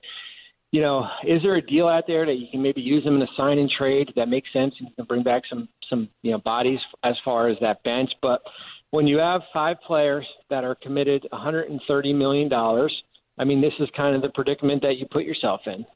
you 0.74 0.80
know, 0.80 1.06
is 1.24 1.40
there 1.40 1.54
a 1.54 1.62
deal 1.64 1.86
out 1.86 2.02
there 2.08 2.26
that 2.26 2.34
you 2.34 2.48
can 2.50 2.60
maybe 2.60 2.80
use 2.80 3.04
them 3.04 3.14
in 3.14 3.22
a 3.22 3.28
sign 3.36 3.60
and 3.60 3.70
trade 3.70 4.12
that 4.16 4.28
makes 4.28 4.52
sense 4.52 4.74
and 4.80 4.88
you 4.88 4.94
can 4.96 5.04
bring 5.04 5.22
back 5.22 5.42
some 5.48 5.68
some 5.88 6.08
you 6.22 6.32
know 6.32 6.38
bodies 6.38 6.80
as 7.04 7.14
far 7.24 7.46
as 7.46 7.56
that 7.60 7.84
bench? 7.84 8.10
But 8.20 8.42
when 8.90 9.06
you 9.06 9.18
have 9.18 9.42
five 9.52 9.76
players 9.86 10.26
that 10.50 10.64
are 10.64 10.74
committed 10.74 11.28
130 11.30 12.12
million 12.14 12.48
dollars, 12.48 12.92
I 13.38 13.44
mean, 13.44 13.60
this 13.60 13.72
is 13.78 13.88
kind 13.96 14.16
of 14.16 14.22
the 14.22 14.30
predicament 14.30 14.82
that 14.82 14.96
you 14.96 15.06
put 15.08 15.22
yourself 15.22 15.60
in. 15.66 15.86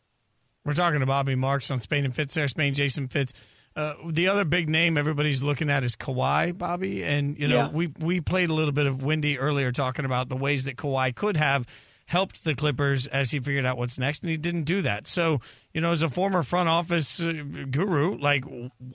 We're 0.64 0.74
talking 0.74 1.00
to 1.00 1.06
Bobby 1.06 1.34
Marks 1.34 1.72
on 1.72 1.80
Spain 1.80 2.04
and 2.04 2.14
Fitz. 2.14 2.34
There, 2.34 2.46
Spain, 2.46 2.72
Jason 2.72 3.08
Fitz. 3.08 3.32
Uh, 3.74 3.94
the 4.06 4.28
other 4.28 4.44
big 4.44 4.68
name 4.68 4.96
everybody's 4.96 5.42
looking 5.42 5.70
at 5.70 5.82
is 5.82 5.96
Kawhi, 5.96 6.56
Bobby, 6.56 7.02
and 7.02 7.36
you 7.36 7.48
know 7.48 7.64
Yeah. 7.64 7.70
we 7.70 7.92
we 7.98 8.20
played 8.20 8.48
a 8.48 8.54
little 8.54 8.70
bit 8.70 8.86
of 8.86 9.02
Windy 9.02 9.40
earlier 9.40 9.72
talking 9.72 10.04
about 10.04 10.28
the 10.28 10.36
ways 10.36 10.66
that 10.66 10.76
Kawhi 10.76 11.16
could 11.16 11.36
have 11.36 11.66
helped 12.08 12.42
the 12.42 12.54
Clippers 12.54 13.06
as 13.06 13.30
he 13.30 13.38
figured 13.38 13.66
out 13.66 13.76
what's 13.76 13.98
next, 13.98 14.22
and 14.22 14.30
he 14.30 14.38
didn't 14.38 14.64
do 14.64 14.80
that. 14.80 15.06
So, 15.06 15.40
you 15.74 15.80
know, 15.82 15.92
as 15.92 16.02
a 16.02 16.08
former 16.08 16.42
front 16.42 16.68
office 16.68 17.20
uh, 17.20 17.32
guru, 17.70 18.16
like 18.16 18.44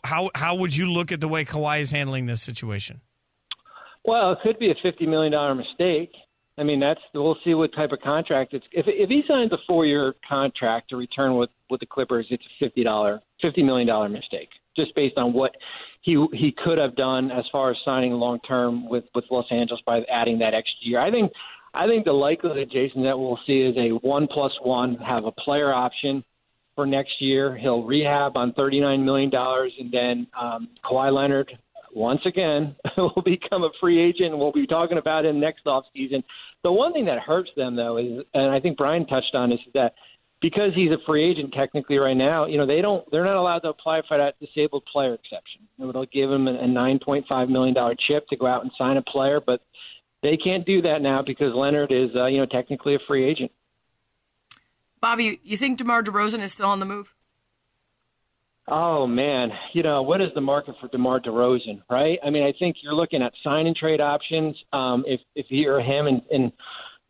how 0.03 0.31
how 0.35 0.55
would 0.55 0.75
you 0.75 0.91
look 0.91 1.11
at 1.11 1.21
the 1.21 1.27
way 1.27 1.45
Kawhi 1.45 1.81
is 1.81 1.91
handling 1.91 2.25
this 2.25 2.41
situation? 2.41 3.01
Well, 4.03 4.33
it 4.33 4.39
could 4.43 4.59
be 4.59 4.71
a 4.71 4.75
fifty 4.81 5.05
million 5.05 5.31
dollar 5.31 5.55
mistake. 5.55 6.11
I 6.57 6.63
mean, 6.63 6.79
that's 6.79 6.99
we'll 7.13 7.37
see 7.45 7.53
what 7.53 7.73
type 7.75 7.91
of 7.91 7.99
contract 8.01 8.53
it's. 8.53 8.65
If 8.71 8.85
if 8.87 9.09
he 9.09 9.21
signs 9.27 9.51
a 9.51 9.57
four 9.67 9.85
year 9.85 10.15
contract 10.27 10.89
to 10.89 10.97
return 10.97 11.37
with 11.37 11.51
with 11.69 11.81
the 11.81 11.85
Clippers, 11.85 12.25
it's 12.31 12.43
a 12.43 12.65
fifty 12.65 12.83
dollar 12.83 13.21
fifty 13.41 13.61
million 13.61 13.87
dollar 13.87 14.09
mistake, 14.09 14.49
just 14.75 14.93
based 14.95 15.17
on 15.17 15.33
what 15.33 15.51
he 16.01 16.13
he 16.33 16.51
could 16.63 16.79
have 16.79 16.95
done 16.95 17.29
as 17.29 17.45
far 17.51 17.69
as 17.69 17.77
signing 17.85 18.11
long 18.11 18.39
term 18.39 18.89
with 18.89 19.03
with 19.13 19.25
Los 19.29 19.45
Angeles 19.51 19.81
by 19.85 20.01
adding 20.11 20.39
that 20.39 20.55
extra 20.55 20.77
year. 20.81 20.99
I 20.99 21.11
think 21.11 21.31
I 21.73 21.87
think 21.87 22.05
the 22.05 22.13
likelihood, 22.13 22.69
Jason, 22.71 23.03
that 23.03 23.17
we'll 23.17 23.39
see 23.47 23.61
is 23.61 23.75
a 23.77 23.89
one 24.05 24.27
plus 24.27 24.51
one, 24.61 24.95
have 24.95 25.25
a 25.25 25.31
player 25.31 25.73
option 25.73 26.23
for 26.75 26.85
next 26.85 27.13
year. 27.19 27.57
He'll 27.57 27.83
rehab 27.83 28.37
on 28.37 28.53
thirty 28.53 28.79
nine 28.79 29.03
million 29.03 29.29
dollars, 29.29 29.73
and 29.79 29.91
then 29.91 30.27
um, 30.39 30.69
Kawhi 30.85 31.11
Leonard 31.11 31.51
once 31.95 32.21
again 32.25 32.75
will 32.97 33.23
become 33.23 33.63
a 33.63 33.69
free 33.79 34.01
agent 34.01 34.31
and 34.31 34.39
we'll 34.39 34.51
be 34.51 34.67
talking 34.67 34.97
about 34.97 35.25
him 35.25 35.39
next 35.39 35.65
off 35.67 35.85
season. 35.95 36.23
The 36.63 36.71
one 36.71 36.93
thing 36.93 37.05
that 37.05 37.19
hurts 37.19 37.51
them 37.55 37.75
though 37.75 37.97
is 37.97 38.25
and 38.33 38.51
I 38.51 38.59
think 38.59 38.77
Brian 38.77 39.05
touched 39.05 39.35
on 39.35 39.49
this 39.49 39.59
is 39.65 39.73
that 39.73 39.93
because 40.41 40.71
he's 40.75 40.91
a 40.91 40.97
free 41.05 41.23
agent 41.23 41.53
technically 41.53 41.97
right 41.97 42.17
now, 42.17 42.45
you 42.45 42.57
know, 42.57 42.65
they 42.65 42.81
don't 42.81 43.09
they're 43.11 43.23
not 43.23 43.37
allowed 43.37 43.59
to 43.59 43.69
apply 43.69 44.01
for 44.07 44.17
that 44.17 44.39
disabled 44.39 44.83
player 44.91 45.13
exception. 45.13 45.61
It'll 45.79 46.05
give 46.07 46.31
him 46.31 46.47
a 46.47 46.67
nine 46.67 46.99
point 47.03 47.25
five 47.27 47.49
million 47.49 47.73
dollar 47.73 47.95
chip 47.97 48.27
to 48.29 48.35
go 48.35 48.45
out 48.45 48.63
and 48.63 48.71
sign 48.77 48.97
a 48.97 49.01
player, 49.01 49.39
but 49.45 49.61
they 50.23 50.37
can't 50.37 50.65
do 50.65 50.81
that 50.81 51.01
now 51.01 51.21
because 51.21 51.53
Leonard 51.53 51.91
is 51.91 52.09
uh, 52.15 52.25
you 52.25 52.39
know 52.39 52.45
technically 52.45 52.95
a 52.95 52.99
free 53.07 53.29
agent. 53.29 53.51
Bobby, 55.01 55.39
you 55.43 55.57
think 55.57 55.77
DeMar 55.77 56.01
DeRozan 56.01 56.41
is 56.41 56.53
still 56.53 56.69
on 56.69 56.79
the 56.79 56.85
move? 56.85 57.13
Oh 58.67 59.05
man, 59.05 59.51
you 59.73 59.83
know 59.83 60.01
what 60.01 60.21
is 60.21 60.29
the 60.33 60.41
market 60.41 60.75
for 60.79 60.87
DeMar 60.87 61.19
DeRozan, 61.19 61.81
right? 61.89 62.17
I 62.25 62.29
mean, 62.29 62.43
I 62.43 62.53
think 62.57 62.77
you're 62.81 62.95
looking 62.95 63.21
at 63.21 63.33
sign 63.43 63.67
and 63.67 63.75
trade 63.75 63.99
options. 63.99 64.55
Um, 64.71 65.03
if 65.05 65.19
if 65.35 65.47
you're 65.49 65.81
him 65.81 66.07
and, 66.07 66.21
and 66.31 66.51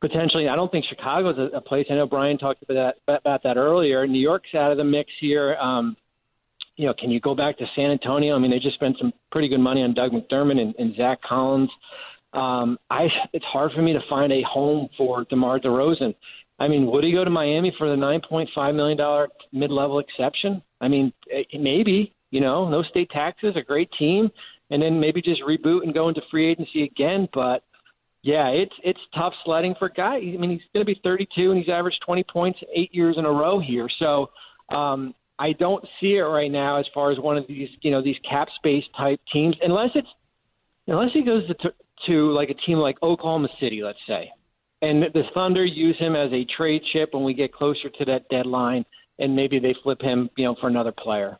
potentially, 0.02 0.50
I 0.50 0.56
don't 0.56 0.72
think 0.72 0.86
Chicago's 0.86 1.38
a, 1.38 1.58
a 1.58 1.62
place. 1.62 1.86
I 1.92 1.94
know 1.94 2.08
Brian 2.08 2.40
talked 2.40 2.64
about 2.64 2.96
that 3.06 3.18
about 3.20 3.44
that 3.44 3.58
earlier. 3.58 4.08
New 4.08 4.20
York's 4.20 4.56
out 4.56 4.72
of 4.72 4.78
the 4.78 4.84
mix 4.84 5.12
here. 5.22 5.56
Um, 5.58 5.96
you 6.76 6.88
know, 6.88 6.94
can 6.96 7.12
you 7.12 7.20
go 7.20 7.36
back 7.36 7.60
to 7.60 7.66
San 7.76 7.92
Antonio? 7.92 8.36
I 8.36 8.40
mean, 8.40 8.50
they 8.50 8.58
just 8.58 8.76
spent 8.76 8.98
some 9.00 9.14
pretty 9.32 9.48
good 9.48 9.60
money 9.60 9.84
on 9.84 9.94
Doug 9.94 10.12
McDermott 10.12 10.60
and, 10.60 10.74
and 10.80 10.96
Zach 10.96 11.22
Collins. 11.22 11.70
Um, 12.34 12.80
I 12.90 13.08
it's 13.32 13.46
hard 13.46 13.72
for 13.74 13.82
me 13.82 13.94
to 13.94 14.00
find 14.10 14.32
a 14.32 14.42
home 14.42 14.90
for 14.98 15.26
DeMar 15.26 15.60
DeRozan. 15.60 16.16
I 16.60 16.68
mean, 16.68 16.88
would 16.88 17.04
he 17.04 17.12
go 17.12 17.24
to 17.24 17.30
Miami 17.30 17.74
for 17.78 17.90
the 17.90 17.96
nine 17.96 18.22
point 18.28 18.50
five 18.56 18.76
million 18.76 18.98
dollar 18.98 19.28
mid 19.52 19.72
level 19.72 20.00
exception? 20.00 20.62
I 20.82 20.88
mean, 20.88 21.14
eh, 21.32 21.44
maybe. 21.60 22.14
You 22.32 22.42
know, 22.42 22.68
no 22.68 22.82
state 22.82 23.12
taxes, 23.12 23.54
a 23.56 23.62
great 23.62 23.92
team, 24.00 24.32
and 24.72 24.82
then 24.82 25.00
maybe 25.00 25.22
just 25.22 25.44
reboot 25.44 25.84
and 25.84 25.94
go 25.94 26.10
into 26.10 26.22
free 26.32 26.50
agency 26.50 26.84
again. 26.84 27.30
But 27.32 27.64
yeah, 28.24 28.48
it's 28.48 28.74
it's 28.84 29.00
tough 29.14 29.34
sledding 29.46 29.76
for 29.78 29.86
a 29.86 29.94
guy. 29.94 30.16
I 30.16 30.38
mean, 30.38 30.50
he's 30.50 30.62
going 30.74 30.84
to 30.84 30.92
be 30.92 31.00
32 31.04 31.52
and 31.52 31.60
he's 31.60 31.70
averaged 31.70 32.02
20 32.04 32.24
points 32.24 32.60
eight 32.74 32.94
years 32.94 33.18
in 33.20 33.26
a 33.26 33.32
row 33.32 33.60
here. 33.60 33.88
So 34.00 34.32
um, 34.70 35.14
I 35.38 35.52
don't 35.54 35.84
see 36.00 36.16
it 36.16 36.22
right 36.22 36.52
now 36.52 36.80
as 36.80 36.86
far 36.94 37.12
as 37.12 37.20
one 37.20 37.38
of 37.38 37.46
these 37.48 37.70
you 37.82 37.92
know 37.92 38.02
these 38.02 38.16
cap 38.28 38.48
space 38.56 38.86
type 38.98 39.20
teams, 39.32 39.56
unless 39.62 39.90
it's 39.94 40.08
unless 40.88 41.12
he 41.14 41.22
goes 41.22 41.46
to 41.48 41.74
to 42.08 42.32
like 42.32 42.50
a 42.50 42.54
team 42.66 42.78
like 42.78 42.96
Oklahoma 43.02 43.50
City, 43.60 43.82
let's 43.84 44.00
say, 44.08 44.30
and 44.82 45.02
the 45.02 45.24
Thunder 45.34 45.64
use 45.64 45.98
him 45.98 46.16
as 46.16 46.32
a 46.34 46.46
trade 46.58 46.82
chip 46.92 47.14
when 47.14 47.24
we 47.24 47.34
get 47.34 47.54
closer 47.54 47.90
to 47.90 48.06
that 48.06 48.28
deadline, 48.30 48.86
and 49.18 49.36
maybe 49.36 49.58
they 49.58 49.74
flip 49.82 50.02
him, 50.02 50.30
you 50.36 50.44
know, 50.44 50.56
for 50.60 50.68
another 50.68 50.92
player. 50.92 51.38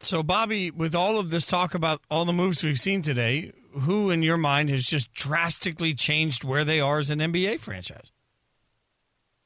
So, 0.00 0.22
Bobby, 0.22 0.70
with 0.70 0.94
all 0.94 1.18
of 1.18 1.30
this 1.30 1.46
talk 1.46 1.74
about 1.74 2.00
all 2.10 2.24
the 2.24 2.32
moves 2.32 2.62
we've 2.62 2.80
seen 2.80 3.02
today, 3.02 3.52
who 3.80 4.10
in 4.10 4.22
your 4.22 4.36
mind 4.36 4.70
has 4.70 4.84
just 4.84 5.12
drastically 5.12 5.92
changed 5.92 6.44
where 6.44 6.64
they 6.64 6.80
are 6.80 6.98
as 6.98 7.10
an 7.10 7.18
NBA 7.18 7.58
franchise? 7.58 8.10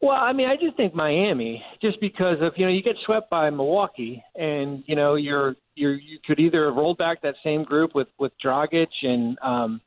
Well, 0.00 0.16
I 0.16 0.32
mean, 0.32 0.48
I 0.48 0.56
just 0.56 0.76
think 0.76 0.94
Miami, 0.94 1.64
just 1.80 2.00
because 2.00 2.38
of 2.40 2.52
you 2.56 2.66
know 2.66 2.72
you 2.72 2.82
get 2.82 2.96
swept 3.06 3.30
by 3.30 3.50
Milwaukee, 3.50 4.22
and 4.34 4.82
you 4.86 4.96
know 4.96 5.14
you're 5.14 5.54
you're 5.74 5.94
you 5.94 6.18
could 6.26 6.40
either 6.40 6.72
roll 6.72 6.94
back 6.94 7.22
that 7.22 7.36
same 7.42 7.62
group 7.62 7.94
with 7.94 8.08
with 8.18 8.32
Dragic 8.44 8.88
and 9.02 9.38
um, 9.42 9.80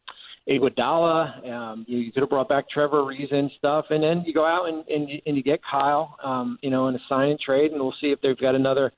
Iguodala. 0.50 1.50
Um, 1.50 1.86
you, 1.88 1.98
you 2.00 2.12
could 2.12 2.22
have 2.22 2.30
brought 2.30 2.50
back 2.50 2.70
Trevor 2.70 3.10
and 3.12 3.52
stuff, 3.58 3.86
and 3.90 4.04
then 4.04 4.24
you 4.26 4.34
go 4.34 4.46
out 4.46 4.68
and 4.68 4.88
and, 4.88 5.10
you- 5.10 5.22
and 5.26 5.36
you 5.36 5.44
get 5.44 5.60
Kyle, 5.70 6.18
um, 6.24 6.60
you 6.62 6.70
know, 6.70 6.88
in 6.88 6.96
a 6.96 7.00
sign 7.10 7.30
and 7.30 7.40
trade, 7.40 7.72
and 7.72 7.82
we'll 7.82 7.96
see 8.00 8.08
if 8.12 8.22
they've 8.22 8.38
got 8.40 8.56
another 8.56 8.92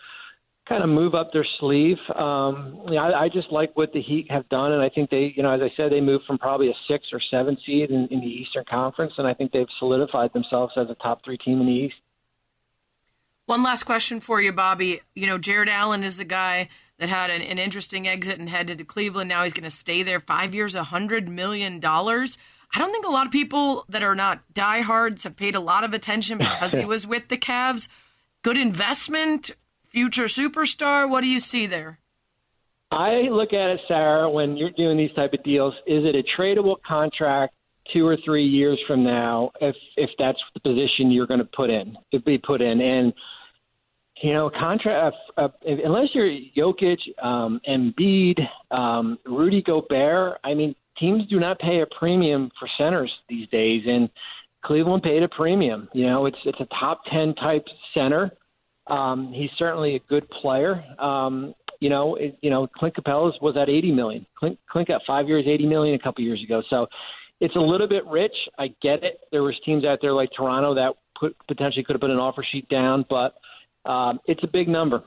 kind 0.68 0.84
of 0.84 0.90
move 0.90 1.16
up 1.16 1.32
their 1.32 1.46
sleeve. 1.62 1.96
Um, 2.14 2.82
you 2.88 2.96
know, 2.96 2.98
I, 2.98 3.24
I 3.24 3.30
just 3.30 3.50
like 3.52 3.76
what 3.78 3.94
the 3.94 4.02
Heat 4.02 4.30
have 4.30 4.50
done, 4.50 4.74
and 4.74 4.82
I 4.82 4.90
think 4.90 5.10
they, 5.10 5.34
you 5.34 5.42
know, 5.42 5.52
as 5.52 5.62
I 5.62 5.72
said, 5.78 5.94
they 5.94 6.02
moved 6.02 6.26
from 6.26 6.38
probably 6.38 6.68
a 6.70 6.74
six 6.90 7.06
or 7.14 7.22
seven 7.32 7.58
seed 7.66 7.90
in, 7.90 8.08
in 8.12 8.20
the 8.20 8.28
Eastern 8.28 8.66
Conference, 8.70 9.14
and 9.18 9.26
I 9.26 9.34
think 9.34 9.54
they've 9.54 9.68
solidified 9.80 10.34
themselves 10.34 10.74
as 10.76 10.90
a 10.90 10.96
top 10.96 11.24
three 11.24 11.38
team 11.38 11.62
in 11.62 11.68
the 11.68 11.72
East. 11.72 11.96
One 13.46 13.64
last 13.64 13.84
question 13.84 14.20
for 14.20 14.42
you, 14.42 14.52
Bobby. 14.52 15.00
You 15.16 15.26
know, 15.28 15.38
Jarrett 15.38 15.70
Allen 15.70 16.04
is 16.04 16.18
the 16.18 16.26
guy 16.26 16.68
that 17.00 17.10
had 17.10 17.30
an, 17.30 17.42
an 17.42 17.60
interesting 17.60 18.08
exit 18.08 18.40
and 18.40 18.50
headed 18.50 18.80
to 18.80 18.84
Cleveland. 18.84 19.30
Now 19.30 19.44
he's 19.44 19.54
going 19.54 19.64
to 19.64 19.72
stay 19.72 20.04
there 20.04 20.20
five 20.20 20.56
years, 20.56 20.76
a 20.76 20.84
hundred 20.84 21.30
million 21.30 21.80
dollars. 21.80 22.38
I 22.74 22.80
don't 22.80 22.92
think 22.92 23.06
a 23.06 23.12
lot 23.12 23.26
of 23.26 23.32
people 23.32 23.86
that 23.90 24.04
are 24.04 24.16
not 24.16 24.42
diehards 24.54 25.24
have 25.24 25.36
paid 25.36 25.56
a 25.56 25.60
lot 25.60 25.84
of 25.84 25.94
attention 25.94 26.38
because 26.38 26.74
he 26.74 26.86
was 26.94 27.08
with 27.08 27.28
the 27.30 27.38
Cavs. 27.38 27.88
Good 28.42 28.58
investment, 28.58 29.52
future 29.90 30.26
superstar. 30.26 31.10
What 31.10 31.22
do 31.22 31.28
you 31.28 31.40
see 31.40 31.66
there? 31.66 32.00
I 32.92 33.28
look 33.30 33.52
at 33.54 33.70
it, 33.70 33.82
Sarah, 33.88 34.30
when 34.30 34.56
you're 34.56 34.72
doing 34.72 34.98
these 34.98 35.12
type 35.14 35.34
of 35.34 35.44
deals. 35.44 35.74
Is 35.86 36.06
it 36.06 36.16
a 36.16 36.24
tradable 36.40 36.78
contract 36.88 37.54
two 37.94 38.08
or 38.08 38.18
three 38.24 38.46
years 38.46 38.80
from 38.88 39.04
now? 39.04 39.52
If 39.60 39.76
if 39.98 40.10
that's 40.18 40.40
the 40.54 40.60
position 40.62 41.12
you're 41.12 41.28
going 41.28 41.40
to 41.40 41.46
put 41.46 41.70
in, 41.70 41.98
to 42.12 42.20
be 42.20 42.38
put 42.38 42.62
in, 42.62 42.80
and 42.80 43.14
you 44.22 44.34
know, 44.34 44.50
contract 44.50 45.16
uh, 45.38 45.42
uh, 45.42 45.50
unless 45.66 46.10
you're 46.14 46.30
Jokic, 46.58 46.98
um, 47.24 47.62
Embiid, 47.68 48.40
um, 48.72 49.18
Rudy 49.26 49.62
Gobert. 49.62 50.40
I 50.44 50.54
mean, 50.54 50.76
teams 51.00 51.28
do 51.30 51.40
not 51.40 51.60
pay 51.60 51.82
a 51.82 51.86
premium 52.00 52.50
for 52.60 52.68
centers 52.78 53.12
these 53.30 53.48
days, 53.50 53.84
and 53.88 54.10
Cleveland 54.66 55.04
paid 55.04 55.24
a 55.24 55.30
premium. 55.30 55.88
You 55.94 56.08
know, 56.08 56.26
it's 56.26 56.38
it's 56.46 56.60
a 56.60 56.68
top 56.80 57.02
ten 57.12 57.36
type 57.36 57.66
center. 57.94 58.32
Um, 58.88 59.32
he's 59.34 59.50
certainly 59.58 59.96
a 59.96 60.00
good 60.10 60.28
player. 60.30 60.84
Um, 61.00 61.54
you 61.80 61.90
know, 61.90 62.16
it, 62.16 62.38
you 62.42 62.50
know, 62.50 62.68
Clint 62.68 62.96
Capela 62.96 63.32
was 63.42 63.56
at 63.58 63.70
80 63.70 63.92
million. 63.92 64.26
Clint, 64.40 64.58
Clint 64.70 64.88
got 64.88 65.02
five 65.06 65.28
years, 65.28 65.46
80 65.48 65.68
million 65.68 65.96
a 65.96 66.00
couple 66.00 66.24
years 66.24 66.42
ago. 66.42 66.64
So 66.70 66.88
it's 67.40 67.56
a 67.56 67.60
little 67.60 67.88
bit 67.88 68.06
rich. 68.08 68.34
I 68.58 68.70
get 68.82 69.04
it. 69.04 69.20
There 69.32 69.44
was 69.44 69.56
teams 69.66 69.86
out 69.86 70.00
there 70.02 70.14
like 70.14 70.30
Toronto 70.36 70.74
that 70.76 70.94
put, 71.20 71.36
potentially 71.48 71.84
could 71.84 71.94
have 71.94 72.02
put 72.02 72.10
an 72.10 72.18
offer 72.18 72.46
sheet 72.50 72.68
down, 72.70 73.06
but 73.10 73.36
um, 73.88 74.20
it's 74.26 74.44
a 74.44 74.48
big 74.48 74.68
number. 74.68 75.04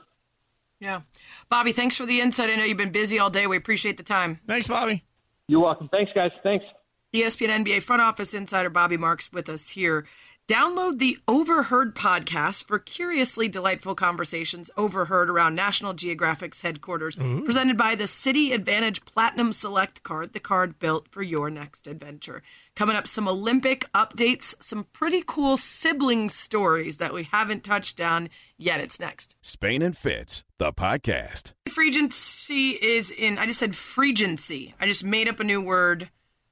Yeah. 0.79 1.01
Bobby, 1.49 1.71
thanks 1.71 1.95
for 1.95 2.05
the 2.05 2.19
insight. 2.19 2.49
I 2.49 2.55
know 2.55 2.63
you've 2.63 2.77
been 2.77 2.91
busy 2.91 3.19
all 3.19 3.29
day. 3.29 3.45
We 3.45 3.55
appreciate 3.55 3.97
the 3.97 4.03
time. 4.03 4.39
Thanks, 4.47 4.67
Bobby. 4.67 5.03
You're 5.47 5.61
welcome. 5.61 5.89
Thanks, 5.89 6.11
guys. 6.13 6.31
Thanks. 6.43 6.65
ESPN 7.13 7.63
NBA 7.65 7.83
front 7.83 8.01
office 8.01 8.33
insider 8.33 8.69
Bobby 8.69 8.97
Marks 8.97 9.31
with 9.31 9.49
us 9.49 9.69
here. 9.69 10.07
Download 10.47 10.99
the 10.99 11.17
Overheard 11.29 11.95
podcast 11.95 12.65
for 12.65 12.77
curiously 12.77 13.47
delightful 13.47 13.95
conversations 13.95 14.69
overheard 14.75 15.29
around 15.29 15.55
National 15.55 15.93
Geographic's 15.93 16.59
headquarters, 16.59 17.17
Ooh. 17.19 17.41
presented 17.45 17.77
by 17.77 17.95
the 17.95 18.03
Citi 18.03 18.51
AAdvantage 18.51 19.05
Platinum 19.05 19.53
Select 19.53 20.03
card, 20.03 20.33
the 20.33 20.41
card 20.41 20.77
built 20.77 21.07
for 21.07 21.23
your 21.23 21.49
next 21.49 21.87
adventure. 21.87 22.43
Coming 22.75 22.97
up, 22.97 23.07
some 23.07 23.29
Olympic 23.29 23.85
updates, 23.93 24.53
some 24.61 24.87
pretty 24.91 25.23
cool 25.25 25.55
sibling 25.55 26.27
stories 26.29 26.97
that 26.97 27.13
we 27.13 27.23
haven't 27.23 27.63
touched 27.63 28.01
on 28.01 28.29
yet. 28.57 28.81
It's 28.81 28.99
next. 28.99 29.35
Spain 29.41 29.81
and 29.81 29.95
Fitz, 29.95 30.43
the 30.57 30.73
podcast. 30.73 31.53
Freegency 31.69 32.77
is 32.77 33.09
in, 33.11 33.37
I 33.37 33.45
just 33.45 33.59
said 33.59 33.71
freegency. 33.71 34.73
I 34.81 34.85
just 34.85 35.05
made 35.05 35.29
up 35.29 35.39
a 35.39 35.45
new 35.45 35.61
word. 35.61 36.09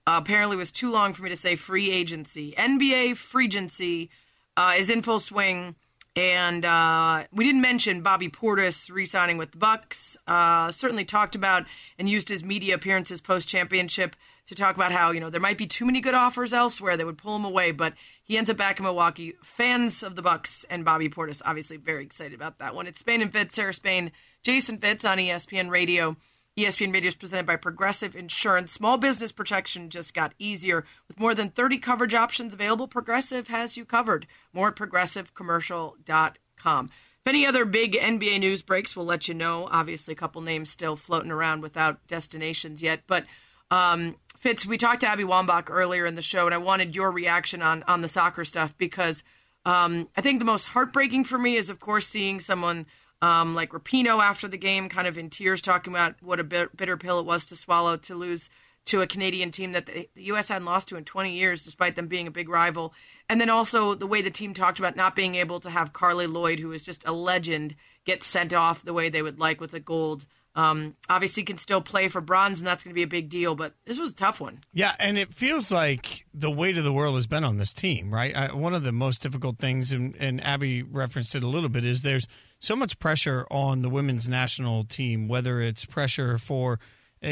Uh, 0.09 0.17
apparently, 0.17 0.55
it 0.55 0.57
was 0.57 0.71
too 0.71 0.89
long 0.89 1.13
for 1.13 1.21
me 1.21 1.29
to 1.29 1.35
say 1.35 1.55
free 1.55 1.91
agency. 1.91 2.55
NBA 2.57 3.11
freegency 3.11 4.09
uh, 4.57 4.73
is 4.75 4.89
in 4.89 5.03
full 5.03 5.19
swing. 5.19 5.75
And 6.15 6.65
uh, 6.65 7.25
we 7.31 7.45
didn't 7.45 7.61
mention 7.61 8.01
Bobby 8.01 8.27
Portis 8.27 8.89
re-signing 8.91 9.37
with 9.37 9.51
the 9.51 9.59
Bucks. 9.59 10.17
Uh, 10.25 10.71
certainly 10.71 11.05
talked 11.05 11.35
about 11.35 11.65
and 11.99 12.09
used 12.09 12.27
his 12.27 12.43
media 12.43 12.73
appearances 12.73 13.21
post-championship 13.21 14.15
to 14.47 14.55
talk 14.55 14.73
about 14.75 14.91
how 14.91 15.11
you 15.11 15.19
know 15.19 15.29
there 15.29 15.39
might 15.39 15.59
be 15.59 15.67
too 15.67 15.85
many 15.85 16.01
good 16.01 16.15
offers 16.15 16.53
elsewhere 16.53 16.97
that 16.97 17.05
would 17.05 17.19
pull 17.19 17.35
him 17.35 17.45
away, 17.45 17.71
but 17.71 17.93
he 18.23 18.35
ends 18.35 18.49
up 18.49 18.57
back 18.57 18.79
in 18.79 18.85
Milwaukee. 18.85 19.35
Fans 19.43 20.01
of 20.01 20.15
the 20.15 20.23
Bucks 20.23 20.65
and 20.71 20.83
Bobby 20.83 21.07
Portis 21.07 21.43
obviously 21.45 21.77
very 21.77 22.03
excited 22.03 22.33
about 22.33 22.57
that 22.57 22.73
one. 22.73 22.87
It's 22.87 22.99
Spain 22.99 23.21
and 23.21 23.31
Fitz, 23.31 23.53
Sarah 23.53 23.75
Spain, 23.75 24.11
Jason 24.41 24.79
Fitz 24.79 25.05
on 25.05 25.19
ESPN 25.19 25.69
Radio. 25.69 26.17
ESPN 26.59 26.93
Radio 26.93 27.07
is 27.07 27.15
presented 27.15 27.45
by 27.45 27.55
Progressive 27.55 28.17
Insurance. 28.17 28.73
Small 28.73 28.97
business 28.97 29.31
protection 29.31 29.89
just 29.89 30.13
got 30.13 30.33
easier. 30.39 30.83
With 31.07 31.17
more 31.17 31.33
than 31.33 31.51
30 31.51 31.77
coverage 31.77 32.13
options 32.13 32.53
available, 32.53 32.87
Progressive 32.87 33.47
has 33.47 33.77
you 33.77 33.85
covered. 33.85 34.27
More 34.51 34.67
at 34.67 34.75
progressivecommercial.com. 34.75 36.85
If 36.85 37.27
any 37.27 37.45
other 37.45 37.63
big 37.63 37.93
NBA 37.93 38.41
news 38.41 38.61
breaks, 38.61 38.93
we'll 38.93 39.05
let 39.05 39.29
you 39.29 39.33
know. 39.33 39.69
Obviously, 39.71 40.11
a 40.11 40.17
couple 40.17 40.41
names 40.41 40.69
still 40.69 40.97
floating 40.97 41.31
around 41.31 41.61
without 41.61 42.05
destinations 42.07 42.81
yet. 42.81 43.03
But 43.07 43.23
um, 43.71 44.17
Fitz, 44.37 44.65
we 44.65 44.77
talked 44.77 45.01
to 45.01 45.07
Abby 45.07 45.23
Wambach 45.23 45.69
earlier 45.69 46.05
in 46.05 46.15
the 46.15 46.21
show, 46.21 46.45
and 46.45 46.53
I 46.53 46.57
wanted 46.57 46.93
your 46.93 47.11
reaction 47.11 47.61
on 47.61 47.83
on 47.87 48.01
the 48.01 48.07
soccer 48.09 48.43
stuff 48.43 48.77
because 48.77 49.23
um, 49.65 50.09
I 50.17 50.21
think 50.21 50.39
the 50.39 50.45
most 50.45 50.65
heartbreaking 50.65 51.23
for 51.23 51.37
me 51.37 51.55
is, 51.55 51.69
of 51.69 51.79
course, 51.79 52.07
seeing 52.07 52.39
someone 52.39 52.85
um, 53.21 53.55
like 53.55 53.71
Rapinoe 53.71 54.23
after 54.23 54.47
the 54.47 54.57
game, 54.57 54.89
kind 54.89 55.07
of 55.07 55.17
in 55.17 55.29
tears, 55.29 55.61
talking 55.61 55.93
about 55.93 56.15
what 56.21 56.39
a 56.39 56.43
bitter 56.43 56.97
pill 56.97 57.19
it 57.19 57.25
was 57.25 57.45
to 57.45 57.55
swallow 57.55 57.97
to 57.97 58.15
lose 58.15 58.49
to 58.85 59.01
a 59.01 59.07
Canadian 59.07 59.51
team 59.51 59.73
that 59.73 59.85
the, 59.85 60.09
the 60.15 60.23
U.S. 60.23 60.47
hadn't 60.49 60.65
lost 60.65 60.87
to 60.87 60.95
in 60.95 61.03
20 61.03 61.33
years, 61.33 61.63
despite 61.63 61.95
them 61.95 62.07
being 62.07 62.27
a 62.27 62.31
big 62.31 62.49
rival. 62.49 62.93
And 63.27 63.39
then 63.39 63.49
also 63.49 63.93
the 63.93 64.07
way 64.07 64.21
the 64.21 64.31
team 64.31 64.53
talked 64.53 64.79
about 64.79 64.95
not 64.95 65.15
being 65.15 65.35
able 65.35 65.59
to 65.59 65.69
have 65.69 65.93
Carli 65.93 66.31
Lloyd, 66.31 66.59
who 66.59 66.71
is 66.71 66.83
just 66.83 67.07
a 67.07 67.11
legend, 67.11 67.75
get 68.05 68.23
sent 68.23 68.53
off 68.53 68.83
the 68.83 68.93
way 68.93 69.09
they 69.09 69.21
would 69.21 69.39
like 69.39 69.61
with 69.61 69.73
a 69.73 69.79
gold 69.79 70.25
um, 70.55 70.95
obviously, 71.07 71.43
can 71.43 71.57
still 71.57 71.81
play 71.81 72.07
for 72.07 72.21
bronze, 72.21 72.59
and 72.59 72.67
that's 72.67 72.83
going 72.83 72.91
to 72.91 72.95
be 72.95 73.03
a 73.03 73.07
big 73.07 73.29
deal. 73.29 73.55
But 73.55 73.75
this 73.85 73.99
was 73.99 74.11
a 74.11 74.15
tough 74.15 74.41
one. 74.41 74.59
Yeah, 74.73 74.93
and 74.99 75.17
it 75.17 75.33
feels 75.33 75.71
like 75.71 76.25
the 76.33 76.51
weight 76.51 76.77
of 76.77 76.83
the 76.83 76.91
world 76.91 77.15
has 77.15 77.27
been 77.27 77.43
on 77.43 77.57
this 77.57 77.71
team, 77.71 78.13
right? 78.13 78.35
I, 78.35 78.53
one 78.53 78.73
of 78.73 78.83
the 78.83 78.91
most 78.91 79.21
difficult 79.21 79.59
things, 79.59 79.91
and, 79.91 80.15
and 80.19 80.43
Abby 80.43 80.83
referenced 80.83 81.35
it 81.35 81.43
a 81.43 81.47
little 81.47 81.69
bit, 81.69 81.85
is 81.85 82.01
there's 82.01 82.27
so 82.59 82.75
much 82.75 82.99
pressure 82.99 83.45
on 83.49 83.81
the 83.81 83.89
women's 83.89 84.27
national 84.27 84.83
team, 84.83 85.27
whether 85.27 85.61
it's 85.61 85.85
pressure 85.85 86.37
for 86.37 86.79
uh, 87.23 87.27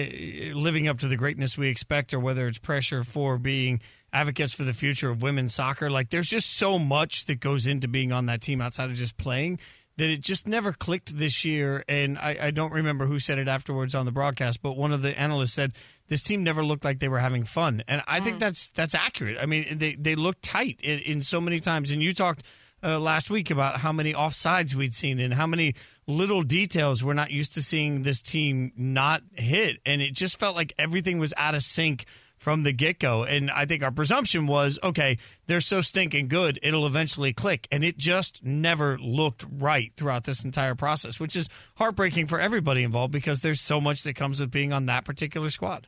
living 0.53 0.87
up 0.87 0.99
to 0.99 1.07
the 1.07 1.15
greatness 1.15 1.57
we 1.57 1.69
expect, 1.69 2.13
or 2.13 2.19
whether 2.19 2.47
it's 2.47 2.57
pressure 2.57 3.03
for 3.03 3.37
being 3.37 3.79
advocates 4.11 4.53
for 4.53 4.63
the 4.63 4.73
future 4.73 5.09
of 5.09 5.21
women's 5.21 5.53
soccer. 5.53 5.89
Like, 5.89 6.09
there's 6.09 6.27
just 6.27 6.53
so 6.57 6.79
much 6.79 7.25
that 7.25 7.39
goes 7.39 7.67
into 7.67 7.87
being 7.87 8.11
on 8.11 8.25
that 8.27 8.41
team 8.41 8.61
outside 8.61 8.89
of 8.89 8.95
just 8.95 9.17
playing 9.17 9.59
that 9.97 10.09
it 10.09 10.21
just 10.21 10.47
never 10.47 10.71
clicked 10.71 11.17
this 11.17 11.43
year. 11.43 11.83
And 11.87 12.17
I, 12.17 12.37
I, 12.43 12.51
don't 12.51 12.71
remember 12.71 13.07
who 13.07 13.19
said 13.19 13.39
it 13.39 13.47
afterwards 13.47 13.95
on 13.95 14.05
the 14.05 14.11
broadcast, 14.11 14.61
but 14.61 14.77
one 14.77 14.91
of 14.91 15.01
the 15.01 15.17
analysts 15.19 15.53
said 15.53 15.73
this 16.07 16.21
team 16.21 16.43
never 16.43 16.63
looked 16.63 16.85
like 16.85 16.99
they 16.99 17.07
were 17.07 17.19
having 17.19 17.43
fun, 17.43 17.83
and 17.87 18.01
I 18.07 18.19
mm. 18.19 18.23
think 18.23 18.39
that's 18.39 18.69
that's 18.69 18.95
accurate. 18.95 19.37
I 19.41 19.45
mean, 19.45 19.77
they 19.77 19.95
they 19.95 20.15
look 20.15 20.37
tight 20.41 20.79
in, 20.81 20.99
in, 20.99 21.21
so 21.21 21.41
many 21.41 21.59
times, 21.59 21.91
and 21.91 22.01
you 22.01 22.13
talked. 22.13 22.43
Uh, 22.83 22.99
last 22.99 23.31
week 23.31 23.49
about 23.49 23.77
how 23.77 23.91
many 23.91 24.13
offsides 24.13 24.75
we'd 24.75 24.93
seen 24.93 25.19
and 25.19 25.33
how 25.33 25.47
many 25.47 25.73
little 26.05 26.43
details 26.43 27.03
we're 27.03 27.13
not 27.13 27.31
used 27.31 27.55
to 27.55 27.61
seeing 27.61 28.03
this 28.03 28.21
team 28.21 28.71
not 28.77 29.23
hit 29.33 29.77
and 29.83 29.99
it 29.99 30.13
just 30.13 30.39
felt 30.39 30.55
like 30.55 30.73
everything 30.77 31.17
was 31.17 31.33
out 31.37 31.55
of 31.55 31.63
sync 31.63 32.05
from 32.37 32.63
the 32.63 32.71
get 32.71 32.99
go. 32.99 33.23
And 33.23 33.51
I 33.51 33.65
think 33.65 33.83
our 33.83 33.91
presumption 33.91 34.47
was 34.47 34.79
okay, 34.81 35.17
they're 35.47 35.59
so 35.59 35.81
stinking 35.81 36.27
good, 36.27 36.59
it'll 36.63 36.85
eventually 36.85 37.33
click. 37.33 37.67
And 37.71 37.83
it 37.83 37.97
just 37.97 38.43
never 38.43 38.97
looked 38.99 39.45
right 39.51 39.91
throughout 39.97 40.23
this 40.23 40.43
entire 40.43 40.75
process, 40.75 41.19
which 41.19 41.35
is 41.35 41.49
heartbreaking 41.75 42.27
for 42.27 42.39
everybody 42.39 42.83
involved 42.83 43.11
because 43.11 43.41
there's 43.41 43.61
so 43.61 43.81
much 43.81 44.03
that 44.03 44.15
comes 44.15 44.39
with 44.39 44.51
being 44.51 44.71
on 44.71 44.85
that 44.85 45.03
particular 45.03 45.49
squad. 45.49 45.87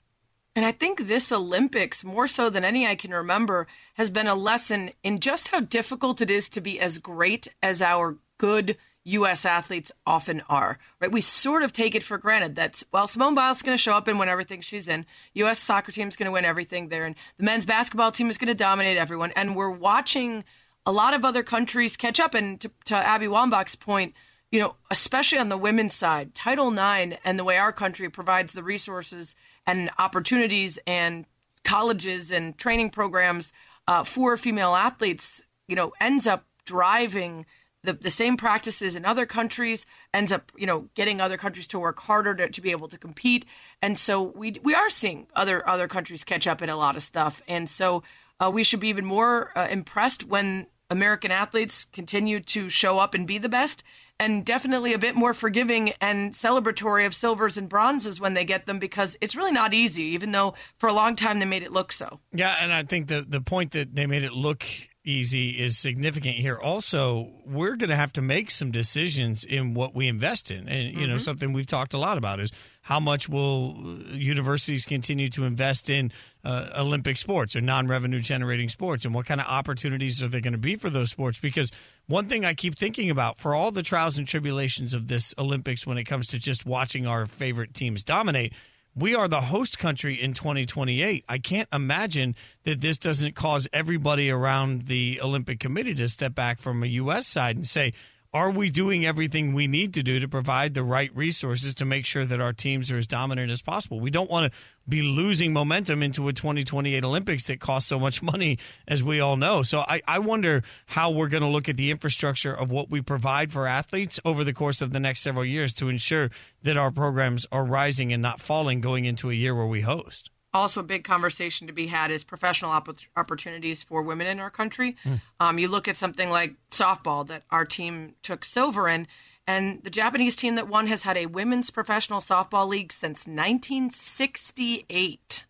And 0.60 0.66
I 0.66 0.74
think 0.74 1.08
this 1.08 1.32
Olympics, 1.32 2.04
more 2.04 2.28
so 2.28 2.50
than 2.50 2.66
any 2.66 2.86
I 2.86 2.96
can 2.96 3.12
remember, 3.12 3.66
has 3.94 4.10
been 4.10 4.28
a 4.28 4.36
lesson 4.36 4.92
in 5.06 5.22
just 5.22 5.48
how 5.48 5.62
difficult 5.62 6.20
it 6.20 6.30
is 6.30 6.50
to 6.50 6.60
be 6.60 6.82
as 6.82 6.98
great 6.98 7.48
as 7.64 7.82
our 7.82 8.18
good 8.38 8.76
U.S. 9.06 9.46
athletes 9.46 9.90
often 10.06 10.44
are, 10.50 10.78
right? 11.00 11.14
We 11.14 11.22
sort 11.22 11.64
of 11.64 11.72
take 11.72 11.96
it 11.96 12.04
for 12.04 12.18
granted 12.18 12.58
that, 12.58 12.84
well, 12.92 13.08
Simone 13.08 13.36
Biles 13.36 13.60
is 13.60 13.64
going 13.64 13.78
to 13.78 13.82
show 13.82 13.94
up 13.94 14.10
and 14.10 14.20
win 14.20 14.28
everything 14.28 14.60
she's 14.60 14.90
in. 14.90 15.06
U.S. 15.36 15.60
soccer 15.60 15.94
team 15.94 16.10
is 16.10 16.18
going 16.18 16.26
to 16.26 16.34
win 16.34 16.44
everything 16.44 16.90
there. 16.90 17.06
And 17.06 17.16
the 17.38 17.46
men's 17.46 17.64
basketball 17.64 18.12
team 18.12 18.30
is 18.30 18.38
going 18.38 18.50
to 18.50 18.54
dominate 18.54 18.98
everyone. 18.98 19.32
And 19.38 19.56
we're 19.56 19.72
watching 19.72 20.44
a 20.86 20.92
lot 20.92 21.14
of 21.14 21.24
other 21.24 21.42
countries 21.42 21.96
catch 21.96 22.20
up. 22.20 22.34
And 22.34 22.60
to, 22.60 22.72
to 22.84 22.98
Abby 22.98 23.28
Wambach's 23.28 23.78
point, 23.78 24.14
you 24.52 24.60
know, 24.60 24.76
especially 24.92 25.38
on 25.38 25.48
the 25.48 25.58
women's 25.58 25.94
side, 25.94 26.36
Title 26.36 26.70
IX 26.70 27.16
and 27.24 27.40
the 27.40 27.46
way 27.46 27.58
our 27.58 27.72
country 27.72 28.10
provides 28.10 28.52
the 28.52 28.62
resources 28.62 29.36
and 29.70 29.90
opportunities 29.98 30.80
and 30.88 31.26
colleges 31.64 32.32
and 32.32 32.58
training 32.58 32.90
programs 32.90 33.52
uh, 33.88 34.04
for 34.04 34.38
female 34.38 34.76
athletes, 34.76 35.42
you 35.68 35.76
know, 35.76 35.94
ends 36.00 36.28
up 36.28 36.46
driving– 36.66 37.46
the, 37.84 37.94
the 37.94 38.12
same 38.12 38.38
practices 38.38 38.96
in 38.96 39.06
other 39.06 39.26
countries 39.26 39.86
ends 40.14 40.32
up 40.32 40.52
you 40.58 40.66
know 40.66 40.90
getting 40.96 41.22
other 41.22 41.38
countries 41.38 41.68
to 41.68 41.80
work 41.80 42.00
harder 42.00 42.36
to, 42.36 42.50
to 42.50 42.62
be 42.62 42.72
able 42.72 42.88
to 42.90 42.98
compete. 42.98 43.46
And 43.82 43.98
so 43.98 44.22
we 44.22 44.56
we 44.64 44.76
are 44.76 44.90
seeing 44.90 45.28
other 45.36 45.68
other 45.68 45.88
countries 45.88 46.24
catch 46.24 46.48
up 46.48 46.62
in 46.62 46.70
a 46.70 46.76
lot 46.76 46.96
of 46.96 47.04
stuff. 47.04 47.42
And 47.48 47.70
so 47.70 48.04
uh, 48.40 48.52
we 48.54 48.64
should 48.64 48.80
be 48.80 48.90
even 48.90 49.06
more 49.06 49.52
uh, 49.58 49.68
impressed 49.70 50.26
when 50.26 50.68
American 50.90 51.32
athletes 51.32 51.86
continue 51.94 52.40
to 52.42 52.70
show 52.70 52.98
up 52.98 53.14
and 53.14 53.28
be 53.28 53.38
the 53.38 53.50
best 53.50 53.84
and 54.20 54.46
definitely 54.46 54.94
a 54.94 55.00
bit 55.00 55.16
more 55.16 55.34
forgiving 55.34 55.94
and 56.02 56.34
celebratory 56.34 57.06
of 57.06 57.16
silvers 57.16 57.58
and 57.58 57.70
bronzes 57.70 58.20
when 58.20 58.34
they 58.34 58.46
get 58.46 58.66
them 58.66 58.80
because 58.80 59.18
it's 59.22 59.36
really 59.36 59.52
not 59.52 59.74
easy, 59.74 60.04
even 60.04 60.32
though 60.32 60.54
for 60.78 60.88
a 60.88 60.94
long 60.94 61.16
time 61.16 61.40
they 61.40 61.46
made 61.46 61.64
it 61.64 61.72
look 61.72 61.92
so. 61.92 62.20
Yeah, 62.32 62.56
and 62.62 62.74
I 62.74 62.84
think 62.84 63.08
the 63.08 63.26
the 63.28 63.42
point 63.42 63.72
that 63.72 63.96
they 63.96 64.06
made 64.06 64.24
it 64.24 64.34
look 64.34 64.66
easy 65.10 65.50
is 65.50 65.78
significant 65.78 66.36
here. 66.36 66.58
Also, 66.58 67.32
we're 67.46 67.76
going 67.76 67.90
to 67.90 67.96
have 67.96 68.14
to 68.14 68.22
make 68.22 68.52
some 68.52 68.72
decisions 68.72 69.44
in 69.44 69.74
what 69.74 69.96
we 69.96 70.08
invest 70.08 70.52
in. 70.52 70.70
And, 70.70 70.98
you 70.98 71.08
know, 71.08 71.18
something 71.18 71.52
we've 71.52 71.66
talked 71.66 71.94
a 71.94 71.98
lot 71.98 72.18
about 72.18 72.40
is 72.40 72.52
how 72.82 73.00
much 73.00 73.28
will 73.28 73.76
universities 74.12 74.86
continue 74.86 75.30
to 75.30 75.44
invest 75.46 75.90
in 75.90 76.12
uh, 76.46 76.70
Olympic 76.78 77.18
sports 77.18 77.56
or 77.56 77.62
non 77.62 77.88
revenue 77.88 78.20
generating 78.20 78.70
sports? 78.70 79.04
And 79.04 79.14
what 79.14 79.26
kind 79.26 79.42
of 79.42 79.48
opportunities 79.48 80.22
are 80.22 80.28
there 80.28 80.42
going 80.42 80.54
to 80.54 80.60
be 80.60 80.76
for 80.76 80.90
those 80.90 81.10
sports? 81.10 81.40
Because 81.40 81.72
one 82.08 82.28
thing 82.28 82.46
I 82.46 82.54
keep 82.54 82.78
thinking 82.78 83.10
about 83.10 83.38
for 83.38 83.56
all 83.56 83.72
the 83.72 83.84
trials 83.84 84.18
and 84.18 84.28
tribulations 84.28 84.94
of 84.94 85.08
this 85.08 85.34
Olympics 85.38 85.86
when 85.86 85.98
it 85.98 86.06
comes 86.06 86.28
to 86.28 86.40
just 86.40 86.66
watching 86.66 87.08
our 87.08 87.26
favorite 87.26 87.74
teams 87.74 88.04
dominate 88.04 88.54
we 88.96 89.16
are 89.16 89.28
the 89.28 89.42
host 89.42 89.80
country 89.80 90.22
in 90.22 90.34
2028. 90.34 91.26
I 91.28 91.38
can't 91.38 91.70
imagine 91.72 92.36
that 92.64 92.82
this 92.82 92.98
doesn't 92.98 93.36
cause 93.36 93.68
everybody 93.72 94.30
around 94.30 94.84
the 94.88 95.20
Olympic 95.22 95.60
Committee 95.60 95.96
to 95.96 96.10
step 96.10 96.36
back 96.36 96.60
from 96.60 96.84
a 96.84 96.88
U.S. 96.88 97.28
side 97.28 97.56
and 97.56 97.68
say, 97.68 97.94
are 98.32 98.52
we 98.52 98.70
doing 98.70 99.08
everything 99.08 99.54
we 99.54 99.66
need 99.66 99.96
to 99.96 100.04
do 100.04 100.20
to 100.20 100.28
provide 100.28 100.76
the 100.76 100.84
right 100.84 101.10
resources 101.16 101.74
to 101.76 101.86
make 101.86 102.06
sure 102.06 102.26
that 102.26 102.40
our 102.40 102.54
teams 102.54 102.92
are 102.92 102.98
as 102.98 103.08
dominant 103.08 103.52
as 103.52 103.62
possible? 103.62 104.00
We 104.00 104.12
don't 104.12 104.30
want 104.30 104.54
to 104.54 104.60
be 104.88 105.02
losing 105.02 105.52
momentum 105.52 106.04
into 106.04 106.28
a 106.28 106.34
2028 106.34 107.04
Olympics 107.04 107.48
that 107.48 107.60
costs 107.60 107.90
so 107.90 107.98
much 107.98 108.22
money, 108.22 108.60
as 108.88 109.04
we 109.04 109.20
all 109.20 109.36
know. 109.36 109.64
So 109.64 109.80
I, 109.80 110.02
I 110.08 110.20
wonder 110.20 110.62
how 110.86 111.10
we're 111.10 111.28
going 111.28 111.42
to 111.42 111.50
look 111.50 111.70
at 111.70 111.78
the 111.78 111.90
infrastructure 111.90 112.54
of 112.54 112.70
what 112.70 112.92
we 112.92 113.02
provide 113.02 113.52
for 113.52 113.66
athletes 113.66 114.20
over 114.24 114.44
the 114.44 114.54
course 114.54 114.84
of 114.84 114.94
the 114.94 115.00
next 115.00 115.22
several 115.22 115.46
years 115.46 115.74
to 115.76 115.90
ensure 115.90 116.30
that 116.62 116.78
our 116.78 116.92
programs 116.92 117.48
are 117.52 117.66
rising 117.66 118.14
and 118.14 118.22
not 118.22 118.40
falling 118.40 118.80
going 118.80 119.06
into 119.06 119.32
a 119.32 119.34
year 119.34 119.56
where 119.56 119.66
we 119.66 119.82
host 119.82 120.30
also 120.54 120.80
a 120.80 120.84
big 120.84 121.04
conversation 121.04 121.68
to 121.68 121.74
be 121.74 121.88
had 121.88 122.12
is 122.12 122.24
professional 122.24 122.72
opp- 122.72 122.98
opportunities 123.16 123.84
for 123.84 124.02
women 124.02 124.28
in 124.28 124.40
our 124.40 124.50
country. 124.50 124.96
Um, 125.40 125.60
you 125.60 125.68
look 125.68 125.88
at 125.88 125.96
something 125.96 126.30
like 126.30 126.56
softball 126.72 127.28
that 127.28 127.44
our 127.52 127.66
team 127.66 128.16
took 128.24 128.44
silver 128.44 128.90
in, 128.90 129.08
and 129.46 129.84
the 129.84 129.90
Japanese 129.90 130.36
team 130.36 130.56
that 130.56 130.68
won 130.68 130.88
has 130.88 131.04
had 131.04 131.18
a 131.18 131.28
women's 131.28 131.72
professional 131.72 132.20
softball 132.20 132.68
league 132.68 132.92
since 132.92 133.28
1968. 133.28 135.46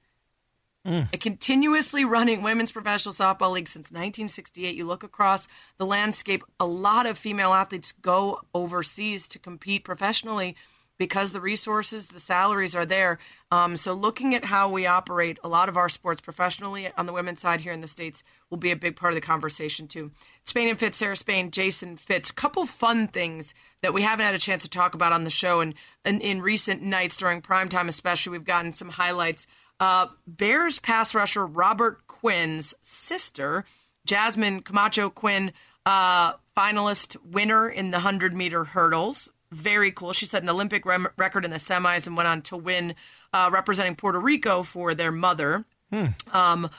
A 1.14 1.18
continuously 1.18 2.06
running 2.06 2.42
women's 2.42 2.72
professional 2.72 3.14
softball 3.14 3.52
league 3.52 3.68
since 3.68 3.92
1968. 3.92 4.76
You 4.76 4.86
look 4.86 5.04
across 5.04 5.48
the 5.78 5.86
landscape, 5.86 6.44
a 6.60 6.66
lot 6.66 7.06
of 7.06 7.18
female 7.18 7.54
athletes 7.54 7.94
go 8.02 8.42
overseas 8.54 9.28
to 9.30 9.40
compete 9.40 9.84
professionally 9.84 10.56
because 11.00 11.32
the 11.32 11.42
resources, 11.42 12.08
the 12.08 12.20
salaries 12.20 12.76
are 12.76 12.86
there. 12.86 13.18
Um, 13.52 13.76
so, 13.78 13.94
looking 13.94 14.36
at 14.36 14.46
how 14.46 14.70
we 14.70 14.86
operate 14.86 15.40
a 15.44 15.48
lot 15.48 15.70
of 15.70 15.78
our 15.78 15.90
sports 15.90 16.22
professionally 16.22 16.92
on 16.96 17.08
the 17.08 17.14
women's 17.14 17.42
side 17.42 17.62
here 17.62 17.72
in 17.72 17.82
the 17.82 17.88
States 17.88 18.22
will 18.52 18.58
be 18.58 18.70
a 18.70 18.76
big 18.76 18.96
part 18.96 19.14
of 19.14 19.16
the 19.16 19.26
conversation, 19.26 19.88
too. 19.88 20.12
Spain 20.44 20.68
and 20.68 20.78
Fitz, 20.78 21.00
Sarah 21.00 21.16
Spain, 21.16 21.50
Jason 21.50 21.98
Fitz. 21.98 22.30
Couple 22.30 22.66
fun 22.66 23.08
things 23.08 23.56
that 23.82 23.94
we 23.94 24.04
haven't 24.04 24.26
had 24.26 24.36
a 24.36 24.40
chance 24.40 24.62
to 24.62 24.70
talk 24.70 24.94
about 24.94 25.14
on 25.14 25.24
the 25.24 25.32
show. 25.32 25.62
And, 25.62 25.74
in 26.06 26.42
recent 26.42 26.84
nights 26.84 27.18
during 27.18 27.42
primetime, 27.42 27.88
especially, 27.88 28.34
we've 28.34 28.44
gotten 28.44 28.74
some 28.74 28.90
highlights. 28.90 29.48
Uh, 29.80 30.08
Bears 30.28 30.78
pass 30.78 31.16
rusher 31.16 31.48
Robert 31.48 32.06
Quinn's 32.08 32.74
sister, 32.82 33.64
Jasmine 34.06 34.62
Camacho 34.62 35.10
Quinn, 35.10 35.54
uh, 35.86 36.34
finalist 36.58 37.16
winner 37.24 37.70
in 37.70 37.92
the 37.92 37.98
100 37.98 38.34
meter 38.34 38.66
hurdles 38.66 39.30
very 39.52 39.92
cool. 39.92 40.14
She 40.14 40.26
set 40.26 40.44
an 40.44 40.50
Olympic 40.50 40.86
rem- 40.86 41.10
record 41.18 41.46
in 41.46 41.52
the 41.52 41.58
semis 41.58 42.06
and 42.08 42.16
went 42.16 42.28
on 42.28 42.42
to 42.44 42.58
win, 42.58 42.96
uh, 43.34 43.50
representing 43.52 43.96
Puerto 43.96 44.20
Rico 44.20 44.64
for 44.64 44.94
their 44.94 45.12
mother. 45.12 45.66
Um, 46.32 46.70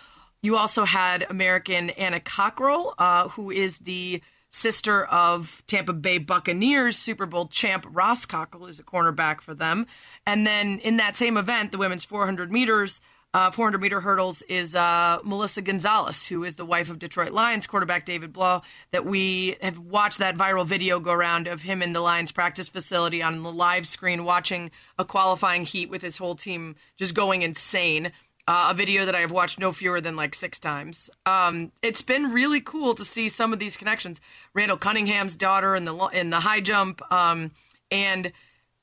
you 0.43 0.57
also 0.57 0.85
had 0.85 1.27
American 1.29 1.91
Anna 1.91 2.21
Cockrell, 2.21 2.95
uh, 2.99 3.29
who 3.31 3.51
is 3.51 3.79
the 3.79 4.23
sister 4.53 5.05
of 5.05 5.63
Tampa 5.67 5.93
Bay 5.93 6.19
Buccaneers 6.19 6.97
Super 6.97 7.27
Bowl 7.27 7.47
champ 7.49 7.87
Ross 7.89 8.27
Cockrell, 8.27 8.67
who's 8.67 8.79
a 8.79 8.83
cornerback 8.85 9.41
for 9.41 9.55
them. 9.55 9.87
And 10.27 10.47
then 10.47 10.79
in 10.81 10.97
that 10.97 11.17
same 11.17 11.37
event, 11.37 11.73
the 11.73 11.79
women's 11.79 12.05
400 12.05 12.51
meters. 12.51 13.01
Uh, 13.33 13.49
400 13.49 13.81
meter 13.81 14.01
hurdles 14.01 14.43
is 14.43 14.75
uh, 14.75 15.21
Melissa 15.23 15.63
Gonzalez, 15.63 16.27
who 16.27 16.43
is 16.43 16.57
the 16.57 16.65
wife 16.65 16.91
of 16.91 16.99
Detroit 16.99 17.31
Lions 17.31 17.65
quarterback 17.65 18.05
David 18.05 18.33
Blough. 18.33 18.63
That 18.91 19.07
we 19.07 19.57
have 19.61 19.79
watched 19.79 20.19
that 20.19 20.37
viral 20.37 20.67
video 20.67 20.99
go 20.99 21.13
around 21.13 21.47
of 21.47 21.63
him 21.63 21.81
in 21.81 21.93
the 21.93 22.01
Lions 22.01 22.33
practice 22.33 22.69
facility 22.69 23.23
on 23.23 23.45
the 23.45 23.53
live 23.53 23.87
screen 23.87 24.25
watching 24.25 24.73
a 24.99 25.05
qualifying 25.05 25.65
heat 25.65 25.91
with 25.91 26.03
his 26.03 26.19
whole 26.19 26.35
team 26.35 26.75
just 26.97 27.15
going 27.15 27.43
insane. 27.43 28.11
Uh, 28.49 28.71
a 28.73 28.75
video 28.75 29.05
that 29.05 29.15
I 29.15 29.21
have 29.21 29.31
watched 29.31 29.61
no 29.61 29.71
fewer 29.71 30.01
than 30.01 30.17
like 30.17 30.35
six 30.35 30.59
times. 30.59 31.09
Um, 31.25 31.71
it's 31.83 32.03
been 32.03 32.33
really 32.33 32.61
cool 32.61 32.97
to 32.97 33.05
see 33.05 33.29
some 33.29 33.53
of 33.53 33.61
these 33.61 33.77
connections. 33.77 34.21
Randall 34.55 34.77
Cunningham's 34.77 35.37
daughter 35.37 35.77
in 35.77 35.85
the 35.85 35.95
in 36.07 36.31
the 36.31 36.41
high 36.41 36.61
jump, 36.61 37.01
um, 37.13 37.53
and 37.93 38.33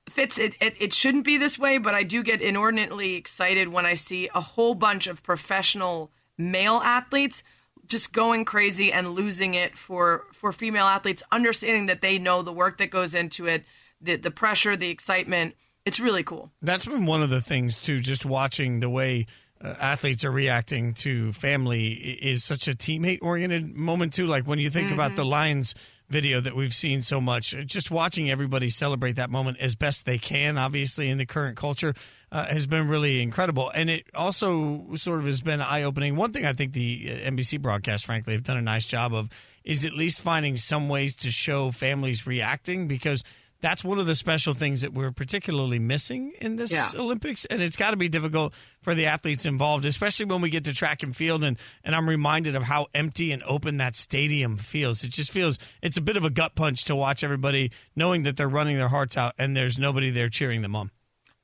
Fitz, 0.10 0.38
it, 0.38 0.56
it, 0.62 0.76
it 0.80 0.94
shouldn't 0.94 1.26
be 1.26 1.38
this 1.38 1.60
way, 1.60 1.78
but 1.78 1.94
I 1.94 2.04
do 2.04 2.24
get 2.24 2.42
inordinately 2.42 3.16
excited 3.16 3.70
when 3.70 3.86
I 3.86 3.94
see 3.96 4.30
a 4.34 4.42
whole 4.42 4.76
bunch 4.76 5.08
of 5.08 5.24
professional 5.24 6.12
male 6.38 6.82
athletes 6.84 7.44
just 7.88 8.12
going 8.14 8.46
crazy 8.46 8.92
and 8.92 9.12
losing 9.12 9.54
it 9.54 9.78
for, 9.78 10.26
for 10.34 10.52
female 10.52 10.86
athletes, 10.86 11.24
understanding 11.32 11.88
that 11.88 12.02
they 12.02 12.20
know 12.20 12.42
the 12.42 12.54
work 12.54 12.78
that 12.78 12.92
goes 12.92 13.16
into 13.16 13.46
it, 13.46 13.66
the, 14.02 14.16
the 14.18 14.32
pressure, 14.32 14.76
the 14.76 14.90
excitement. 14.90 15.56
It's 15.86 16.00
really 16.00 16.24
cool. 16.24 16.52
That's 16.62 16.86
been 16.86 17.06
one 17.06 17.24
of 17.24 17.30
the 17.30 17.42
things 17.42 17.80
too. 17.80 18.00
Just 18.00 18.26
watching 18.26 18.82
the 18.82 18.90
way 18.90 19.26
uh, 19.62 19.74
athletes 19.80 20.26
are 20.26 20.32
reacting 20.32 20.94
to 20.94 21.32
family 21.32 21.94
is 21.94 22.44
such 22.44 22.68
a 22.68 22.76
teammate 22.76 23.20
oriented 23.22 23.74
moment 23.74 24.14
too. 24.14 24.26
Like 24.26 24.46
when 24.46 24.60
you 24.60 24.70
think 24.70 24.92
about 24.92 25.16
the 25.16 25.26
Lions 25.26 25.74
video 26.10 26.40
that 26.40 26.56
we've 26.56 26.74
seen 26.74 27.02
so 27.02 27.20
much, 27.20 27.52
just 27.66 27.92
watching 27.92 28.30
everybody 28.30 28.70
celebrate 28.70 29.18
that 29.18 29.30
moment 29.30 29.58
as 29.60 29.76
best 29.76 30.06
they 30.06 30.18
can, 30.18 30.58
obviously 30.58 31.10
in 31.10 31.18
the 31.18 31.26
current 31.26 31.58
culture, 31.58 31.94
uh, 32.32 32.46
has 32.46 32.66
been 32.66 32.88
really 32.88 33.22
incredible. 33.22 33.70
And 33.70 33.90
it 33.90 34.06
also 34.16 34.86
sort 34.96 35.20
of 35.20 35.26
has 35.26 35.42
been 35.42 35.62
eye 35.62 35.84
opening. 35.84 36.16
One 36.16 36.32
thing 36.32 36.46
I 36.46 36.54
think 36.54 36.74
the 36.74 37.10
uh, 37.10 37.30
NBC 37.30 37.62
broadcast, 37.62 38.06
frankly, 38.06 38.34
have 38.34 38.44
done 38.44 38.58
a 38.58 38.62
nice 38.62 38.86
job 38.86 39.14
of 39.14 39.30
is 39.64 39.86
at 39.86 39.94
least 39.94 40.22
finding 40.22 40.56
some 40.56 40.88
ways 40.88 41.16
to 41.18 41.32
show 41.32 41.72
families 41.72 42.26
reacting 42.26 42.88
because 42.88 43.24
that's 43.62 43.84
one 43.84 44.00
of 44.00 44.06
the 44.06 44.16
special 44.16 44.54
things 44.54 44.82
that 44.82 44.94
we're 44.94 45.12
particularly 45.12 45.80
missing 45.80 46.34
in 46.40 46.56
this 46.58 46.72
Yeah. 46.72 46.90
Olympics, 46.96 47.46
and 47.46 47.62
it's 47.62 47.76
got 47.76 47.92
to 47.92 47.98
be 47.98 48.10
difficult 48.10 48.54
for 48.82 48.94
the 48.94 49.06
athletes 49.08 49.46
involved, 49.46 49.86
especially 49.86 50.26
when 50.28 50.42
we 50.42 50.50
get 50.50 50.64
to 50.66 50.74
track 50.74 51.04
and 51.04 51.16
field. 51.16 51.44
and 51.44 51.58
And 51.84 51.96
I'm 51.96 52.08
reminded 52.08 52.56
of 52.56 52.64
how 52.64 52.88
empty 52.94 53.32
and 53.32 53.42
open 53.44 53.78
that 53.78 53.96
stadium 53.96 54.58
feels. 54.58 55.04
It 55.04 55.10
just 55.10 55.32
feels 55.32 55.58
it's 55.82 55.98
a 55.98 56.02
bit 56.02 56.18
of 56.18 56.26
a 56.26 56.30
gut 56.30 56.56
punch 56.56 56.86
to 56.86 56.96
watch 56.96 57.24
everybody 57.24 57.72
knowing 57.96 58.24
that 58.24 58.38
they're 58.38 58.48
running 58.48 58.78
their 58.78 58.90
hearts 58.90 59.18
out 59.18 59.34
and 59.38 59.56
there's 59.58 59.80
nobody 59.80 60.10
there 60.12 60.30
cheering 60.30 60.62
them 60.62 60.76
on. 60.76 60.92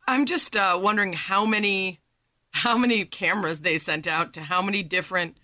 I'm 0.08 0.26
just 0.26 0.56
uh, 0.58 0.80
wondering 0.82 1.14
how 1.14 1.46
many 1.46 2.00
how 2.52 2.78
many 2.78 3.04
cameras 3.06 3.62
they 3.62 3.78
sent 3.80 4.08
out 4.08 4.34
to 4.34 4.42
how 4.42 4.62
many 4.62 4.84
different 4.84 5.38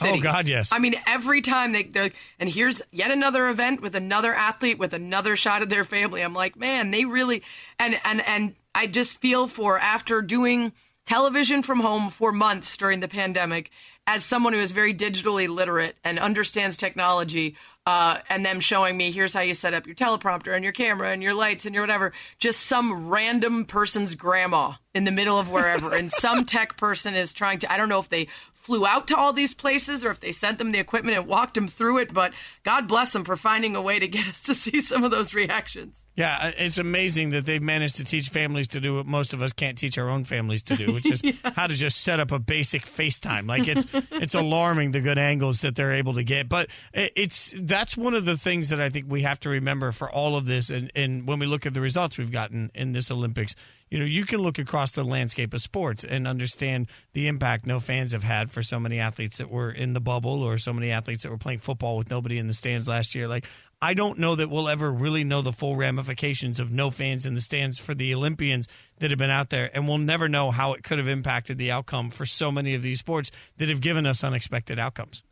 cities. 0.00 0.20
Oh, 0.20 0.30
God, 0.30 0.48
yes. 0.48 0.72
I 0.72 0.78
mean, 0.78 0.94
every 1.06 1.42
time 1.42 1.72
they 1.72 1.84
they're 1.84 2.10
and 2.38 2.48
here's 2.48 2.82
yet 2.90 3.10
another 3.10 3.48
event 3.48 3.80
with 3.80 3.94
another 3.94 4.34
athlete 4.34 4.78
with 4.78 4.92
another 4.92 5.36
shot 5.36 5.62
of 5.62 5.68
their 5.68 5.84
family. 5.84 6.22
I'm 6.22 6.34
like, 6.34 6.56
man, 6.56 6.90
they 6.90 7.04
really 7.04 7.42
and 7.78 8.00
and 8.04 8.20
and 8.26 8.54
I 8.74 8.86
just 8.86 9.20
feel 9.20 9.48
for 9.48 9.78
after 9.78 10.22
doing 10.22 10.72
television 11.06 11.62
from 11.62 11.80
home 11.80 12.08
for 12.08 12.30
months 12.30 12.76
during 12.76 13.00
the 13.00 13.08
pandemic 13.08 13.70
as 14.06 14.24
someone 14.24 14.52
who 14.52 14.60
is 14.60 14.72
very 14.72 14.94
digitally 14.94 15.48
literate 15.48 15.96
and 16.04 16.18
understands 16.18 16.76
technology 16.76 17.56
uh, 17.86 18.18
and 18.28 18.44
them 18.44 18.60
showing 18.60 18.96
me 18.96 19.10
here's 19.10 19.32
how 19.32 19.40
you 19.40 19.54
set 19.54 19.74
up 19.74 19.86
your 19.86 19.96
teleprompter 19.96 20.54
and 20.54 20.62
your 20.62 20.72
camera 20.72 21.10
and 21.10 21.22
your 21.22 21.34
lights 21.34 21.66
and 21.66 21.74
your 21.74 21.82
whatever 21.82 22.12
just 22.38 22.60
some 22.60 23.08
random 23.08 23.64
person's 23.64 24.14
grandma 24.14 24.72
in 24.94 25.04
the 25.04 25.10
middle 25.10 25.38
of 25.38 25.50
wherever 25.50 25.94
and 25.94 26.12
some 26.12 26.44
tech 26.44 26.76
person 26.76 27.14
is 27.14 27.32
trying 27.32 27.58
to 27.58 27.72
i 27.72 27.76
don't 27.76 27.88
know 27.88 27.98
if 27.98 28.08
they 28.08 28.28
flew 28.70 28.86
out 28.86 29.08
to 29.08 29.16
all 29.16 29.32
these 29.32 29.52
places 29.52 30.04
or 30.04 30.10
if 30.10 30.20
they 30.20 30.30
sent 30.30 30.58
them 30.58 30.70
the 30.70 30.78
equipment 30.78 31.18
and 31.18 31.26
walked 31.26 31.54
them 31.54 31.66
through 31.66 31.98
it 31.98 32.14
but 32.14 32.32
god 32.62 32.86
bless 32.86 33.12
them 33.12 33.24
for 33.24 33.36
finding 33.36 33.74
a 33.74 33.82
way 33.82 33.98
to 33.98 34.06
get 34.06 34.28
us 34.28 34.42
to 34.42 34.54
see 34.54 34.80
some 34.80 35.02
of 35.02 35.10
those 35.10 35.34
reactions 35.34 36.06
Yeah, 36.16 36.38
uh, 36.40 36.50
it's 36.58 36.78
amazing 36.78 37.30
that 37.30 37.46
they've 37.46 37.62
managed 37.62 37.96
to 37.96 38.04
teach 38.04 38.28
families 38.28 38.68
to 38.68 38.80
do 38.80 38.96
what 38.96 39.06
most 39.06 39.32
of 39.32 39.42
us 39.42 39.52
can't 39.52 39.78
teach 39.78 39.96
our 39.96 40.08
own 40.10 40.24
families 40.24 40.62
to 40.64 40.76
do, 40.76 40.92
which 40.92 41.10
is 41.10 41.22
how 41.56 41.66
to 41.66 41.74
just 41.74 42.02
set 42.02 42.20
up 42.20 42.30
a 42.30 42.38
basic 42.38 42.84
FaceTime. 42.84 43.48
Like 43.48 43.66
it's 43.66 43.86
it's 44.10 44.34
alarming 44.34 44.90
the 44.90 45.00
good 45.00 45.18
angles 45.18 45.62
that 45.62 45.76
they're 45.76 45.94
able 45.94 46.14
to 46.14 46.22
get. 46.22 46.48
But 46.48 46.68
it's 46.92 47.54
that's 47.58 47.96
one 47.96 48.14
of 48.14 48.26
the 48.26 48.36
things 48.36 48.68
that 48.68 48.80
I 48.80 48.90
think 48.90 49.06
we 49.08 49.22
have 49.22 49.40
to 49.40 49.48
remember 49.48 49.92
for 49.92 50.10
all 50.10 50.36
of 50.36 50.44
this. 50.44 50.68
And, 50.68 50.92
and 50.94 51.26
when 51.26 51.38
we 51.38 51.46
look 51.46 51.64
at 51.64 51.72
the 51.72 51.80
results 51.80 52.18
we've 52.18 52.32
gotten 52.32 52.70
in 52.74 52.92
this 52.92 53.10
Olympics, 53.10 53.54
you 53.90 53.98
know, 53.98 54.04
you 54.04 54.24
can 54.24 54.40
look 54.40 54.58
across 54.58 54.92
the 54.92 55.02
landscape 55.02 55.52
of 55.52 55.60
sports 55.60 56.04
and 56.04 56.26
understand 56.26 56.86
the 57.12 57.26
impact 57.26 57.66
no 57.66 57.80
fans 57.80 58.12
have 58.12 58.22
had 58.22 58.52
for 58.52 58.62
so 58.62 58.78
many 58.78 59.00
athletes 59.00 59.38
that 59.38 59.50
were 59.50 59.70
in 59.70 59.92
the 59.92 60.00
bubble 60.00 60.42
or 60.42 60.58
so 60.58 60.72
many 60.72 60.92
athletes 60.92 61.24
that 61.24 61.30
were 61.30 61.38
playing 61.38 61.58
football 61.58 61.96
with 61.96 62.08
nobody 62.08 62.38
in 62.38 62.46
the 62.46 62.54
stands 62.54 62.86
last 62.86 63.14
year. 63.14 63.26
Like 63.26 63.46
I 63.82 63.94
don't 63.94 64.18
know 64.18 64.36
that 64.36 64.50
we'll 64.50 64.68
ever 64.68 64.92
really 64.92 65.24
know 65.24 65.42
the 65.42 65.52
full 65.52 65.74
ramifications 65.74 66.60
of 66.60 66.70
no 66.70 66.90
fans 66.90 67.24
in 67.24 67.34
the 67.34 67.40
stands 67.40 67.78
for 67.78 67.94
the 67.94 68.14
Olympians 68.14 68.68
that 68.98 69.10
have 69.10 69.18
been 69.18 69.30
out 69.30 69.50
there. 69.50 69.70
And 69.74 69.88
we'll 69.88 69.98
never 69.98 70.28
know 70.28 70.50
how 70.50 70.74
it 70.74 70.84
could 70.84 70.98
have 70.98 71.08
impacted 71.08 71.58
the 71.58 71.70
outcome 71.70 72.10
for 72.10 72.26
so 72.26 72.52
many 72.52 72.74
of 72.74 72.82
these 72.82 72.98
sports 72.98 73.30
that 73.56 73.70
have 73.70 73.80
given 73.80 74.06
us 74.06 74.22
unexpected 74.22 74.78
outcomes. 74.78 75.22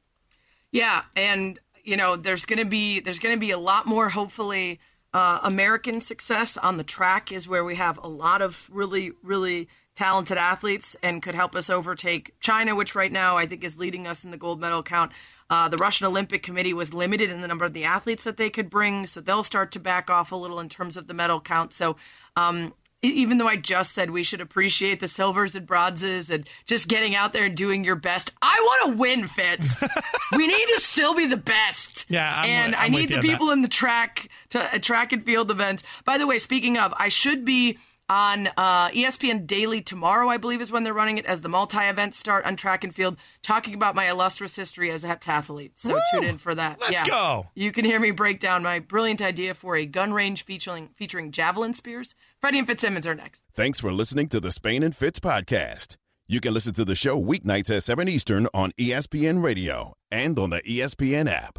Yeah. 0.73 1.03
And, 1.15 1.61
you 1.85 1.97
know, 1.97 2.17
there's 2.17 2.47
going 2.47 2.59
to 2.59 2.65
be, 2.65 3.01
there's 3.01 3.19
going 3.19 3.37
to 3.37 3.41
be 3.41 3.51
a 3.51 3.59
lot 3.59 3.87
more, 3.87 4.09
hopefully, 4.09 4.81
uh, 5.15 5.41
American 5.43 6.01
success 6.01 6.57
on 6.57 6.77
the 6.77 6.85
track 6.85 7.33
is 7.33 7.49
where 7.49 7.65
we 7.65 7.77
have 7.77 7.99
a 8.03 8.09
lot 8.09 8.43
of 8.43 8.69
really, 8.71 9.13
really 9.23 9.69
talented 9.97 10.39
athletes 10.39 10.95
and 11.03 11.23
could 11.23 11.35
help 11.35 11.57
us 11.57 11.69
overtake 11.69 12.33
China, 12.41 12.75
which 12.75 12.95
right 12.95 13.11
now 13.11 13.37
I 13.37 13.47
think 13.47 13.65
is 13.65 13.79
leading 13.79 14.07
us 14.07 14.23
in 14.23 14.31
the 14.31 14.37
gold 14.37 14.61
medal 14.61 14.83
count. 14.83 15.11
Uh, 15.51 15.69
the 15.69 15.79
Russian 15.79 16.07
Olympic 16.07 16.43
Committee 16.43 16.75
was 16.75 16.93
limited 16.93 17.31
in 17.31 17.41
the 17.41 17.49
number 17.49 17.65
of 17.65 17.73
the 17.73 17.85
athletes 17.85 18.25
that 18.25 18.37
they 18.37 18.51
could 18.51 18.69
bring, 18.69 19.07
so 19.07 19.21
they'll 19.21 19.43
start 19.43 19.73
to 19.73 19.81
back 19.81 20.11
off 20.11 20.31
a 20.31 20.37
little 20.37 20.61
in 20.61 20.69
terms 20.69 20.97
of 20.97 21.07
the 21.07 21.15
medal 21.15 21.41
count. 21.41 21.73
So, 21.73 21.97
um, 22.37 22.75
even 23.03 23.39
though 23.39 23.47
I 23.47 23.57
just 23.57 23.95
said 23.95 24.11
we 24.11 24.23
should 24.23 24.41
appreciate 24.41 25.01
the 25.01 25.09
silvers 25.09 25.55
and 25.55 25.67
bronzes 25.67 26.31
and 26.31 26.49
just 26.67 26.89
getting 26.89 27.15
out 27.15 27.33
there 27.33 27.45
and 27.45 27.57
doing 27.57 27.85
your 27.85 27.95
best, 27.95 28.33
I 28.43 28.57
want 28.61 28.93
to 28.93 28.99
win, 28.99 29.29
Fitz. 29.29 29.83
we 30.33 30.47
need 30.47 30.67
to 30.75 30.81
still 30.81 31.15
be 31.15 31.27
the 31.27 31.37
best. 31.37 32.07
Yeah, 32.09 32.33
I'm 32.35 32.49
and 32.49 32.73
with- 32.73 32.81
I 32.81 32.89
need 32.89 33.09
the 33.09 33.21
people 33.21 33.51
in 33.51 33.63
the 33.63 33.69
track 33.69 34.29
to 34.51 34.75
uh, 34.75 34.79
track 34.79 35.13
and 35.13 35.25
field 35.25 35.51
events. 35.51 35.83
By 36.05 36.19
the 36.19 36.27
way, 36.27 36.39
speaking 36.39 36.77
of, 36.77 36.93
I 36.97 37.09
should 37.09 37.45
be 37.45 37.79
on 38.09 38.49
uh, 38.57 38.89
ESPN 38.89 39.47
Daily 39.47 39.83
tomorrow, 39.83 40.29
I 40.29 40.39
believe 40.39 40.63
is 40.63 40.73
when 40.73 40.83
they're 40.83 40.95
running 40.95 41.19
it 41.19 41.27
as 41.27 41.43
the 41.43 41.49
multi 41.49 41.79
events 41.79 42.19
start 42.19 42.47
on 42.47 42.57
track 42.57 42.83
and 42.83 42.95
field, 42.95 43.17
talking 43.43 43.75
about 43.75 43.95
my 43.95 44.09
illustrious 44.09 44.57
history 44.57 44.91
as 44.91 45.05
a 45.05 45.09
heptathlete. 45.09 45.73
So 45.75 45.95
Woo! 45.95 46.01
tune 46.13 46.25
in 46.25 46.39
for 46.39 46.55
that. 46.55 46.81
Let's 46.81 46.93
yeah. 46.93 47.05
go. 47.05 47.49
You 47.55 47.71
can 47.71 47.85
hear 47.85 48.01
me 48.01 48.11
break 48.11 48.41
down 48.41 48.63
my 48.63 48.79
brilliant 48.79 49.21
idea 49.21 49.55
for 49.55 49.77
a 49.77 49.85
gun 49.85 50.13
range 50.13 50.45
featuring 50.45 50.89
featuring 50.97 51.33
javelin 51.33 51.75
spears. 51.75 52.15
Freddie 52.41 52.59
and 52.59 52.69
Fitzsimmons 52.69 53.07
are 53.07 53.17
next. 53.17 53.43
Thanks 53.53 53.81
for 53.81 53.93
listening 53.93 54.29
to 54.29 54.39
the 54.39 54.53
Spain 54.53 54.85
and 54.85 54.95
Fitz 54.95 55.19
podcast. 55.19 55.97
You 56.29 56.41
can 56.41 56.55
listen 56.55 56.73
to 56.75 56.85
the 56.85 56.95
show 56.95 57.21
weeknights 57.21 57.75
at 57.75 57.83
7 57.83 58.09
Eastern 58.09 58.47
on 58.55 58.71
ESPN 58.79 59.43
Radio 59.43 59.95
and 60.13 60.39
on 60.39 60.51
the 60.51 60.63
ESPN 60.63 61.29
app. 61.29 61.59